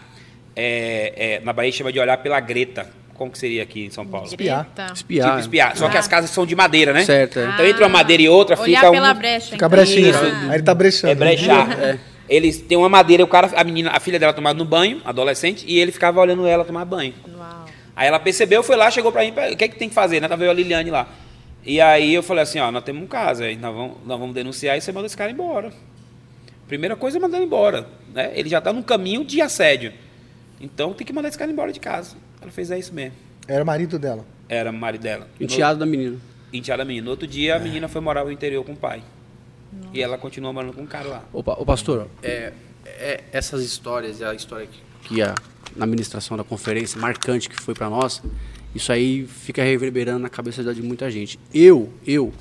é, 0.56 1.14
é, 1.16 1.40
na 1.40 1.54
Bahia 1.54 1.72
chama 1.72 1.92
de 1.92 2.00
olhar 2.00 2.18
pela 2.18 2.40
greta 2.40 2.88
como 3.16 3.32
que 3.32 3.40
seria 3.40 3.64
aqui 3.64 3.86
em 3.86 3.90
São 3.90 4.06
Paulo? 4.06 4.28
Espiar. 4.28 4.68
Espiar. 4.94 5.28
Tipo 5.28 5.40
espiar. 5.40 5.76
Só 5.76 5.90
que 5.90 5.98
as 5.98 6.08
casas 6.08 6.30
são 6.30 6.46
de 6.46 6.56
madeira, 6.56 6.94
né? 6.94 7.04
Certo. 7.04 7.40
É. 7.40 7.50
Então 7.50 7.66
entre 7.66 7.84
uma 7.84 7.90
madeira 7.90 8.22
e 8.22 8.30
outra 8.30 8.60
Olhar 8.60 8.80
fica 8.80 8.92
pela 8.92 9.12
um... 9.12 9.16
brecha. 9.16 9.46
Fica 9.46 9.56
então. 9.58 9.70
brechinha. 9.70 10.14
Ah. 10.16 10.50
Aí 10.50 10.56
ele 10.56 10.64
tá 10.64 10.76
brechando. 10.76 11.12
É 11.12 11.16
brechar. 11.16 11.68
É. 11.82 12.00
Eles 12.30 12.62
têm 12.62 12.78
uma 12.78 12.90
madeira, 12.90 13.24
o 13.24 13.28
cara, 13.28 13.52
a 13.56 13.64
menina, 13.64 13.92
a 13.92 14.00
filha 14.00 14.20
dela 14.20 14.34
tomava 14.34 14.58
no 14.58 14.66
banho, 14.66 15.02
adolescente, 15.04 15.66
e 15.68 15.80
ele 15.80 15.92
ficava 15.92 16.22
olhando 16.22 16.48
ela 16.48 16.64
tomar 16.64 16.86
banho. 16.86 17.14
Uau. 17.28 17.66
Aí 17.96 18.08
ela 18.08 18.20
percebeu, 18.20 18.64
foi 18.64 18.76
lá, 18.76 18.90
chegou 18.90 19.12
pra 19.12 19.22
mim, 19.22 19.32
o 19.32 19.58
que 19.58 19.64
é 19.64 19.68
que 19.68 19.78
tem 19.78 19.90
que 19.90 19.96
fazer, 19.96 20.22
né? 20.22 20.28
Tava 20.28 20.44
eu 20.46 20.52
a 20.52 20.54
Liliane 20.54 20.90
lá. 20.90 21.08
E 21.64 21.80
aí 21.80 22.14
eu 22.14 22.24
falei 22.24 22.44
assim, 22.44 22.60
ó, 22.60 22.72
nós 22.72 22.84
temos 22.84 23.04
um 23.04 23.08
caso, 23.08 23.44
aí 23.44 23.56
nós 23.56 23.74
vamos, 23.74 23.98
nós 24.06 24.20
vamos 24.20 24.34
denunciar 24.34 24.78
e 24.78 24.82
você 24.82 24.92
manda 24.92 25.06
esse 25.06 25.18
cara 25.18 25.32
embora. 25.32 25.72
Primeira 26.68 26.96
coisa 26.96 27.18
é 27.18 27.20
mandar 27.20 27.38
ele 27.38 27.46
embora, 27.46 27.88
né? 28.14 28.32
Ele 28.34 28.50
já 28.50 28.62
tá 28.62 28.72
num 28.72 28.82
caminho 28.82 29.26
de 29.26 29.42
assédio. 29.42 29.94
Então 30.60 30.94
tem 30.94 31.06
que 31.06 31.14
mandar 31.14 31.28
esse 31.28 31.38
cara 31.38 31.52
embora 31.52 31.72
de 31.72 31.80
casa. 31.80 32.16
Ela 32.42 32.52
fez 32.52 32.72
é 32.72 32.80
isso 32.80 32.94
mesmo. 32.94 33.16
Era 33.48 33.66
marido 33.66 34.00
dela. 34.00 34.26
Era 34.48 34.72
marido 34.72 35.02
dela. 35.02 35.28
Enteado 35.40 35.80
da 35.80 35.86
menina. 35.86 36.18
Enteada 36.52 36.84
da 36.84 36.86
menina. 36.86 37.06
No 37.06 37.12
outro 37.12 37.28
dia, 37.28 37.56
a 37.56 37.60
menina 37.60 37.88
foi 37.88 38.02
morar 38.02 38.24
no 38.24 38.32
interior 38.32 38.64
com 38.64 38.74
o 38.74 38.76
pai. 38.76 39.04
E 39.94 40.02
ela 40.02 40.18
continua 40.18 40.52
morando 40.52 40.74
com 40.74 40.84
o 40.84 40.88
cara 40.88 41.08
lá. 41.08 41.24
Opa, 41.32 41.54
ô 41.54 41.66
pastor, 41.66 42.08
é, 42.22 42.54
é, 42.86 43.24
essas 43.32 43.64
histórias, 43.64 44.22
a 44.22 44.34
história 44.34 44.68
que, 44.68 45.08
que 45.08 45.22
a, 45.22 45.36
na 45.76 45.86
administração 45.86 46.36
da 46.36 46.44
conferência, 46.44 47.00
marcante 47.00 47.50
que 47.50 47.56
foi 47.56 47.74
para 47.74 47.90
nós, 47.90 48.22
isso 48.74 48.92
aí 48.92 49.26
fica 49.28 49.64
reverberando 49.64 50.20
na 50.20 50.30
cabeça 50.30 50.74
de 50.74 50.82
muita 50.82 51.10
gente. 51.12 51.40
Eu, 51.54 51.92
eu 52.06 52.34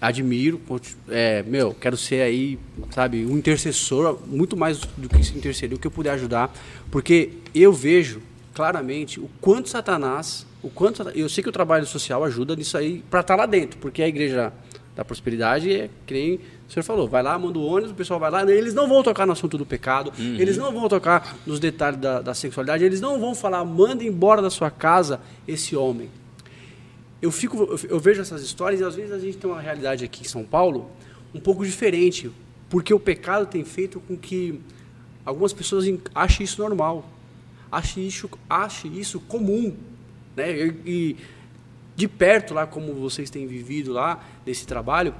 admiro, 0.00 0.60
é, 1.08 1.42
meu, 1.42 1.74
quero 1.74 1.96
ser 1.96 2.22
aí, 2.22 2.58
sabe, 2.90 3.24
um 3.24 3.36
intercessor, 3.36 4.18
muito 4.26 4.56
mais 4.56 4.78
do 4.78 5.08
que 5.08 5.22
se 5.24 5.36
interceder, 5.36 5.76
o 5.76 5.80
que 5.80 5.86
eu 5.86 5.90
puder 5.90 6.10
ajudar, 6.10 6.54
porque 6.90 7.30
eu 7.54 7.72
vejo 7.72 8.20
claramente 8.54 9.18
o 9.18 9.28
quanto 9.40 9.68
Satanás, 9.68 10.46
o 10.62 10.68
quanto 10.68 11.02
eu 11.10 11.28
sei 11.28 11.42
que 11.42 11.48
o 11.48 11.52
trabalho 11.52 11.86
social 11.86 12.24
ajuda 12.24 12.54
nisso 12.54 12.76
aí 12.76 13.02
para 13.10 13.20
estar 13.20 13.34
tá 13.34 13.42
lá 13.42 13.46
dentro, 13.46 13.78
porque 13.78 14.02
a 14.02 14.08
igreja 14.08 14.52
da 14.94 15.04
prosperidade 15.04 15.72
é 15.72 15.90
nem 16.10 16.40
o 16.68 16.72
senhor 16.72 16.82
falou, 16.82 17.08
vai 17.08 17.22
lá, 17.22 17.38
manda 17.38 17.58
o 17.58 17.64
ônibus, 17.64 17.92
o 17.92 17.94
pessoal 17.94 18.18
vai 18.18 18.30
lá, 18.30 18.42
eles 18.50 18.74
não 18.74 18.88
vão 18.88 19.02
tocar 19.02 19.26
no 19.26 19.32
assunto 19.32 19.56
do 19.56 19.64
pecado, 19.64 20.12
uhum. 20.18 20.36
eles 20.36 20.56
não 20.56 20.72
vão 20.72 20.88
tocar 20.88 21.36
nos 21.46 21.60
detalhes 21.60 22.00
da, 22.00 22.20
da 22.20 22.34
sexualidade, 22.34 22.84
eles 22.84 23.00
não 23.00 23.20
vão 23.20 23.34
falar, 23.34 23.64
manda 23.64 24.02
embora 24.04 24.42
da 24.42 24.50
sua 24.50 24.70
casa 24.70 25.20
esse 25.46 25.76
homem. 25.76 26.10
Eu, 27.22 27.30
fico, 27.30 27.78
eu, 27.88 27.98
vejo 28.00 28.20
essas 28.20 28.42
histórias 28.42 28.80
e 28.80 28.84
às 28.84 28.94
vezes 28.94 29.12
a 29.12 29.18
gente 29.18 29.38
tem 29.38 29.48
uma 29.48 29.60
realidade 29.60 30.04
aqui 30.04 30.22
em 30.22 30.28
São 30.28 30.44
Paulo 30.44 30.90
um 31.34 31.40
pouco 31.40 31.64
diferente, 31.64 32.30
porque 32.68 32.92
o 32.92 33.00
pecado 33.00 33.46
tem 33.46 33.64
feito 33.64 34.00
com 34.00 34.16
que 34.16 34.60
algumas 35.24 35.52
pessoas 35.52 35.84
achem 36.14 36.44
isso 36.44 36.60
normal 36.60 37.08
ache 37.70 38.06
isso, 38.06 38.30
ache 38.48 38.88
isso 38.88 39.20
comum. 39.20 39.74
Né? 40.34 40.66
E, 40.66 40.74
e 40.86 41.16
de 41.94 42.08
perto, 42.08 42.54
lá 42.54 42.66
como 42.66 42.92
vocês 42.94 43.30
têm 43.30 43.46
vivido 43.46 43.92
lá, 43.92 44.22
nesse 44.44 44.66
trabalho, 44.66 45.14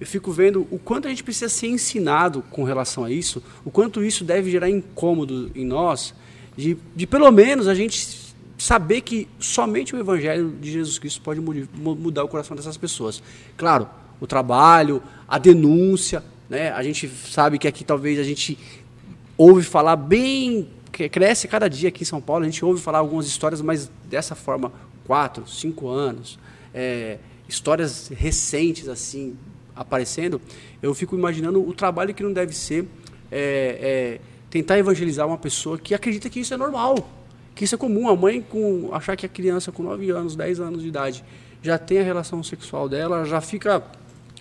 eu 0.00 0.06
fico 0.06 0.32
vendo 0.32 0.66
o 0.70 0.78
quanto 0.78 1.06
a 1.06 1.10
gente 1.10 1.22
precisa 1.22 1.48
ser 1.48 1.68
ensinado 1.68 2.42
com 2.50 2.64
relação 2.64 3.04
a 3.04 3.10
isso, 3.10 3.42
o 3.64 3.70
quanto 3.70 4.02
isso 4.02 4.24
deve 4.24 4.50
gerar 4.50 4.70
incômodo 4.70 5.50
em 5.54 5.64
nós, 5.64 6.14
de, 6.56 6.78
de 6.96 7.06
pelo 7.06 7.30
menos 7.30 7.68
a 7.68 7.74
gente 7.74 8.34
saber 8.56 9.02
que 9.02 9.28
somente 9.38 9.94
o 9.94 9.98
Evangelho 9.98 10.54
de 10.58 10.72
Jesus 10.72 10.98
Cristo 10.98 11.20
pode 11.20 11.40
mudar 11.40 12.24
o 12.24 12.28
coração 12.28 12.56
dessas 12.56 12.76
pessoas. 12.76 13.22
Claro, 13.56 13.88
o 14.18 14.26
trabalho, 14.26 15.02
a 15.28 15.38
denúncia, 15.38 16.24
né? 16.48 16.70
a 16.72 16.82
gente 16.82 17.06
sabe 17.08 17.58
que 17.58 17.68
aqui 17.68 17.84
talvez 17.84 18.18
a 18.18 18.22
gente 18.22 18.58
ouve 19.36 19.62
falar 19.62 19.96
bem 19.96 20.68
cresce 21.10 21.48
cada 21.48 21.68
dia 21.68 21.88
aqui 21.88 22.02
em 22.02 22.06
São 22.06 22.20
Paulo. 22.20 22.42
A 22.42 22.46
gente 22.46 22.64
ouve 22.64 22.80
falar 22.80 22.98
algumas 22.98 23.26
histórias, 23.26 23.62
mas 23.62 23.90
dessa 24.04 24.34
forma, 24.34 24.72
quatro, 25.06 25.46
cinco 25.48 25.88
anos, 25.88 26.38
é, 26.74 27.18
histórias 27.48 28.08
recentes 28.08 28.88
assim 28.88 29.36
aparecendo. 29.80 30.40
Eu 30.82 30.94
fico 30.94 31.16
imaginando 31.16 31.66
o 31.66 31.72
trabalho 31.72 32.14
que 32.14 32.22
não 32.22 32.32
deve 32.32 32.54
ser 32.54 32.86
é, 33.32 34.18
é, 34.20 34.20
tentar 34.48 34.78
evangelizar 34.78 35.26
uma 35.26 35.38
pessoa 35.38 35.78
que 35.78 35.94
acredita 35.94 36.28
que 36.28 36.38
isso 36.38 36.52
é 36.52 36.56
normal, 36.56 37.08
que 37.54 37.64
isso 37.64 37.74
é 37.74 37.78
comum. 37.78 38.08
A 38.08 38.14
mãe 38.14 38.40
com 38.40 38.90
achar 38.92 39.16
que 39.16 39.26
a 39.26 39.28
criança 39.28 39.72
com 39.72 39.82
9 39.82 40.10
anos, 40.10 40.36
10 40.36 40.60
anos 40.60 40.82
de 40.82 40.88
idade 40.88 41.24
já 41.62 41.78
tem 41.78 41.98
a 41.98 42.02
relação 42.02 42.42
sexual 42.42 42.88
dela, 42.88 43.24
já 43.24 43.40
fica 43.40 43.82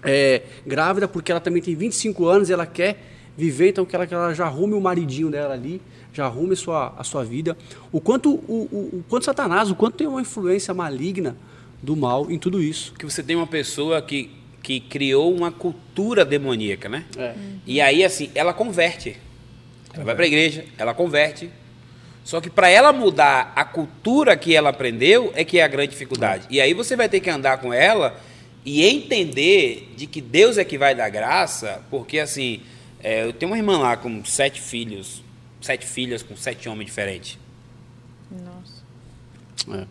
é, 0.04 0.44
grávida 0.66 1.08
porque 1.08 1.32
ela 1.32 1.42
também 1.42 1.62
tem 1.62 1.76
25 1.76 2.28
anos 2.28 2.50
e 2.50 2.54
ela 2.54 2.66
quer 2.66 3.02
viver, 3.36 3.70
então 3.70 3.86
que 3.86 3.96
ela, 3.96 4.06
que 4.06 4.14
ela 4.14 4.34
já 4.34 4.46
arrume 4.46 4.74
o 4.74 4.82
maridinho 4.82 5.30
dela 5.32 5.54
ali 5.54 5.82
já 6.14 6.26
arrume 6.26 6.54
a 6.54 6.56
sua, 6.56 6.94
a 6.98 7.04
sua 7.04 7.24
vida. 7.24 7.58
O 7.92 8.02
quanto, 8.02 8.32
o, 8.32 8.68
o, 8.72 9.00
o 9.00 9.06
quanto 9.08 9.26
Satanás, 9.26 9.70
o 9.70 9.76
quanto 9.76 9.96
tem 9.96 10.08
uma 10.08 10.22
influência 10.22 10.74
maligna 10.74 11.36
do 11.82 11.96
mal 11.96 12.30
em 12.30 12.38
tudo 12.38 12.62
isso. 12.62 12.94
Que 12.94 13.06
você 13.06 13.24
tem 13.24 13.36
uma 13.36 13.48
pessoa 13.48 14.02
que, 14.02 14.30
que 14.70 14.80
criou 14.80 15.34
uma 15.36 15.52
cultura 15.52 16.24
demoníaca, 16.24 16.88
né? 16.88 17.04
É. 17.18 17.34
E 17.66 17.82
aí, 17.82 18.04
assim, 18.04 18.30
ela 18.36 18.54
converte. 18.54 19.18
Ela 19.92 20.04
vai 20.04 20.14
para 20.14 20.26
a 20.26 20.28
igreja, 20.28 20.64
ela 20.78 20.94
converte. 20.94 21.50
Só 22.24 22.40
que 22.40 22.52
para 22.52 22.70
ela 22.70 22.94
mudar 22.94 23.52
a 23.56 23.66
cultura 23.66 24.38
que 24.38 24.56
ela 24.56 24.70
aprendeu 24.70 25.34
é 25.36 25.44
que 25.44 25.58
é 25.58 25.64
a 25.64 25.68
grande 25.68 25.94
dificuldade. 25.94 26.46
E 26.52 26.62
aí 26.62 26.76
você 26.76 26.96
vai 26.96 27.10
ter 27.10 27.20
que 27.20 27.32
andar 27.32 27.58
com 27.58 27.74
ela 27.74 28.16
e 28.64 28.86
entender 28.86 29.92
de 29.98 30.06
que 30.06 30.22
Deus 30.22 30.60
é 30.60 30.64
que 30.64 30.78
vai 30.78 30.94
dar 30.94 31.10
graça, 31.10 31.82
porque 31.90 32.20
assim, 32.20 32.62
é, 33.02 33.24
eu 33.24 33.34
tenho 33.34 33.52
uma 33.52 33.58
irmã 33.58 33.80
lá 33.80 33.98
com 33.98 34.24
sete 34.24 34.62
filhos, 34.62 35.24
sete 35.60 35.88
filhas 35.88 36.22
com 36.22 36.38
sete 36.38 36.70
homens 36.70 36.86
diferentes. 36.86 37.40
Nossa. 38.30 38.84
É. 39.80 39.82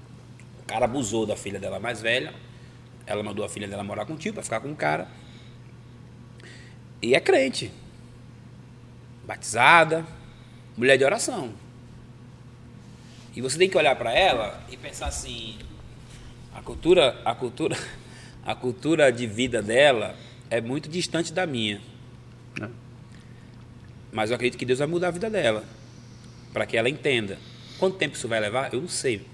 O 0.62 0.66
cara 0.68 0.84
abusou 0.84 1.26
da 1.26 1.34
filha 1.34 1.58
dela 1.58 1.80
mais 1.80 2.00
velha. 2.00 2.32
Ela 3.08 3.22
mandou 3.22 3.42
a 3.42 3.48
filha 3.48 3.66
dela 3.66 3.82
morar 3.82 4.04
com 4.04 4.12
o 4.12 4.16
tio 4.18 4.34
para 4.34 4.42
ficar 4.42 4.60
com 4.60 4.70
o 4.70 4.76
cara. 4.76 5.08
E 7.00 7.14
é 7.14 7.20
crente. 7.20 7.72
Batizada, 9.26 10.04
mulher 10.76 10.98
de 10.98 11.04
oração. 11.04 11.54
E 13.34 13.40
você 13.40 13.56
tem 13.56 13.70
que 13.70 13.78
olhar 13.78 13.96
para 13.96 14.12
ela 14.12 14.62
e 14.70 14.76
pensar 14.76 15.06
assim, 15.06 15.58
a 16.54 16.60
cultura, 16.60 17.18
a 17.24 17.34
cultura, 17.34 17.78
a 18.44 18.54
cultura 18.54 19.10
de 19.10 19.26
vida 19.26 19.62
dela 19.62 20.14
é 20.50 20.60
muito 20.60 20.88
distante 20.88 21.32
da 21.32 21.46
minha. 21.46 21.80
É. 22.60 22.68
Mas 24.12 24.30
eu 24.30 24.36
acredito 24.36 24.58
que 24.58 24.66
Deus 24.66 24.80
vai 24.80 24.88
mudar 24.88 25.08
a 25.08 25.12
vida 25.12 25.30
dela. 25.30 25.64
Para 26.52 26.66
que 26.66 26.76
ela 26.76 26.90
entenda. 26.90 27.38
Quanto 27.78 27.96
tempo 27.96 28.16
isso 28.16 28.28
vai 28.28 28.40
levar? 28.40 28.74
Eu 28.74 28.82
não 28.82 28.88
sei. 28.88 29.24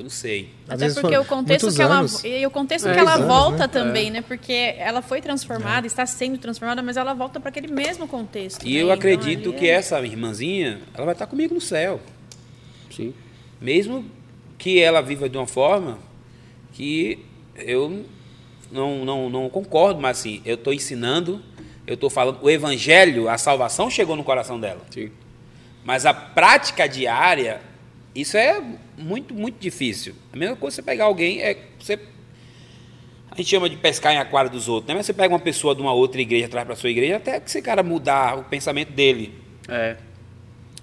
Eu 0.00 0.04
não 0.04 0.10
sei. 0.10 0.48
Até 0.66 0.88
porque 0.90 1.18
o 1.18 1.24
contexto 1.26 1.74
que 1.74 1.82
ela 1.82 2.06
e 2.24 2.46
o 2.46 2.50
contexto 2.50 2.88
é, 2.88 2.94
que 2.94 2.98
ela 2.98 3.16
anos, 3.16 3.26
volta 3.26 3.58
né? 3.58 3.68
também, 3.68 4.08
é. 4.08 4.10
né? 4.10 4.22
Porque 4.22 4.74
ela 4.78 5.02
foi 5.02 5.20
transformada, 5.20 5.86
é. 5.86 5.88
está 5.88 6.06
sendo 6.06 6.38
transformada, 6.38 6.82
mas 6.82 6.96
ela 6.96 7.12
volta 7.12 7.38
para 7.38 7.50
aquele 7.50 7.68
mesmo 7.68 8.08
contexto. 8.08 8.66
E 8.66 8.72
né? 8.72 8.80
eu 8.80 8.84
então, 8.84 8.94
acredito 8.94 9.48
então, 9.48 9.52
que 9.52 9.68
é... 9.68 9.72
essa 9.72 10.00
irmãzinha, 10.00 10.80
ela 10.94 11.04
vai 11.04 11.14
estar 11.14 11.26
comigo 11.26 11.52
no 11.52 11.60
céu. 11.60 12.00
Sim. 12.90 13.12
Mesmo 13.60 14.06
que 14.56 14.80
ela 14.80 15.02
viva 15.02 15.28
de 15.28 15.36
uma 15.36 15.46
forma 15.46 15.98
que 16.72 17.18
eu 17.56 18.04
não, 18.72 19.04
não, 19.04 19.28
não 19.28 19.50
concordo, 19.50 20.00
mas 20.00 20.18
assim, 20.18 20.40
eu 20.46 20.54
estou 20.54 20.72
ensinando 20.72 21.42
eu 21.86 21.94
estou 21.94 22.08
falando, 22.08 22.38
o 22.40 22.48
evangelho, 22.48 23.28
a 23.28 23.36
salvação 23.36 23.90
chegou 23.90 24.14
no 24.14 24.22
coração 24.22 24.60
dela. 24.60 24.80
Sim. 24.90 25.10
Mas 25.84 26.06
a 26.06 26.14
prática 26.14 26.88
diária, 26.88 27.60
isso 28.14 28.36
é 28.36 28.62
muito, 28.96 29.34
muito 29.34 29.58
difícil. 29.58 30.14
A 30.32 30.36
mesma 30.36 30.56
coisa 30.56 30.76
você 30.76 30.82
pegar 30.82 31.04
alguém, 31.04 31.40
é 31.40 31.56
você 31.78 31.98
a 33.30 33.36
gente 33.36 33.48
chama 33.48 33.70
de 33.70 33.76
pescar 33.76 34.12
em 34.12 34.18
aquário 34.18 34.50
dos 34.50 34.68
outros, 34.68 34.88
né? 34.88 34.94
Mas 34.94 35.06
você 35.06 35.12
pega 35.12 35.32
uma 35.32 35.40
pessoa 35.40 35.72
de 35.74 35.80
uma 35.80 35.92
outra 35.92 36.20
igreja, 36.20 36.48
traz 36.48 36.66
para 36.66 36.74
sua 36.74 36.90
igreja, 36.90 37.16
até 37.16 37.38
que 37.38 37.48
esse 37.48 37.62
cara 37.62 37.82
mudar 37.82 38.36
o 38.36 38.44
pensamento 38.44 38.92
dele. 38.92 39.32
É. 39.68 39.96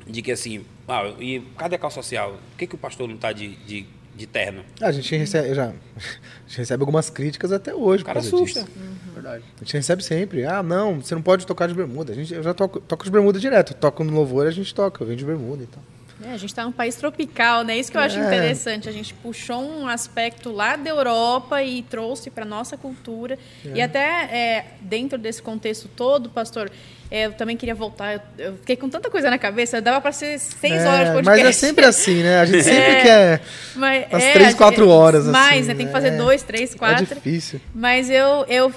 De 0.07 0.21
que 0.21 0.31
assim, 0.31 0.63
ah, 0.87 1.13
e 1.19 1.41
cadê 1.57 1.75
a 1.75 1.79
calça 1.79 1.95
social? 1.95 2.39
Por 2.51 2.57
que, 2.57 2.67
que 2.67 2.75
o 2.75 2.77
pastor 2.77 3.05
não 3.07 3.15
está 3.15 3.33
de, 3.33 3.55
de 3.57 3.85
de 4.17 4.25
terno. 4.25 4.65
A 4.81 4.91
gente 4.91 5.15
recebe, 5.15 5.53
já, 5.53 5.65
a 5.95 6.47
gente 6.47 6.57
recebe 6.57 6.81
algumas 6.81 7.09
críticas 7.09 7.51
até 7.51 7.73
hoje. 7.73 8.01
O 8.01 8.05
cara 8.05 8.19
assusta. 8.19 8.61
Uhum. 8.61 9.13
Verdade. 9.13 9.43
A 9.55 9.63
gente 9.63 9.73
recebe 9.73 10.03
sempre. 10.03 10.43
Ah, 10.43 10.63
não, 10.63 10.99
você 10.99 11.13
não 11.13 11.21
pode 11.21 11.45
tocar 11.45 11.67
de 11.67 11.75
bermuda. 11.75 12.11
A 12.11 12.15
gente, 12.15 12.33
eu 12.33 12.41
já 12.41 12.53
toco, 12.53 12.79
toco 12.79 13.05
de 13.05 13.11
bermuda 13.11 13.39
direto. 13.39 13.75
Toco 13.75 14.03
no 14.03 14.11
louvor, 14.11 14.47
a 14.47 14.51
gente 14.51 14.73
toca. 14.73 15.03
Eu 15.03 15.07
venho 15.07 15.19
de 15.19 15.25
bermuda 15.25 15.63
e 15.63 15.67
tal. 15.67 15.83
É, 16.23 16.33
a 16.33 16.37
gente 16.37 16.49
está 16.49 16.63
num 16.63 16.71
país 16.71 16.95
tropical, 16.95 17.63
né? 17.63 17.77
Isso 17.77 17.91
que 17.91 17.97
eu 17.97 18.01
acho 18.01 18.17
é. 18.17 18.25
interessante. 18.25 18.89
A 18.89 18.91
gente 18.91 19.13
puxou 19.13 19.61
um 19.61 19.87
aspecto 19.87 20.51
lá 20.51 20.75
da 20.75 20.89
Europa 20.89 21.61
e 21.61 21.83
trouxe 21.83 22.29
para 22.29 22.43
nossa 22.43 22.75
cultura. 22.75 23.37
É. 23.65 23.77
E 23.77 23.81
até 23.81 23.99
é, 23.99 24.65
dentro 24.81 25.17
desse 25.17 25.41
contexto 25.41 25.87
todo, 25.95 26.29
pastor, 26.29 26.71
é, 27.11 27.27
eu 27.27 27.33
também 27.33 27.55
queria 27.55 27.75
voltar. 27.75 28.13
Eu, 28.13 28.21
eu, 28.37 28.57
fiquei 28.57 28.75
com 28.75 28.89
tanta 28.89 29.09
coisa 29.09 29.29
na 29.29 29.37
cabeça, 29.37 29.79
dava 29.79 30.01
para 30.01 30.11
ser 30.11 30.39
seis 30.39 30.73
é, 30.73 30.87
horas 30.87 31.07
de 31.07 31.13
podcast. 31.13 31.43
Mas 31.43 31.45
é 31.45 31.51
sempre 31.51 31.85
assim, 31.85 32.23
né? 32.23 32.39
A 32.39 32.45
gente 32.45 32.63
sempre 32.65 33.01
quer 33.01 33.41
mas, 33.75 34.05
as 34.11 34.23
é, 34.23 34.33
três, 34.33 34.53
quatro 34.55 34.89
horas. 34.89 35.25
Mais, 35.25 35.59
assim, 35.59 35.67
né? 35.67 35.75
Tem 35.75 35.85
que 35.85 35.91
fazer 35.91 36.11
dois, 36.17 36.41
três, 36.41 36.73
quatro. 36.73 37.03
É 37.03 37.15
difícil. 37.15 37.61
Mas 37.73 38.09
eu, 38.09 38.43
eu 38.47 38.73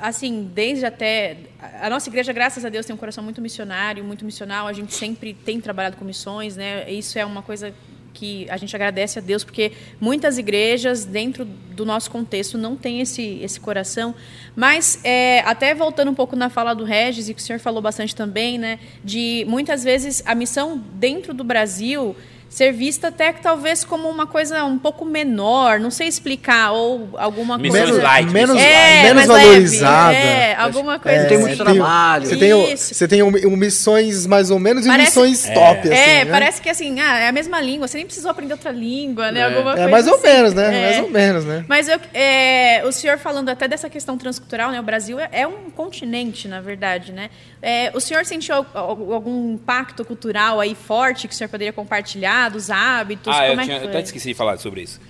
assim, 0.00 0.50
desde 0.54 0.84
até. 0.84 1.36
A 1.80 1.90
nossa 1.90 2.08
igreja, 2.08 2.32
graças 2.32 2.64
a 2.64 2.68
Deus, 2.68 2.86
tem 2.86 2.94
um 2.94 2.98
coração 2.98 3.22
muito 3.22 3.40
missionário, 3.40 4.04
muito 4.04 4.24
missional. 4.24 4.66
A 4.66 4.72
gente 4.72 4.94
sempre 4.94 5.34
tem 5.34 5.60
trabalhado 5.60 5.96
com 5.96 6.04
missões, 6.04 6.56
né? 6.56 6.90
Isso 6.90 7.18
é 7.18 7.24
uma 7.24 7.42
coisa 7.42 7.74
que 8.18 8.50
a 8.50 8.56
gente 8.56 8.74
agradece 8.74 9.18
a 9.18 9.22
Deus, 9.22 9.44
porque 9.44 9.72
muitas 10.00 10.38
igrejas, 10.38 11.04
dentro 11.04 11.44
do 11.44 11.86
nosso 11.86 12.10
contexto, 12.10 12.58
não 12.58 12.76
têm 12.76 13.00
esse, 13.00 13.38
esse 13.40 13.60
coração. 13.60 14.14
Mas, 14.56 14.98
é, 15.04 15.40
até 15.40 15.72
voltando 15.74 16.10
um 16.10 16.14
pouco 16.14 16.34
na 16.34 16.50
fala 16.50 16.74
do 16.74 16.84
Regis, 16.84 17.28
e 17.28 17.34
que 17.34 17.40
o 17.40 17.44
senhor 17.44 17.60
falou 17.60 17.80
bastante 17.80 18.16
também, 18.16 18.58
né? 18.58 18.80
De 19.04 19.44
muitas 19.48 19.84
vezes 19.84 20.22
a 20.26 20.34
missão 20.34 20.82
dentro 20.94 21.32
do 21.32 21.44
Brasil 21.44 22.16
ser 22.48 22.72
vista 22.72 23.08
até 23.08 23.32
que 23.32 23.42
talvez 23.42 23.84
como 23.84 24.08
uma 24.08 24.26
coisa 24.26 24.64
um 24.64 24.78
pouco 24.78 25.04
menor, 25.04 25.78
não 25.78 25.90
sei 25.90 26.08
explicar, 26.08 26.72
ou 26.72 27.10
alguma 27.16 27.58
coisa... 27.58 28.02
Light, 28.02 28.30
menos, 28.30 28.56
é, 28.56 29.02
menos 29.02 29.26
valorizada. 29.26 30.12
Leve, 30.12 30.26
é, 30.26 30.56
alguma 30.56 30.98
coisa 30.98 31.18
é, 31.18 31.24
Tem 31.24 31.38
muito 31.38 31.56
trabalho. 31.56 32.26
Você 32.26 32.36
tem, 32.36 32.76
você 32.76 33.08
tem 33.08 33.22
um, 33.22 33.28
um, 33.28 33.56
missões 33.56 34.26
mais 34.26 34.50
ou 34.50 34.58
menos 34.58 34.86
e 34.86 34.88
parece, 34.88 35.10
missões 35.10 35.46
é. 35.46 35.54
top, 35.54 35.92
assim, 35.92 36.00
É, 36.00 36.24
né? 36.24 36.30
parece 36.30 36.62
que 36.62 36.70
assim, 36.70 36.98
ah, 37.00 37.18
é 37.18 37.28
a 37.28 37.32
mesma 37.32 37.60
língua, 37.60 37.86
você 37.86 37.98
nem 37.98 38.06
precisou 38.06 38.30
aprender 38.30 38.54
outra 38.54 38.70
língua, 38.70 39.30
né? 39.30 39.40
É, 39.40 39.44
alguma 39.44 39.72
é 39.72 39.74
coisa 39.74 39.88
mais 39.90 40.06
ou 40.06 40.14
assim. 40.14 40.26
menos, 40.26 40.54
né? 40.54 40.66
É. 40.66 40.82
Mais 40.82 41.04
ou 41.04 41.10
menos, 41.10 41.44
né? 41.44 41.64
Mas 41.68 41.88
eu, 41.88 42.00
é, 42.14 42.82
o 42.84 42.92
senhor 42.92 43.18
falando 43.18 43.48
até 43.50 43.68
dessa 43.68 43.90
questão 43.90 44.16
transcultural, 44.16 44.70
né? 44.70 44.80
O 44.80 44.82
Brasil 44.82 45.20
é, 45.20 45.28
é 45.32 45.46
um 45.46 45.70
continente, 45.70 46.48
na 46.48 46.60
verdade, 46.60 47.12
né? 47.12 47.30
É, 47.60 47.90
o 47.94 48.00
senhor 48.00 48.24
sentiu 48.24 48.54
algum 48.74 49.54
impacto 49.54 50.04
cultural 50.04 50.60
aí 50.60 50.74
forte 50.74 51.26
que 51.26 51.34
o 51.34 51.36
senhor 51.36 51.48
poderia 51.48 51.72
compartilhar, 51.72 52.37
dos 52.48 52.70
hábitos? 52.70 53.34
Ah, 53.34 53.40
Como 53.48 53.52
eu, 53.54 53.60
é 53.60 53.64
tinha, 53.64 53.78
que 53.80 53.84
eu 53.86 53.88
até 53.88 54.00
esqueci 54.02 54.28
de 54.28 54.34
falar 54.34 54.58
sobre 54.58 54.82
isso. 54.82 55.00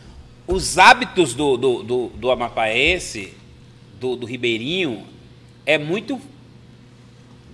Os 0.47 0.79
hábitos 0.79 1.35
do, 1.35 1.57
do, 1.57 1.83
do, 1.83 2.07
do 2.15 2.31
amapaense, 2.31 3.35
do, 4.01 4.15
do 4.17 4.25
ribeirinho, 4.25 5.05
é 5.67 5.77
muito 5.77 6.21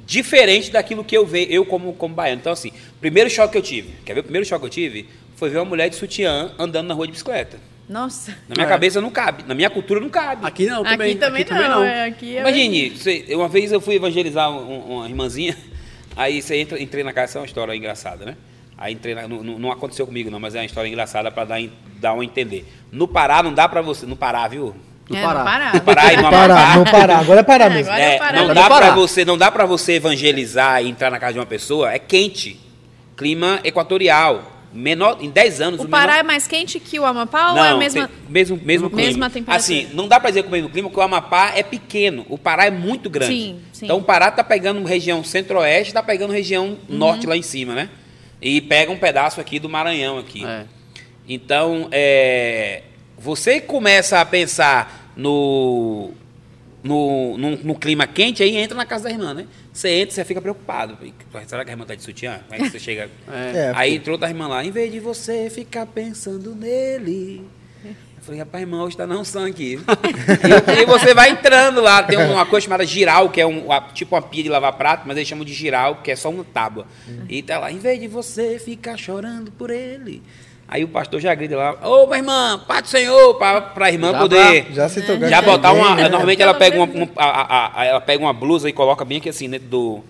diferente 0.07 0.71
daquilo 0.71 1.03
que 1.05 1.17
eu 1.17 1.27
vejo, 1.27 1.51
eu 1.51 1.65
como, 1.65 1.93
como 1.95 2.15
baiano. 2.15 2.41
Então, 2.41 2.53
assim, 2.53 2.71
primeiro 3.01 3.31
choque 3.31 3.53
que 3.53 3.59
eu 3.59 3.63
tive, 3.63 3.95
quer 4.05 4.15
ver 4.15 4.21
o 4.21 4.25
primeiro 4.25 4.47
choque 4.47 4.61
que 4.61 4.67
eu 4.67 4.71
tive? 4.71 5.09
Foi 5.37 5.49
ver 5.51 5.59
uma 5.59 5.65
mulher 5.65 5.89
de 5.89 5.97
sutiã 5.97 6.53
andando 6.59 6.87
na 6.87 6.95
rua 6.95 7.07
de 7.07 7.13
bicicleta. 7.13 7.59
Nossa. 7.89 8.31
Na 8.49 8.55
minha 8.55 8.67
É. 8.67 8.69
cabeça 8.69 9.01
não 9.01 9.11
cabe, 9.11 9.43
na 9.47 9.55
minha 9.55 9.69
cultura 9.69 10.01
não 10.01 10.09
cabe. 10.09 10.47
Aqui 10.47 10.67
não, 10.67 10.83
também. 10.85 11.11
Aqui 11.13 11.19
também 11.21 11.45
não. 11.69 11.83
é, 11.83 12.05
Aqui 12.07 12.37
é- 12.37 12.41
Imagine, 12.41 12.91
você- 12.91 13.27
uma 13.31 13.49
vez 13.49 13.73
eu 13.73 13.81
fui 13.81 13.97
evangelizar 13.97 14.51
um- 14.51 14.97
uma 14.99 15.09
irmãzinha, 15.09 15.57
aí 16.17 16.41
você 16.41 16.57
entra, 16.57 16.81
entrei 16.81 17.03
na 17.05 17.13
casa, 17.13 17.25
essa 17.33 17.39
é 17.39 17.41
uma 17.41 17.47
história 17.47 17.75
engraçada, 17.75 18.25
né? 18.25 18.37
Aí 18.77 18.93
entrei 18.95 19.15
na, 19.15 19.29
não, 19.29 19.43
não- 19.43 19.59
não 19.59 19.71
aconteceu 19.73 20.07
comigo 20.07 20.31
não, 20.31 20.41
mas 20.41 20.55
é 20.55 20.59
uma 20.59 20.65
história 20.65 20.89
engraçada 20.89 21.31
para 21.31 21.45
dar, 21.45 21.61
dar 22.01 22.15
um 22.15 22.23
entender. 22.23 22.67
No 22.91 23.07
Pará 23.07 23.43
não 23.43 23.53
dá 23.55 23.69
para 23.69 23.81
você, 23.83 24.05
no 24.07 24.17
Pará, 24.17 24.47
viu? 24.49 24.75
No 25.09 25.17
É, 25.17 25.23
Pará. 25.23 25.39
no 25.39 25.45
Pará. 25.45 25.73
No 25.75 25.81
Pará 25.83 26.13
e 26.13 26.17
no 26.17 26.27
Amapá. 26.27 26.77
não 26.77 26.85
parar. 26.85 27.19
Agora 27.21 27.41
é 27.41 27.43
parar 27.43 27.67
É, 27.67 27.75
mesmo. 27.75 27.93
agora 27.93 28.05
é 28.05 28.15
É, 28.15 28.19
Pará. 28.19 28.39
não 28.39 28.47
dá 28.49 28.55
no 28.55 28.69
para 28.69 28.81
Pará. 28.87 28.95
você, 28.95 29.25
não 29.25 29.39
dá 29.39 29.51
para 29.53 29.67
você 29.67 29.93
evangelizar 29.95 30.83
e 30.83 30.89
entrar 30.89 31.11
na 31.11 31.19
casa 31.19 31.35
de 31.35 31.39
uma 31.39 31.47
pessoa, 31.47 31.93
é 31.93 31.99
quente. 31.99 32.59
Clima 33.17 33.61
equatorial. 33.63 34.51
Menor, 34.73 35.19
em 35.21 35.31
10 35.31 35.61
anos 35.61 35.81
O 35.81 35.85
o 35.85 35.89
Pará 35.89 36.15
menor- 36.15 36.19
é 36.19 36.23
mais 36.25 36.49
quente 36.49 36.81
que 36.81 36.99
o 36.99 37.05
Amapá 37.05 37.53
ou 37.53 37.59
é 37.59 37.69
a 37.69 37.71
não, 37.71 37.79
mesma... 37.79 38.09
tem- 38.09 38.17
mesmo, 38.29 38.61
mesmo 38.65 38.91
clima. 38.91 39.07
Mesma 39.07 39.31
temperatura. 39.31 39.57
Assim, 39.57 39.89
não 39.95 40.09
dá 40.09 40.19
para 40.19 40.31
dizer 40.31 40.43
que 40.43 40.49
é 40.49 40.51
o 40.51 40.53
mesmo 40.53 40.69
clima, 40.69 40.89
porque 40.89 40.99
o 41.01 41.03
Amapá 41.05 41.53
é 41.55 41.63
pequeno. 41.63 42.27
O 42.29 42.37
Pará 42.37 42.67
é 42.67 42.73
muito 42.73 43.09
grande. 43.09 43.33
Sim, 43.33 43.61
sim. 43.73 43.85
Então 43.85 43.99
o 43.99 44.03
Pará 44.03 44.33
tá 44.33 44.43
pegando 44.43 44.83
região 44.83 45.23
centro-oeste, 45.23 45.93
tá 45.95 46.03
pegando 46.03 46.33
região 46.33 46.77
Uhum. 46.89 46.97
norte 46.99 47.25
lá 47.25 47.37
em 47.37 47.43
cima, 47.43 47.73
né? 47.73 47.89
E 48.41 48.61
pega 48.61 48.91
um 48.93 48.99
pedaço 48.99 49.41
aqui 49.41 49.59
do 49.59 49.69
Maranhão 49.69 50.19
aqui. 50.19 50.45
É. 50.45 50.67
Então, 51.29 51.89
é, 51.91 52.83
você 53.19 53.61
começa 53.61 54.21
a 54.21 54.25
pensar 54.25 55.13
no, 55.17 56.13
no, 56.83 57.39
no, 57.39 57.51
no 57.57 57.75
clima 57.75 58.07
quente, 58.07 58.43
aí 58.43 58.57
entra 58.57 58.77
na 58.77 58.85
casa 58.85 59.05
da 59.05 59.11
irmã, 59.11 59.33
né? 59.33 59.47
Você 59.73 59.89
entra, 59.89 60.15
você 60.15 60.25
fica 60.25 60.41
preocupado. 60.43 60.99
Será 61.47 61.65
que 61.65 61.71
a 61.71 61.73
irmã 61.73 61.87
tá 61.87 61.95
de 61.95 62.03
sutiã? 62.03 62.41
Como 62.47 62.55
é 62.55 62.65
que 62.65 62.71
você 62.71 62.79
chega? 62.81 63.11
É. 63.33 63.59
É, 63.59 63.73
Aí 63.75 63.95
entrou 63.97 64.15
outra 64.15 64.29
irmã 64.29 64.47
lá, 64.47 64.65
em 64.65 64.71
vez 64.71 64.93
de 64.93 65.01
você 65.01 65.49
ficar 65.49 65.87
pensando 65.87 66.55
nele. 66.55 67.43
Eu 68.25 68.27
falei, 68.29 68.41
rapaz, 68.41 68.63
irmão, 68.63 68.81
hoje 68.87 68.97
tá 68.97 69.07
não 69.07 69.23
sangue. 69.23 69.79
e, 70.79 70.83
e 70.83 70.87
você 70.87 71.13
vai 71.13 71.29
entrando 71.29 71.83
lá, 71.83 72.03
tem 72.03 72.17
uma 72.17 72.47
coisa 72.47 72.65
chamada 72.65 72.87
giral, 72.87 73.29
que 73.29 73.39
é 73.39 73.47
um, 73.47 73.71
a- 73.71 73.83
tipo 73.93 74.15
uma 74.15 74.23
pia 74.23 74.43
de 74.43 74.49
lavar 74.49 74.73
prato, 74.73 75.03
mas 75.07 75.19
eles 75.19 75.29
chamam 75.29 75.45
de 75.45 75.53
giral, 75.53 75.97
que 76.03 76.11
é 76.11 76.17
só 76.17 76.31
uma 76.31 76.43
tábua. 76.43 76.87
E 77.29 77.43
tá 77.43 77.59
lá, 77.59 77.71
em 77.71 77.77
vez 77.79 78.01
de 78.01 78.09
você 78.09 78.59
ficar 78.59 78.97
chorando 78.97 79.53
por 79.53 79.69
ele. 79.71 80.23
Aí 80.67 80.83
o 80.83 80.89
pastor 80.89 81.21
já 81.21 81.35
grita 81.35 81.55
lá, 81.55 81.77
ô, 81.87 82.07
minha 82.07 82.17
irmã, 82.21 82.59
Pai 82.67 82.81
do 82.81 82.89
Senhor, 82.89 83.35
pra, 83.35 83.61
pra 83.61 83.93
irmã 83.93 84.13
Já 84.13 84.19
poder. 84.19 84.67
Já 84.73 84.89
se 84.89 85.03
tocar. 85.03 85.29
Já 85.29 85.43
botar 85.43 85.73
uma. 85.73 85.95
né? 85.95 86.09
Normalmente 86.09 86.41
ela 86.41 86.55
pega 86.55 86.79
uma, 86.79 86.87
menos. 86.87 87.09
um- 87.11 87.13
a- 87.17 87.25
a- 87.27 87.81
a- 87.83 87.85
ela 87.85 88.01
pega 88.01 88.25
uma 88.25 88.33
blusa 88.33 88.71
e 88.71 88.73
coloca 88.73 89.05
bem 89.05 89.19
aqui 89.19 89.29
assim 89.29 89.51
dentro 89.51 89.69
do. 89.69 90.05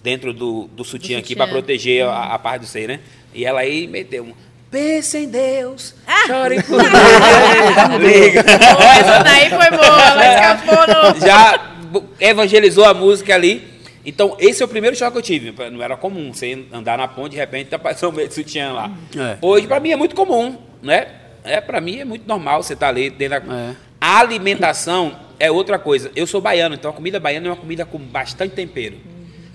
Dentro 0.00 0.32
do, 0.32 0.68
do 0.72 0.84
sutiã 0.84 1.18
aqui 1.18 1.28
sutiã. 1.30 1.44
para 1.44 1.52
proteger 1.52 2.04
a, 2.06 2.34
a 2.34 2.38
parte 2.38 2.60
do 2.62 2.66
seio, 2.66 2.86
né? 2.86 3.00
E 3.34 3.44
ela 3.44 3.60
aí 3.60 3.88
meteu 3.88 4.22
um. 4.24 4.32
Pense 4.72 5.18
em 5.18 5.28
Deus, 5.28 5.94
Ah! 6.06 6.26
chore 6.26 6.62
por 6.62 6.78
Deus. 6.82 8.02
Liga. 8.02 8.42
Pô, 8.42 8.82
essa 8.82 9.22
daí 9.22 9.50
foi 9.50 9.70
boa, 9.70 10.02
ela 10.02 10.34
escapou 10.34 11.12
no... 11.12 11.20
Já 11.20 11.72
evangelizou 12.18 12.84
a 12.86 12.94
música 12.94 13.34
ali. 13.34 13.70
Então, 14.04 14.34
esse 14.40 14.62
é 14.62 14.64
o 14.64 14.68
primeiro 14.68 14.96
choque 14.96 15.12
que 15.12 15.18
eu 15.18 15.22
tive. 15.22 15.54
Não 15.70 15.82
era 15.82 15.94
comum 15.96 16.32
você 16.32 16.64
andar 16.72 16.96
na 16.96 17.06
ponte 17.06 17.32
de 17.32 17.36
repente 17.36 17.68
tá 17.68 17.78
passando 17.78 18.14
meio 18.16 18.28
de 18.28 18.34
sutiã 18.34 18.72
lá. 18.72 18.90
É. 19.16 19.36
Hoje, 19.42 19.66
para 19.66 19.78
mim, 19.78 19.90
é 19.92 19.96
muito 19.96 20.16
comum, 20.16 20.56
né? 20.82 21.06
É, 21.44 21.60
para 21.60 21.78
mim 21.80 21.98
é 21.98 22.04
muito 22.04 22.26
normal 22.26 22.62
você 22.62 22.72
estar 22.72 22.88
ali 22.88 23.10
dentro 23.10 23.40
da... 23.42 23.54
É. 23.54 23.74
A 24.00 24.20
alimentação 24.20 25.14
é 25.38 25.50
outra 25.50 25.78
coisa. 25.78 26.10
Eu 26.16 26.26
sou 26.26 26.40
baiano, 26.40 26.74
então 26.74 26.90
a 26.90 26.94
comida 26.94 27.20
baiana 27.20 27.46
é 27.48 27.50
uma 27.50 27.56
comida 27.56 27.84
com 27.84 27.98
bastante 27.98 28.54
tempero. 28.54 28.96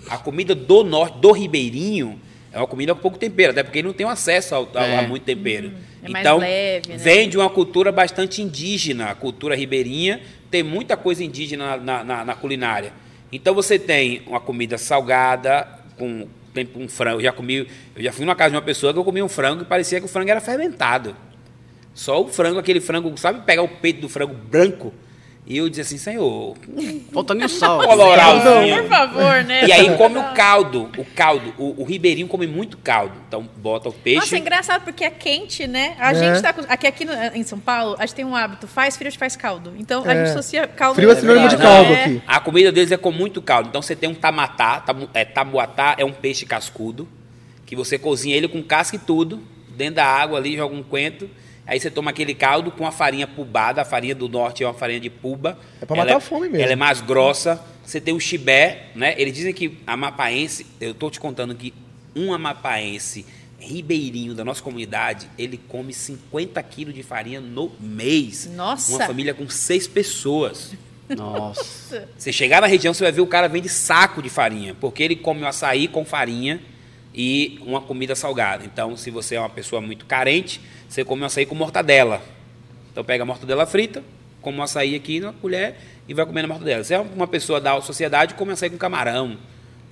A 0.10 0.18
comida 0.18 0.54
do 0.54 0.84
norte, 0.84 1.18
do 1.18 1.32
ribeirinho, 1.32 2.22
é 2.52 2.58
uma 2.58 2.68
comida 2.68 2.94
com 2.96 3.02
pouco 3.02 3.18
tempero, 3.18 3.52
até 3.52 3.64
porque 3.64 3.80
ele 3.80 3.88
não 3.88 3.94
tem 3.94 4.08
acesso 4.08 4.56
ao- 4.56 4.70
ao- 4.74 4.84
É. 4.84 5.00
a 5.00 5.02
muito 5.04 5.24
tempero. 5.24 5.72
É 6.04 6.10
mais 6.10 6.26
então, 6.26 6.38
leve, 6.38 6.90
né? 6.90 6.98
vem 6.98 7.28
de 7.30 7.38
uma 7.38 7.50
cultura 7.50 7.92
bastante 7.92 8.42
indígena, 8.42 9.10
a 9.10 9.16
cultura 9.16 9.56
ribeirinha, 9.56 10.22
tem 10.50 10.64
muita 10.64 10.96
coisa 10.96 11.24
indígena 11.24 11.76
na, 11.78 12.04
na- 12.04 12.26
na 12.26 12.36
culinária. 12.36 12.94
Então 13.32 13.54
você 13.54 13.78
tem 13.78 14.22
uma 14.26 14.40
comida 14.40 14.78
salgada, 14.78 15.68
com 15.98 16.28
tem 16.54 16.68
um 16.76 16.88
frango. 16.88 17.18
Eu 17.20 17.24
já 17.26 17.32
comi, 17.32 17.68
eu 17.96 18.02
já 18.04 18.12
fui 18.12 18.26
numa 18.26 18.36
casa 18.36 18.52
de 18.52 18.56
uma 18.56 18.62
pessoa 18.64 18.92
que 18.94 18.98
eu 18.98 19.04
comi 19.04 19.22
um 19.22 19.28
frango 19.30 19.62
e 19.62 19.66
parecia 19.66 20.00
que 20.00 20.06
o 20.06 20.10
frango 20.10 20.32
era 20.32 20.42
fermentado. 20.42 21.16
Só 21.94 22.22
o 22.24 22.28
frango, 22.28 22.58
aquele 22.60 22.80
frango, 22.80 23.16
sabe 23.18 23.42
pegar 23.42 23.62
o 23.64 23.68
peito 23.68 24.02
do 24.02 24.10
frango 24.10 24.34
branco? 24.34 24.94
E 25.50 25.58
eu 25.60 25.70
dizia 25.70 25.84
assim, 25.86 25.98
Senhor, 25.98 26.58
Falta 27.14 27.34
nem 27.34 27.46
o 27.46 27.50
sal. 27.50 27.80
coloralzinho. 27.82 28.82
Por 28.82 28.90
favor, 28.90 29.44
né? 29.46 29.66
E 29.66 29.72
aí 29.72 29.96
come 29.96 30.18
o 30.20 30.34
caldo, 30.34 30.90
o 30.98 31.06
caldo. 31.06 31.54
O, 31.58 31.82
o 31.82 31.86
ribeirinho 31.86 32.28
come 32.28 32.46
muito 32.46 32.78
caldo. 32.78 33.14
Então 33.30 33.48
bota 33.56 33.88
o 33.88 33.94
peixe. 33.94 34.20
Nossa, 34.20 34.36
é 34.36 34.40
engraçado 34.40 34.84
porque 34.84 35.06
é 35.06 35.10
quente, 35.10 35.66
né? 35.66 35.96
A 36.00 36.12
É. 36.12 36.16
gente 36.16 36.42
tá. 36.42 36.52
com- 36.52 36.66
Aqui, 36.68 36.86
aqui 36.86 37.06
no- 37.06 37.14
em 37.34 37.44
São 37.44 37.60
Paulo, 37.60 37.96
a 37.98 38.06
gente 38.06 38.16
tem 38.16 38.26
um 38.26 38.36
hábito: 38.36 38.68
faz 38.68 38.98
frio, 38.98 39.08
a 39.08 39.10
gente 39.10 39.20
faz 39.20 39.38
caldo. 39.38 39.74
Então 39.80 40.04
a 40.06 40.12
É. 40.14 40.18
gente 40.26 40.32
associa 40.38 40.68
caldo. 40.68 40.96
Frio 40.96 41.10
é 41.12 41.16
sinônimo 41.16 41.48
de 41.48 41.56
caldo 41.58 41.94
é. 41.94 42.04
aqui. 42.04 42.22
A 42.28 42.40
comida 42.42 42.70
deles 42.70 42.92
é 42.92 42.98
com 42.98 43.12
muito 43.14 43.42
caldo. 43.42 43.70
Então 43.70 43.82
você 43.82 43.96
tem 43.96 44.10
um 44.10 44.16
tamatá, 44.16 44.82
tamu, 44.82 45.10
é, 45.14 45.24
tamuatá 45.24 45.96
é 45.98 46.04
um 46.04 46.12
peixe 46.12 46.46
cascudo, 46.46 47.08
que 47.66 47.74
você 47.74 47.98
cozinha 47.98 48.36
ele 48.36 48.50
com 48.50 48.62
casca 48.62 48.98
e 48.98 49.00
tudo, 49.00 49.42
dentro 49.70 49.96
da 49.96 50.06
água 50.06 50.38
ali, 50.38 50.58
joga 50.58 50.76
um 50.76 50.84
coentro. 50.84 51.30
Aí 51.68 51.80
você 51.80 51.92
toma 51.92 52.12
aquele 52.12 52.34
caldo 52.34 52.72
com 52.72 52.88
a 52.88 52.92
farinha 52.92 53.28
pubada, 53.28 53.82
a 53.82 53.86
farinha 53.86 54.16
do 54.16 54.30
norte 54.30 54.64
é 54.64 54.68
uma 54.68 54.74
farinha 54.74 55.02
de 55.02 55.10
puba. 55.10 55.60
É 55.82 55.86
pra 55.86 55.98
Ela 55.98 56.06
matar 56.06 56.18
a 56.18 56.20
fome 56.22 56.48
mesmo. 56.48 56.64
Ela 56.64 56.72
é 56.72 56.76
mais 56.78 57.02
grossa. 57.02 57.62
Você 57.84 58.00
tem 58.00 58.14
o 58.14 58.20
chibé, 58.20 58.88
né? 58.96 59.14
Eles 59.18 59.34
dizem 59.34 59.54
que 59.54 59.78
amapaense, 59.86 60.66
eu 60.80 60.94
tô 60.94 61.10
te 61.10 61.20
contando 61.20 61.54
que 61.54 61.74
um 62.16 62.34
amapaense 62.34 63.26
ribeirinho 63.60 64.34
da 64.34 64.46
nossa 64.46 64.62
comunidade, 64.62 65.30
ele 65.38 65.58
come 65.58 65.94
50 65.94 66.62
quilos 66.64 66.94
de 66.94 67.04
farinha 67.04 67.42
no 67.42 67.72
mês. 67.80 68.50
Nossa. 68.56 68.94
Uma 68.94 69.06
família 69.06 69.34
com 69.34 69.50
seis 69.50 69.88
pessoas. 69.88 70.74
Nossa. 71.10 72.08
Você 72.18 72.32
chegar 72.32 72.62
na 72.62 72.68
região, 72.68 72.94
você 72.94 73.04
vai 73.04 73.12
ver 73.12 73.22
o 73.22 73.28
cara 73.28 73.48
vende 73.48 73.70
saco 73.70 74.22
de 74.22 74.30
farinha, 74.30 74.76
porque 74.80 75.04
ele 75.04 75.16
come 75.16 75.42
o 75.42 75.48
açaí 75.48 75.88
com 75.88 76.06
farinha 76.06 76.62
e 77.20 77.58
uma 77.66 77.82
comida 77.82 78.14
salgada. 78.16 78.64
Então, 78.64 78.96
se 78.96 79.10
você 79.10 79.34
é 79.36 79.40
uma 79.40 79.50
pessoa 79.50 79.82
muito 79.82 80.06
carente, 80.06 80.62
você 80.88 81.04
come 81.04 81.24
o 81.24 81.26
açaí 81.26 81.48
com 81.48 81.56
mortadela. 81.56 82.22
Então, 82.92 83.04
pega 83.04 83.24
a 83.24 83.26
mortadela 83.26 83.66
frita, 83.66 84.04
come 84.40 84.60
o 84.60 84.62
açaí 84.62 84.96
aqui 84.96 85.20
na 85.20 85.34
colher 85.34 85.76
e 86.08 86.14
vai 86.14 86.26
comendo 86.28 86.46
a 86.46 86.50
mortadela. 86.50 86.84
Se 86.84 86.94
é 86.94 87.00
uma 87.00 87.26
pessoa 87.28 87.60
da 87.60 87.72
alta 87.72 87.88
sociedade, 87.88 88.36
come 88.36 88.52
açaí 88.52 88.70
com 88.70 88.78
camarão. 88.78 89.36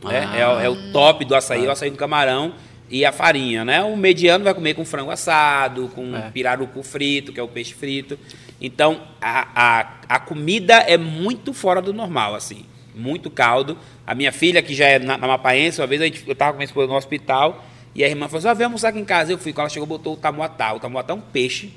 né? 0.03 0.29
Ah. 0.31 0.37
É, 0.37 0.47
o- 0.47 0.59
é 0.59 0.69
o 0.69 0.91
top 0.91 1.25
do 1.25 1.33
açaí, 1.35 1.65
o 1.65 1.71
açaí 1.71 1.89
com 1.89 1.97
camarão. 1.97 2.53
e 2.87 3.03
a 3.03 3.11
farinha, 3.11 3.65
né? 3.65 3.81
O 3.81 3.97
mediano 3.97 4.43
vai 4.43 4.53
comer 4.53 4.75
com 4.75 4.85
frango 4.85 5.09
assado, 5.09 5.89
com 5.95 6.15
é. 6.15 6.29
pirarucu 6.29 6.83
frito, 6.83 7.33
que 7.33 7.39
é 7.39 7.43
o 7.43 7.47
peixe 7.47 7.73
frito. 7.73 8.15
Então, 8.61 9.01
a, 9.19 9.47
a, 9.79 9.87
a 10.07 10.19
comida 10.19 10.75
é 10.75 10.95
muito 10.95 11.51
fora 11.51 11.81
do 11.81 11.91
normal, 11.91 12.35
assim. 12.35 12.63
Muito 12.95 13.29
caldo. 13.29 13.77
A 14.05 14.15
minha 14.15 14.31
filha, 14.31 14.61
que 14.61 14.73
já 14.73 14.87
é 14.87 14.99
na, 14.99 15.17
na 15.17 15.27
Mapaense, 15.27 15.81
uma 15.81 15.87
vez 15.87 16.01
a 16.01 16.05
gente, 16.05 16.23
eu 16.25 16.33
estava 16.33 16.51
com 16.51 16.57
minha 16.57 16.65
esposa 16.65 16.87
no 16.87 16.95
hospital, 16.95 17.65
e 17.93 18.03
a 18.03 18.07
irmã 18.07 18.27
falou 18.27 18.39
assim, 18.39 18.47
ah, 18.47 18.53
vem 18.53 18.65
almoçar 18.65 18.89
aqui 18.89 18.99
em 18.99 19.05
casa. 19.05 19.31
Eu 19.31 19.37
fui, 19.37 19.51
quando 19.51 19.61
ela 19.61 19.69
chegou, 19.69 19.87
botou 19.87 20.13
o 20.13 20.17
tamuatá. 20.17 20.73
O 20.73 20.79
tamuatá 20.79 21.13
é 21.13 21.15
um 21.15 21.21
peixe, 21.21 21.71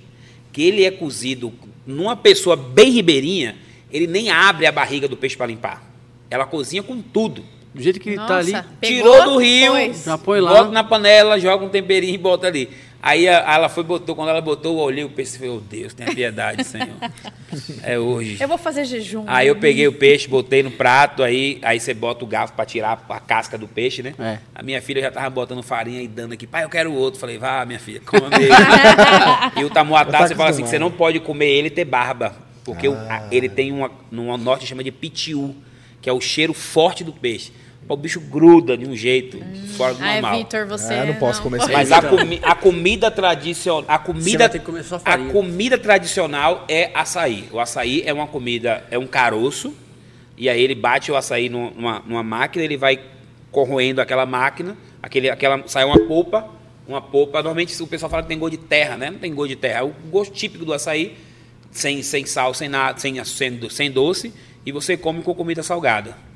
que 0.53 0.63
ele 0.63 0.85
é 0.85 0.91
cozido 0.91 1.53
numa 1.87 2.15
pessoa 2.15 2.55
bem 2.55 2.91
ribeirinha, 2.91 3.57
ele 3.91 4.07
nem 4.07 4.31
abre 4.31 4.67
a 4.67 4.73
barriga 4.73 5.09
do 5.09 5.17
peixe 5.17 5.37
para 5.37 5.47
limpar. 5.47 5.83
Ela 6.31 6.45
cozinha 6.45 6.83
com 6.83 7.01
tudo. 7.01 7.43
Do 7.75 7.83
jeito 7.83 8.01
que 8.01 8.15
Nossa, 8.15 8.29
tá 8.29 8.39
ali. 8.39 8.55
Tirou 8.83 9.25
do 9.25 9.39
rio, 9.39 9.73
já 9.95 10.19
põe 10.19 10.41
lá. 10.41 10.53
bota 10.53 10.71
na 10.71 10.85
panela, 10.85 11.39
joga 11.39 11.65
um 11.65 11.69
temperinho 11.69 12.15
e 12.15 12.19
bota 12.19 12.47
ali. 12.47 12.69
Aí 13.01 13.29
a, 13.29 13.55
ela 13.55 13.69
foi, 13.69 13.85
botou, 13.85 14.17
quando 14.17 14.29
ela 14.29 14.41
botou, 14.41 14.77
eu 14.77 14.83
olhei 14.83 15.05
o 15.05 15.11
peixe 15.11 15.37
e 15.37 15.39
falei, 15.39 15.55
oh 15.55 15.61
Deus, 15.61 15.95
tenha 15.95 16.13
piedade, 16.13 16.65
Senhor. 16.65 16.89
É 17.83 17.99
hoje. 17.99 18.37
Eu 18.41 18.49
vou 18.49 18.59
fazer 18.59 18.85
jejum. 18.85 19.25
Aí 19.27 19.47
eu 19.47 19.57
peguei 19.57 19.87
o 19.87 19.93
peixe, 19.93 20.29
botei 20.29 20.63
no 20.63 20.71
prato, 20.71 21.23
aí, 21.23 21.59
aí 21.63 21.79
você 21.79 21.95
bota 21.95 22.25
o 22.25 22.27
garfo 22.27 22.55
para 22.55 22.67
tirar 22.67 23.05
a 23.09 23.21
casca 23.21 23.57
do 23.57 23.69
peixe, 23.69 24.03
né? 24.03 24.15
É. 24.19 24.39
A 24.55 24.63
minha 24.63 24.83
filha 24.83 25.01
já 25.01 25.11
tava 25.11 25.31
botando 25.31 25.63
farinha 25.63 26.03
e 26.03 26.09
dando 26.09 26.33
aqui, 26.33 26.47
pai, 26.47 26.65
eu 26.65 26.69
quero 26.69 26.93
outro. 26.93 27.21
Falei, 27.21 27.39
vá, 27.39 27.65
minha 27.65 27.79
filha, 27.79 28.01
coma 28.05 28.29
mesmo. 28.29 28.55
e 29.57 29.65
o 29.65 29.71
tamuatá, 29.71 30.27
você 30.27 30.35
fala 30.35 30.51
assim, 30.51 30.63
que 30.63 30.69
você 30.69 30.79
não 30.79 30.91
pode 30.91 31.21
comer 31.21 31.49
ele 31.49 31.69
e 31.69 31.71
ter 31.71 31.85
barba. 31.85 32.35
Porque 32.65 32.89
ah. 32.89 33.27
o, 33.31 33.35
ele 33.35 33.49
tem 33.49 33.73
uma, 33.73 33.91
no 34.11 34.37
norte 34.37 34.67
chama 34.67 34.83
de 34.83 34.91
pitiu, 34.91 35.57
que 36.03 36.11
é 36.11 36.13
o 36.13 36.21
cheiro 36.21 36.53
forte 36.53 37.05
do 37.05 37.13
peixe 37.13 37.53
o 37.95 37.97
bicho 37.97 38.21
gruda 38.21 38.77
de 38.77 38.87
um 38.87 38.95
jeito 38.95 39.39
hum. 39.39 39.67
fora 39.77 39.95
do 39.95 40.01
normal. 40.01 40.33
Ai, 40.33 40.39
Vitor, 40.39 40.67
você. 40.67 40.95
Ah, 40.95 41.07
não 41.07 41.15
posso 41.15 41.43
comer 41.43 41.59
isso 41.59 41.73
Mas 41.73 41.91
a, 41.91 42.03
comi 42.03 42.41
a, 42.43 42.55
comida 42.55 43.11
tradicional. 43.11 43.85
A 43.89 43.99
comida, 43.99 44.51
a 45.05 45.19
comida 45.19 45.79
tradicional 45.79 46.65
é 46.69 46.91
açaí. 46.95 47.49
O 47.51 47.59
açaí 47.59 48.03
é 48.05 48.13
uma 48.13 48.27
comida, 48.27 48.85
é 48.91 48.99
um 48.99 49.07
caroço. 49.07 49.75
E 50.37 50.49
aí 50.49 50.63
ele 50.63 50.75
bate 50.75 51.11
o 51.11 51.17
açaí 51.17 51.49
numa, 51.49 52.03
numa 52.07 52.23
máquina, 52.23 52.65
ele 52.65 52.77
vai 52.77 53.01
corroendo 53.51 54.01
aquela 54.01 54.27
máquina, 54.27 54.77
aquele, 55.03 55.31
aquela, 55.31 55.67
sai 55.67 55.85
uma 55.85 55.99
polpa, 56.07 56.49
uma 56.87 57.01
polpa. 57.01 57.39
Normalmente 57.39 57.83
o 57.83 57.87
pessoal 57.87 58.11
fala 58.11 58.23
que 58.23 58.29
tem 58.29 58.39
gosto 58.39 58.53
de 58.53 58.59
terra, 58.59 58.97
né? 58.97 59.11
Não 59.11 59.19
tem 59.19 59.35
gosto 59.35 59.49
de 59.49 59.57
terra. 59.57 59.81
É 59.81 59.83
o 59.83 59.93
gosto 60.11 60.33
típico 60.33 60.65
do 60.65 60.73
açaí, 60.73 61.17
sem, 61.71 62.03
sem 62.03 62.25
sal, 62.27 62.55
sem 62.55 62.69
nada, 62.69 62.99
sem, 63.01 63.25
sem, 63.25 63.71
sem 63.71 63.91
doce, 63.91 64.33
e 64.65 64.71
você 64.71 64.97
come 64.97 65.23
com 65.23 65.35
comida 65.35 65.63
salgada. 65.63 66.28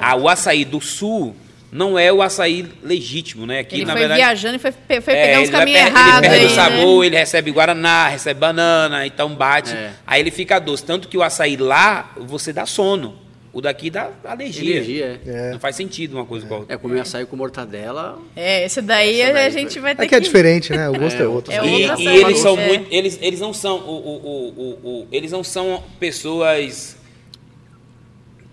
Ah, 0.00 0.16
o 0.16 0.28
açaí 0.28 0.64
do 0.64 0.80
sul 0.80 1.34
não 1.72 1.98
é 1.98 2.12
o 2.12 2.20
açaí 2.20 2.68
legítimo, 2.82 3.46
né? 3.46 3.60
Aqui, 3.60 3.76
ele 3.76 3.86
na 3.86 3.92
foi 3.92 4.00
verdade, 4.00 4.20
viajando 4.20 4.56
e 4.56 4.58
foi, 4.58 4.72
foi 5.00 5.14
é, 5.14 5.26
pegar 5.26 5.40
uns 5.40 5.48
caminhos 5.48 5.80
errados. 5.80 6.18
Ele 6.18 6.28
perde 6.28 6.44
aí, 6.44 6.52
o 6.52 6.54
sabor, 6.54 7.00
né? 7.00 7.06
ele 7.06 7.16
recebe 7.16 7.50
guaraná, 7.50 8.08
recebe 8.08 8.38
banana, 8.38 9.06
então 9.06 9.34
bate. 9.34 9.72
É. 9.72 9.92
Aí 10.06 10.20
ele 10.20 10.30
fica 10.30 10.58
doce. 10.58 10.84
Tanto 10.84 11.08
que 11.08 11.16
o 11.16 11.22
açaí 11.22 11.56
lá, 11.56 12.12
você 12.18 12.52
dá 12.52 12.66
sono. 12.66 13.22
O 13.54 13.60
daqui 13.60 13.90
dá 13.90 14.10
alergia. 14.24 14.76
Energia, 14.76 15.20
é. 15.26 15.50
Não 15.52 15.60
faz 15.60 15.76
sentido 15.76 16.14
uma 16.14 16.24
coisa 16.26 16.44
é. 16.44 16.48
com 16.48 16.54
a 16.54 16.58
outra. 16.58 16.74
É 16.74 16.78
comer 16.78 17.00
açaí 17.00 17.24
com 17.24 17.36
mortadela. 17.36 18.18
É, 18.36 18.64
esse 18.64 18.82
daí, 18.82 19.22
a 19.22 19.48
gente 19.48 19.78
vai 19.78 19.94
ter 19.94 20.04
é 20.04 20.08
que. 20.08 20.14
É 20.14 20.20
diferente, 20.20 20.72
né? 20.72 20.90
O 20.90 20.98
gosto 20.98 21.20
é, 21.20 21.24
é 21.24 21.28
outro. 21.28 21.52
É 21.52 21.64
e, 21.64 21.86
e 21.86 22.06
eles 22.06 22.38
são 22.38 22.56
muito. 22.56 22.86
Eles, 22.90 23.18
eles 23.20 23.40
não 23.40 23.52
são. 23.54 23.76
O, 23.78 23.92
o, 23.92 24.48
o, 24.56 24.90
o, 25.02 25.08
eles 25.10 25.32
não 25.32 25.44
são 25.44 25.82
pessoas 25.98 26.96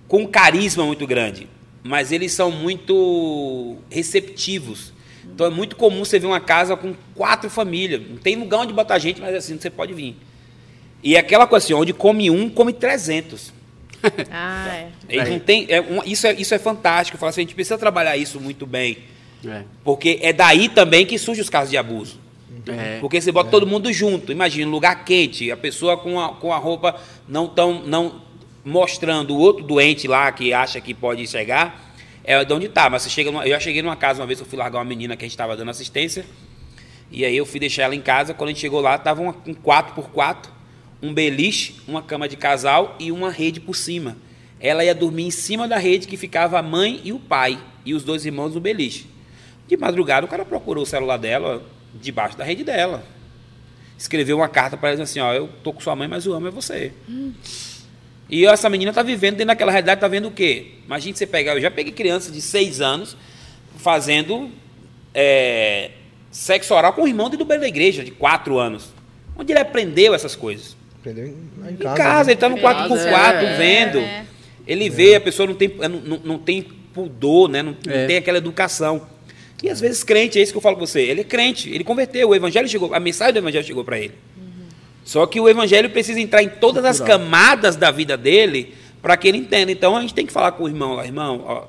com 0.09 0.27
carisma 0.27 0.83
muito 0.83 1.05
grande, 1.07 1.47
mas 1.83 2.11
eles 2.11 2.33
são 2.33 2.51
muito 2.51 3.77
receptivos. 3.89 4.91
Então 5.23 5.45
é 5.45 5.49
muito 5.49 5.75
comum 5.75 6.03
você 6.03 6.19
ver 6.19 6.25
uma 6.25 6.39
casa 6.39 6.75
com 6.75 6.95
quatro 7.15 7.49
famílias. 7.49 8.01
Não 8.09 8.17
tem 8.17 8.35
lugar 8.35 8.61
onde 8.61 8.73
botar 8.73 8.97
gente, 8.97 9.21
mas 9.21 9.33
assim 9.35 9.57
você 9.57 9.69
pode 9.69 9.93
vir. 9.93 10.17
E 11.03 11.15
é 11.15 11.19
aquela 11.19 11.47
coisa 11.47 11.63
assim, 11.63 11.73
onde 11.73 11.93
come 11.93 12.29
um, 12.29 12.49
come 12.49 12.73
300. 12.73 13.53
Ah, 14.31 14.67
é. 14.75 14.87
Eles 15.07 15.29
não 15.29 15.39
tem, 15.39 15.67
é, 15.69 15.79
um, 15.79 16.03
isso, 16.03 16.25
é, 16.25 16.33
isso 16.33 16.55
é 16.55 16.59
fantástico. 16.59 17.15
Eu 17.15 17.19
falo 17.19 17.29
assim, 17.29 17.41
a 17.41 17.43
gente 17.43 17.55
precisa 17.55 17.77
trabalhar 17.77 18.17
isso 18.17 18.39
muito 18.41 18.65
bem. 18.65 18.97
É. 19.45 19.63
Porque 19.83 20.19
é 20.23 20.33
daí 20.33 20.67
também 20.67 21.05
que 21.05 21.17
surgem 21.19 21.43
os 21.43 21.49
casos 21.49 21.69
de 21.69 21.77
abuso. 21.77 22.19
É. 22.67 22.97
Porque 22.99 23.21
você 23.21 23.31
bota 23.31 23.49
é. 23.49 23.51
todo 23.51 23.67
mundo 23.67 23.93
junto. 23.93 24.31
Imagina, 24.31 24.67
um 24.67 24.71
lugar 24.71 25.05
quente, 25.05 25.51
a 25.51 25.57
pessoa 25.57 25.95
com 25.97 26.19
a, 26.19 26.33
com 26.33 26.51
a 26.51 26.57
roupa 26.57 26.99
não 27.27 27.47
tão, 27.47 27.81
não 27.85 28.28
mostrando 28.69 29.35
o 29.35 29.37
outro 29.37 29.65
doente 29.65 30.07
lá 30.07 30.31
que 30.31 30.53
acha 30.53 30.79
que 30.79 30.93
pode 30.93 31.25
chegar, 31.27 31.93
é 32.23 32.43
de 32.45 32.53
onde 32.53 32.67
está. 32.67 32.89
Mas 32.89 33.01
você 33.01 33.09
chega 33.09 33.31
numa, 33.31 33.43
eu 33.43 33.51
já 33.51 33.59
cheguei 33.59 33.81
numa 33.81 33.95
casa 33.95 34.21
uma 34.21 34.27
vez, 34.27 34.39
eu 34.39 34.45
fui 34.45 34.57
largar 34.57 34.77
uma 34.79 34.85
menina 34.85 35.17
que 35.17 35.25
a 35.25 35.27
gente 35.27 35.33
estava 35.33 35.57
dando 35.57 35.69
assistência, 35.69 36.25
e 37.11 37.25
aí 37.25 37.35
eu 37.35 37.45
fui 37.45 37.59
deixar 37.59 37.83
ela 37.83 37.95
em 37.95 38.01
casa. 38.01 38.33
Quando 38.33 38.49
a 38.49 38.53
gente 38.53 38.61
chegou 38.61 38.79
lá, 38.79 38.95
estava 38.95 39.21
um 39.21 39.33
4x4, 39.33 40.49
um 41.01 41.13
beliche, 41.13 41.81
uma 41.87 42.01
cama 42.01 42.27
de 42.27 42.37
casal 42.37 42.95
e 42.99 43.11
uma 43.11 43.31
rede 43.31 43.59
por 43.59 43.75
cima. 43.75 44.15
Ela 44.59 44.83
ia 44.83 44.93
dormir 44.93 45.23
em 45.23 45.31
cima 45.31 45.67
da 45.67 45.77
rede 45.77 46.07
que 46.07 46.17
ficava 46.17 46.59
a 46.59 46.61
mãe 46.61 47.01
e 47.03 47.11
o 47.11 47.19
pai, 47.19 47.59
e 47.85 47.93
os 47.93 48.03
dois 48.03 48.25
irmãos 48.25 48.53
no 48.53 48.59
beliche. 48.59 49.07
De 49.67 49.77
madrugada, 49.77 50.25
o 50.25 50.29
cara 50.29 50.45
procurou 50.45 50.83
o 50.83 50.87
celular 50.87 51.17
dela 51.17 51.63
debaixo 51.93 52.37
da 52.37 52.43
rede 52.43 52.63
dela. 52.63 53.03
Escreveu 53.97 54.37
uma 54.37 54.47
carta 54.47 54.77
para 54.77 54.91
ela 54.91 55.03
assim: 55.03 55.19
Ó, 55.19 55.33
eu 55.33 55.49
tô 55.63 55.73
com 55.73 55.81
sua 55.81 55.95
mãe, 55.95 56.07
mas 56.07 56.25
o 56.25 56.33
amo 56.33 56.47
é 56.47 56.51
você. 56.51 56.93
Hum. 57.07 57.33
E 58.29 58.45
essa 58.45 58.69
menina 58.69 58.91
está 58.91 59.01
vivendo 59.01 59.33
dentro 59.37 59.47
daquela 59.47 59.71
realidade, 59.71 59.97
está 59.97 60.07
vendo 60.07 60.27
o 60.27 60.31
quê? 60.31 60.73
Imagina 60.85 61.15
você 61.15 61.25
pegar, 61.25 61.53
eu 61.53 61.61
já 61.61 61.71
peguei 61.71 61.91
criança 61.91 62.31
de 62.31 62.41
seis 62.41 62.79
anos 62.79 63.17
fazendo 63.77 64.51
é, 65.13 65.91
sexo 66.31 66.73
oral 66.75 66.93
com 66.93 67.03
o 67.03 67.07
irmão 67.07 67.29
dentro 67.29 67.45
do 67.45 67.57
da 67.57 67.67
igreja, 67.67 68.03
de 68.03 68.11
quatro 68.11 68.59
anos. 68.59 68.93
Onde 69.35 69.51
ele 69.51 69.59
aprendeu 69.59 70.13
essas 70.13 70.35
coisas? 70.35 70.77
Aprendeu 70.99 71.25
em, 71.25 71.71
em 71.71 71.75
casa. 71.75 71.93
Em 71.93 71.97
casa, 71.97 72.23
né? 72.25 72.31
ele 72.31 72.33
está 72.33 72.49
no 72.49 72.59
quarto 72.59 72.87
por 72.87 72.99
quatro, 72.99 73.45
é, 73.47 73.57
vendo. 73.57 73.99
É. 73.99 74.25
Ele 74.67 74.85
é. 74.85 74.89
vê, 74.89 75.15
a 75.15 75.21
pessoa 75.21 75.47
não 75.47 75.55
tem, 75.55 75.69
não, 75.69 76.19
não 76.23 76.37
tem 76.37 76.61
pudor, 76.93 77.49
né? 77.49 77.63
não, 77.63 77.75
não 77.85 77.93
é. 77.93 78.05
tem 78.05 78.17
aquela 78.17 78.37
educação. 78.37 79.07
E 79.63 79.69
às 79.69 79.79
vezes 79.79 80.03
crente, 80.03 80.37
é 80.39 80.41
isso 80.41 80.51
que 80.51 80.57
eu 80.57 80.61
falo 80.61 80.77
para 80.77 80.85
você. 80.85 81.01
Ele 81.01 81.21
é 81.21 81.23
crente, 81.23 81.69
ele 81.69 81.83
converteu, 81.83 82.29
o 82.29 82.35
evangelho 82.35 82.67
chegou, 82.67 82.93
a 82.93 82.99
mensagem 82.99 83.33
do 83.33 83.39
evangelho 83.39 83.65
chegou 83.65 83.83
para 83.83 83.97
ele. 83.99 84.13
Só 85.09 85.25
que 85.25 85.39
o 85.39 85.49
evangelho 85.49 85.89
precisa 85.89 86.19
entrar 86.19 86.43
em 86.43 86.49
todas 86.49 86.85
as 86.85 87.01
camadas 87.01 87.75
da 87.75 87.89
vida 87.89 88.15
dele 88.15 88.75
para 89.01 89.17
que 89.17 89.27
ele 89.27 89.39
entenda. 89.39 89.71
Então 89.71 89.97
a 89.97 90.01
gente 90.01 90.13
tem 90.13 90.23
que 90.23 90.31
falar 90.31 90.51
com 90.51 90.65
o 90.65 90.67
irmão 90.67 90.93
lá, 90.93 91.03
irmão, 91.03 91.43
ó, 91.47 91.65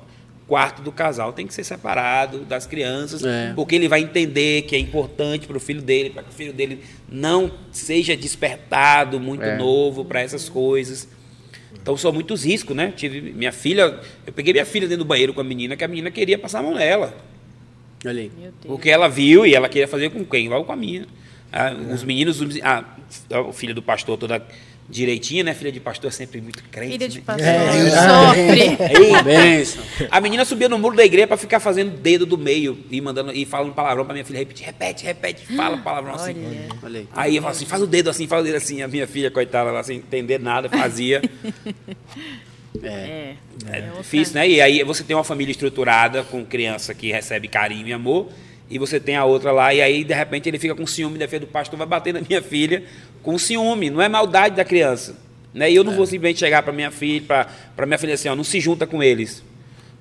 quarto 0.47 0.83
do 0.83 0.91
casal 0.91 1.33
tem 1.33 1.47
que 1.47 1.53
ser 1.55 1.63
separado 1.63 2.41
das 2.41 2.67
crianças, 2.67 3.23
é. 3.25 3.51
porque 3.55 3.73
ele 3.73 3.87
vai 3.87 4.01
entender 4.01 4.61
que 4.61 4.75
é 4.75 4.79
importante 4.79 5.47
para 5.47 5.57
o 5.57 5.59
filho 5.59 5.81
dele, 5.81 6.11
para 6.11 6.21
que 6.21 6.29
o 6.29 6.33
filho 6.33 6.53
dele 6.53 6.83
não 7.09 7.51
seja 7.71 8.15
despertado 8.15 9.19
muito 9.19 9.41
é. 9.41 9.57
novo 9.57 10.05
para 10.05 10.21
essas 10.21 10.47
coisas. 10.47 11.07
Então 11.81 11.97
são 11.97 12.11
muitos 12.11 12.45
riscos, 12.45 12.75
né? 12.75 12.93
Tive 12.95 13.21
minha 13.21 13.51
filha, 13.51 13.99
eu 14.23 14.33
peguei 14.33 14.53
minha 14.53 14.67
filha 14.67 14.87
dentro 14.87 15.03
do 15.03 15.07
banheiro 15.07 15.33
com 15.33 15.41
a 15.41 15.43
menina, 15.43 15.75
que 15.75 15.83
a 15.83 15.87
menina 15.87 16.11
queria 16.11 16.37
passar 16.37 16.59
a 16.59 16.61
mão 16.61 16.75
nela. 16.75 17.11
Ali. 18.05 18.31
Porque 18.67 18.91
ela 18.91 19.07
viu 19.07 19.47
e 19.47 19.55
ela 19.55 19.67
queria 19.67 19.87
fazer 19.87 20.11
com 20.11 20.23
quem? 20.23 20.47
Logo 20.47 20.65
com 20.65 20.73
a 20.73 20.75
minha. 20.75 21.07
Ah, 21.51 21.73
os 21.93 22.03
meninos, 22.03 22.39
ah, 22.63 22.85
o 23.47 23.51
filho 23.51 23.75
do 23.75 23.81
pastor 23.81 24.17
toda 24.17 24.41
direitinha, 24.91 25.43
né? 25.43 25.53
Filha 25.53 25.71
de 25.71 25.79
pastor 25.79 26.09
é 26.09 26.11
sempre 26.11 26.41
muito 26.41 26.61
crente. 26.65 26.91
Filha 26.91 27.07
de 27.07 27.19
né? 27.19 27.23
pastor 27.25 27.47
é, 27.47 27.89
sofre. 27.89 28.61
É, 30.03 30.07
a 30.11 30.21
menina 30.21 30.45
subia 30.45 30.67
no 30.67 30.77
muro 30.77 30.95
da 30.95 31.05
igreja 31.05 31.27
para 31.27 31.37
ficar 31.37 31.59
fazendo 31.59 31.97
dedo 31.97 32.25
do 32.25 32.37
meio 32.37 32.77
e 32.91 32.99
mandando 32.99 33.31
e 33.31 33.45
falando 33.45 33.73
palavrão 33.73 34.05
para 34.05 34.13
minha 34.13 34.25
filha 34.25 34.39
repetir, 34.39 34.65
repete, 34.65 35.05
repete, 35.05 35.45
fala 35.55 35.77
palavrão 35.77 36.15
assim. 36.15 36.35
Olha. 36.83 37.07
Aí 37.13 37.37
eu 37.37 37.41
falo 37.41 37.53
assim, 37.53 37.65
faz 37.65 37.81
o 37.81 37.87
dedo 37.87 38.09
assim, 38.09 38.27
faz 38.27 38.41
o 38.41 38.45
dedo 38.45 38.57
assim. 38.57 38.81
A 38.81 38.87
minha 38.87 39.07
filha 39.07 39.31
coitada, 39.31 39.69
ela 39.69 39.83
sem 39.83 39.97
entender 39.97 40.39
nada, 40.39 40.69
fazia. 40.69 41.21
É, 42.83 42.87
é, 42.87 43.35
é, 43.69 43.77
é 43.79 43.91
difícil, 43.97 44.33
né? 44.33 44.47
E 44.47 44.61
aí 44.61 44.81
você 44.83 45.03
tem 45.03 45.13
uma 45.13 45.25
família 45.25 45.51
estruturada 45.51 46.23
com 46.23 46.43
criança 46.43 46.93
que 46.93 47.11
recebe 47.11 47.49
carinho 47.49 47.85
e 47.85 47.93
amor 47.93 48.31
e 48.71 48.79
você 48.79 48.99
tem 48.99 49.15
a 49.15 49.25
outra 49.25 49.51
lá, 49.51 49.73
e 49.73 49.81
aí 49.81 50.03
de 50.03 50.13
repente 50.13 50.47
ele 50.47 50.57
fica 50.57 50.73
com 50.73 50.87
ciúme, 50.87 51.17
defende 51.17 51.45
do 51.45 51.51
pastor, 51.51 51.77
vai 51.77 51.85
bater 51.85 52.13
na 52.13 52.21
minha 52.21 52.41
filha 52.41 52.83
com 53.21 53.37
ciúme, 53.37 53.89
não 53.89 54.01
é 54.01 54.07
maldade 54.07 54.55
da 54.55 54.63
criança. 54.63 55.15
Né? 55.53 55.69
E 55.69 55.75
eu 55.75 55.83
não 55.83 55.91
é. 55.91 55.95
vou 55.95 56.05
simplesmente 56.05 56.39
chegar 56.39 56.63
para 56.63 56.71
minha 56.71 56.89
filha, 56.89 57.47
para 57.75 57.85
minha 57.85 57.97
filha 57.97 58.13
assim, 58.13 58.29
ó, 58.29 58.35
não 58.35 58.43
se 58.43 58.59
junta 58.59 58.87
com 58.87 59.03
eles. 59.03 59.43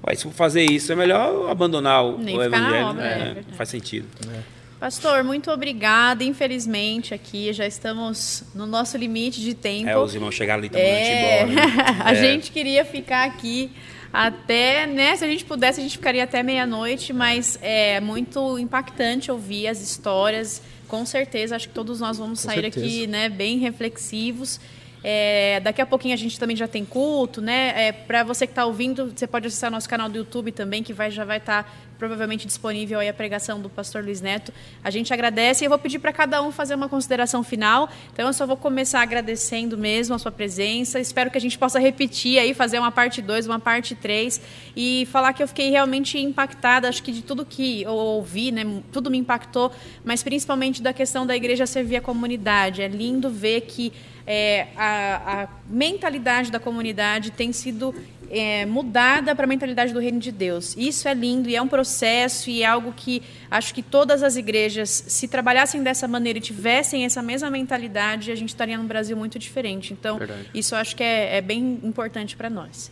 Ué, 0.06 0.14
se 0.14 0.22
for 0.22 0.32
fazer 0.32 0.62
isso, 0.62 0.92
é 0.92 0.96
melhor 0.96 1.50
abandonar 1.50 2.04
o, 2.04 2.18
o 2.18 2.42
evangelho. 2.42 2.86
Obra, 2.86 3.02
né? 3.02 3.36
é, 3.52 3.54
faz 3.56 3.68
sentido. 3.68 4.06
É. 4.32 4.60
Pastor, 4.78 5.22
muito 5.22 5.50
obrigada. 5.50 6.24
Infelizmente, 6.24 7.12
aqui 7.12 7.52
já 7.52 7.66
estamos 7.66 8.44
no 8.54 8.66
nosso 8.66 8.96
limite 8.96 9.38
de 9.40 9.52
tempo. 9.52 9.90
É, 9.90 9.98
os 9.98 10.14
irmãos 10.14 10.34
chegaram 10.34 10.60
ali 10.60 10.70
também 10.70 10.86
é... 10.86 11.42
embora. 11.42 11.66
Né? 11.66 11.96
a 12.02 12.12
é. 12.12 12.14
gente 12.14 12.50
queria 12.50 12.82
ficar 12.82 13.24
aqui 13.26 13.70
até, 14.12 14.86
né, 14.86 15.14
se 15.16 15.24
a 15.24 15.28
gente 15.28 15.44
pudesse, 15.44 15.80
a 15.80 15.82
gente 15.82 15.96
ficaria 15.96 16.24
até 16.24 16.42
meia-noite, 16.42 17.12
mas 17.12 17.58
é 17.62 18.00
muito 18.00 18.58
impactante 18.58 19.30
ouvir 19.30 19.68
as 19.68 19.80
histórias. 19.80 20.62
Com 20.88 21.06
certeza, 21.06 21.54
acho 21.54 21.68
que 21.68 21.74
todos 21.74 22.00
nós 22.00 22.18
vamos 22.18 22.40
sair 22.40 22.66
aqui, 22.66 23.06
né, 23.06 23.28
bem 23.28 23.58
reflexivos. 23.58 24.60
É, 25.02 25.60
daqui 25.60 25.80
a 25.80 25.86
pouquinho 25.86 26.12
a 26.12 26.16
gente 26.16 26.38
também 26.38 26.56
já 26.56 26.68
tem 26.68 26.84
culto, 26.84 27.40
né? 27.40 27.72
É, 27.88 27.92
Para 27.92 28.22
você 28.22 28.46
que 28.46 28.52
está 28.52 28.66
ouvindo, 28.66 29.12
você 29.16 29.26
pode 29.26 29.46
acessar 29.46 29.70
nosso 29.70 29.88
canal 29.88 30.08
do 30.08 30.18
YouTube 30.18 30.52
também, 30.52 30.82
que 30.82 30.92
vai, 30.92 31.10
já 31.10 31.24
vai 31.24 31.38
estar 31.38 31.62
tá 31.64 31.70
provavelmente 32.00 32.46
disponível 32.46 32.98
aí 32.98 33.10
a 33.10 33.12
pregação 33.12 33.60
do 33.60 33.68
pastor 33.68 34.02
Luiz 34.02 34.22
Neto. 34.22 34.54
A 34.82 34.90
gente 34.90 35.12
agradece 35.12 35.62
e 35.62 35.66
eu 35.66 35.68
vou 35.68 35.78
pedir 35.78 35.98
para 35.98 36.14
cada 36.14 36.42
um 36.42 36.50
fazer 36.50 36.74
uma 36.74 36.88
consideração 36.88 37.44
final. 37.44 37.90
Então 38.10 38.26
eu 38.26 38.32
só 38.32 38.46
vou 38.46 38.56
começar 38.56 39.02
agradecendo 39.02 39.76
mesmo 39.76 40.14
a 40.14 40.18
sua 40.18 40.32
presença. 40.32 40.98
Espero 40.98 41.30
que 41.30 41.36
a 41.36 41.40
gente 41.40 41.58
possa 41.58 41.78
repetir 41.78 42.38
aí, 42.38 42.54
fazer 42.54 42.78
uma 42.78 42.90
parte 42.90 43.20
2, 43.20 43.46
uma 43.46 43.60
parte 43.60 43.94
3 43.94 44.40
e 44.74 45.06
falar 45.12 45.34
que 45.34 45.42
eu 45.42 45.48
fiquei 45.48 45.68
realmente 45.68 46.18
impactada, 46.18 46.88
acho 46.88 47.02
que 47.02 47.12
de 47.12 47.20
tudo 47.20 47.44
que 47.44 47.82
eu 47.82 47.92
ouvi, 47.92 48.50
né, 48.50 48.64
tudo 48.90 49.10
me 49.10 49.18
impactou, 49.18 49.70
mas 50.02 50.22
principalmente 50.22 50.82
da 50.82 50.94
questão 50.94 51.26
da 51.26 51.36
igreja 51.36 51.66
servir 51.66 51.96
a 51.96 52.00
comunidade. 52.00 52.80
É 52.80 52.88
lindo 52.88 53.28
ver 53.28 53.60
que 53.60 53.92
é, 54.26 54.68
a, 54.74 55.42
a 55.42 55.48
mentalidade 55.68 56.50
da 56.50 56.58
comunidade 56.58 57.30
tem 57.30 57.52
sido 57.52 57.94
é, 58.30 58.64
mudada 58.64 59.34
para 59.34 59.44
a 59.44 59.48
mentalidade 59.48 59.92
do 59.92 59.98
reino 59.98 60.20
de 60.20 60.30
Deus. 60.30 60.76
Isso 60.78 61.08
é 61.08 61.14
lindo 61.14 61.48
e 61.48 61.56
é 61.56 61.60
um 61.60 61.68
processo 61.68 62.48
e 62.48 62.62
é 62.62 62.66
algo 62.66 62.92
que 62.96 63.22
acho 63.50 63.74
que 63.74 63.82
todas 63.82 64.22
as 64.22 64.36
igrejas, 64.36 64.88
se 65.08 65.26
trabalhassem 65.26 65.82
dessa 65.82 66.06
maneira 66.06 66.38
e 66.38 66.42
tivessem 66.42 67.04
essa 67.04 67.20
mesma 67.20 67.50
mentalidade, 67.50 68.30
a 68.30 68.34
gente 68.34 68.50
estaria 68.50 68.78
num 68.78 68.86
Brasil 68.86 69.16
muito 69.16 69.38
diferente. 69.38 69.92
Então, 69.92 70.18
Verdade. 70.18 70.48
isso 70.54 70.74
acho 70.76 70.94
que 70.94 71.02
é, 71.02 71.38
é 71.38 71.40
bem 71.40 71.80
importante 71.82 72.36
para 72.36 72.48
nós. 72.48 72.90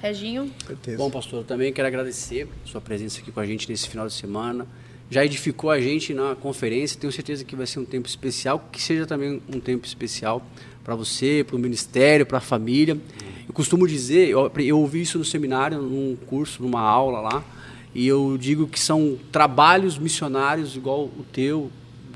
Reginho? 0.00 0.50
Certeza. 0.66 0.96
Bom, 0.96 1.10
pastor, 1.10 1.44
também 1.44 1.72
quero 1.72 1.88
agradecer 1.88 2.48
a 2.64 2.68
sua 2.68 2.80
presença 2.80 3.20
aqui 3.20 3.30
com 3.30 3.40
a 3.40 3.46
gente 3.46 3.68
nesse 3.68 3.88
final 3.88 4.06
de 4.06 4.14
semana. 4.14 4.66
Já 5.10 5.24
edificou 5.24 5.70
a 5.70 5.80
gente 5.80 6.12
na 6.12 6.36
conferência, 6.36 7.00
tenho 7.00 7.12
certeza 7.12 7.42
que 7.44 7.56
vai 7.56 7.66
ser 7.66 7.80
um 7.80 7.84
tempo 7.84 8.06
especial, 8.06 8.68
que 8.70 8.80
seja 8.80 9.06
também 9.06 9.42
um 9.52 9.58
tempo 9.58 9.86
especial 9.86 10.44
para 10.88 10.96
você, 10.96 11.44
para 11.46 11.54
o 11.54 11.58
ministério, 11.58 12.24
para 12.24 12.38
a 12.38 12.40
família. 12.40 12.98
Eu 13.46 13.52
costumo 13.52 13.86
dizer, 13.86 14.26
eu, 14.30 14.50
eu 14.56 14.80
ouvi 14.80 15.02
isso 15.02 15.18
no 15.18 15.24
seminário, 15.24 15.82
num 15.82 16.16
curso, 16.16 16.62
numa 16.62 16.80
aula 16.80 17.20
lá, 17.20 17.44
e 17.94 18.08
eu 18.08 18.38
digo 18.40 18.66
que 18.66 18.80
são 18.80 19.18
trabalhos 19.30 19.98
missionários 19.98 20.74
igual 20.76 21.04
o 21.04 21.26
teu, 21.30 21.70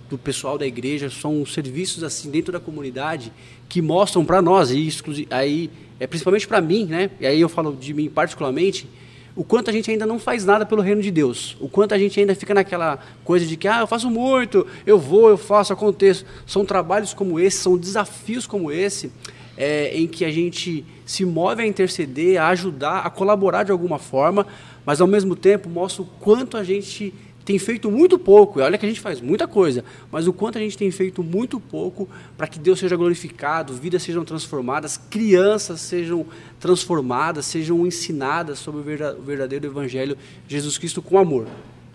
do 0.08 0.16
pessoal 0.16 0.56
da 0.56 0.66
igreja, 0.66 1.10
são 1.10 1.44
serviços 1.44 2.02
assim 2.02 2.30
dentro 2.30 2.50
da 2.50 2.58
comunidade 2.58 3.30
que 3.68 3.82
mostram 3.82 4.24
para 4.24 4.40
nós, 4.40 4.70
e 4.70 4.88
aí 5.28 5.70
é 6.00 6.06
principalmente 6.06 6.48
para 6.48 6.62
mim, 6.62 6.86
né? 6.86 7.10
E 7.20 7.26
aí 7.26 7.42
eu 7.42 7.50
falo 7.50 7.76
de 7.78 7.92
mim 7.92 8.08
particularmente, 8.08 8.88
o 9.34 9.42
quanto 9.42 9.70
a 9.70 9.72
gente 9.72 9.90
ainda 9.90 10.04
não 10.04 10.18
faz 10.18 10.44
nada 10.44 10.66
pelo 10.66 10.82
reino 10.82 11.00
de 11.00 11.10
Deus, 11.10 11.56
o 11.60 11.68
quanto 11.68 11.94
a 11.94 11.98
gente 11.98 12.20
ainda 12.20 12.34
fica 12.34 12.52
naquela 12.52 12.98
coisa 13.24 13.46
de 13.46 13.56
que 13.56 13.66
ah, 13.66 13.80
eu 13.80 13.86
faço 13.86 14.10
muito, 14.10 14.66
eu 14.86 14.98
vou, 14.98 15.28
eu 15.28 15.38
faço, 15.38 15.72
aconteço. 15.72 16.24
São 16.46 16.64
trabalhos 16.64 17.14
como 17.14 17.40
esse, 17.40 17.58
são 17.58 17.78
desafios 17.78 18.46
como 18.46 18.70
esse, 18.70 19.10
é, 19.56 19.96
em 19.96 20.06
que 20.06 20.24
a 20.24 20.30
gente 20.30 20.84
se 21.06 21.24
move 21.24 21.62
a 21.62 21.66
interceder, 21.66 22.40
a 22.40 22.48
ajudar, 22.48 23.00
a 23.00 23.10
colaborar 23.10 23.62
de 23.64 23.72
alguma 23.72 23.98
forma, 23.98 24.46
mas 24.84 25.00
ao 25.00 25.06
mesmo 25.06 25.34
tempo 25.34 25.68
mostra 25.68 26.02
o 26.02 26.06
quanto 26.06 26.56
a 26.56 26.64
gente 26.64 27.14
tem 27.44 27.58
feito 27.58 27.90
muito 27.90 28.18
pouco. 28.18 28.60
E 28.60 28.62
olha 28.62 28.78
que 28.78 28.86
a 28.86 28.88
gente 28.88 29.00
faz 29.00 29.20
muita 29.20 29.46
coisa, 29.46 29.84
mas 30.10 30.26
o 30.26 30.32
quanto 30.32 30.58
a 30.58 30.60
gente 30.60 30.76
tem 30.76 30.90
feito 30.90 31.22
muito 31.22 31.58
pouco 31.58 32.08
para 32.36 32.46
que 32.46 32.58
Deus 32.58 32.78
seja 32.78 32.96
glorificado, 32.96 33.74
vidas 33.74 34.02
sejam 34.02 34.24
transformadas, 34.24 34.96
crianças 34.96 35.80
sejam 35.80 36.26
transformadas, 36.60 37.46
sejam 37.46 37.86
ensinadas 37.86 38.58
sobre 38.58 38.80
o 38.80 39.22
verdadeiro 39.22 39.66
evangelho 39.66 40.16
de 40.46 40.54
Jesus 40.54 40.78
Cristo 40.78 41.02
com 41.02 41.18
amor. 41.18 41.46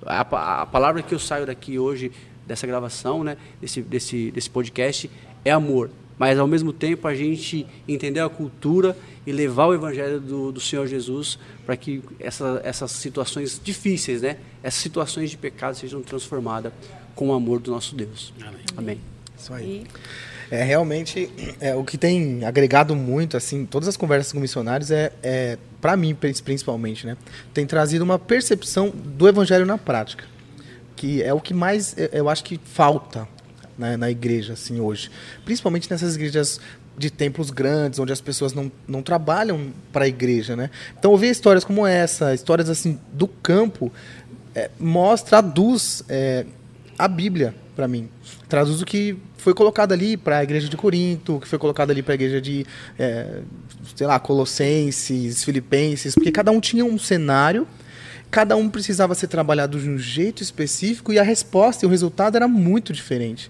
A, 0.06 0.22
a, 0.62 0.66
palavra 0.66 1.02
que 1.02 1.14
eu 1.14 1.20
saio 1.20 1.46
daqui 1.46 1.78
hoje 1.78 2.12
dessa 2.46 2.66
gravação, 2.66 3.24
né, 3.24 3.38
desse, 3.60 3.82
desse, 3.82 4.32
desse 4.32 4.50
podcast, 4.50 5.10
é 5.44 5.52
amor 5.52 5.90
mas 6.18 6.40
ao 6.40 6.48
mesmo 6.48 6.74
tempo 6.74 7.08
a 7.08 7.14
gente 7.14 7.66
entender 7.88 8.20
a 8.20 8.30
cultura 8.30 8.98
e 9.26 9.32
levar 9.32 9.68
o 9.68 9.74
evangelho 9.74 10.20
do, 10.20 10.52
do 10.52 10.60
Senhor 10.60 10.88
Jesus 10.88 11.38
para 11.66 11.76
que 11.78 12.02
essa, 12.20 12.62
essas 12.64 12.92
situações 12.92 13.60
difíceis, 13.64 14.22
né, 14.22 14.38
essas 14.64 14.82
situações 14.82 15.30
de 15.30 15.38
pecado 15.38 15.76
sejam 15.76 16.02
transformadas 16.02 16.72
com 17.14 17.30
o 17.30 17.34
amor 17.34 17.60
do 17.60 17.72
nosso 17.72 17.96
Deus. 17.96 18.34
Amém. 18.42 18.62
Amém. 18.76 19.02
Isso 19.38 19.54
aí. 19.54 19.86
É 20.50 20.64
realmente 20.64 21.30
é, 21.60 21.76
o 21.76 21.84
que 21.84 21.98
tem 21.98 22.46
agregado 22.46 22.96
muito 22.96 23.36
assim, 23.36 23.66
todas 23.66 23.88
as 23.90 23.98
conversas 23.98 24.32
com 24.32 24.40
missionários 24.40 24.92
é, 24.92 25.12
é 25.22 25.58
para 25.82 25.98
mim 25.98 26.16
principalmente, 26.16 27.06
né, 27.06 27.18
tem 27.54 27.66
trazido 27.68 28.04
uma 28.04 28.18
percepção 28.18 28.90
do 28.90 29.28
evangelho 29.28 29.66
na 29.66 29.78
prática, 29.78 30.24
que 30.96 31.22
é 31.22 31.34
o 31.34 31.42
que 31.42 31.54
mais 31.54 31.96
eu 32.14 32.30
acho 32.30 32.46
que 32.46 32.58
falta 32.64 33.28
né, 33.78 33.98
na 33.98 34.10
igreja 34.10 34.54
assim 34.54 34.80
hoje, 34.80 35.10
principalmente 35.46 35.90
nessas 35.90 36.16
igrejas 36.16 36.60
de 36.98 37.12
templos 37.12 37.52
grandes, 37.52 38.00
onde 38.00 38.12
as 38.12 38.20
pessoas 38.20 38.54
não, 38.54 38.72
não 38.88 39.04
trabalham 39.04 39.72
para 39.94 40.06
a 40.06 40.08
igreja, 40.08 40.56
né? 40.56 40.72
Então 40.98 41.12
ouvir 41.12 41.30
histórias 41.30 41.64
como 41.64 41.86
essa, 41.86 42.34
histórias 42.34 42.70
assim 42.70 43.00
do 43.14 43.28
campo, 43.28 43.92
é, 44.56 44.72
mostra, 44.80 45.42
traduz 45.42 46.04
é, 46.10 46.46
a 46.98 47.08
Bíblia 47.08 47.54
para 47.76 47.88
mim, 47.88 48.10
traduz 48.50 48.82
o 48.82 48.86
que 48.86 49.16
foi 49.38 49.54
colocado 49.54 49.92
ali 49.92 50.18
para 50.18 50.40
a 50.40 50.44
igreja 50.44 50.68
de 50.68 50.76
Corinto, 50.76 51.36
o 51.36 51.40
que 51.40 51.48
foi 51.48 51.60
colocado 51.60 51.92
ali 51.92 52.02
para 52.02 52.14
a 52.14 52.16
igreja 52.16 52.42
de, 52.42 52.66
é, 52.98 53.42
sei 53.96 54.08
lá, 54.08 54.20
Colossenses, 54.20 55.44
Filipenses, 55.44 56.16
porque 56.16 56.32
cada 56.32 56.52
um 56.52 56.60
tinha 56.60 56.84
um 56.84 56.98
cenário 56.98 57.68
cada 58.30 58.56
um 58.56 58.70
precisava 58.70 59.16
ser 59.16 59.28
trabalhado 59.28 59.80
de 59.80 59.90
um 59.90 59.98
jeito 59.98 60.44
específico 60.44 61.14
e 61.14 61.20
a 61.20 61.24
resposta 61.24 61.86
e 61.86 61.88
o 61.88 61.90
resultado 61.90 62.36
era 62.36 62.48
muito 62.48 62.92
diferente. 62.92 63.50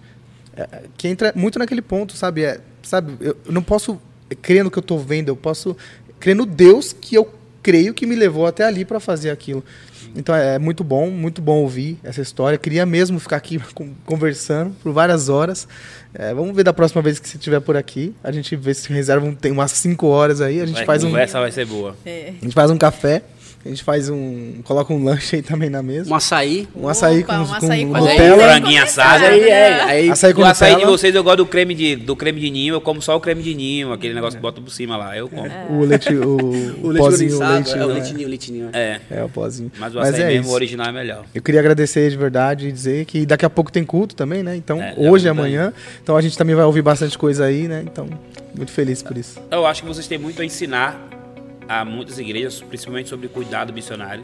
É, 0.58 0.84
que 0.98 1.08
entra 1.08 1.32
muito 1.36 1.60
naquele 1.60 1.82
ponto, 1.82 2.18
sabe? 2.18 2.44
É, 2.44 2.60
sabe, 2.82 3.14
eu 3.20 3.38
não 3.50 3.62
posso 3.62 4.00
crer 4.42 4.64
no 4.64 4.72
que 4.72 4.78
eu 4.78 4.82
estou 4.82 5.00
vendo, 5.00 5.30
eu 5.30 5.36
posso 5.36 5.78
crer 6.20 6.36
no 6.36 6.46
Deus 6.46 6.94
que 6.94 7.16
eu 7.16 7.32
creio 7.62 7.94
que 7.94 8.06
me 8.06 8.16
levou 8.16 8.48
até 8.48 8.64
ali 8.64 8.84
para 8.84 9.00
fazer 9.00 9.30
aquilo. 9.30 9.64
Então 10.16 10.34
é, 10.34 10.56
é 10.56 10.60
muito 10.60 10.84
bom, 10.84 11.10
muito 11.10 11.42
bom 11.42 11.58
ouvir 11.58 12.00
essa 12.04 12.22
história. 12.22 12.58
Queria 12.58 12.86
mesmo 12.86 13.20
ficar 13.20 13.36
aqui 13.38 13.62
conversando 14.06 14.76
por 14.82 14.92
várias 14.92 15.30
horas. 15.30 15.68
É, 16.14 16.34
vamos 16.34 16.56
ver 16.56 16.64
da 16.64 16.74
próxima 16.74 17.02
vez 17.02 17.20
que 17.20 17.28
você 17.28 17.38
estiver 17.38 17.60
por 17.60 17.78
aqui. 17.78 18.16
A 18.24 18.32
gente 18.32 18.56
vê 18.56 18.74
se 18.74 18.92
reserva 18.92 19.26
um, 19.26 19.36
tem 19.36 19.52
umas 19.52 19.72
5 19.72 20.08
horas 20.08 20.42
aí. 20.42 20.62
A 20.62 20.66
gente 20.66 20.78
vai, 20.78 20.86
faz 20.86 21.04
um. 21.04 21.10
Conversa 21.10 21.40
vai 21.40 21.52
ser 21.52 21.66
boa. 21.66 21.96
É. 22.06 22.34
A 22.42 22.44
gente 22.44 22.54
faz 22.54 22.72
um 22.72 22.78
café. 22.78 23.22
A 23.68 23.69
gente 23.69 23.84
faz 23.84 24.10
um. 24.10 24.61
Coloca 24.64 24.94
um 24.94 25.03
lanche 25.03 25.35
aí 25.35 25.41
também 25.41 25.69
na 25.69 25.84
mesa. 25.84 26.10
Um 26.10 26.15
açaí. 26.15 26.68
Um 26.73 26.88
açaí 26.88 27.19
Opa, 27.19 27.34
com, 27.34 27.39
um 27.39 27.53
açaí 27.53 27.85
com, 27.85 27.91
com 27.91 27.99
Nutella. 27.99 28.44
Franguinho 28.44 28.84
assado. 28.84 29.26
Aí, 29.26 29.41
é, 29.41 29.81
aí, 29.84 30.10
açaí 30.10 30.34
com 30.34 30.41
o 30.41 30.45
açaí 30.45 30.76
de 30.77 30.85
vocês 30.85 31.14
eu 31.14 31.23
gosto 31.23 31.38
do 31.38 31.45
creme 31.45 31.76
de, 31.76 31.95
do 31.98 32.15
creme 32.15 32.39
de 32.39 32.49
ninho. 32.49 32.76
Eu 32.76 32.81
como 32.81 33.02
só 33.02 33.18
o 33.18 33.19
creme 33.19 33.44
de 33.44 33.53
ninho, 33.53 33.91
aquele 33.91 34.14
negócio 34.14 34.38
que 34.38 34.41
bota 34.41 34.61
por 34.61 34.72
cima 34.72 34.95
lá. 34.95 35.18
Eu 35.18 35.27
como. 35.27 35.48
É. 35.48 35.68
O 35.69 35.81
leite. 35.81 36.14
O, 36.15 36.38
o, 36.81 36.91
o 36.91 36.95
pozinho. 36.95 37.35
O 37.35 37.53
leite, 37.53 37.77
é, 37.77 37.85
o 37.85 37.88
leitinho, 37.88 38.26
o 38.26 38.30
leitinho. 38.30 38.69
É. 38.72 39.02
É, 39.11 39.23
o 39.23 39.30
pozinho. 39.30 39.69
Mas 39.77 39.94
o 39.94 39.99
açaí 39.99 40.11
Mas 40.11 40.22
é 40.22 40.27
mesmo, 40.27 40.41
isso. 40.44 40.52
o 40.52 40.53
original 40.53 40.88
é 40.88 40.91
melhor. 40.94 41.26
Eu 41.35 41.41
queria 41.41 41.60
agradecer 41.60 42.10
de 42.10 42.15
verdade 42.15 42.69
e 42.69 42.72
dizer 42.72 43.06
que 43.06 43.26
daqui 43.26 43.45
a 43.45 43.49
pouco 43.49 43.69
tem 43.69 43.84
culto 43.84 44.15
também, 44.15 44.44
né? 44.44 44.56
Então, 44.56 44.81
é, 44.81 44.94
hoje 44.95 45.27
e 45.27 45.30
amanhã. 45.30 45.73
Então 46.02 46.15
a 46.15 46.22
gente 46.22 46.38
também 46.38 46.56
vai 46.56 46.64
ouvir 46.64 46.81
bastante 46.81 47.18
coisa 47.18 47.45
aí, 47.45 47.68
né? 47.68 47.84
Então, 47.85 48.07
muito 48.56 48.72
feliz 48.72 49.03
por 49.03 49.18
isso. 49.18 49.39
Eu 49.52 49.65
acho 49.65 49.81
que 49.81 49.88
vocês 49.88 50.07
têm 50.07 50.18
muito 50.18 50.41
a 50.41 50.45
ensinar 50.45 51.16
a 51.68 51.84
muitas 51.84 52.19
igrejas, 52.19 52.61
principalmente 52.61 53.10
sobre 53.10 53.27
cuidado 53.27 53.73
missionário. 53.73 54.23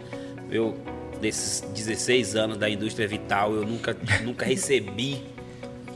Eu, 0.52 0.78
desses 1.22 1.62
16 1.62 2.36
anos 2.36 2.58
da 2.58 2.70
indústria 2.70 3.08
vital, 3.08 3.54
eu 3.54 3.66
nunca, 3.66 3.96
nunca 4.24 4.46
recebi 4.46 5.24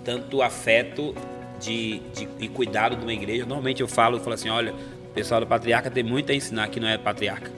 tanto 0.03 0.41
afeto 0.41 1.13
de, 1.59 1.99
de, 2.13 2.27
e 2.39 2.47
cuidado 2.47 2.95
de 2.95 3.03
uma 3.03 3.13
igreja. 3.13 3.45
Normalmente 3.45 3.81
eu 3.81 3.87
falo, 3.87 4.17
eu 4.17 4.21
falo 4.21 4.33
assim, 4.33 4.49
olha, 4.49 4.73
o 4.73 5.13
pessoal 5.13 5.41
do 5.41 5.47
Patriarca 5.47 5.89
tem 5.89 6.03
muito 6.03 6.31
a 6.31 6.35
ensinar 6.35 6.67
que 6.69 6.79
não 6.79 6.87
é 6.87 6.97
Patriarca. 6.97 7.51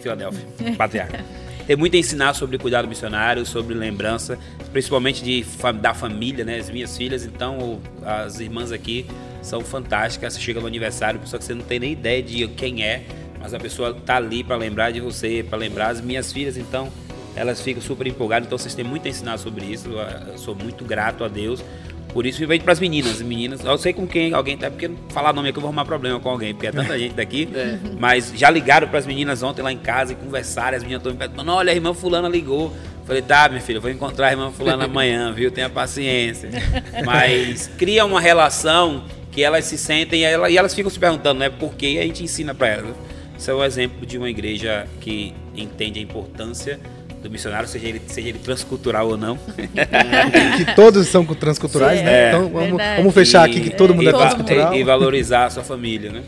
Filadélfia, 0.00 0.46
Patriarca. 0.76 1.24
Tem 1.66 1.76
muito 1.76 1.94
a 1.94 1.98
ensinar 1.98 2.34
sobre 2.34 2.58
cuidado 2.58 2.88
missionário, 2.88 3.46
sobre 3.46 3.74
lembrança, 3.74 4.38
principalmente 4.72 5.22
de, 5.22 5.44
da 5.80 5.94
família, 5.94 6.44
né? 6.44 6.58
As 6.58 6.70
minhas 6.70 6.96
filhas, 6.96 7.24
então, 7.24 7.80
as 8.02 8.40
irmãs 8.40 8.72
aqui 8.72 9.06
são 9.42 9.60
fantásticas. 9.60 10.34
Você 10.34 10.40
chega 10.40 10.60
no 10.60 10.66
aniversário, 10.66 11.20
pessoa 11.20 11.38
que 11.38 11.44
você 11.44 11.54
não 11.54 11.62
tem 11.62 11.78
nem 11.78 11.92
ideia 11.92 12.22
de 12.22 12.48
quem 12.48 12.82
é, 12.82 13.04
mas 13.40 13.54
a 13.54 13.58
pessoa 13.58 13.94
tá 13.94 14.16
ali 14.16 14.44
para 14.44 14.56
lembrar 14.56 14.90
de 14.90 15.00
você, 15.00 15.44
para 15.48 15.58
lembrar 15.58 15.88
as 15.88 16.00
minhas 16.00 16.32
filhas, 16.32 16.56
então 16.56 16.88
elas 17.34 17.60
ficam 17.60 17.82
super 17.82 18.06
empolgadas. 18.06 18.46
Então 18.46 18.58
vocês 18.58 18.74
têm 18.74 18.84
muito 18.84 19.06
a 19.06 19.08
ensinar 19.08 19.38
sobre 19.38 19.64
isso. 19.64 19.88
Eu 20.28 20.38
sou 20.38 20.54
muito 20.54 20.84
grato 20.84 21.24
a 21.24 21.28
Deus. 21.28 21.64
Por 22.12 22.26
isso, 22.26 22.44
veio 22.46 22.60
para 22.60 22.72
as 22.72 22.80
meninas. 22.80 23.22
Meninas, 23.22 23.64
eu 23.64 23.78
sei 23.78 23.92
com 23.92 24.06
quem 24.06 24.34
alguém 24.34 24.56
tá, 24.56 24.68
porque 24.68 24.90
falar 25.10 25.32
nome 25.32 25.48
aqui 25.48 25.58
eu 25.58 25.60
vou 25.60 25.68
arrumar 25.68 25.84
problema 25.84 26.18
com 26.18 26.28
alguém, 26.28 26.52
porque 26.52 26.66
é 26.66 26.72
tanta 26.72 26.98
gente 26.98 27.14
daqui. 27.14 27.48
É. 27.60 27.78
Mas 27.98 28.32
já 28.34 28.48
ligaram 28.48 28.88
para 28.88 28.98
as 28.98 29.06
meninas 29.06 29.42
ontem 29.42 29.60
lá 29.60 29.72
em 29.72 29.78
casa 29.78 30.12
e 30.12 30.16
conversaram. 30.16 30.76
As 30.76 30.82
meninas 30.82 31.00
estão 31.00 31.12
me 31.12 31.18
perguntando: 31.18 31.52
olha, 31.52 31.72
a 31.72 31.74
irmã 31.74 31.92
Fulana 31.92 32.28
ligou. 32.28 32.74
Falei, 33.06 33.22
tá, 33.22 33.48
minha 33.48 33.60
filha, 33.60 33.78
eu 33.78 33.82
vou 33.82 33.90
encontrar 33.90 34.28
a 34.28 34.30
irmã 34.30 34.50
Fulana 34.50 34.84
amanhã, 34.84 35.32
viu? 35.32 35.50
Tenha 35.50 35.68
paciência. 35.68 36.50
Mas 37.04 37.66
cria 37.76 38.04
uma 38.04 38.20
relação 38.20 39.04
que 39.32 39.42
elas 39.42 39.64
se 39.64 39.76
sentem 39.76 40.20
e 40.20 40.24
elas, 40.24 40.52
e 40.52 40.56
elas 40.56 40.74
ficam 40.74 40.90
se 40.90 40.98
perguntando, 40.98 41.40
né? 41.40 41.50
Por 41.50 41.74
que 41.74 41.98
a 41.98 42.02
gente 42.02 42.22
ensina 42.22 42.54
para 42.54 42.68
elas. 42.68 42.96
Isso 43.40 43.50
é 43.50 43.54
o 43.54 43.60
um 43.60 43.64
exemplo 43.64 44.04
de 44.04 44.18
uma 44.18 44.28
igreja 44.28 44.86
que 45.00 45.32
entende 45.56 45.98
a 45.98 46.02
importância 46.02 46.78
do 47.22 47.30
missionário, 47.30 47.66
seja 47.66 47.88
ele, 47.88 48.02
seja 48.06 48.28
ele 48.28 48.38
transcultural 48.38 49.08
ou 49.08 49.16
não. 49.16 49.38
que 50.58 50.74
todos 50.76 51.08
são 51.08 51.24
transculturais, 51.24 52.00
Sim, 52.00 52.04
né? 52.04 52.12
É, 52.12 52.28
então 52.28 52.50
vamos, 52.50 52.82
vamos, 52.98 53.14
fechar 53.14 53.46
aqui 53.46 53.62
que 53.62 53.70
todo 53.70 53.94
mundo 53.94 54.10
é, 54.10 54.12
é 54.12 54.12
transcultural. 54.12 54.74
E, 54.74 54.80
e, 54.80 54.84
valorizar 54.84 55.46
a 55.46 55.50
sua 55.50 55.64
família, 55.64 56.12
né? 56.12 56.22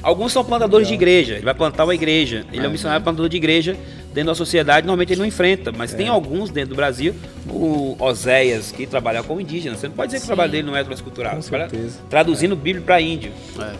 Alguns 0.00 0.32
são 0.32 0.44
plantadores 0.44 0.86
Legal. 0.86 0.98
de 0.98 1.04
igreja. 1.04 1.34
Ele 1.34 1.44
vai 1.44 1.54
plantar 1.54 1.82
uma 1.82 1.94
igreja. 1.94 2.46
Ele 2.52 2.64
é 2.64 2.68
um 2.68 2.72
missionário 2.72 3.02
plantador 3.02 3.28
de 3.28 3.36
igreja, 3.36 3.76
dentro 4.12 4.30
da 4.30 4.34
sociedade, 4.36 4.86
normalmente 4.86 5.12
ele 5.12 5.20
não 5.20 5.26
enfrenta, 5.26 5.72
mas 5.72 5.92
é. 5.92 5.96
tem 5.96 6.06
alguns 6.06 6.50
dentro 6.50 6.70
do 6.70 6.76
Brasil, 6.76 7.16
o 7.48 7.96
Oséias, 7.98 8.70
que 8.70 8.86
trabalha 8.86 9.24
com 9.24 9.40
indígenas. 9.40 9.80
Você 9.80 9.88
não 9.88 9.96
pode 9.96 10.12
dizer 10.12 10.18
que 10.18 10.24
o 10.24 10.26
trabalho 10.28 10.52
dele 10.52 10.68
não 10.68 10.76
é 10.76 10.84
transcultural. 10.84 11.34
Com 11.34 11.42
certeza. 11.42 11.98
Traduzindo 12.08 12.52
é. 12.52 12.56
Bíblia 12.56 12.84
para 12.84 13.00
índio. 13.00 13.32
É. 13.58 13.72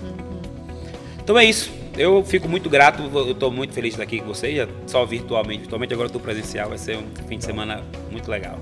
Então 1.23 1.39
é 1.39 1.45
isso. 1.45 1.84
Eu 1.97 2.25
fico 2.25 2.49
muito 2.49 2.69
grato, 2.69 3.03
eu 3.03 3.33
estou 3.33 3.51
muito 3.51 3.73
feliz 3.73 3.91
de 3.91 3.95
estar 3.95 4.03
aqui 4.03 4.21
com 4.21 4.27
vocês, 4.27 4.69
só 4.87 5.05
virtualmente. 5.05 5.61
Virtualmente 5.61 5.95
agora 5.95 6.07
estou 6.07 6.21
presencial, 6.21 6.69
vai 6.69 6.79
ser 6.79 6.97
um 6.97 7.05
fim 7.29 7.39
de 7.39 7.45
semana 7.45 7.83
muito 8.11 8.31
legal. 8.31 8.59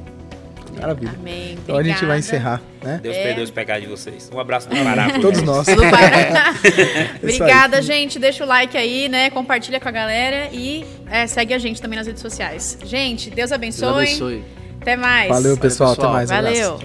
Maravilha. 0.81 1.13
Amém. 1.19 1.59
Então 1.63 1.77
a 1.77 1.83
gente 1.83 2.05
vai 2.05 2.19
encerrar, 2.19 2.61
né? 2.83 2.99
Deus 3.03 3.17
é. 3.17 3.23
perdoe 3.23 3.45
os 3.45 3.51
pecados 3.51 3.83
de 3.83 3.89
vocês. 3.89 4.31
Um 4.33 4.41
abraço 4.41 4.69
do 4.69 4.77
Pará. 4.77 5.11
Todos 5.21 5.43
nós. 5.43 5.67
Obrigada, 7.23 7.83
gente. 7.83 8.19
Deixa 8.19 8.43
o 8.45 8.47
like 8.47 8.77
aí, 8.77 9.09
né? 9.09 9.31
Compartilha 9.31 9.79
com 9.79 9.89
a 9.89 9.93
galera 9.93 10.49
e 10.51 10.85
é, 11.11 11.27
segue 11.27 11.53
a 11.53 11.59
gente 11.59 11.81
também 11.81 11.99
nas 11.99 12.07
redes 12.07 12.23
sociais. 12.23 12.79
Gente, 12.85 13.31
Deus 13.31 13.53
abençoe. 13.53 13.87
Deus 13.87 13.97
abençoe. 13.97 14.45
Até 14.81 14.97
mais. 14.97 15.29
Valeu, 15.29 15.57
pessoal. 15.57 15.95
Valeu, 15.95 16.21
pessoal. 16.21 16.31
Até 16.31 16.31
mais. 16.31 16.31
Valeu. 16.31 16.75
Um 16.75 16.79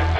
tchau. 0.00 0.13